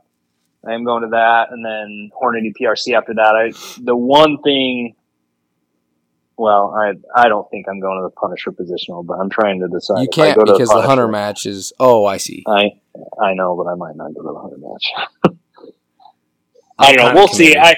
I 0.65 0.73
am 0.73 0.85
going 0.85 1.03
to 1.03 1.09
that, 1.09 1.51
and 1.51 1.63
then 1.63 2.11
Hornady 2.17 2.53
PRC 2.59 2.97
after 2.97 3.13
that. 3.15 3.35
I 3.35 3.51
the 3.83 3.95
one 3.95 4.41
thing. 4.41 4.95
Well, 6.37 6.73
I 6.73 6.93
I 7.13 7.27
don't 7.27 7.49
think 7.51 7.67
I'm 7.67 7.81
going 7.81 7.97
to 7.99 8.03
the 8.03 8.09
Punisher 8.09 8.53
positional, 8.53 9.05
but 9.05 9.15
I'm 9.15 9.29
trying 9.29 9.59
to 9.59 9.67
decide. 9.67 9.99
You 9.99 10.07
I 10.11 10.33
can't 10.33 10.39
because 10.39 10.69
the 10.69 10.75
hunter 10.75 11.03
Punisher- 11.03 11.07
match 11.09 11.45
is. 11.45 11.73
Oh, 11.77 12.05
I 12.05 12.15
see. 12.15 12.43
I 12.47 12.71
I 13.21 13.33
know, 13.33 13.57
but 13.57 13.69
I 13.69 13.75
might 13.75 13.97
not 13.97 14.13
go 14.13 14.21
to 14.21 14.31
the 14.33 14.39
hunter 14.39 14.57
match. 14.59 15.37
I'm 16.79 16.95
don't 16.95 17.15
know. 17.15 17.19
We'll 17.19 17.27
see. 17.27 17.57
I 17.57 17.75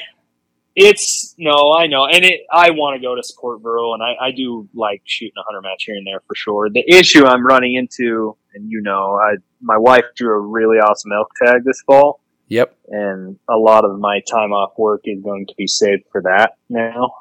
it's 0.80 1.34
no, 1.40 1.74
I 1.76 1.88
know, 1.88 2.06
and 2.06 2.24
it. 2.24 2.42
I 2.52 2.70
want 2.70 3.02
to 3.02 3.06
go 3.06 3.16
to 3.16 3.24
support 3.24 3.64
Burrow, 3.64 3.96
and 3.96 4.04
I, 4.04 4.28
I 4.28 4.32
do 4.32 4.70
like 4.76 5.02
shooting 5.06 5.34
a 5.36 5.42
hunter 5.44 5.62
match 5.62 5.84
here 5.86 5.96
and 5.96 6.06
there 6.06 6.22
for 6.28 6.36
sure. 6.36 6.70
The 6.70 6.84
issue 6.88 7.26
I'm 7.26 7.44
running 7.44 7.74
into, 7.74 8.38
and 8.54 8.70
you 8.72 8.82
know, 8.84 9.16
I 9.16 9.38
my 9.60 9.78
wife 9.78 10.06
drew 10.16 10.36
a 10.36 10.40
really 10.40 10.78
awesome 10.78 11.12
elk 11.12 11.30
tag 11.44 11.64
this 11.66 11.82
fall, 11.82 12.22
Yep. 12.50 12.76
and 12.90 13.40
a 13.50 13.58
lot 13.58 13.86
of 13.86 14.00
my 14.00 14.22
time 14.30 14.54
off 14.54 14.74
work 14.78 15.02
is 15.06 15.20
going 15.24 15.48
to 15.48 15.54
be 15.58 15.66
saved 15.66 16.04
for 16.12 16.22
that. 16.22 16.52
Now 16.70 17.12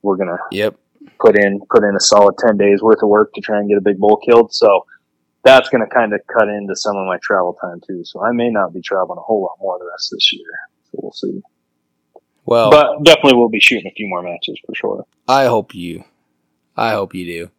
we're 0.00 0.16
gonna 0.16 0.38
Yep. 0.50 0.76
put 1.20 1.36
in 1.38 1.60
put 1.70 1.84
in 1.84 1.94
a 1.94 2.00
solid 2.00 2.36
ten 2.38 2.56
days 2.56 2.80
worth 2.80 3.02
of 3.02 3.10
work 3.10 3.34
to 3.34 3.42
try 3.42 3.58
and 3.58 3.68
get 3.68 3.76
a 3.76 3.82
big 3.82 3.98
bull 3.98 4.16
killed. 4.26 4.54
So 4.54 4.86
that's 5.44 5.68
going 5.68 5.82
to 5.82 5.94
kind 5.94 6.12
of 6.14 6.20
cut 6.30 6.48
into 6.48 6.76
some 6.76 6.96
of 6.96 7.06
my 7.06 7.18
travel 7.22 7.56
time 7.62 7.80
too. 7.86 8.02
So 8.04 8.22
I 8.22 8.30
may 8.32 8.50
not 8.50 8.74
be 8.74 8.80
traveling 8.82 9.18
a 9.18 9.22
whole 9.22 9.40
lot 9.42 9.56
more 9.58 9.78
the 9.78 9.86
rest 9.90 10.12
of 10.12 10.16
this 10.16 10.32
year. 10.34 10.52
So 10.84 10.98
we'll 11.02 11.12
see. 11.12 11.40
Well, 12.46 12.70
But 12.70 13.02
definitely 13.04 13.38
we'll 13.38 13.48
be 13.48 13.60
shooting 13.60 13.86
a 13.86 13.94
few 13.94 14.08
more 14.08 14.22
matches 14.22 14.58
for 14.66 14.74
sure. 14.74 15.06
I 15.28 15.44
hope 15.46 15.74
you. 15.74 16.04
I 16.76 16.92
hope 16.92 17.14
you 17.14 17.24
do. 17.26 17.50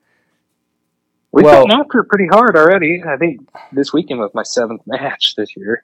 We've 1.31 1.45
Well- 1.45 1.65
gotten 1.65 1.79
after 1.79 1.99
it 2.01 2.05
pretty 2.09 2.27
hard 2.27 2.55
already. 2.57 3.01
I 3.07 3.15
think 3.17 3.47
this 3.71 3.93
weekend 3.93 4.19
was 4.19 4.31
my 4.33 4.43
seventh 4.43 4.81
match 4.85 5.35
this 5.37 5.55
year. 5.55 5.83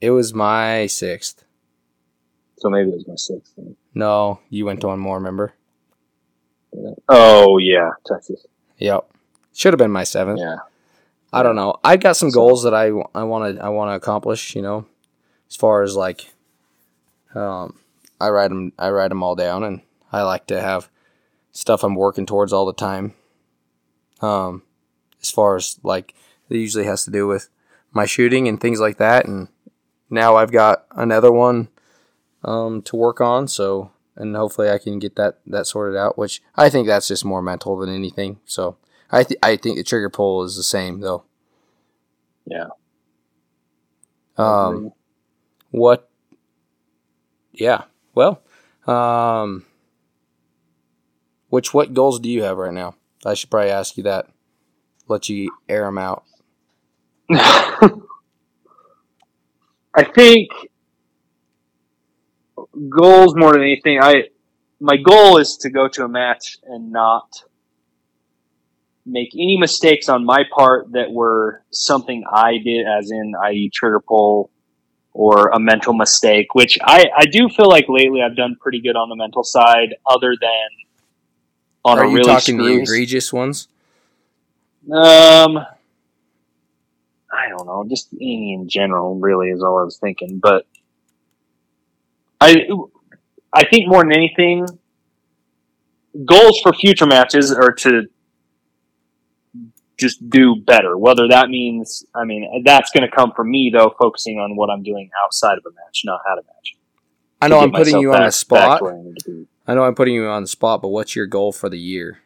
It 0.00 0.10
was 0.10 0.34
my 0.34 0.86
sixth. 0.86 1.44
So 2.58 2.68
maybe 2.68 2.90
it 2.90 2.94
was 2.94 3.08
my 3.08 3.14
sixth. 3.16 3.54
then. 3.56 3.76
No, 3.94 4.40
you 4.50 4.66
went 4.66 4.84
on 4.84 4.98
more. 4.98 5.16
Remember? 5.16 5.54
Oh 7.08 7.58
yeah, 7.58 7.90
Texas. 8.06 8.44
Yep. 8.78 9.08
Should 9.54 9.72
have 9.72 9.78
been 9.78 9.92
my 9.92 10.04
seventh. 10.04 10.40
Yeah. 10.40 10.56
I 11.32 11.42
don't 11.42 11.56
know. 11.56 11.76
I've 11.84 12.00
got 12.00 12.16
some 12.16 12.30
So- 12.30 12.40
goals 12.40 12.64
that 12.64 12.74
I 12.74 12.86
I 13.14 13.22
want 13.24 13.56
to 13.56 13.64
I 13.64 13.68
want 13.68 13.90
to 13.90 13.94
accomplish. 13.94 14.54
You 14.56 14.62
know, 14.62 14.86
as 15.48 15.56
far 15.56 15.82
as 15.82 15.94
like, 15.96 16.32
um, 17.34 17.76
I 18.20 18.28
write 18.30 18.48
them 18.48 18.72
I 18.78 18.90
write 18.90 19.08
them 19.08 19.22
all 19.22 19.34
down, 19.34 19.64
and 19.64 19.82
I 20.12 20.22
like 20.22 20.46
to 20.46 20.60
have 20.60 20.88
stuff 21.52 21.82
I'm 21.82 21.94
working 21.94 22.26
towards 22.26 22.52
all 22.52 22.66
the 22.66 22.72
time. 22.72 23.14
Um, 24.20 24.62
as 25.20 25.30
far 25.30 25.56
as 25.56 25.78
like, 25.82 26.14
it 26.48 26.56
usually 26.56 26.84
has 26.84 27.04
to 27.04 27.10
do 27.10 27.26
with 27.26 27.48
my 27.92 28.06
shooting 28.06 28.48
and 28.48 28.60
things 28.60 28.80
like 28.80 28.98
that, 28.98 29.26
and 29.26 29.48
now 30.10 30.36
I've 30.36 30.52
got 30.52 30.86
another 30.90 31.32
one 31.32 31.68
um 32.44 32.82
to 32.82 32.96
work 32.96 33.20
on. 33.20 33.48
So, 33.48 33.90
and 34.16 34.36
hopefully 34.36 34.70
I 34.70 34.78
can 34.78 34.98
get 34.98 35.16
that 35.16 35.38
that 35.46 35.66
sorted 35.66 35.98
out. 35.98 36.16
Which 36.18 36.42
I 36.56 36.68
think 36.70 36.86
that's 36.86 37.08
just 37.08 37.24
more 37.24 37.42
mental 37.42 37.76
than 37.76 37.94
anything. 37.94 38.40
So. 38.44 38.76
I, 39.10 39.22
th- 39.22 39.38
I 39.44 39.56
think 39.56 39.76
the 39.76 39.84
trigger 39.84 40.10
pull 40.10 40.42
is 40.42 40.56
the 40.56 40.64
same 40.64 40.98
though. 40.98 41.22
Yeah. 42.46 42.68
Um, 44.36 44.92
what? 45.70 46.10
Yeah. 47.52 47.84
Well, 48.14 48.42
um, 48.86 49.64
which 51.48 51.74
what 51.74 51.94
goals 51.94 52.20
do 52.20 52.28
you 52.28 52.42
have 52.42 52.58
right 52.58 52.72
now? 52.72 52.94
I 53.24 53.34
should 53.34 53.50
probably 53.50 53.70
ask 53.70 53.96
you 53.96 54.02
that. 54.04 54.26
Let 55.08 55.28
you 55.28 55.50
air 55.68 55.84
them 55.84 55.98
out. 55.98 56.24
I 57.30 57.92
think 60.14 60.50
goals 62.88 63.34
more 63.36 63.52
than 63.52 63.62
anything. 63.62 64.00
I 64.00 64.24
my 64.80 64.96
goal 64.96 65.38
is 65.38 65.56
to 65.58 65.70
go 65.70 65.88
to 65.88 66.04
a 66.04 66.08
match 66.08 66.58
and 66.64 66.90
not 66.90 67.42
make 69.06 69.34
any 69.34 69.56
mistakes 69.58 70.08
on 70.08 70.24
my 70.24 70.42
part 70.54 70.92
that 70.92 71.12
were 71.12 71.62
something 71.70 72.24
I 72.30 72.58
did, 72.64 72.86
as 72.86 73.10
in 73.10 73.34
i.e. 73.44 73.70
trigger 73.72 74.00
pull 74.00 74.50
or 75.14 75.48
a 75.48 75.58
mental 75.58 75.94
mistake. 75.94 76.54
Which 76.54 76.78
I 76.84 77.06
I 77.16 77.24
do 77.24 77.48
feel 77.48 77.68
like 77.68 77.86
lately 77.88 78.20
I've 78.20 78.36
done 78.36 78.56
pretty 78.60 78.80
good 78.80 78.96
on 78.96 79.08
the 79.08 79.16
mental 79.16 79.42
side, 79.44 79.94
other 80.06 80.34
than 80.38 80.68
on 81.84 81.98
Are 81.98 82.04
a 82.04 82.08
you 82.08 82.16
really 82.16 82.26
talking 82.26 82.58
the 82.58 82.82
egregious 82.82 83.32
ones? 83.32 83.68
um, 84.92 85.58
I 87.32 87.48
don't 87.48 87.66
know. 87.66 87.84
Just 87.88 88.08
any 88.14 88.54
in 88.54 88.68
general, 88.68 89.18
really, 89.18 89.48
is 89.48 89.62
all 89.62 89.78
I 89.78 89.82
was 89.82 89.98
thinking. 89.98 90.38
But 90.42 90.66
I, 92.40 92.66
I 93.52 93.64
think 93.64 93.88
more 93.88 94.02
than 94.02 94.12
anything, 94.12 94.66
goals 96.24 96.60
for 96.60 96.72
future 96.72 97.06
matches 97.06 97.52
are 97.52 97.72
to 97.72 98.08
just 99.98 100.28
do 100.28 100.56
better. 100.56 100.96
Whether 100.98 101.28
that 101.28 101.48
means, 101.48 102.04
I 102.14 102.24
mean, 102.24 102.62
that's 102.64 102.90
going 102.90 103.08
to 103.08 103.14
come 103.14 103.32
from 103.34 103.50
me 103.50 103.70
though, 103.72 103.94
focusing 103.98 104.38
on 104.38 104.56
what 104.56 104.70
I'm 104.70 104.82
doing 104.82 105.10
outside 105.24 105.58
of 105.58 105.64
a 105.66 105.70
match, 105.70 106.02
not 106.04 106.20
at 106.30 106.38
a 106.38 106.42
match. 106.42 106.76
I 107.40 107.48
know 107.48 107.60
I'm 107.60 107.72
putting 107.72 107.98
you 107.98 108.12
on 108.12 108.22
the 108.22 108.32
spot. 108.32 108.80
back 108.80 108.92
I 108.92 109.02
need 109.02 109.18
to 109.20 109.30
be. 109.30 109.46
I 109.66 109.74
know 109.74 109.84
I'm 109.84 109.94
putting 109.94 110.14
you 110.14 110.26
on 110.26 110.42
the 110.42 110.48
spot, 110.48 110.82
but 110.82 110.88
what's 110.88 111.16
your 111.16 111.26
goal 111.26 111.52
for 111.52 111.68
the 111.68 111.78
year? 111.78 112.20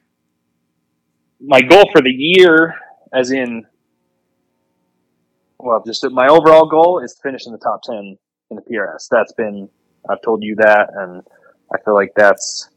my 1.40 1.60
goal 1.60 1.88
for 1.92 2.00
the 2.00 2.10
year, 2.10 2.74
as 3.12 3.30
in, 3.30 3.66
well, 5.58 5.82
just 5.84 6.04
my 6.10 6.28
overall 6.28 6.68
goal 6.68 7.00
is 7.00 7.14
to 7.14 7.22
finish 7.22 7.46
in 7.46 7.52
the 7.52 7.58
top 7.58 7.82
10 7.82 8.16
in 8.50 8.56
the 8.56 8.62
PRS. 8.62 9.08
That's 9.10 9.32
been, 9.32 9.68
I've 10.08 10.22
told 10.22 10.42
you 10.42 10.56
that, 10.56 10.90
and 10.94 11.22
I 11.72 11.78
feel 11.84 11.94
like 11.94 12.12
that's 12.16 12.68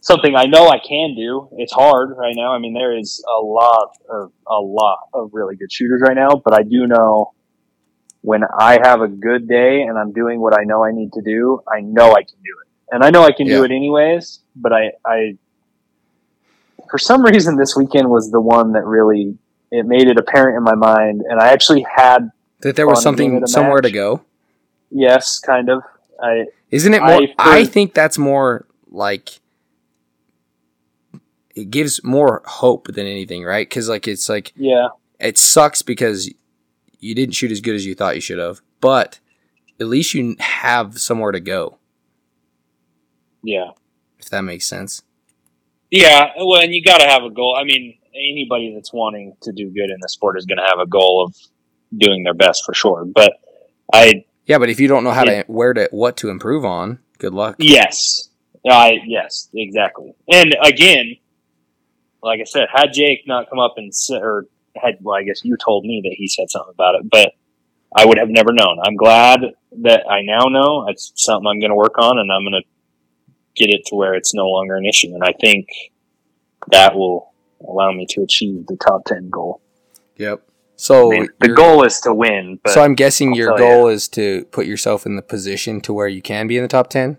something 0.00 0.34
I 0.36 0.44
know 0.44 0.68
I 0.68 0.78
can 0.78 1.14
do. 1.16 1.48
It's 1.58 1.72
hard 1.72 2.10
right 2.16 2.34
now. 2.36 2.52
I 2.54 2.58
mean, 2.58 2.74
there 2.74 2.96
is 2.96 3.22
a 3.28 3.40
lot 3.42 3.90
of, 4.08 4.32
a 4.46 4.60
lot 4.60 4.98
of 5.14 5.30
really 5.32 5.56
good 5.56 5.70
shooters 5.72 6.02
right 6.02 6.16
now, 6.16 6.40
but 6.44 6.54
I 6.54 6.62
do 6.62 6.86
know 6.86 7.32
when 8.22 8.42
I 8.58 8.78
have 8.82 9.00
a 9.00 9.08
good 9.08 9.48
day 9.48 9.82
and 9.82 9.98
I'm 9.98 10.12
doing 10.12 10.40
what 10.40 10.58
I 10.58 10.64
know 10.64 10.84
I 10.84 10.90
need 10.92 11.12
to 11.14 11.22
do, 11.22 11.60
I 11.72 11.80
know 11.80 12.12
I 12.12 12.22
can 12.22 12.38
do 12.44 12.54
it. 12.64 12.68
And 12.94 13.04
I 13.04 13.10
know 13.10 13.22
I 13.22 13.32
can 13.32 13.46
Yeah. 13.46 13.58
do 13.58 13.64
it 13.64 13.70
anyways, 13.70 14.40
but 14.56 14.72
I, 14.72 14.92
I, 15.04 15.36
for 16.90 16.98
some 16.98 17.22
reason 17.22 17.56
this 17.56 17.76
weekend 17.76 18.08
was 18.08 18.30
the 18.30 18.40
one 18.40 18.72
that 18.72 18.84
really 18.84 19.36
it 19.70 19.84
made 19.84 20.08
it 20.08 20.16
apparent 20.18 20.56
in 20.56 20.62
my 20.64 20.74
mind 20.74 21.20
and 21.28 21.38
i 21.40 21.48
actually 21.48 21.84
had 21.96 22.30
That 22.60 22.76
there 22.76 22.86
was 22.86 23.02
something 23.02 23.46
somewhere 23.46 23.82
to 23.82 23.90
go. 23.90 24.22
yes 24.90 25.38
kind 25.38 25.68
of 25.68 25.82
i 26.22 26.46
Isn't 26.70 26.94
it 26.94 27.02
more? 27.02 27.20
I- 27.38 27.58
I, 27.60 27.64
think 27.66 27.92
that's 27.92 28.16
more 28.16 28.66
like 28.90 29.40
it 31.58 31.70
gives 31.70 32.02
more 32.04 32.42
hope 32.46 32.86
than 32.88 33.06
anything, 33.06 33.44
right? 33.44 33.68
Because 33.68 33.88
like 33.88 34.06
it's 34.08 34.28
like 34.28 34.52
yeah 34.56 34.88
it 35.20 35.36
sucks 35.38 35.82
because 35.82 36.32
you 37.00 37.14
didn't 37.14 37.34
shoot 37.34 37.50
as 37.50 37.60
good 37.60 37.74
as 37.74 37.84
you 37.86 37.94
thought 37.94 38.14
you 38.14 38.20
should 38.20 38.38
have, 38.38 38.60
but 38.80 39.18
at 39.80 39.86
least 39.86 40.14
you 40.14 40.36
have 40.38 40.98
somewhere 41.00 41.32
to 41.32 41.40
go, 41.40 41.78
Yeah. 43.42 43.70
if 44.18 44.28
that 44.30 44.42
makes 44.42 44.66
sense. 44.66 45.02
Yeah, 45.90 46.30
well, 46.36 46.60
and 46.62 46.74
you 46.74 46.82
got 46.82 46.98
to 46.98 47.06
have 47.08 47.22
a 47.22 47.30
goal. 47.30 47.56
I 47.58 47.64
mean, 47.64 47.96
anybody 48.14 48.74
that's 48.74 48.92
wanting 48.92 49.36
to 49.42 49.52
do 49.52 49.70
good 49.70 49.90
in 49.90 49.96
the 50.00 50.08
sport 50.08 50.36
is 50.36 50.44
going 50.44 50.58
to 50.58 50.64
have 50.64 50.78
a 50.80 50.86
goal 50.86 51.24
of 51.24 51.34
doing 51.96 52.24
their 52.24 52.34
best 52.34 52.62
for 52.66 52.74
sure. 52.74 53.04
But 53.06 53.32
I, 53.92 54.24
Yeah, 54.46 54.58
but 54.58 54.68
if 54.70 54.80
you 54.80 54.88
don't 54.88 55.02
know 55.04 55.12
how 55.12 55.24
to 55.24 55.44
where 55.46 55.72
to 55.72 55.88
what 55.90 56.16
to 56.18 56.28
improve 56.30 56.64
on, 56.64 56.98
good 57.18 57.32
luck. 57.32 57.56
yes, 57.58 58.28
I, 58.68 58.98
yes, 59.06 59.48
exactly. 59.54 60.12
And 60.30 60.54
again, 60.62 61.16
like 62.22 62.40
I 62.40 62.44
said, 62.44 62.68
had 62.72 62.92
Jake 62.92 63.24
not 63.26 63.48
come 63.48 63.58
up 63.58 63.74
and 63.76 63.94
said, 63.94 64.22
or 64.22 64.46
had, 64.76 64.98
well, 65.00 65.16
I 65.16 65.22
guess 65.22 65.44
you 65.44 65.56
told 65.56 65.84
me 65.84 66.00
that 66.04 66.14
he 66.16 66.28
said 66.28 66.50
something 66.50 66.72
about 66.72 66.96
it, 66.96 67.10
but 67.10 67.32
I 67.94 68.04
would 68.04 68.18
have 68.18 68.28
never 68.28 68.52
known. 68.52 68.78
I'm 68.82 68.96
glad 68.96 69.40
that 69.82 70.08
I 70.08 70.22
now 70.22 70.46
know. 70.46 70.86
It's 70.88 71.12
something 71.16 71.46
I'm 71.46 71.60
going 71.60 71.70
to 71.70 71.76
work 71.76 71.98
on, 71.98 72.18
and 72.18 72.30
I'm 72.30 72.42
going 72.42 72.62
to 72.62 72.68
get 73.56 73.70
it 73.70 73.86
to 73.86 73.94
where 73.94 74.14
it's 74.14 74.34
no 74.34 74.46
longer 74.46 74.76
an 74.76 74.86
issue. 74.86 75.14
And 75.14 75.24
I 75.24 75.32
think 75.40 75.68
that 76.70 76.94
will 76.94 77.32
allow 77.66 77.92
me 77.92 78.06
to 78.10 78.22
achieve 78.22 78.66
the 78.66 78.76
top 78.76 79.04
10 79.06 79.30
goal. 79.30 79.60
Yep. 80.16 80.42
So 80.76 81.12
I 81.12 81.20
mean, 81.20 81.28
the 81.40 81.48
goal 81.48 81.82
is 81.82 82.00
to 82.02 82.14
win, 82.14 82.60
but 82.62 82.72
so 82.72 82.82
I'm 82.82 82.94
guessing 82.94 83.30
I'll 83.30 83.36
your 83.36 83.56
tell 83.56 83.66
goal 83.66 83.88
is 83.88 84.06
to 84.10 84.44
put 84.52 84.66
yourself 84.66 85.06
in 85.06 85.16
the 85.16 85.22
position 85.22 85.80
to 85.80 85.92
where 85.92 86.06
you 86.06 86.22
can 86.22 86.46
be 86.46 86.56
in 86.56 86.62
the 86.62 86.68
top 86.68 86.88
ten 86.88 87.18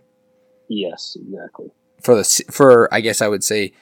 yes, 0.69 1.17
exactly. 1.19 1.71
for 2.01 2.15
the 2.15 2.43
for 2.49 2.93
I 2.93 3.01
guess 3.01 3.21
I 3.21 3.27
would 3.27 3.43
say 3.43 3.73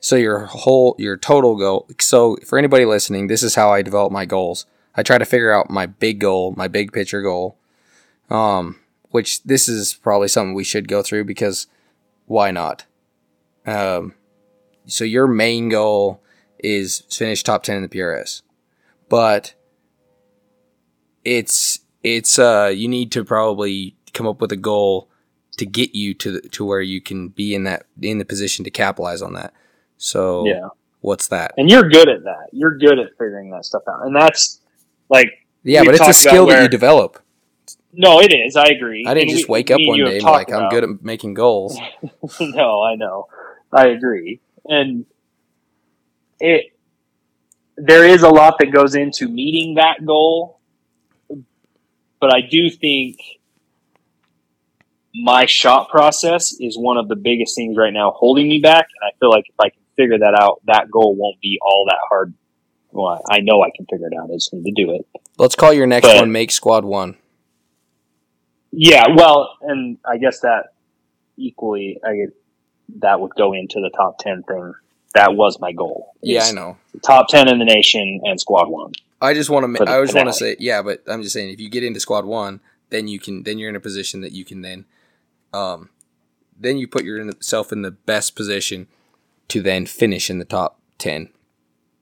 so 0.00 0.16
your 0.16 0.46
whole 0.46 0.94
your 0.98 1.16
total 1.16 1.56
goal. 1.56 1.88
So 2.00 2.36
for 2.46 2.58
anybody 2.58 2.84
listening, 2.84 3.26
this 3.26 3.42
is 3.42 3.54
how 3.54 3.72
I 3.72 3.82
develop 3.82 4.12
my 4.12 4.24
goals. 4.24 4.66
I 4.94 5.02
try 5.02 5.18
to 5.18 5.24
figure 5.24 5.52
out 5.52 5.70
my 5.70 5.86
big 5.86 6.20
goal, 6.20 6.54
my 6.56 6.68
big 6.68 6.92
picture 6.92 7.22
goal. 7.22 7.58
Um, 8.30 8.80
which 9.10 9.42
this 9.44 9.68
is 9.68 9.94
probably 9.94 10.28
something 10.28 10.54
we 10.54 10.64
should 10.64 10.88
go 10.88 11.02
through 11.02 11.24
because 11.24 11.66
why 12.26 12.50
not? 12.50 12.84
Um, 13.64 14.14
so 14.86 15.04
your 15.04 15.26
main 15.26 15.68
goal 15.68 16.22
is 16.58 17.00
finish 17.10 17.42
top 17.42 17.62
ten 17.62 17.76
in 17.76 17.82
the 17.82 17.88
PRS, 17.88 18.42
but 19.08 19.54
it's 21.24 21.80
it's 22.02 22.38
uh 22.38 22.72
you 22.74 22.88
need 22.88 23.10
to 23.12 23.24
probably 23.24 23.96
come 24.12 24.26
up 24.26 24.40
with 24.40 24.52
a 24.52 24.56
goal 24.56 25.08
to 25.56 25.66
get 25.66 25.94
you 25.94 26.14
to 26.14 26.32
the, 26.32 26.48
to 26.50 26.64
where 26.64 26.80
you 26.80 27.00
can 27.00 27.28
be 27.28 27.54
in 27.54 27.64
that 27.64 27.86
in 28.00 28.18
the 28.18 28.24
position 28.24 28.64
to 28.64 28.70
capitalize 28.70 29.22
on 29.22 29.32
that. 29.34 29.52
So 29.98 30.46
Yeah. 30.46 30.68
what's 31.00 31.28
that? 31.28 31.54
And 31.56 31.70
you're 31.70 31.88
good 31.88 32.08
at 32.08 32.24
that. 32.24 32.48
You're 32.52 32.76
good 32.76 32.98
at 32.98 33.10
figuring 33.18 33.50
that 33.50 33.64
stuff 33.64 33.82
out. 33.88 34.06
And 34.06 34.14
that's 34.14 34.60
like, 35.08 35.28
Yeah, 35.62 35.82
but 35.84 35.94
it's 35.94 36.00
a 36.00 36.04
about 36.04 36.14
skill 36.14 36.46
that 36.46 36.62
you 36.62 36.68
develop. 36.68 37.18
no, 37.92 38.20
it 38.20 38.32
is. 38.34 38.56
I 38.56 38.66
agree. 38.66 39.04
I 39.06 39.14
didn't 39.14 39.30
And 39.30 39.38
just 39.38 39.48
we- 39.48 39.52
wake 39.54 39.70
up 39.70 39.80
one 39.82 39.98
day 39.98 40.04
have 40.04 40.08
and 40.12 40.18
be 40.18 40.20
talked 40.20 40.50
like, 40.50 40.60
I'm 40.62 40.68
good 40.68 40.84
at 40.84 41.02
making 41.02 41.34
goals. 41.34 41.78
no, 42.40 42.82
I 42.82 42.94
know. 42.96 43.26
I 43.72 43.88
agree. 43.88 44.40
And 44.66 45.06
it 46.40 46.72
there 47.78 48.06
is 48.06 48.22
a 48.22 48.28
lot 48.28 48.58
that 48.58 48.72
goes 48.72 48.94
into 48.94 49.28
meeting 49.28 49.74
that 49.74 50.04
goal. 50.04 50.60
But 52.20 52.34
I 52.34 52.40
do 52.40 52.70
think 52.70 53.18
my 55.14 55.46
shot 55.46 55.88
process 55.88 56.54
is 56.60 56.76
one 56.78 56.96
of 56.96 57.08
the 57.08 57.16
biggest 57.16 57.54
things 57.54 57.76
right 57.76 57.92
now 57.92 58.10
holding 58.12 58.48
me 58.48 58.58
back. 58.60 58.86
And 59.00 59.08
I 59.10 59.12
feel 59.18 59.30
like 59.30 59.44
if 59.48 59.54
I 59.58 59.70
can 59.70 59.80
figure 59.96 60.18
that 60.18 60.38
out, 60.40 60.60
that 60.66 60.90
goal 60.90 61.14
won't 61.16 61.40
be 61.40 61.58
all 61.62 61.86
that 61.88 61.98
hard. 62.08 62.34
Well, 62.92 63.22
I 63.28 63.40
know 63.40 63.62
I 63.62 63.70
can 63.74 63.86
figure 63.86 64.06
it 64.06 64.16
out. 64.18 64.30
I 64.30 64.34
just 64.34 64.52
need 64.52 64.74
to 64.74 64.84
do 64.84 64.92
it. 64.92 65.06
Let's 65.38 65.54
call 65.54 65.72
your 65.72 65.86
next 65.86 66.06
But- 66.06 66.16
one 66.16 66.32
make 66.32 66.50
squad 66.50 66.84
one. 66.84 67.16
Yeah, 68.72 69.06
well, 69.14 69.56
and 69.62 69.98
I 70.04 70.18
guess 70.18 70.40
that 70.40 70.74
equally, 71.36 71.98
I 72.04 72.26
that 73.00 73.20
would 73.20 73.32
go 73.36 73.52
into 73.52 73.80
the 73.80 73.90
top 73.96 74.18
ten 74.18 74.42
thing. 74.42 74.74
That 75.14 75.34
was 75.34 75.58
my 75.60 75.72
goal. 75.72 76.12
Yeah, 76.20 76.44
I 76.44 76.52
know. 76.52 76.76
Top 77.02 77.28
ten 77.28 77.48
in 77.48 77.58
the 77.58 77.64
nation 77.64 78.20
and 78.24 78.38
squad 78.38 78.68
one. 78.68 78.92
I 79.20 79.32
just 79.32 79.48
want 79.48 79.64
to. 79.64 79.84
The 79.84 79.90
I 79.90 80.02
just 80.02 80.14
want 80.14 80.28
to 80.28 80.34
say, 80.34 80.56
yeah, 80.58 80.82
but 80.82 81.02
I'm 81.06 81.22
just 81.22 81.32
saying, 81.32 81.50
if 81.50 81.60
you 81.60 81.70
get 81.70 81.84
into 81.84 82.00
squad 82.00 82.26
one, 82.26 82.60
then 82.90 83.08
you 83.08 83.18
can. 83.18 83.44
Then 83.44 83.58
you're 83.58 83.70
in 83.70 83.76
a 83.76 83.80
position 83.80 84.20
that 84.20 84.32
you 84.32 84.44
can 84.44 84.60
then, 84.60 84.84
um, 85.54 85.88
then 86.58 86.76
you 86.76 86.86
put 86.86 87.04
yourself 87.04 87.72
in 87.72 87.80
the 87.80 87.92
best 87.92 88.36
position 88.36 88.88
to 89.48 89.62
then 89.62 89.86
finish 89.86 90.30
in 90.30 90.38
the 90.38 90.44
top 90.44 90.80
ten. 90.98 91.30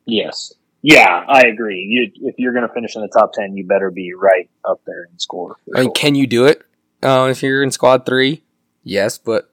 Yes. 0.06 0.52
Yeah, 0.82 1.24
I 1.26 1.46
agree. 1.46 1.80
You, 1.88 2.28
if 2.28 2.34
you're 2.36 2.52
going 2.52 2.68
to 2.68 2.74
finish 2.74 2.94
in 2.94 3.00
the 3.00 3.08
top 3.08 3.32
ten, 3.32 3.56
you 3.56 3.64
better 3.66 3.90
be 3.90 4.12
right 4.12 4.50
up 4.66 4.82
there 4.86 5.04
in 5.04 5.18
score. 5.18 5.56
I 5.74 5.78
mean, 5.78 5.86
sure. 5.86 5.92
can 5.92 6.14
you 6.14 6.26
do 6.26 6.44
it 6.44 6.62
uh, 7.02 7.28
if 7.30 7.42
you're 7.42 7.62
in 7.62 7.70
squad 7.70 8.04
three? 8.04 8.42
Yes, 8.82 9.16
but 9.16 9.50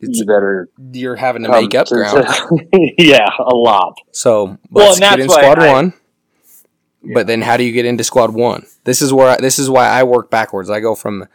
it's, 0.00 0.18
you 0.18 0.26
better 0.26 0.68
you're 0.92 1.14
having 1.14 1.44
to 1.44 1.50
make 1.50 1.74
up 1.76 1.86
to- 1.86 1.94
ground. 1.94 2.26
yeah, 2.98 3.28
a 3.38 3.54
lot. 3.54 3.96
So 4.10 4.58
Well, 4.70 4.96
get 4.98 5.20
in 5.20 5.28
squad 5.28 5.60
I- 5.60 5.72
one. 5.72 5.94
But 7.12 7.26
then, 7.26 7.42
how 7.42 7.58
do 7.58 7.64
you 7.64 7.72
get 7.72 7.84
into 7.84 8.02
squad 8.02 8.32
one? 8.32 8.64
This 8.84 9.02
is 9.02 9.12
where 9.12 9.28
I, 9.28 9.36
this 9.36 9.58
is 9.58 9.68
why 9.68 9.86
I 9.86 10.04
work 10.04 10.30
backwards. 10.30 10.70
I 10.70 10.80
go 10.80 10.94
from 10.94 11.28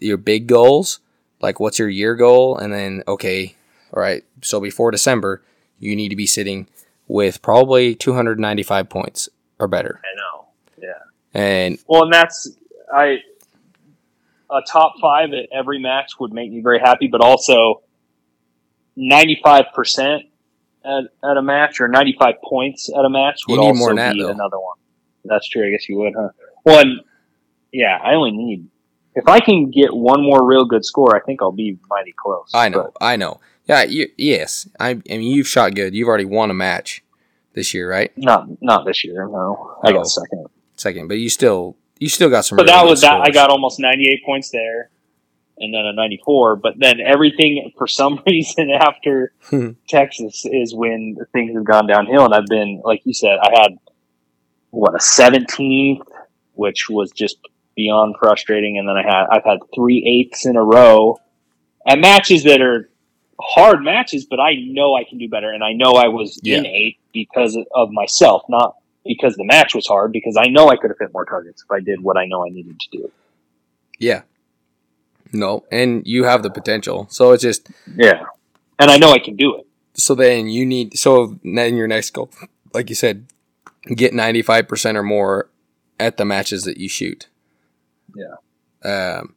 your 0.00 0.18
big 0.18 0.46
goals, 0.46 1.00
like 1.40 1.60
what's 1.60 1.78
your 1.78 1.88
year 1.88 2.14
goal, 2.14 2.58
and 2.58 2.72
then 2.72 3.02
okay, 3.08 3.56
all 3.92 4.00
right. 4.02 4.24
So 4.42 4.60
before 4.60 4.90
December, 4.90 5.42
you 5.78 5.96
need 5.96 6.08
to 6.10 6.16
be 6.16 6.26
sitting 6.26 6.68
with 7.06 7.42
probably 7.42 7.94
295 7.94 8.88
points 8.88 9.28
or 9.58 9.68
better. 9.68 10.00
I 10.04 10.16
know. 10.16 10.48
Yeah. 10.80 11.40
And 11.40 11.78
Well, 11.86 12.04
and 12.04 12.12
that's 12.12 12.50
I 12.92 13.18
a 14.50 14.60
top 14.62 14.94
five 15.00 15.30
at 15.32 15.48
every 15.52 15.78
match 15.78 16.12
would 16.20 16.32
make 16.32 16.50
me 16.50 16.60
very 16.60 16.78
happy, 16.78 17.08
but 17.08 17.20
also 17.20 17.82
ninety 18.96 19.40
five 19.42 19.66
percent 19.74 20.24
at 20.84 21.04
at 21.22 21.36
a 21.36 21.42
match 21.42 21.80
or 21.80 21.88
ninety 21.88 22.16
five 22.18 22.36
points 22.42 22.88
at 22.88 23.04
a 23.04 23.10
match 23.10 23.40
would 23.48 23.58
also 23.58 23.78
more 23.78 23.94
that, 23.94 24.14
be 24.14 24.22
though. 24.22 24.30
another 24.30 24.58
one. 24.58 24.78
That's 25.24 25.48
true. 25.48 25.66
I 25.66 25.70
guess 25.70 25.88
you 25.88 25.96
would, 25.98 26.14
huh? 26.16 26.30
One, 26.62 27.00
yeah. 27.72 27.98
I 28.02 28.14
only 28.14 28.32
need 28.32 28.68
if 29.14 29.26
I 29.28 29.40
can 29.40 29.70
get 29.70 29.92
one 29.92 30.22
more 30.22 30.46
real 30.46 30.64
good 30.64 30.84
score, 30.84 31.16
I 31.16 31.20
think 31.20 31.42
I'll 31.42 31.52
be 31.52 31.76
mighty 31.90 32.14
close. 32.16 32.50
I 32.54 32.68
know, 32.68 32.92
I 33.00 33.16
know. 33.16 33.40
Yeah, 33.68 33.82
you, 33.84 34.08
yes. 34.16 34.68
I, 34.80 34.90
I 34.90 34.94
mean, 35.08 35.22
you've 35.22 35.46
shot 35.48 35.74
good. 35.74 35.94
You've 35.94 36.08
already 36.08 36.24
won 36.24 36.50
a 36.50 36.54
match 36.54 37.04
this 37.52 37.74
year, 37.74 37.90
right? 37.90 38.10
Not 38.16 38.46
not 38.62 38.86
this 38.86 39.04
year. 39.04 39.26
No, 39.30 39.76
I 39.84 39.90
Oh. 39.90 39.94
got 39.94 40.06
second. 40.06 40.46
Second, 40.76 41.08
but 41.08 41.18
you 41.18 41.28
still 41.28 41.76
you 41.98 42.08
still 42.08 42.30
got 42.30 42.44
some. 42.44 42.56
But 42.56 42.66
really 42.66 42.76
that 42.78 42.86
was 42.86 43.00
that. 43.02 43.20
I 43.20 43.30
got 43.30 43.50
almost 43.50 43.78
98 43.80 44.24
points 44.24 44.50
there, 44.50 44.90
and 45.58 45.74
then 45.74 45.84
a 45.84 45.92
94. 45.92 46.56
But 46.56 46.74
then 46.78 47.00
everything, 47.00 47.72
for 47.76 47.86
some 47.86 48.22
reason, 48.26 48.70
after 48.70 49.32
Hmm. 49.50 49.70
Texas 49.88 50.44
is 50.46 50.74
when 50.74 51.16
things 51.32 51.54
have 51.54 51.64
gone 51.64 51.86
downhill. 51.86 52.24
And 52.24 52.34
I've 52.34 52.46
been, 52.46 52.80
like 52.84 53.02
you 53.04 53.12
said, 53.12 53.38
I 53.42 53.50
had 53.60 53.78
what 54.70 54.94
a 54.94 54.98
17th, 54.98 56.06
which 56.54 56.88
was 56.88 57.10
just 57.10 57.38
beyond 57.74 58.14
frustrating. 58.20 58.78
And 58.78 58.88
then 58.88 58.96
I 58.96 59.02
had 59.02 59.26
I've 59.30 59.44
had 59.44 59.58
three 59.74 60.04
eighths 60.06 60.46
in 60.46 60.56
a 60.56 60.62
row 60.64 61.18
at 61.86 61.98
matches 61.98 62.44
that 62.44 62.60
are 62.62 62.88
hard 63.40 63.82
matches, 63.82 64.26
but 64.28 64.40
I 64.40 64.54
know 64.56 64.94
I 64.94 65.04
can 65.04 65.18
do 65.18 65.28
better, 65.28 65.50
and 65.50 65.62
I 65.62 65.72
know 65.72 65.92
I 65.92 66.08
was 66.08 66.40
in 66.44 66.66
eight 66.66 66.98
because 67.12 67.56
of 67.74 67.90
myself, 67.90 68.42
not 68.48 68.76
because 69.04 69.36
the 69.36 69.44
match 69.44 69.74
was 69.74 69.86
hard. 69.86 70.12
Because 70.12 70.36
I 70.36 70.46
know 70.46 70.68
I 70.68 70.76
could 70.76 70.90
have 70.90 70.98
hit 70.98 71.12
more 71.12 71.24
targets 71.24 71.62
if 71.62 71.70
I 71.70 71.80
did 71.80 72.00
what 72.02 72.16
I 72.16 72.26
know 72.26 72.44
I 72.44 72.50
needed 72.50 72.78
to 72.80 72.88
do. 72.90 73.10
Yeah. 73.98 74.22
No, 75.32 75.64
and 75.70 76.06
you 76.06 76.24
have 76.24 76.42
the 76.42 76.50
potential. 76.50 77.06
So 77.10 77.32
it's 77.32 77.42
just 77.42 77.68
Yeah, 77.96 78.24
and 78.78 78.90
I 78.90 78.96
know 78.96 79.12
I 79.12 79.18
can 79.18 79.36
do 79.36 79.56
it. 79.58 79.66
so 79.94 80.14
then 80.14 80.48
you 80.48 80.64
need 80.64 80.96
so 80.98 81.38
then 81.44 81.76
your 81.76 81.86
next 81.86 82.10
goal, 82.12 82.30
like 82.72 82.88
you 82.88 82.94
said, 82.94 83.26
get 83.94 84.14
ninety 84.14 84.40
five 84.40 84.66
percent 84.68 84.96
or 84.96 85.02
more 85.02 85.50
at 86.00 86.16
the 86.16 86.24
matches 86.24 86.64
that 86.64 86.78
you 86.78 86.88
shoot. 86.88 87.26
Yeah. 88.14 88.36
Um, 88.84 89.34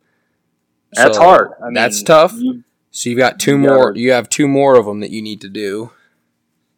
That's 0.94 1.18
so 1.18 1.23
hard. 1.23 1.49
I 1.61 1.65
mean, 1.65 1.73
that's 1.73 2.02
tough. 2.03 2.34
you- 2.38 2.64
So 2.91 3.09
you've 3.09 3.19
got 3.19 3.39
two 3.39 3.57
more. 3.57 3.93
You 3.95 4.11
have 4.11 4.30
two 4.30 4.47
more 4.47 4.76
of 4.76 4.85
them 4.85 4.99
that 4.99 5.11
you 5.11 5.22
need 5.22 5.41
to 5.41 5.49
do. 5.49 5.91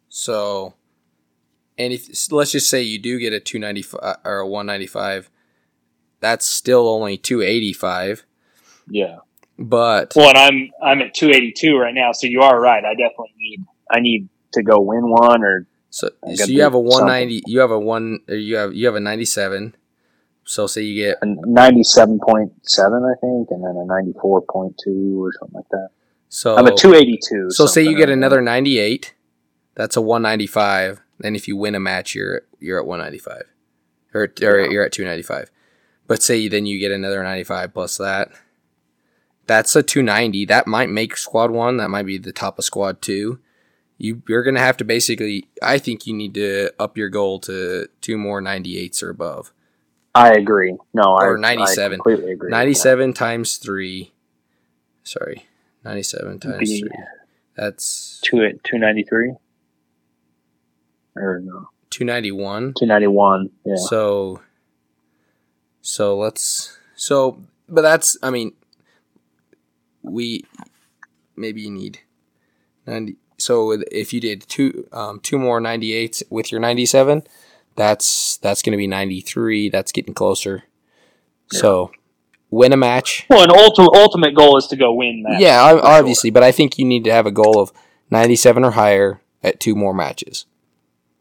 So, 0.08 0.74
and 1.76 1.92
if 1.92 2.30
let's 2.30 2.52
just 2.52 2.70
say 2.70 2.82
you 2.82 3.00
do 3.00 3.18
get 3.18 3.32
a 3.32 3.40
two 3.40 3.58
ninety 3.58 3.82
five 3.82 4.00
uh, 4.00 4.16
or 4.24 4.38
a 4.38 4.46
one 4.46 4.66
ninety 4.66 4.86
five, 4.86 5.28
that's 6.20 6.46
still 6.46 6.88
only 6.88 7.16
two 7.18 7.42
eighty 7.42 7.72
five. 7.72 8.24
yeah. 8.88 9.18
But 9.58 10.14
Well, 10.16 10.30
and 10.30 10.38
I'm 10.38 10.70
I'm 10.82 11.02
at 11.02 11.14
282 11.14 11.76
right 11.76 11.94
now, 11.94 12.10
so 12.10 12.26
you 12.26 12.40
are 12.42 12.60
right. 12.60 12.84
I 12.84 12.94
definitely 12.94 13.34
need 13.38 13.64
I 13.90 14.00
need 14.00 14.28
to 14.52 14.62
go 14.62 14.80
win 14.80 15.08
one 15.08 15.44
or 15.44 15.66
So, 15.90 16.10
so 16.34 16.44
you 16.46 16.62
have 16.62 16.74
a 16.74 16.80
one 16.80 17.06
ninety. 17.06 17.42
You 17.46 17.60
have 17.60 17.70
a 17.70 17.78
one. 17.78 18.20
Or 18.28 18.34
you 18.34 18.56
have 18.56 18.74
you 18.74 18.86
have 18.86 18.96
a 18.96 19.00
ninety 19.00 19.24
seven. 19.24 19.76
So 20.44 20.66
say 20.66 20.82
you 20.82 21.06
get 21.06 21.18
a 21.22 21.26
97.7, 21.26 22.10
I 22.10 23.18
think, 23.18 23.48
and 23.50 23.64
then 23.64 23.76
a 23.76 23.86
94.2 23.86 25.18
or 25.18 25.32
something 25.32 25.54
like 25.54 25.68
that. 25.70 25.88
So. 26.34 26.56
I'm 26.56 26.66
a 26.66 26.74
282. 26.74 27.50
so 27.50 27.66
say 27.66 27.82
you 27.82 27.96
get 27.96 28.10
another 28.10 28.40
ninety 28.42 28.78
eight. 28.78 29.14
That's 29.74 29.96
a 29.96 30.00
one 30.00 30.22
ninety 30.22 30.46
five. 30.46 31.00
Then 31.18 31.36
if 31.36 31.46
you 31.46 31.56
win 31.56 31.74
a 31.74 31.80
match, 31.80 32.14
you're 32.14 32.42
you're 32.58 32.78
at 32.80 32.86
195, 32.86 33.42
or, 34.14 34.22
or 34.22 34.60
Yeah. 34.60 34.70
you're 34.70 34.84
at 34.84 34.92
295. 34.92 35.50
But 36.06 36.22
say 36.22 36.48
then 36.48 36.66
you 36.66 36.78
get 36.78 36.90
another 36.90 37.22
95 37.22 37.72
plus 37.72 37.96
that. 37.98 38.30
That's 39.46 39.76
a 39.76 39.82
290. 39.82 40.44
That 40.46 40.66
might 40.66 40.88
make 40.90 41.16
squad 41.16 41.50
one. 41.50 41.76
That 41.76 41.88
might 41.90 42.06
be 42.06 42.18
the 42.18 42.32
top 42.32 42.58
of 42.58 42.64
squad 42.64 43.00
two. 43.00 43.38
You 43.96 44.22
you're 44.28 44.42
gonna 44.42 44.58
have 44.60 44.76
to 44.78 44.84
basically. 44.84 45.48
I 45.62 45.78
think 45.78 46.06
you 46.06 46.14
need 46.14 46.34
to 46.34 46.70
up 46.80 46.98
your 46.98 47.08
goal 47.10 47.38
to 47.40 47.86
two 48.00 48.18
more 48.18 48.40
98s 48.42 49.02
or 49.02 49.10
above. 49.10 49.52
I 50.16 50.32
agree. 50.32 50.76
No, 50.92 51.14
I 51.14 51.24
Or 51.26 51.38
97. 51.38 51.92
I 51.92 51.96
completely 51.96 52.32
agree. 52.32 52.50
97 52.50 53.12
times 53.14 53.56
three. 53.56 54.12
Sorry, 55.04 55.46
97 55.84 56.40
times 56.40 56.58
Be- 56.58 56.80
three. 56.80 56.90
That's 57.56 58.20
Two 58.24 58.58
two 58.64 58.78
ninety 58.78 59.04
three. 59.04 59.34
Or 61.16 61.40
no, 61.40 61.68
291. 61.90 62.74
two 62.76 62.86
ninety 62.86 63.06
one. 63.06 63.50
Yeah. 63.64 63.76
So, 63.76 64.42
so 65.80 66.18
let's 66.18 66.76
so, 66.96 67.40
but 67.68 67.82
that's 67.82 68.16
I 68.22 68.30
mean, 68.30 68.54
we 70.02 70.44
maybe 71.36 71.62
you 71.62 71.70
need 71.70 72.00
ninety. 72.86 73.16
So 73.38 73.80
if 73.92 74.12
you 74.12 74.20
did 74.20 74.42
two 74.48 74.88
um, 74.92 75.20
two 75.20 75.38
more 75.38 75.60
ninety 75.60 75.92
eights 75.92 76.24
with 76.30 76.50
your 76.50 76.60
ninety 76.60 76.86
seven, 76.86 77.22
that's 77.76 78.38
that's 78.38 78.62
going 78.62 78.72
to 78.72 78.78
be 78.78 78.88
ninety 78.88 79.20
three. 79.20 79.68
That's 79.68 79.92
getting 79.92 80.14
closer. 80.14 80.64
So 81.52 81.92
win 82.54 82.72
a 82.72 82.76
match. 82.76 83.26
Well, 83.28 83.42
an 83.42 83.50
ultimate 83.50 83.94
ultimate 83.96 84.34
goal 84.34 84.56
is 84.56 84.66
to 84.68 84.76
go 84.76 84.92
win 84.94 85.22
that. 85.24 85.40
Yeah, 85.40 85.62
ob- 85.62 85.78
sure. 85.78 85.86
obviously, 85.86 86.30
but 86.30 86.42
I 86.42 86.52
think 86.52 86.78
you 86.78 86.84
need 86.84 87.04
to 87.04 87.12
have 87.12 87.26
a 87.26 87.32
goal 87.32 87.60
of 87.60 87.72
ninety 88.10 88.36
seven 88.36 88.64
or 88.64 88.72
higher 88.72 89.20
at 89.42 89.60
two 89.60 89.74
more 89.74 89.94
matches. 89.94 90.46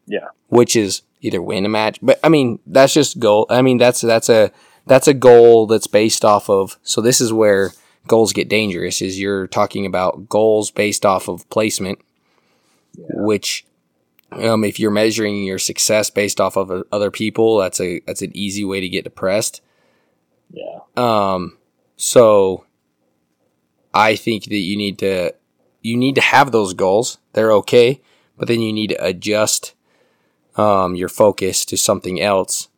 Yeah. 0.06 0.28
which 0.50 0.76
is 0.76 1.02
either 1.22 1.42
win 1.42 1.66
a 1.66 1.70
match, 1.70 1.98
but 2.02 2.20
I 2.24 2.30
mean 2.30 2.60
that's 2.68 2.94
just 2.94 3.20
goal. 3.20 3.46
I 3.50 3.62
mean 3.62 3.78
that's 3.78 4.02
that's 4.02 4.30
a 4.30 4.52
that's 4.86 5.08
a 5.08 5.14
goal 5.14 5.66
that's 5.66 5.88
based 5.88 6.26
off 6.26 6.50
of. 6.50 6.78
So 6.84 7.00
this 7.00 7.22
is 7.22 7.32
where 7.32 7.72
goals 8.06 8.34
get 8.34 8.50
dangerous. 8.50 9.02
Is 9.02 9.20
you're 9.20 9.48
talking 9.48 9.86
about 9.86 10.28
goals 10.28 10.72
based 10.72 11.06
off 11.06 11.28
of 11.28 11.50
placement, 11.50 12.00
which. 12.98 13.66
Um, 14.32 14.64
if 14.64 14.80
you're 14.80 14.90
measuring 14.90 15.44
your 15.44 15.60
success 15.60 16.10
based 16.10 16.42
off 16.42 16.58
of 16.58 16.72
uh, 16.72 16.82
other 16.92 17.12
people, 17.12 17.60
that's 17.60 17.80
a 17.80 18.00
that's 18.08 18.24
an 18.24 18.32
easy 18.36 18.66
way 18.66 18.80
to 18.80 18.90
get 18.90 19.04
depressed. 19.04 19.62
Yeah. 20.54 20.80
Um, 20.96 21.58
so 21.98 22.66
I 23.94 24.16
think 24.16 24.46
that 24.46 24.56
you 24.58 24.78
need 24.78 25.00
to 25.00 25.34
you 25.82 25.98
need 25.98 26.16
to 26.16 26.22
have 26.22 26.52
those 26.52 26.74
goals. 26.74 27.18
They're 27.34 27.52
okay, 27.54 28.02
but 28.38 28.48
then 28.48 28.62
you 28.62 28.72
need 28.72 28.92
to 28.92 29.06
adjust 29.06 29.74
um, 30.56 30.96
your 30.96 31.10
focus 31.10 31.66
to 31.66 31.78
something 31.78 32.22
else. 32.22 32.70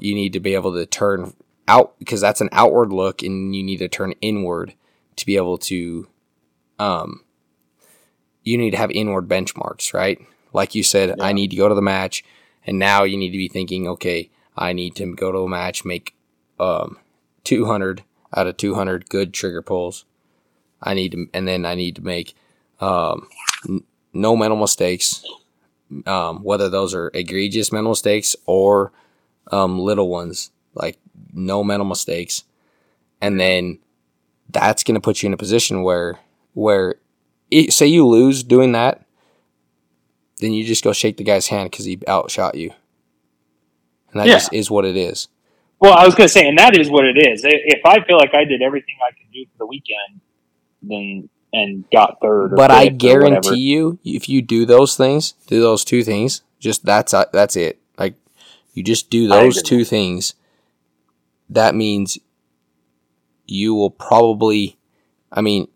You 0.00 0.14
need 0.14 0.32
to 0.34 0.40
be 0.40 0.54
able 0.54 0.74
to 0.74 0.86
turn 0.86 1.34
out 1.66 1.98
because 1.98 2.20
that's 2.20 2.40
an 2.40 2.50
outward 2.52 2.92
look, 2.92 3.22
and 3.22 3.56
you 3.56 3.64
need 3.64 3.78
to 3.78 3.88
turn 3.88 4.12
inward 4.20 4.74
to 5.16 5.26
be 5.26 5.36
able 5.36 5.58
to. 5.58 6.08
Um, 6.78 7.24
you 8.44 8.58
need 8.58 8.72
to 8.72 8.76
have 8.76 8.90
inward 8.90 9.28
benchmarks, 9.28 9.92
right? 9.94 10.20
Like 10.52 10.74
you 10.74 10.82
said, 10.82 11.20
I 11.20 11.32
need 11.32 11.50
to 11.50 11.56
go 11.56 11.68
to 11.68 11.74
the 11.74 11.82
match, 11.82 12.24
and 12.66 12.78
now 12.78 13.04
you 13.04 13.16
need 13.16 13.30
to 13.30 13.38
be 13.38 13.48
thinking, 13.48 13.88
okay, 13.88 14.30
I 14.56 14.72
need 14.72 14.94
to 14.96 15.14
go 15.14 15.32
to 15.32 15.38
a 15.38 15.48
match, 15.48 15.84
make 15.84 16.14
um, 16.62 16.98
200 17.44 18.02
out 18.36 18.46
of 18.46 18.56
200 18.56 19.08
good 19.08 19.34
trigger 19.34 19.62
pulls. 19.62 20.04
I 20.82 20.94
need 20.94 21.12
to, 21.12 21.26
and 21.34 21.46
then 21.46 21.64
I 21.66 21.74
need 21.74 21.96
to 21.96 22.02
make 22.02 22.34
um, 22.80 23.28
n- 23.68 23.84
no 24.12 24.36
mental 24.36 24.58
mistakes, 24.58 25.24
um, 26.06 26.42
whether 26.42 26.68
those 26.68 26.94
are 26.94 27.10
egregious 27.14 27.72
mental 27.72 27.92
mistakes 27.92 28.34
or 28.46 28.92
um, 29.50 29.78
little 29.78 30.08
ones, 30.08 30.50
like 30.74 30.98
no 31.32 31.62
mental 31.62 31.86
mistakes. 31.86 32.44
And 33.20 33.38
then 33.38 33.78
that's 34.50 34.82
going 34.84 34.94
to 34.96 35.00
put 35.00 35.22
you 35.22 35.28
in 35.28 35.32
a 35.32 35.38
position 35.38 35.82
where, 35.82 36.18
where 36.54 36.96
it, 37.50 37.72
say 37.72 37.86
you 37.86 38.06
lose 38.06 38.42
doing 38.42 38.72
that, 38.72 39.04
then 40.40 40.52
you 40.52 40.64
just 40.64 40.82
go 40.84 40.92
shake 40.92 41.16
the 41.16 41.24
guy's 41.24 41.48
hand 41.48 41.70
because 41.70 41.84
he 41.84 41.98
outshot 42.08 42.54
you. 42.56 42.72
And 44.12 44.20
that 44.20 44.26
Yeah. 44.28 44.34
just 44.34 44.52
is 44.52 44.70
what 44.70 44.84
it 44.84 44.96
is. 44.96 45.28
Well, 45.82 45.94
I 45.98 46.06
was 46.06 46.14
going 46.14 46.28
to 46.28 46.32
say, 46.32 46.46
and 46.46 46.56
that 46.58 46.78
is 46.78 46.88
what 46.88 47.04
it 47.04 47.18
is. 47.18 47.42
If 47.44 47.84
I 47.84 48.04
feel 48.04 48.16
like 48.16 48.34
I 48.34 48.44
did 48.44 48.62
everything 48.62 48.94
I 49.04 49.10
could 49.10 49.32
do 49.32 49.44
for 49.46 49.58
the 49.58 49.66
weekend, 49.66 50.20
then 50.80 51.28
and 51.52 51.84
got 51.90 52.18
third, 52.22 52.52
or 52.52 52.56
But 52.56 52.70
I 52.70 52.86
guarantee 52.86 53.58
you, 53.58 53.98
if 54.04 54.28
you 54.28 54.42
do 54.42 54.64
those 54.64 54.96
things, 54.96 55.32
do 55.48 55.60
those 55.60 55.84
two 55.84 56.04
things, 56.04 56.42
just 56.60 56.84
that's 56.84 57.12
uh, 57.12 57.24
that's 57.32 57.56
it. 57.56 57.80
Like 57.98 58.14
you 58.74 58.84
just 58.84 59.10
do 59.10 59.26
those 59.26 59.60
two 59.60 59.84
things. 59.84 60.34
That 61.50 61.74
means 61.74 62.16
you 63.46 63.74
will 63.74 63.90
probably. 63.90 64.78
I 65.32 65.40
mean, 65.40 65.66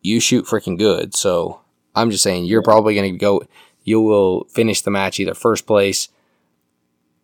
you 0.00 0.20
shoot 0.20 0.44
freaking 0.44 0.78
good, 0.78 1.16
so 1.16 1.60
I'm 1.96 2.12
just 2.12 2.22
saying 2.22 2.44
you're 2.44 2.62
probably 2.62 2.94
going 2.94 3.12
to 3.12 3.18
go. 3.18 3.42
You 3.82 4.00
will 4.00 4.44
finish 4.44 4.80
the 4.82 4.92
match 4.92 5.18
either 5.18 5.34
first 5.34 5.66
place 5.66 6.08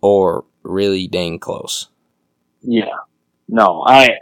or 0.00 0.44
really 0.64 1.06
dang 1.06 1.38
close. 1.38 1.86
Yeah. 2.66 2.90
No, 3.48 3.82
I. 3.86 4.18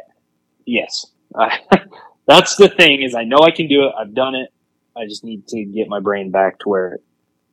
Yes. 0.66 1.07
I, 1.35 1.59
that's 2.27 2.57
the 2.57 2.69
thing 2.69 3.03
is 3.03 3.15
I 3.15 3.25
know 3.25 3.39
I 3.39 3.51
can 3.51 3.69
do 3.69 3.85
it. 3.85 3.93
I've 3.99 4.15
done 4.15 4.35
it. 4.35 4.51
I 4.97 5.07
just 5.07 5.25
need 5.25 5.49
to 5.49 5.65
get 5.65 5.89
my 5.89 5.99
brain 6.01 6.31
back 6.31 6.59
to 6.61 6.69
where 6.69 6.93
it 6.95 7.03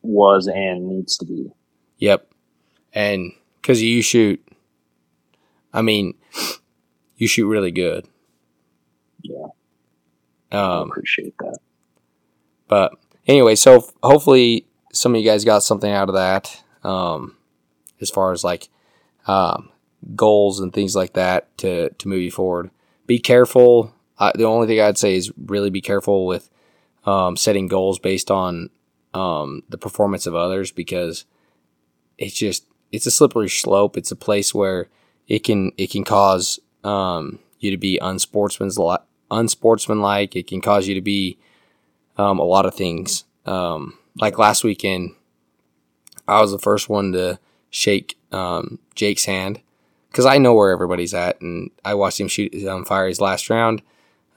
was 0.02 0.46
and 0.46 0.88
needs 0.88 1.16
to 1.18 1.26
be. 1.26 1.50
Yep. 1.98 2.28
And 2.94 3.32
because 3.60 3.82
you 3.82 4.02
shoot, 4.02 4.40
I 5.72 5.82
mean, 5.82 6.14
you 7.16 7.26
shoot 7.26 7.48
really 7.48 7.72
good. 7.72 8.06
Yeah. 9.22 9.46
I 10.52 10.56
Um, 10.80 10.90
appreciate 10.90 11.34
that. 11.38 11.58
but 12.68 12.92
anyway, 13.26 13.54
so 13.54 13.76
f- 13.78 13.92
hopefully 14.02 14.66
some 14.92 15.14
of 15.14 15.20
you 15.20 15.26
guys 15.26 15.44
got 15.44 15.62
something 15.62 15.90
out 15.90 16.08
of 16.10 16.14
that. 16.14 16.62
Um, 16.84 17.36
as 18.00 18.10
far 18.10 18.32
as 18.32 18.44
like 18.44 18.68
um, 19.26 19.70
goals 20.14 20.60
and 20.60 20.72
things 20.72 20.94
like 20.96 21.14
that 21.14 21.56
to 21.58 21.90
to 21.90 22.08
move 22.08 22.22
you 22.22 22.30
forward. 22.30 22.70
Be 23.06 23.18
careful. 23.18 23.94
I, 24.18 24.32
the 24.34 24.44
only 24.44 24.66
thing 24.66 24.80
I'd 24.80 24.98
say 24.98 25.16
is 25.16 25.32
really 25.36 25.70
be 25.70 25.80
careful 25.80 26.26
with 26.26 26.50
um, 27.04 27.36
setting 27.36 27.68
goals 27.68 27.98
based 27.98 28.30
on 28.30 28.70
um, 29.14 29.62
the 29.68 29.78
performance 29.78 30.26
of 30.26 30.34
others 30.34 30.70
because 30.70 31.24
it's 32.18 32.34
just 32.34 32.66
it's 32.90 33.06
a 33.06 33.10
slippery 33.10 33.48
slope. 33.48 33.96
It's 33.96 34.10
a 34.10 34.16
place 34.16 34.54
where 34.54 34.88
it 35.28 35.40
can 35.40 35.72
it 35.76 35.90
can 35.90 36.04
cause 36.04 36.60
um, 36.84 37.38
you 37.58 37.70
to 37.70 37.76
be 37.76 37.98
unsportsman's 37.98 38.78
unsportsmanlike. 39.30 40.36
It 40.36 40.46
can 40.46 40.60
cause 40.60 40.86
you 40.86 40.94
to 40.94 41.00
be 41.00 41.38
um, 42.16 42.38
a 42.38 42.44
lot 42.44 42.66
of 42.66 42.74
things. 42.74 43.24
Um, 43.46 43.98
like 44.16 44.38
last 44.38 44.62
weekend, 44.62 45.14
I 46.28 46.40
was 46.40 46.52
the 46.52 46.58
first 46.58 46.88
one 46.88 47.12
to 47.12 47.38
shake 47.70 48.18
um, 48.30 48.78
Jake's 48.94 49.24
hand 49.24 49.60
because 50.12 50.26
I 50.26 50.36
know 50.36 50.52
where 50.52 50.70
everybody's 50.70 51.14
at, 51.14 51.40
and 51.40 51.70
I 51.84 51.94
watched 51.94 52.20
him 52.20 52.28
shoot 52.28 52.54
um, 52.66 52.84
fire 52.84 53.08
his 53.08 53.20
last 53.20 53.48
round. 53.48 53.82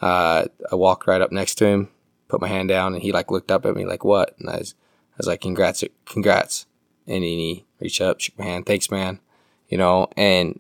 Uh, 0.02 0.46
I 0.72 0.76
walked 0.76 1.06
right 1.06 1.22
up 1.22 1.34
next 1.34 1.56
to 1.56 1.68
him, 1.68 1.90
put 2.30 2.40
my 2.40 2.48
hand 2.48 2.70
down, 2.70 2.94
and 2.94 3.04
he 3.04 3.12
like 3.12 3.30
looked 3.30 3.52
up 3.52 3.66
at 3.66 3.76
me 3.76 3.86
like, 3.86 4.06
"What?" 4.06 4.36
And 4.40 4.50
I 4.50 4.58
was, 4.58 4.74
I 5.12 5.16
was 5.18 5.28
like, 5.28 5.42
"Congrats, 5.42 5.84
congrats!" 6.06 6.66
And 7.06 7.24
he 7.24 7.66
reached 7.80 8.02
up, 8.02 8.22
shook 8.22 8.40
my 8.40 8.46
hand, 8.46 8.66
"Thanks, 8.66 8.90
man." 8.90 9.20
You 9.68 9.78
know, 9.78 10.08
and 10.16 10.60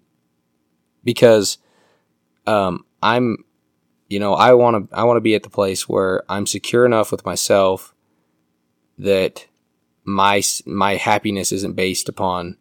because 1.03 1.59
um, 2.45 2.85
I'm, 3.01 3.45
you 4.09 4.19
know, 4.19 4.33
I 4.33 4.53
want 4.53 4.89
to, 4.89 4.95
I 4.95 5.05
want 5.05 5.17
to 5.17 5.21
be 5.21 5.35
at 5.35 5.43
the 5.43 5.49
place 5.49 5.87
where 5.87 6.23
I'm 6.27 6.45
secure 6.45 6.85
enough 6.85 7.11
with 7.11 7.25
myself 7.25 7.95
that 8.97 9.47
my 10.03 10.41
my 10.65 10.95
happiness 10.95 11.53
isn't 11.53 11.75
based 11.75 12.09
upon 12.09 12.57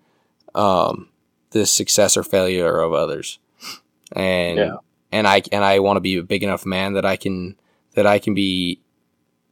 um, 0.54 1.08
the 1.54 1.64
success 1.66 2.16
or 2.16 2.22
failure 2.24 2.80
of 2.80 2.92
others, 2.92 3.38
and 4.12 4.58
Yeah. 4.58 4.76
and 5.12 5.26
I 5.26 5.42
and 5.52 5.64
I 5.64 5.78
want 5.78 5.96
to 5.96 6.00
be 6.02 6.16
a 6.16 6.22
big 6.22 6.42
enough 6.42 6.66
man 6.66 6.92
that 6.94 7.06
I 7.06 7.16
can 7.16 7.56
that 7.94 8.06
I 8.06 8.18
can 8.18 8.34
be 8.34 8.80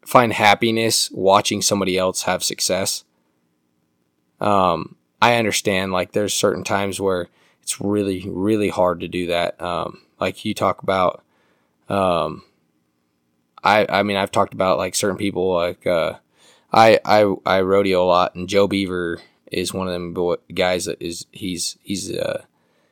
find 0.04 0.32
happiness 0.32 1.10
watching 1.12 1.62
somebody 1.62 1.96
else 1.96 2.22
have 2.22 2.42
success. 2.42 3.04
Um, 4.40 4.96
I 5.22 5.36
understand 5.36 5.92
like 5.92 6.12
there's 6.12 6.34
certain 6.34 6.64
times 6.64 7.00
where 7.00 7.28
it's 7.62 7.80
really 7.80 8.26
really 8.28 8.68
hard 8.68 9.00
to 9.00 9.08
do 9.08 9.28
that. 9.28 9.60
Um, 9.62 10.02
like 10.20 10.44
you 10.44 10.54
talk 10.54 10.82
about, 10.82 11.22
um, 11.88 12.42
I 13.62 13.86
I 13.88 14.02
mean 14.02 14.16
I've 14.16 14.32
talked 14.32 14.54
about 14.54 14.78
like 14.78 14.96
certain 14.96 15.16
people 15.16 15.54
like 15.54 15.86
uh, 15.86 16.14
I 16.72 16.98
I 17.04 17.32
I 17.46 17.60
rodeo 17.60 18.02
a 18.02 18.06
lot 18.06 18.34
and 18.34 18.48
Joe 18.48 18.66
Beaver 18.66 19.20
is 19.52 19.74
one 19.74 19.86
of 19.86 19.92
them 19.92 20.14
boy, 20.14 20.36
guys 20.54 20.86
that 20.86 21.00
is 21.00 21.26
he's 21.32 21.76
he's 21.82 22.10
uh 22.10 22.42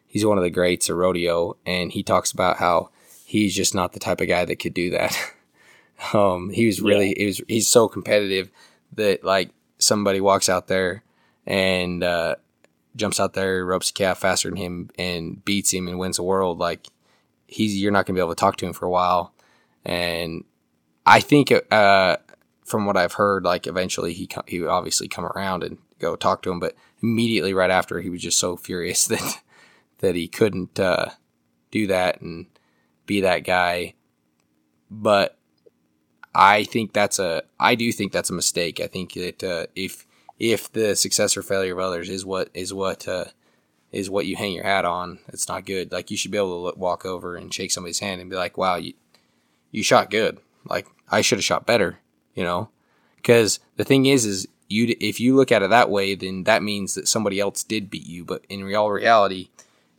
he's 0.06 0.26
one 0.26 0.38
of 0.38 0.44
the 0.44 0.50
greats 0.50 0.88
of 0.88 0.96
rodeo 0.96 1.56
and 1.64 1.92
he 1.92 2.02
talks 2.02 2.32
about 2.32 2.58
how 2.58 2.90
he's 3.24 3.54
just 3.54 3.74
not 3.74 3.92
the 3.92 4.00
type 4.00 4.20
of 4.20 4.28
guy 4.28 4.44
that 4.44 4.56
could 4.56 4.74
do 4.74 4.90
that. 4.90 5.16
um, 6.14 6.50
he 6.50 6.66
was 6.66 6.80
really 6.80 7.14
he 7.16 7.26
was 7.26 7.40
he's 7.46 7.68
so 7.68 7.88
competitive 7.88 8.50
that 8.94 9.22
like 9.24 9.50
somebody 9.78 10.20
walks 10.20 10.48
out 10.48 10.66
there 10.66 11.04
and 11.46 12.02
uh, 12.02 12.34
jumps 12.96 13.20
out 13.20 13.34
there, 13.34 13.64
ropes 13.64 13.90
a 13.90 13.92
calf 13.92 14.18
faster 14.18 14.48
than 14.48 14.56
him, 14.56 14.90
and 14.98 15.44
beats 15.44 15.72
him 15.72 15.88
and 15.88 15.98
wins 15.98 16.16
the 16.16 16.22
world, 16.22 16.58
like 16.58 16.88
he's 17.46 17.76
you're 17.76 17.92
not 17.92 18.06
gonna 18.06 18.16
be 18.16 18.20
able 18.20 18.34
to 18.34 18.40
talk 18.40 18.56
to 18.56 18.66
him 18.66 18.72
for 18.72 18.86
a 18.86 18.90
while. 18.90 19.32
And 19.84 20.44
I 21.06 21.20
think 21.20 21.52
uh, 21.70 22.16
from 22.70 22.86
what 22.86 22.96
I've 22.96 23.14
heard, 23.14 23.44
like 23.44 23.66
eventually 23.66 24.14
he 24.14 24.28
he 24.46 24.60
would 24.60 24.68
obviously 24.68 25.08
come 25.08 25.24
around 25.24 25.64
and 25.64 25.78
go 25.98 26.16
talk 26.16 26.42
to 26.42 26.50
him, 26.50 26.60
but 26.60 26.74
immediately 27.02 27.52
right 27.52 27.70
after 27.70 28.00
he 28.00 28.10
was 28.10 28.22
just 28.22 28.38
so 28.38 28.56
furious 28.56 29.06
that 29.08 29.40
that 29.98 30.14
he 30.14 30.28
couldn't 30.28 30.78
uh, 30.78 31.10
do 31.70 31.86
that 31.88 32.20
and 32.20 32.46
be 33.06 33.20
that 33.20 33.44
guy. 33.44 33.94
But 34.90 35.36
I 36.34 36.64
think 36.64 36.92
that's 36.92 37.18
a 37.18 37.42
I 37.58 37.74
do 37.74 37.90
think 37.92 38.12
that's 38.12 38.30
a 38.30 38.34
mistake. 38.34 38.80
I 38.80 38.86
think 38.86 39.14
that 39.14 39.42
uh, 39.42 39.66
if 39.74 40.06
if 40.38 40.72
the 40.72 40.96
success 40.96 41.36
or 41.36 41.42
failure 41.42 41.74
of 41.74 41.80
others 41.80 42.08
is 42.08 42.24
what 42.24 42.48
is 42.54 42.72
what 42.72 43.06
uh, 43.08 43.26
is 43.92 44.08
what 44.08 44.26
you 44.26 44.36
hang 44.36 44.52
your 44.52 44.64
hat 44.64 44.84
on, 44.84 45.18
it's 45.28 45.48
not 45.48 45.66
good. 45.66 45.92
Like 45.92 46.10
you 46.10 46.16
should 46.16 46.30
be 46.30 46.38
able 46.38 46.56
to 46.56 46.62
look, 46.62 46.76
walk 46.76 47.04
over 47.04 47.36
and 47.36 47.52
shake 47.52 47.72
somebody's 47.72 47.98
hand 47.98 48.20
and 48.20 48.30
be 48.30 48.36
like, 48.36 48.56
"Wow, 48.56 48.76
you 48.76 48.94
you 49.70 49.82
shot 49.82 50.10
good. 50.10 50.38
Like 50.64 50.86
I 51.10 51.20
should 51.20 51.38
have 51.38 51.44
shot 51.44 51.66
better." 51.66 51.98
You 52.34 52.44
know, 52.44 52.68
because 53.16 53.60
the 53.76 53.84
thing 53.84 54.06
is, 54.06 54.24
is 54.24 54.46
you 54.68 54.94
if 55.00 55.20
you 55.20 55.34
look 55.34 55.52
at 55.52 55.62
it 55.62 55.70
that 55.70 55.90
way, 55.90 56.14
then 56.14 56.44
that 56.44 56.62
means 56.62 56.94
that 56.94 57.08
somebody 57.08 57.40
else 57.40 57.64
did 57.64 57.90
beat 57.90 58.06
you. 58.06 58.24
But 58.24 58.44
in 58.48 58.64
real 58.64 58.88
reality, 58.88 59.48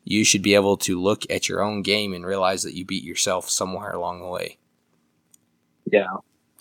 you 0.04 0.24
should 0.24 0.42
be 0.42 0.56
able 0.56 0.78
to 0.78 1.00
look 1.00 1.30
at 1.30 1.48
your 1.48 1.62
own 1.62 1.82
game 1.82 2.14
and 2.14 2.26
realize 2.26 2.64
that 2.64 2.74
you 2.74 2.86
beat 2.86 3.04
yourself 3.04 3.50
somewhere 3.50 3.92
along 3.92 4.22
the 4.22 4.28
way. 4.28 4.58
Yeah. 5.92 6.18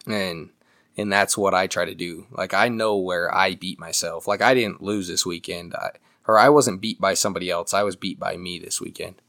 And 0.06 0.51
and 0.97 1.12
that's 1.12 1.38
what 1.38 1.55
I 1.55 1.66
try 1.66 1.84
to 1.84 1.94
do. 1.94 2.26
Like 2.30 2.52
I 2.52 2.68
know 2.68 2.97
where 2.97 3.34
I 3.34 3.55
beat 3.55 3.78
myself. 3.78 4.26
Like 4.26 4.42
I 4.42 4.55
didn't 4.55 4.82
lose 4.82 5.09
this 5.09 5.24
weekend, 5.24 5.74
I, 5.74 5.90
or 6.26 6.38
I 6.38 6.48
wasn't 6.48 6.80
beat 6.80 7.01
by 7.01 7.14
somebody 7.14 7.51
else. 7.51 7.72
I 7.72 7.82
was 7.82 7.97
beat 7.97 8.18
by 8.18 8.36
me 8.36 8.59
this 8.59 8.80
weekend. 8.80 9.22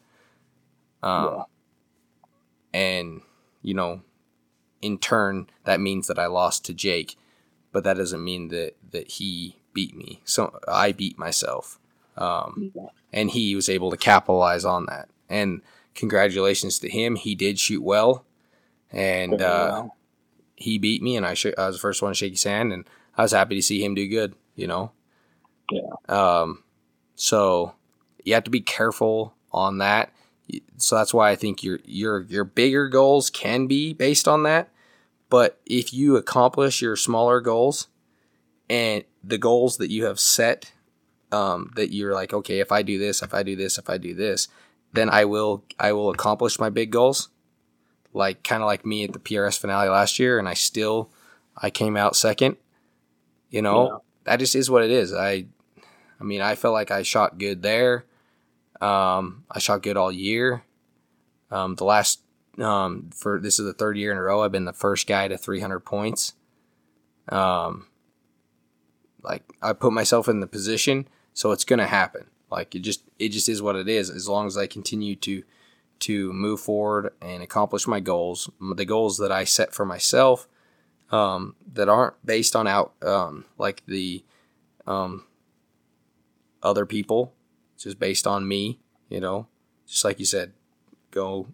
Um, 1.04 1.26
yeah. 2.74 2.80
and 2.80 3.22
you 3.62 3.74
know, 3.74 4.02
in 4.82 4.98
turn, 4.98 5.48
that 5.64 5.80
means 5.80 6.08
that 6.08 6.20
I 6.20 6.26
lost 6.28 6.66
to 6.66 6.74
Jake, 6.74 7.18
but 7.72 7.84
that 7.84 7.98
doesn't 7.98 8.24
mean 8.24 8.50
that 8.50 8.76
that 8.92 9.12
he 9.12 9.58
beat 9.74 9.96
me. 9.96 10.22
So 10.26 10.60
I 10.68 10.92
beat 10.92 11.18
myself, 11.18 11.80
um, 12.18 12.72
and 13.14 13.32
he 13.32 13.56
was 13.56 13.70
able 13.70 13.92
to 13.92 13.98
capitalize 13.98 14.66
on 14.66 14.86
that. 14.88 15.10
And 15.30 15.62
congratulations 15.96 16.80
to 16.80 16.90
him. 16.90 17.16
He 17.16 17.36
did 17.36 17.60
shoot 17.60 17.84
well, 17.84 18.26
and 18.92 19.42
uh, 19.42 19.88
he 20.56 20.78
beat 20.78 21.02
me, 21.02 21.16
and 21.16 21.26
I, 21.26 21.34
sh- 21.34 21.48
I 21.58 21.68
was 21.68 21.78
the 21.78 21.82
first 21.82 22.02
one 22.02 22.12
to 22.12 22.16
shake 22.16 22.34
his 22.34 22.44
hand, 22.44 22.74
and 22.74 22.86
I 23.18 23.24
was 23.24 23.32
happy 23.32 23.56
to 23.56 23.62
see 23.62 23.84
him 23.84 23.96
do 23.96 24.08
good. 24.08 24.36
You 24.56 24.68
know. 24.68 24.92
Yeah. 25.72 25.90
Um. 26.10 26.64
So 27.16 27.76
you 28.24 28.34
have 28.34 28.44
to 28.46 28.52
be 28.52 28.62
careful 28.62 29.36
on 29.52 29.78
that. 29.80 30.12
So 30.78 30.96
that's 30.96 31.14
why 31.14 31.30
I 31.30 31.36
think 31.36 31.64
your 31.64 31.80
your 31.86 32.22
your 32.24 32.44
bigger 32.44 32.90
goals 32.90 33.30
can 33.30 33.68
be 33.68 33.94
based 33.94 34.28
on 34.28 34.44
that. 34.44 34.70
But 35.32 35.60
if 35.66 35.92
you 35.92 36.16
accomplish 36.16 36.80
your 36.80 36.96
smaller 36.96 37.42
goals 37.42 37.88
and 38.70 39.04
the 39.24 39.40
goals 39.40 39.78
that 39.78 39.90
you 39.90 40.06
have 40.06 40.20
set, 40.20 40.74
um, 41.32 41.72
that 41.76 41.92
you're 41.92 42.14
like, 42.14 42.34
okay, 42.34 42.60
if 42.60 42.72
I 42.72 42.84
do 42.84 43.00
this, 43.00 43.24
if 43.24 43.34
I 43.34 43.42
do 43.42 43.56
this, 43.56 43.80
if 43.80 43.90
I 43.90 43.98
do 43.98 44.14
this, 44.14 44.48
then 44.94 45.10
I 45.10 45.26
will 45.26 45.64
I 45.80 45.94
will 45.94 46.12
accomplish 46.12 46.60
my 46.60 46.70
big 46.70 46.92
goals 46.92 47.30
like 48.14 48.44
kind 48.44 48.62
of 48.62 48.68
like 48.68 48.86
me 48.86 49.04
at 49.04 49.14
the 49.14 49.20
PRS 49.20 49.58
finale 49.58 49.90
last 49.90 50.20
year, 50.20 50.40
and 50.40 50.48
I 50.48 50.54
still 50.54 51.10
I 51.56 51.70
came 51.70 51.96
out 51.98 52.16
second. 52.16 52.58
You 53.50 53.62
know, 53.62 53.88
yeah. 53.88 53.98
that 54.26 54.40
just 54.40 54.56
is 54.56 54.70
what 54.70 54.84
it 54.84 54.92
is. 54.92 55.14
I, 55.14 55.46
I 56.20 56.24
mean, 56.24 56.42
I 56.42 56.56
felt 56.56 56.74
like 56.74 56.92
I 56.92 57.04
shot 57.04 57.38
good 57.38 57.62
there. 57.62 58.06
Um, 58.80 59.44
I 59.52 59.60
shot 59.60 59.84
good 59.84 59.98
all 59.98 60.12
year. 60.12 60.64
Um, 61.50 61.76
the 61.76 61.84
last 61.84 62.22
um, 62.60 63.10
for 63.14 63.40
this 63.40 63.60
is 63.60 63.66
the 63.66 63.74
third 63.74 63.98
year 63.98 64.12
in 64.12 64.18
a 64.18 64.22
row 64.22 64.44
I've 64.44 64.52
been 64.52 64.66
the 64.66 64.74
first 64.74 65.08
guy 65.08 65.28
to 65.28 65.38
300 65.38 65.80
points. 65.82 66.34
Um, 67.30 67.88
like 69.24 69.44
I 69.62 69.74
put 69.74 69.94
myself 69.94 70.28
in 70.28 70.40
the 70.40 70.48
position, 70.48 71.08
so 71.34 71.52
it's 71.52 71.64
gonna 71.64 71.88
happen. 71.88 72.26
Like 72.50 72.76
it 72.76 72.80
just 72.80 73.04
it 73.20 73.30
just 73.30 73.48
is 73.48 73.62
what 73.62 73.76
it 73.76 73.88
is. 73.88 74.10
As 74.10 74.28
long 74.28 74.48
as 74.48 74.58
I 74.58 74.68
continue 74.68 75.16
to 75.18 75.44
to 76.00 76.34
move 76.34 76.60
forward 76.60 77.14
and 77.22 77.44
accomplish 77.44 77.88
my 77.88 78.00
goals, 78.00 78.50
the 78.60 78.86
goals 78.86 79.18
that 79.20 79.32
I 79.32 79.44
set 79.44 79.74
for 79.74 79.86
myself 79.86 80.48
um, 81.12 81.56
that 81.74 81.88
aren't 81.88 82.26
based 82.26 82.56
on 82.56 82.68
out 82.68 82.94
um, 83.04 83.46
like 83.58 83.84
the 83.86 84.24
um, 84.88 85.26
other 86.64 86.86
people, 86.86 87.34
just 87.78 88.00
based 88.00 88.26
on 88.26 88.48
me. 88.48 88.80
You 89.10 89.20
know, 89.20 89.48
just 89.88 90.04
like 90.04 90.20
you 90.20 90.26
said, 90.26 90.54
go 91.12 91.48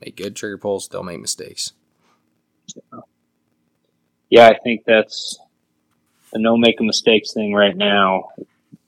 make 0.00 0.16
good 0.16 0.36
trigger 0.36 0.58
pulls. 0.58 0.88
Don't 0.88 1.06
make 1.06 1.20
mistakes. 1.20 1.72
Yeah, 4.28 4.48
I 4.48 4.58
think 4.62 4.84
that's 4.86 5.38
the 6.32 6.38
no 6.38 6.56
making 6.56 6.86
mistakes 6.86 7.32
thing 7.32 7.52
right 7.52 7.76
now 7.76 8.28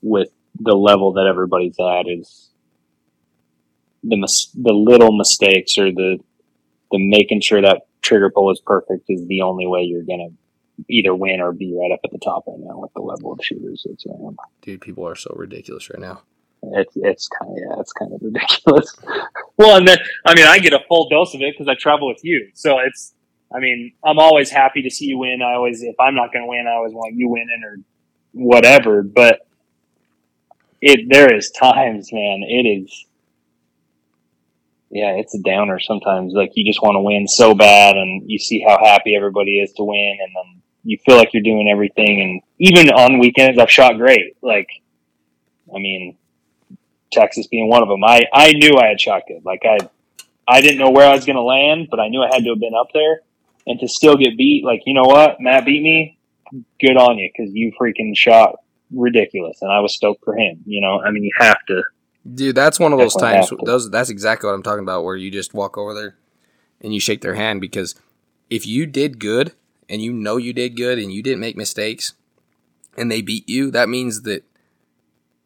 with 0.00 0.28
the 0.60 0.74
level 0.74 1.12
that 1.14 1.26
everybody's 1.26 1.78
at 1.80 2.08
is 2.08 2.50
the 4.04 4.16
mis- 4.16 4.50
the 4.54 4.72
little 4.72 5.16
mistakes 5.16 5.78
or 5.78 5.90
the 5.90 6.18
the 6.90 6.98
making 6.98 7.40
sure 7.40 7.62
that 7.62 7.82
trigger 8.02 8.30
pull 8.30 8.50
is 8.52 8.60
perfect 8.64 9.04
is 9.08 9.26
the 9.26 9.42
only 9.42 9.66
way 9.66 9.82
you're 9.82 10.02
gonna 10.02 10.28
either 10.88 11.14
win 11.14 11.40
or 11.40 11.52
be 11.52 11.76
right 11.78 11.92
up 11.92 12.00
at 12.04 12.10
the 12.10 12.18
top 12.18 12.44
right 12.46 12.58
now 12.58 12.78
with 12.78 12.92
the 12.94 13.00
level 13.00 13.32
of 13.32 13.40
shooters 13.42 13.86
that's 13.88 14.06
around. 14.06 14.36
Dude, 14.60 14.80
people 14.80 15.06
are 15.06 15.14
so 15.14 15.32
ridiculous 15.36 15.90
right 15.90 16.00
now. 16.00 16.22
It's 16.62 16.96
it's 16.96 17.28
kind 17.28 17.50
of 17.50 17.58
yeah, 17.58 17.80
it's 17.80 17.92
kind 17.92 18.12
of 18.12 18.20
ridiculous. 18.22 18.96
well, 19.56 19.76
and 19.76 19.86
then 19.86 19.98
I 20.24 20.34
mean, 20.34 20.46
I 20.46 20.58
get 20.58 20.72
a 20.72 20.80
full 20.88 21.08
dose 21.08 21.34
of 21.34 21.42
it 21.42 21.54
because 21.56 21.68
I 21.68 21.74
travel 21.78 22.08
with 22.08 22.20
you, 22.22 22.50
so 22.54 22.78
it's. 22.78 23.14
I 23.54 23.60
mean, 23.60 23.92
I'm 24.02 24.18
always 24.18 24.48
happy 24.48 24.80
to 24.80 24.88
see 24.88 25.04
you 25.04 25.18
win. 25.18 25.42
I 25.42 25.52
always, 25.52 25.82
if 25.82 25.94
I'm 26.00 26.14
not 26.14 26.32
going 26.32 26.42
to 26.42 26.48
win, 26.48 26.66
I 26.66 26.72
always 26.72 26.94
want 26.94 27.14
you 27.14 27.28
winning 27.28 27.60
or 27.62 27.76
whatever. 28.32 29.02
But 29.02 29.40
it 30.80 31.06
there 31.10 31.34
is 31.34 31.50
times, 31.50 32.10
man. 32.14 32.42
It 32.48 32.66
is 32.66 33.06
yeah, 34.92 35.12
it's 35.12 35.34
a 35.34 35.40
downer 35.40 35.80
sometimes. 35.80 36.34
Like 36.34 36.50
you 36.54 36.64
just 36.64 36.82
want 36.82 36.96
to 36.96 37.00
win 37.00 37.26
so 37.26 37.54
bad, 37.54 37.96
and 37.96 38.30
you 38.30 38.38
see 38.38 38.62
how 38.66 38.78
happy 38.78 39.16
everybody 39.16 39.58
is 39.58 39.72
to 39.74 39.84
win, 39.84 40.18
and 40.20 40.30
then 40.36 40.62
you 40.84 40.98
feel 41.04 41.16
like 41.16 41.32
you're 41.32 41.42
doing 41.42 41.68
everything. 41.72 42.20
And 42.20 42.42
even 42.58 42.90
on 42.90 43.18
weekends, 43.18 43.58
I've 43.58 43.70
shot 43.70 43.96
great. 43.96 44.36
Like, 44.42 44.68
I 45.74 45.78
mean, 45.78 46.18
Texas 47.12 47.46
being 47.46 47.68
one 47.68 47.82
of 47.82 47.88
them. 47.88 48.02
I 48.04 48.22
I 48.32 48.52
knew 48.52 48.76
I 48.76 48.88
had 48.88 49.00
shot 49.00 49.22
good. 49.28 49.44
Like 49.44 49.62
I 49.64 49.78
I 50.48 50.60
didn't 50.60 50.78
know 50.78 50.90
where 50.90 51.08
I 51.08 51.14
was 51.14 51.24
going 51.24 51.36
to 51.36 51.42
land, 51.42 51.88
but 51.90 52.00
I 52.00 52.08
knew 52.08 52.22
I 52.22 52.26
had 52.26 52.44
to 52.44 52.50
have 52.50 52.60
been 52.60 52.74
up 52.74 52.88
there. 52.92 53.20
And 53.66 53.78
to 53.78 53.86
still 53.86 54.16
get 54.16 54.36
beat, 54.36 54.64
like 54.64 54.82
you 54.86 54.94
know 54.94 55.04
what, 55.04 55.40
Matt 55.40 55.64
beat 55.64 55.82
me. 55.82 56.18
Good 56.80 56.96
on 56.96 57.16
you 57.16 57.30
because 57.34 57.54
you 57.54 57.72
freaking 57.80 58.16
shot 58.16 58.56
ridiculous, 58.90 59.62
and 59.62 59.70
I 59.70 59.80
was 59.80 59.94
stoked 59.94 60.24
for 60.24 60.36
him. 60.36 60.62
You 60.66 60.80
know, 60.80 61.00
I 61.00 61.10
mean, 61.10 61.22
you 61.22 61.30
have 61.38 61.64
to 61.68 61.82
Dude, 62.30 62.54
that's 62.54 62.78
one 62.78 62.92
of 62.92 62.98
those 62.98 63.16
times. 63.16 63.50
Those 63.64 63.90
that's 63.90 64.10
exactly 64.10 64.46
what 64.46 64.54
I'm 64.54 64.62
talking 64.62 64.84
about. 64.84 65.02
Where 65.04 65.16
you 65.16 65.30
just 65.30 65.54
walk 65.54 65.76
over 65.76 65.92
there 65.92 66.16
and 66.80 66.94
you 66.94 67.00
shake 67.00 67.20
their 67.20 67.34
hand 67.34 67.60
because 67.60 67.94
if 68.48 68.66
you 68.66 68.86
did 68.86 69.18
good 69.18 69.52
and 69.88 70.00
you 70.00 70.12
know 70.12 70.36
you 70.36 70.52
did 70.52 70.76
good 70.76 70.98
and 70.98 71.12
you 71.12 71.22
didn't 71.22 71.40
make 71.40 71.56
mistakes 71.56 72.14
and 72.96 73.10
they 73.10 73.22
beat 73.22 73.48
you, 73.48 73.70
that 73.72 73.88
means 73.88 74.22
that 74.22 74.44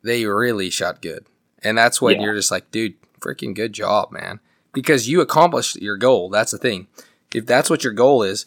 they 0.03 0.27
really 0.27 0.69
shot 0.69 1.01
good. 1.01 1.27
And 1.63 1.77
that's 1.77 2.01
when 2.01 2.17
yeah. 2.17 2.23
you're 2.23 2.35
just 2.35 2.51
like, 2.51 2.71
dude, 2.71 2.95
freaking 3.21 3.55
good 3.55 3.73
job, 3.73 4.13
man. 4.13 4.41
Because 4.73 5.09
you 5.09 5.21
accomplished 5.21 5.77
your 5.77 5.97
goal. 5.97 6.29
That's 6.29 6.53
the 6.53 6.59
thing. 6.59 6.87
If 7.35 7.47
that's 7.47 7.71
what 7.71 7.85
your 7.85 7.93
goal 7.93 8.23
is 8.23 8.47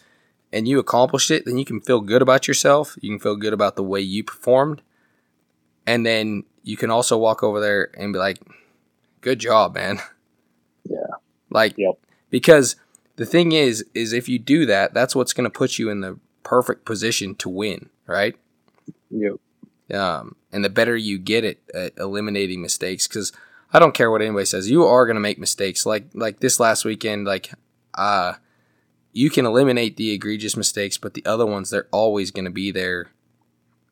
and 0.54 0.68
you 0.68 0.80
accomplished 0.80 1.32
it, 1.32 1.46
then 1.46 1.58
you 1.58 1.66
can 1.66 1.82
feel 1.82 2.02
good 2.02 2.22
about 2.22 2.48
yourself. 2.48 2.98
You 3.02 3.10
can 3.10 3.20
feel 3.20 3.36
good 3.36 3.54
about 3.54 3.76
the 3.76 3.84
way 3.84 4.02
you 4.02 4.24
performed. 4.24 4.82
And 5.86 6.06
then 6.06 6.44
you 6.64 6.78
can 6.78 6.92
also 6.92 7.18
walk 7.18 7.42
over 7.42 7.60
there 7.60 7.90
and 7.98 8.14
be 8.14 8.20
like, 8.20 8.40
"Good 9.22 9.40
job, 9.40 9.76
man." 9.76 10.00
Yeah. 10.90 11.18
Like, 11.52 11.78
yep. 11.78 12.00
because 12.32 12.76
the 13.18 13.26
thing 13.26 13.52
is, 13.52 13.86
is 13.94 14.12
if 14.12 14.28
you 14.28 14.40
do 14.40 14.66
that, 14.66 14.94
that's 14.94 15.14
what's 15.14 15.34
going 15.34 15.44
to 15.44 15.56
put 15.56 15.78
you 15.78 15.90
in 15.90 16.02
the 16.02 16.18
perfect 16.42 16.86
position 16.86 17.36
to 17.36 17.50
win, 17.50 17.90
right? 18.08 18.36
Yep. 19.12 19.34
Um, 19.94 20.36
and 20.52 20.64
the 20.64 20.70
better 20.70 20.96
you 20.96 21.18
get 21.18 21.44
at, 21.44 21.58
at 21.74 21.98
eliminating 21.98 22.62
mistakes, 22.62 23.08
because 23.08 23.32
I 23.72 23.80
don't 23.80 23.94
care 23.94 24.10
what 24.10 24.22
anybody 24.22 24.46
says, 24.46 24.70
you 24.70 24.86
are 24.86 25.06
going 25.06 25.16
to 25.16 25.22
make 25.22 25.40
mistakes. 25.40 25.86
Like 25.86 26.06
like 26.14 26.40
this 26.40 26.60
last 26.60 26.86
weekend, 26.86 27.26
like 27.26 27.52
uh, 27.96 28.34
you 29.14 29.30
can 29.30 29.46
eliminate 29.46 29.98
the 29.98 30.12
egregious 30.12 30.56
mistakes, 30.58 30.98
but 30.98 31.14
the 31.14 31.26
other 31.26 31.46
ones 31.46 31.70
they're 31.70 31.88
always 31.92 32.32
going 32.32 32.46
to 32.46 32.52
be 32.52 32.72
there 32.72 33.12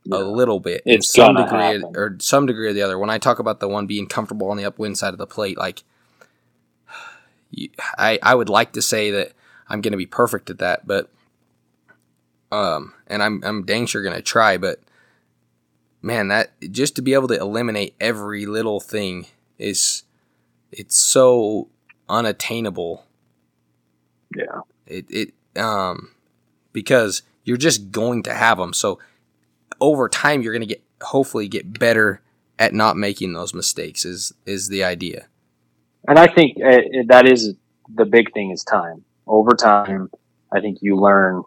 a 0.09 0.23
little 0.23 0.61
bit 0.61 0.81
it's 0.85 1.13
some 1.13 1.35
degree 1.35 1.59
happen. 1.59 1.91
or 1.95 2.15
some 2.19 2.45
degree 2.45 2.69
or 2.69 2.73
the 2.73 2.81
other. 2.81 2.97
When 2.97 3.09
I 3.09 3.17
talk 3.17 3.39
about 3.39 3.59
the 3.59 3.67
one 3.67 3.87
being 3.87 4.07
comfortable 4.07 4.49
on 4.49 4.57
the 4.57 4.65
upwind 4.65 4.97
side 4.97 5.13
of 5.13 5.17
the 5.17 5.27
plate, 5.27 5.57
like 5.57 5.83
I 7.97 8.19
I 8.21 8.35
would 8.35 8.49
like 8.49 8.73
to 8.73 8.81
say 8.81 9.11
that 9.11 9.33
I'm 9.69 9.81
going 9.81 9.91
to 9.91 9.97
be 9.97 10.05
perfect 10.05 10.49
at 10.49 10.59
that, 10.59 10.87
but 10.87 11.11
um, 12.51 12.93
and 13.07 13.21
I'm 13.21 13.43
I'm 13.43 13.65
dang 13.65 13.85
sure 13.85 14.01
going 14.01 14.15
to 14.15 14.21
try, 14.21 14.57
but 14.57 14.79
man, 16.01 16.27
that 16.29 16.51
just 16.71 16.95
to 16.95 17.01
be 17.01 17.13
able 17.13 17.27
to 17.29 17.39
eliminate 17.39 17.95
every 17.99 18.45
little 18.45 18.79
thing 18.79 19.27
is 19.57 20.03
it's 20.71 20.97
so 20.97 21.69
unattainable. 22.09 23.05
Yeah. 24.35 24.61
It 24.85 25.05
it 25.09 25.33
um 25.61 26.11
because 26.73 27.23
you're 27.43 27.57
just 27.57 27.91
going 27.91 28.23
to 28.23 28.33
have 28.33 28.57
them. 28.57 28.73
So 28.73 28.99
over 29.79 30.09
time, 30.09 30.41
you're 30.41 30.53
going 30.53 30.67
to 30.67 30.73
get 30.75 30.83
hopefully 31.01 31.47
get 31.47 31.79
better 31.79 32.21
at 32.59 32.73
not 32.73 32.97
making 32.97 33.33
those 33.33 33.53
mistakes. 33.53 34.05
Is 34.05 34.33
is 34.45 34.69
the 34.69 34.83
idea? 34.83 35.27
And 36.07 36.17
I 36.17 36.27
think 36.27 36.57
uh, 36.57 36.77
that 37.07 37.27
is 37.27 37.53
the 37.93 38.05
big 38.05 38.33
thing 38.33 38.51
is 38.51 38.63
time. 38.63 39.03
Over 39.25 39.55
time, 39.55 40.09
I 40.51 40.61
think 40.61 40.79
you 40.81 40.95
learn 40.95 41.43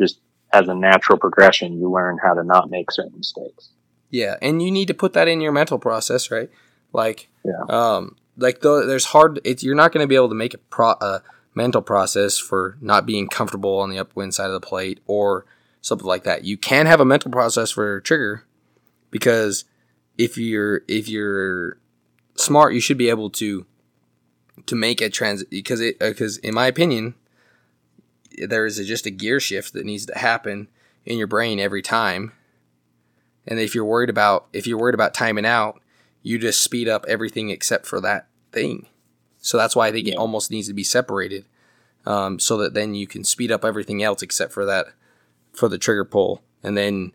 just 0.00 0.20
as 0.52 0.68
a 0.68 0.74
natural 0.74 1.18
progression, 1.18 1.78
you 1.78 1.90
learn 1.90 2.18
how 2.22 2.34
to 2.34 2.42
not 2.42 2.70
make 2.70 2.90
certain 2.90 3.16
mistakes. 3.16 3.70
Yeah, 4.10 4.36
and 4.42 4.62
you 4.62 4.70
need 4.70 4.88
to 4.88 4.94
put 4.94 5.12
that 5.12 5.28
in 5.28 5.40
your 5.40 5.52
mental 5.52 5.78
process, 5.78 6.30
right? 6.30 6.50
Like, 6.92 7.28
Yeah. 7.44 7.62
um, 7.68 8.16
like 8.36 8.60
the, 8.60 8.84
there's 8.86 9.06
hard. 9.06 9.40
It's 9.44 9.62
you're 9.62 9.74
not 9.74 9.92
going 9.92 10.02
to 10.02 10.08
be 10.08 10.16
able 10.16 10.28
to 10.30 10.34
make 10.34 10.54
a 10.54 10.58
pro 10.58 10.90
a 11.00 11.22
mental 11.54 11.82
process 11.82 12.38
for 12.38 12.76
not 12.80 13.06
being 13.06 13.28
comfortable 13.28 13.78
on 13.78 13.90
the 13.90 13.98
upwind 13.98 14.34
side 14.34 14.46
of 14.46 14.52
the 14.52 14.60
plate 14.66 15.00
or 15.06 15.44
something 15.80 16.06
like 16.06 16.24
that. 16.24 16.44
You 16.44 16.56
can 16.56 16.86
have 16.86 17.00
a 17.00 17.04
mental 17.04 17.30
process 17.30 17.70
for 17.70 18.00
trigger 18.00 18.44
because 19.10 19.64
if 20.18 20.36
you're 20.38 20.82
if 20.88 21.08
you're 21.08 21.78
smart, 22.36 22.74
you 22.74 22.80
should 22.80 22.98
be 22.98 23.10
able 23.10 23.30
to 23.30 23.66
to 24.66 24.74
make 24.74 25.00
a 25.00 25.08
transit 25.10 25.50
because 25.50 25.80
it 25.80 25.98
because 25.98 26.38
in 26.38 26.54
my 26.54 26.66
opinion 26.66 27.14
there 28.38 28.66
is 28.66 28.78
a, 28.78 28.84
just 28.84 29.06
a 29.06 29.10
gear 29.10 29.40
shift 29.40 29.72
that 29.72 29.86
needs 29.86 30.06
to 30.06 30.18
happen 30.18 30.68
in 31.04 31.18
your 31.18 31.26
brain 31.26 31.58
every 31.60 31.82
time. 31.82 32.32
And 33.46 33.58
if 33.58 33.74
you're 33.74 33.84
worried 33.84 34.10
about 34.10 34.46
if 34.52 34.66
you're 34.66 34.78
worried 34.78 34.94
about 34.94 35.14
timing 35.14 35.46
out 35.46 35.80
you 36.22 36.38
just 36.38 36.62
speed 36.62 36.88
up 36.88 37.04
everything 37.08 37.50
except 37.50 37.86
for 37.86 38.00
that 38.00 38.28
thing. 38.52 38.86
So 39.38 39.56
that's 39.56 39.74
why 39.74 39.88
i 39.88 39.92
think 39.92 40.06
it 40.06 40.16
almost 40.16 40.50
needs 40.50 40.68
to 40.68 40.74
be 40.74 40.84
separated 40.84 41.46
um, 42.06 42.38
so 42.38 42.56
that 42.58 42.74
then 42.74 42.94
you 42.94 43.06
can 43.06 43.24
speed 43.24 43.50
up 43.50 43.64
everything 43.64 44.02
else 44.02 44.22
except 44.22 44.52
for 44.52 44.64
that 44.66 44.88
for 45.52 45.68
the 45.68 45.78
trigger 45.78 46.04
pull. 46.04 46.42
And 46.62 46.76
then 46.76 47.12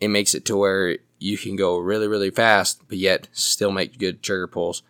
it 0.00 0.08
makes 0.08 0.34
it 0.34 0.44
to 0.46 0.56
where 0.56 0.98
you 1.18 1.38
can 1.38 1.56
go 1.56 1.78
really 1.78 2.06
really 2.06 2.30
fast 2.30 2.82
but 2.88 2.98
yet 2.98 3.28
still 3.32 3.70
make 3.70 3.98
good 3.98 4.22
trigger 4.22 4.46
pulls. 4.46 4.82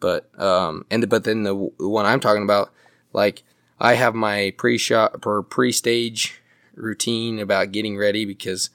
But 0.00 0.28
um 0.40 0.84
and 0.90 1.08
but 1.08 1.24
then 1.24 1.44
the, 1.44 1.70
the 1.78 1.88
one 1.88 2.06
i'm 2.06 2.20
talking 2.20 2.42
about 2.42 2.72
like 3.12 3.42
i 3.80 3.94
have 3.94 4.14
my 4.14 4.52
pre-shot 4.56 5.24
or 5.26 5.42
pre-stage 5.42 6.40
routine 6.74 7.38
about 7.38 7.72
getting 7.72 7.96
ready 7.96 8.24
because 8.24 8.70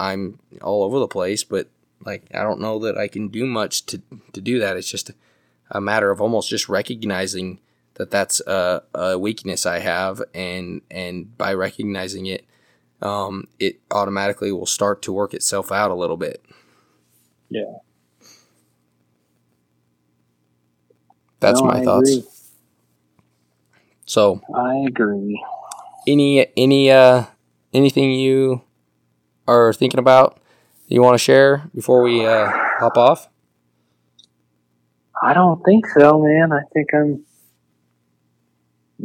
i'm 0.00 0.38
all 0.62 0.82
over 0.84 0.98
the 0.98 1.08
place 1.08 1.44
but 1.44 1.68
like 2.04 2.24
i 2.34 2.42
don't 2.42 2.60
know 2.60 2.78
that 2.78 2.96
i 2.98 3.08
can 3.08 3.28
do 3.28 3.46
much 3.46 3.86
to 3.86 4.00
to 4.32 4.40
do 4.40 4.58
that 4.58 4.76
it's 4.76 4.90
just 4.90 5.10
a 5.70 5.80
matter 5.80 6.10
of 6.10 6.20
almost 6.20 6.48
just 6.50 6.68
recognizing 6.68 7.58
that 7.94 8.10
that's 8.10 8.40
a, 8.46 8.82
a 8.94 9.18
weakness 9.18 9.66
i 9.66 9.78
have 9.78 10.22
and 10.34 10.82
and 10.90 11.36
by 11.38 11.52
recognizing 11.52 12.26
it 12.26 12.44
um, 13.02 13.48
it 13.58 13.80
automatically 13.90 14.52
will 14.52 14.66
start 14.66 15.02
to 15.02 15.12
work 15.12 15.34
itself 15.34 15.70
out 15.70 15.90
a 15.90 15.94
little 15.94 16.16
bit. 16.16 16.42
Yeah. 17.50 17.80
That's 21.40 21.62
No, 21.62 21.64
my 21.64 21.78
I 21.78 21.80
thoughts. 21.80 22.20
agree. 22.20 22.24
So, 24.12 24.42
I 24.54 24.84
agree. 24.86 25.42
any 26.06 26.46
any 26.54 26.90
uh 26.90 27.24
anything 27.72 28.12
you 28.12 28.60
are 29.48 29.72
thinking 29.72 29.98
about 29.98 30.38
you 30.86 31.00
want 31.00 31.14
to 31.14 31.18
share 31.18 31.70
before 31.74 32.02
we 32.02 32.26
uh, 32.26 32.50
hop 32.78 32.98
off? 32.98 33.30
I 35.22 35.32
don't 35.32 35.64
think 35.64 35.86
so, 35.86 36.20
man. 36.22 36.52
I 36.52 36.60
think 36.74 36.88
I'm 36.92 37.24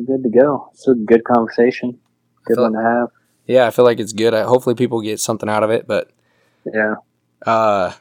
good 0.06 0.24
to 0.24 0.30
go. 0.30 0.72
It's 0.74 0.86
a 0.90 0.94
good 0.94 1.24
conversation. 1.24 2.00
Good 2.44 2.60
one 2.60 2.74
to 2.74 2.82
have. 2.82 3.08
Yeah, 3.46 3.66
I 3.66 3.72
feel 3.72 3.86
like 3.86 4.02
it's 4.02 4.12
good. 4.12 4.34
I, 4.34 4.42
hopefully, 4.44 4.76
people 4.76 5.00
get 5.00 5.22
something 5.22 5.48
out 5.48 5.64
of 5.64 5.70
it. 5.70 5.88
But 5.88 6.12
Yeah. 6.66 6.96
uh, 7.46 7.94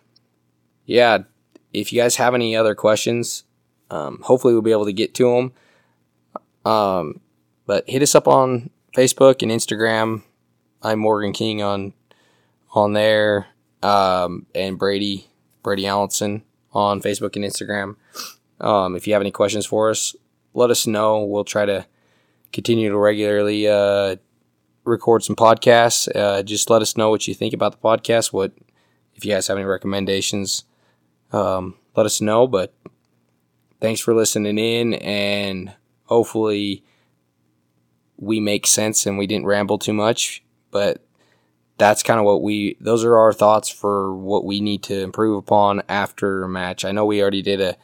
yeah, 0.87 1.19
if 1.73 1.93
you 1.93 2.03
guys 2.03 2.17
have 2.17 2.35
any 2.35 2.57
other 2.57 2.75
questions, 2.75 3.45
um, 3.93 4.19
hopefully 4.23 4.55
we'll 4.55 4.63
be 4.63 4.73
able 4.73 4.87
to 4.87 4.93
get 4.93 5.15
to 5.15 5.31
them. 5.37 5.53
Um, 6.67 7.21
but 7.65 7.89
hit 7.89 8.03
us 8.03 8.17
up 8.17 8.27
on 8.27 8.71
Facebook 8.97 9.41
and 9.41 9.53
Instagram. 9.53 10.23
I'm 10.83 10.99
Morgan 10.99 11.33
King 11.33 11.63
on 11.63 11.93
on 12.75 12.93
there, 12.93 13.47
um, 13.83 14.47
and 14.53 14.77
Brady 14.77 15.31
Brady 15.63 15.85
Allenson 15.85 16.43
on 16.73 17.01
Facebook 17.01 17.37
and 17.37 17.45
Instagram. 17.45 17.95
Um, 18.61 18.97
if 18.97 19.07
you 19.07 19.13
have 19.13 19.23
any 19.23 19.31
questions 19.31 19.65
for 19.65 19.91
us, 19.91 20.17
let 20.55 20.71
us 20.71 20.89
know. 20.89 21.23
We'll 21.23 21.45
try 21.45 21.67
to 21.67 21.87
continue 22.53 22.89
to 22.89 22.99
regularly 22.99 23.69
uh, 23.69 24.17
record 24.85 25.23
some 25.23 25.37
podcasts. 25.37 26.09
Uh, 26.15 26.43
just 26.43 26.69
let 26.69 26.83
us 26.83 26.97
know 26.97 27.11
what 27.11 27.29
you 27.29 27.35
think 27.35 27.55
about 27.55 27.73
the 27.73 27.79
podcast. 27.79 28.33
What 28.33 28.53
if 29.15 29.25
you 29.25 29.33
guys 29.33 29.47
have 29.47 29.57
any 29.57 29.67
recommendations? 29.67 30.65
Um, 31.31 31.77
let 31.95 32.07
us 32.07 32.21
know. 32.21 32.49
But 32.49 32.75
thanks 33.81 34.01
for 34.01 34.15
listening 34.15 34.59
in, 34.59 34.95
and 34.95 35.73
hopefully 36.07 36.83
we 38.17 38.41
make 38.41 38.67
sense 38.67 39.07
and 39.07 39.19
we 39.19 39.27
didn't 39.27 39.47
ramble 39.47 39.79
too 39.79 39.93
much. 39.93 40.43
But 40.71 41.05
that's 41.79 42.03
kind 42.03 42.19
of 42.19 42.27
what 42.27 42.43
we. 42.43 42.77
Those 42.81 43.05
are 43.05 43.17
our 43.17 43.33
thoughts 43.33 43.69
for 43.69 44.15
what 44.15 44.45
we 44.45 44.61
need 44.61 44.83
to 44.85 45.01
improve 45.01 45.37
upon 45.37 45.83
after 45.89 46.45
a 46.45 46.49
match. 46.49 46.85
I 46.85 46.93
know 46.93 47.05
we 47.05 47.21
already 47.21 47.43
did 47.43 47.61
a 47.61 47.77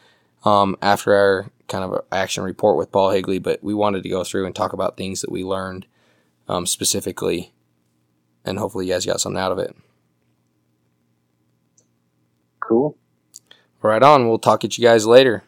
um, 0.49 0.77
after 0.83 1.15
our 1.15 1.51
kind 1.69 1.85
of 1.85 2.05
action 2.11 2.43
report 2.43 2.77
with 2.77 2.91
Paul 2.93 3.11
Higley, 3.11 3.39
but 3.39 3.63
we 3.63 3.75
wanted 3.75 4.03
to 4.03 4.09
go 4.09 4.25
through 4.25 4.47
and 4.47 4.55
talk 4.55 4.73
about 4.73 4.97
things 4.97 5.21
that 5.21 5.31
we 5.31 5.45
learned 5.45 5.87
um, 6.49 6.67
specifically, 6.67 7.53
and 8.45 8.59
hopefully 8.59 8.87
you 8.87 8.93
guys 8.93 9.07
got 9.07 9.21
something 9.21 9.41
out 9.41 9.53
of 9.53 9.59
it. 9.59 9.77
Cool. 12.61 12.97
Right 13.81 14.03
on. 14.03 14.29
We'll 14.29 14.39
talk 14.39 14.65
at 14.65 14.79
you 14.79 14.85
guys 14.85 15.07
later. 15.07 15.45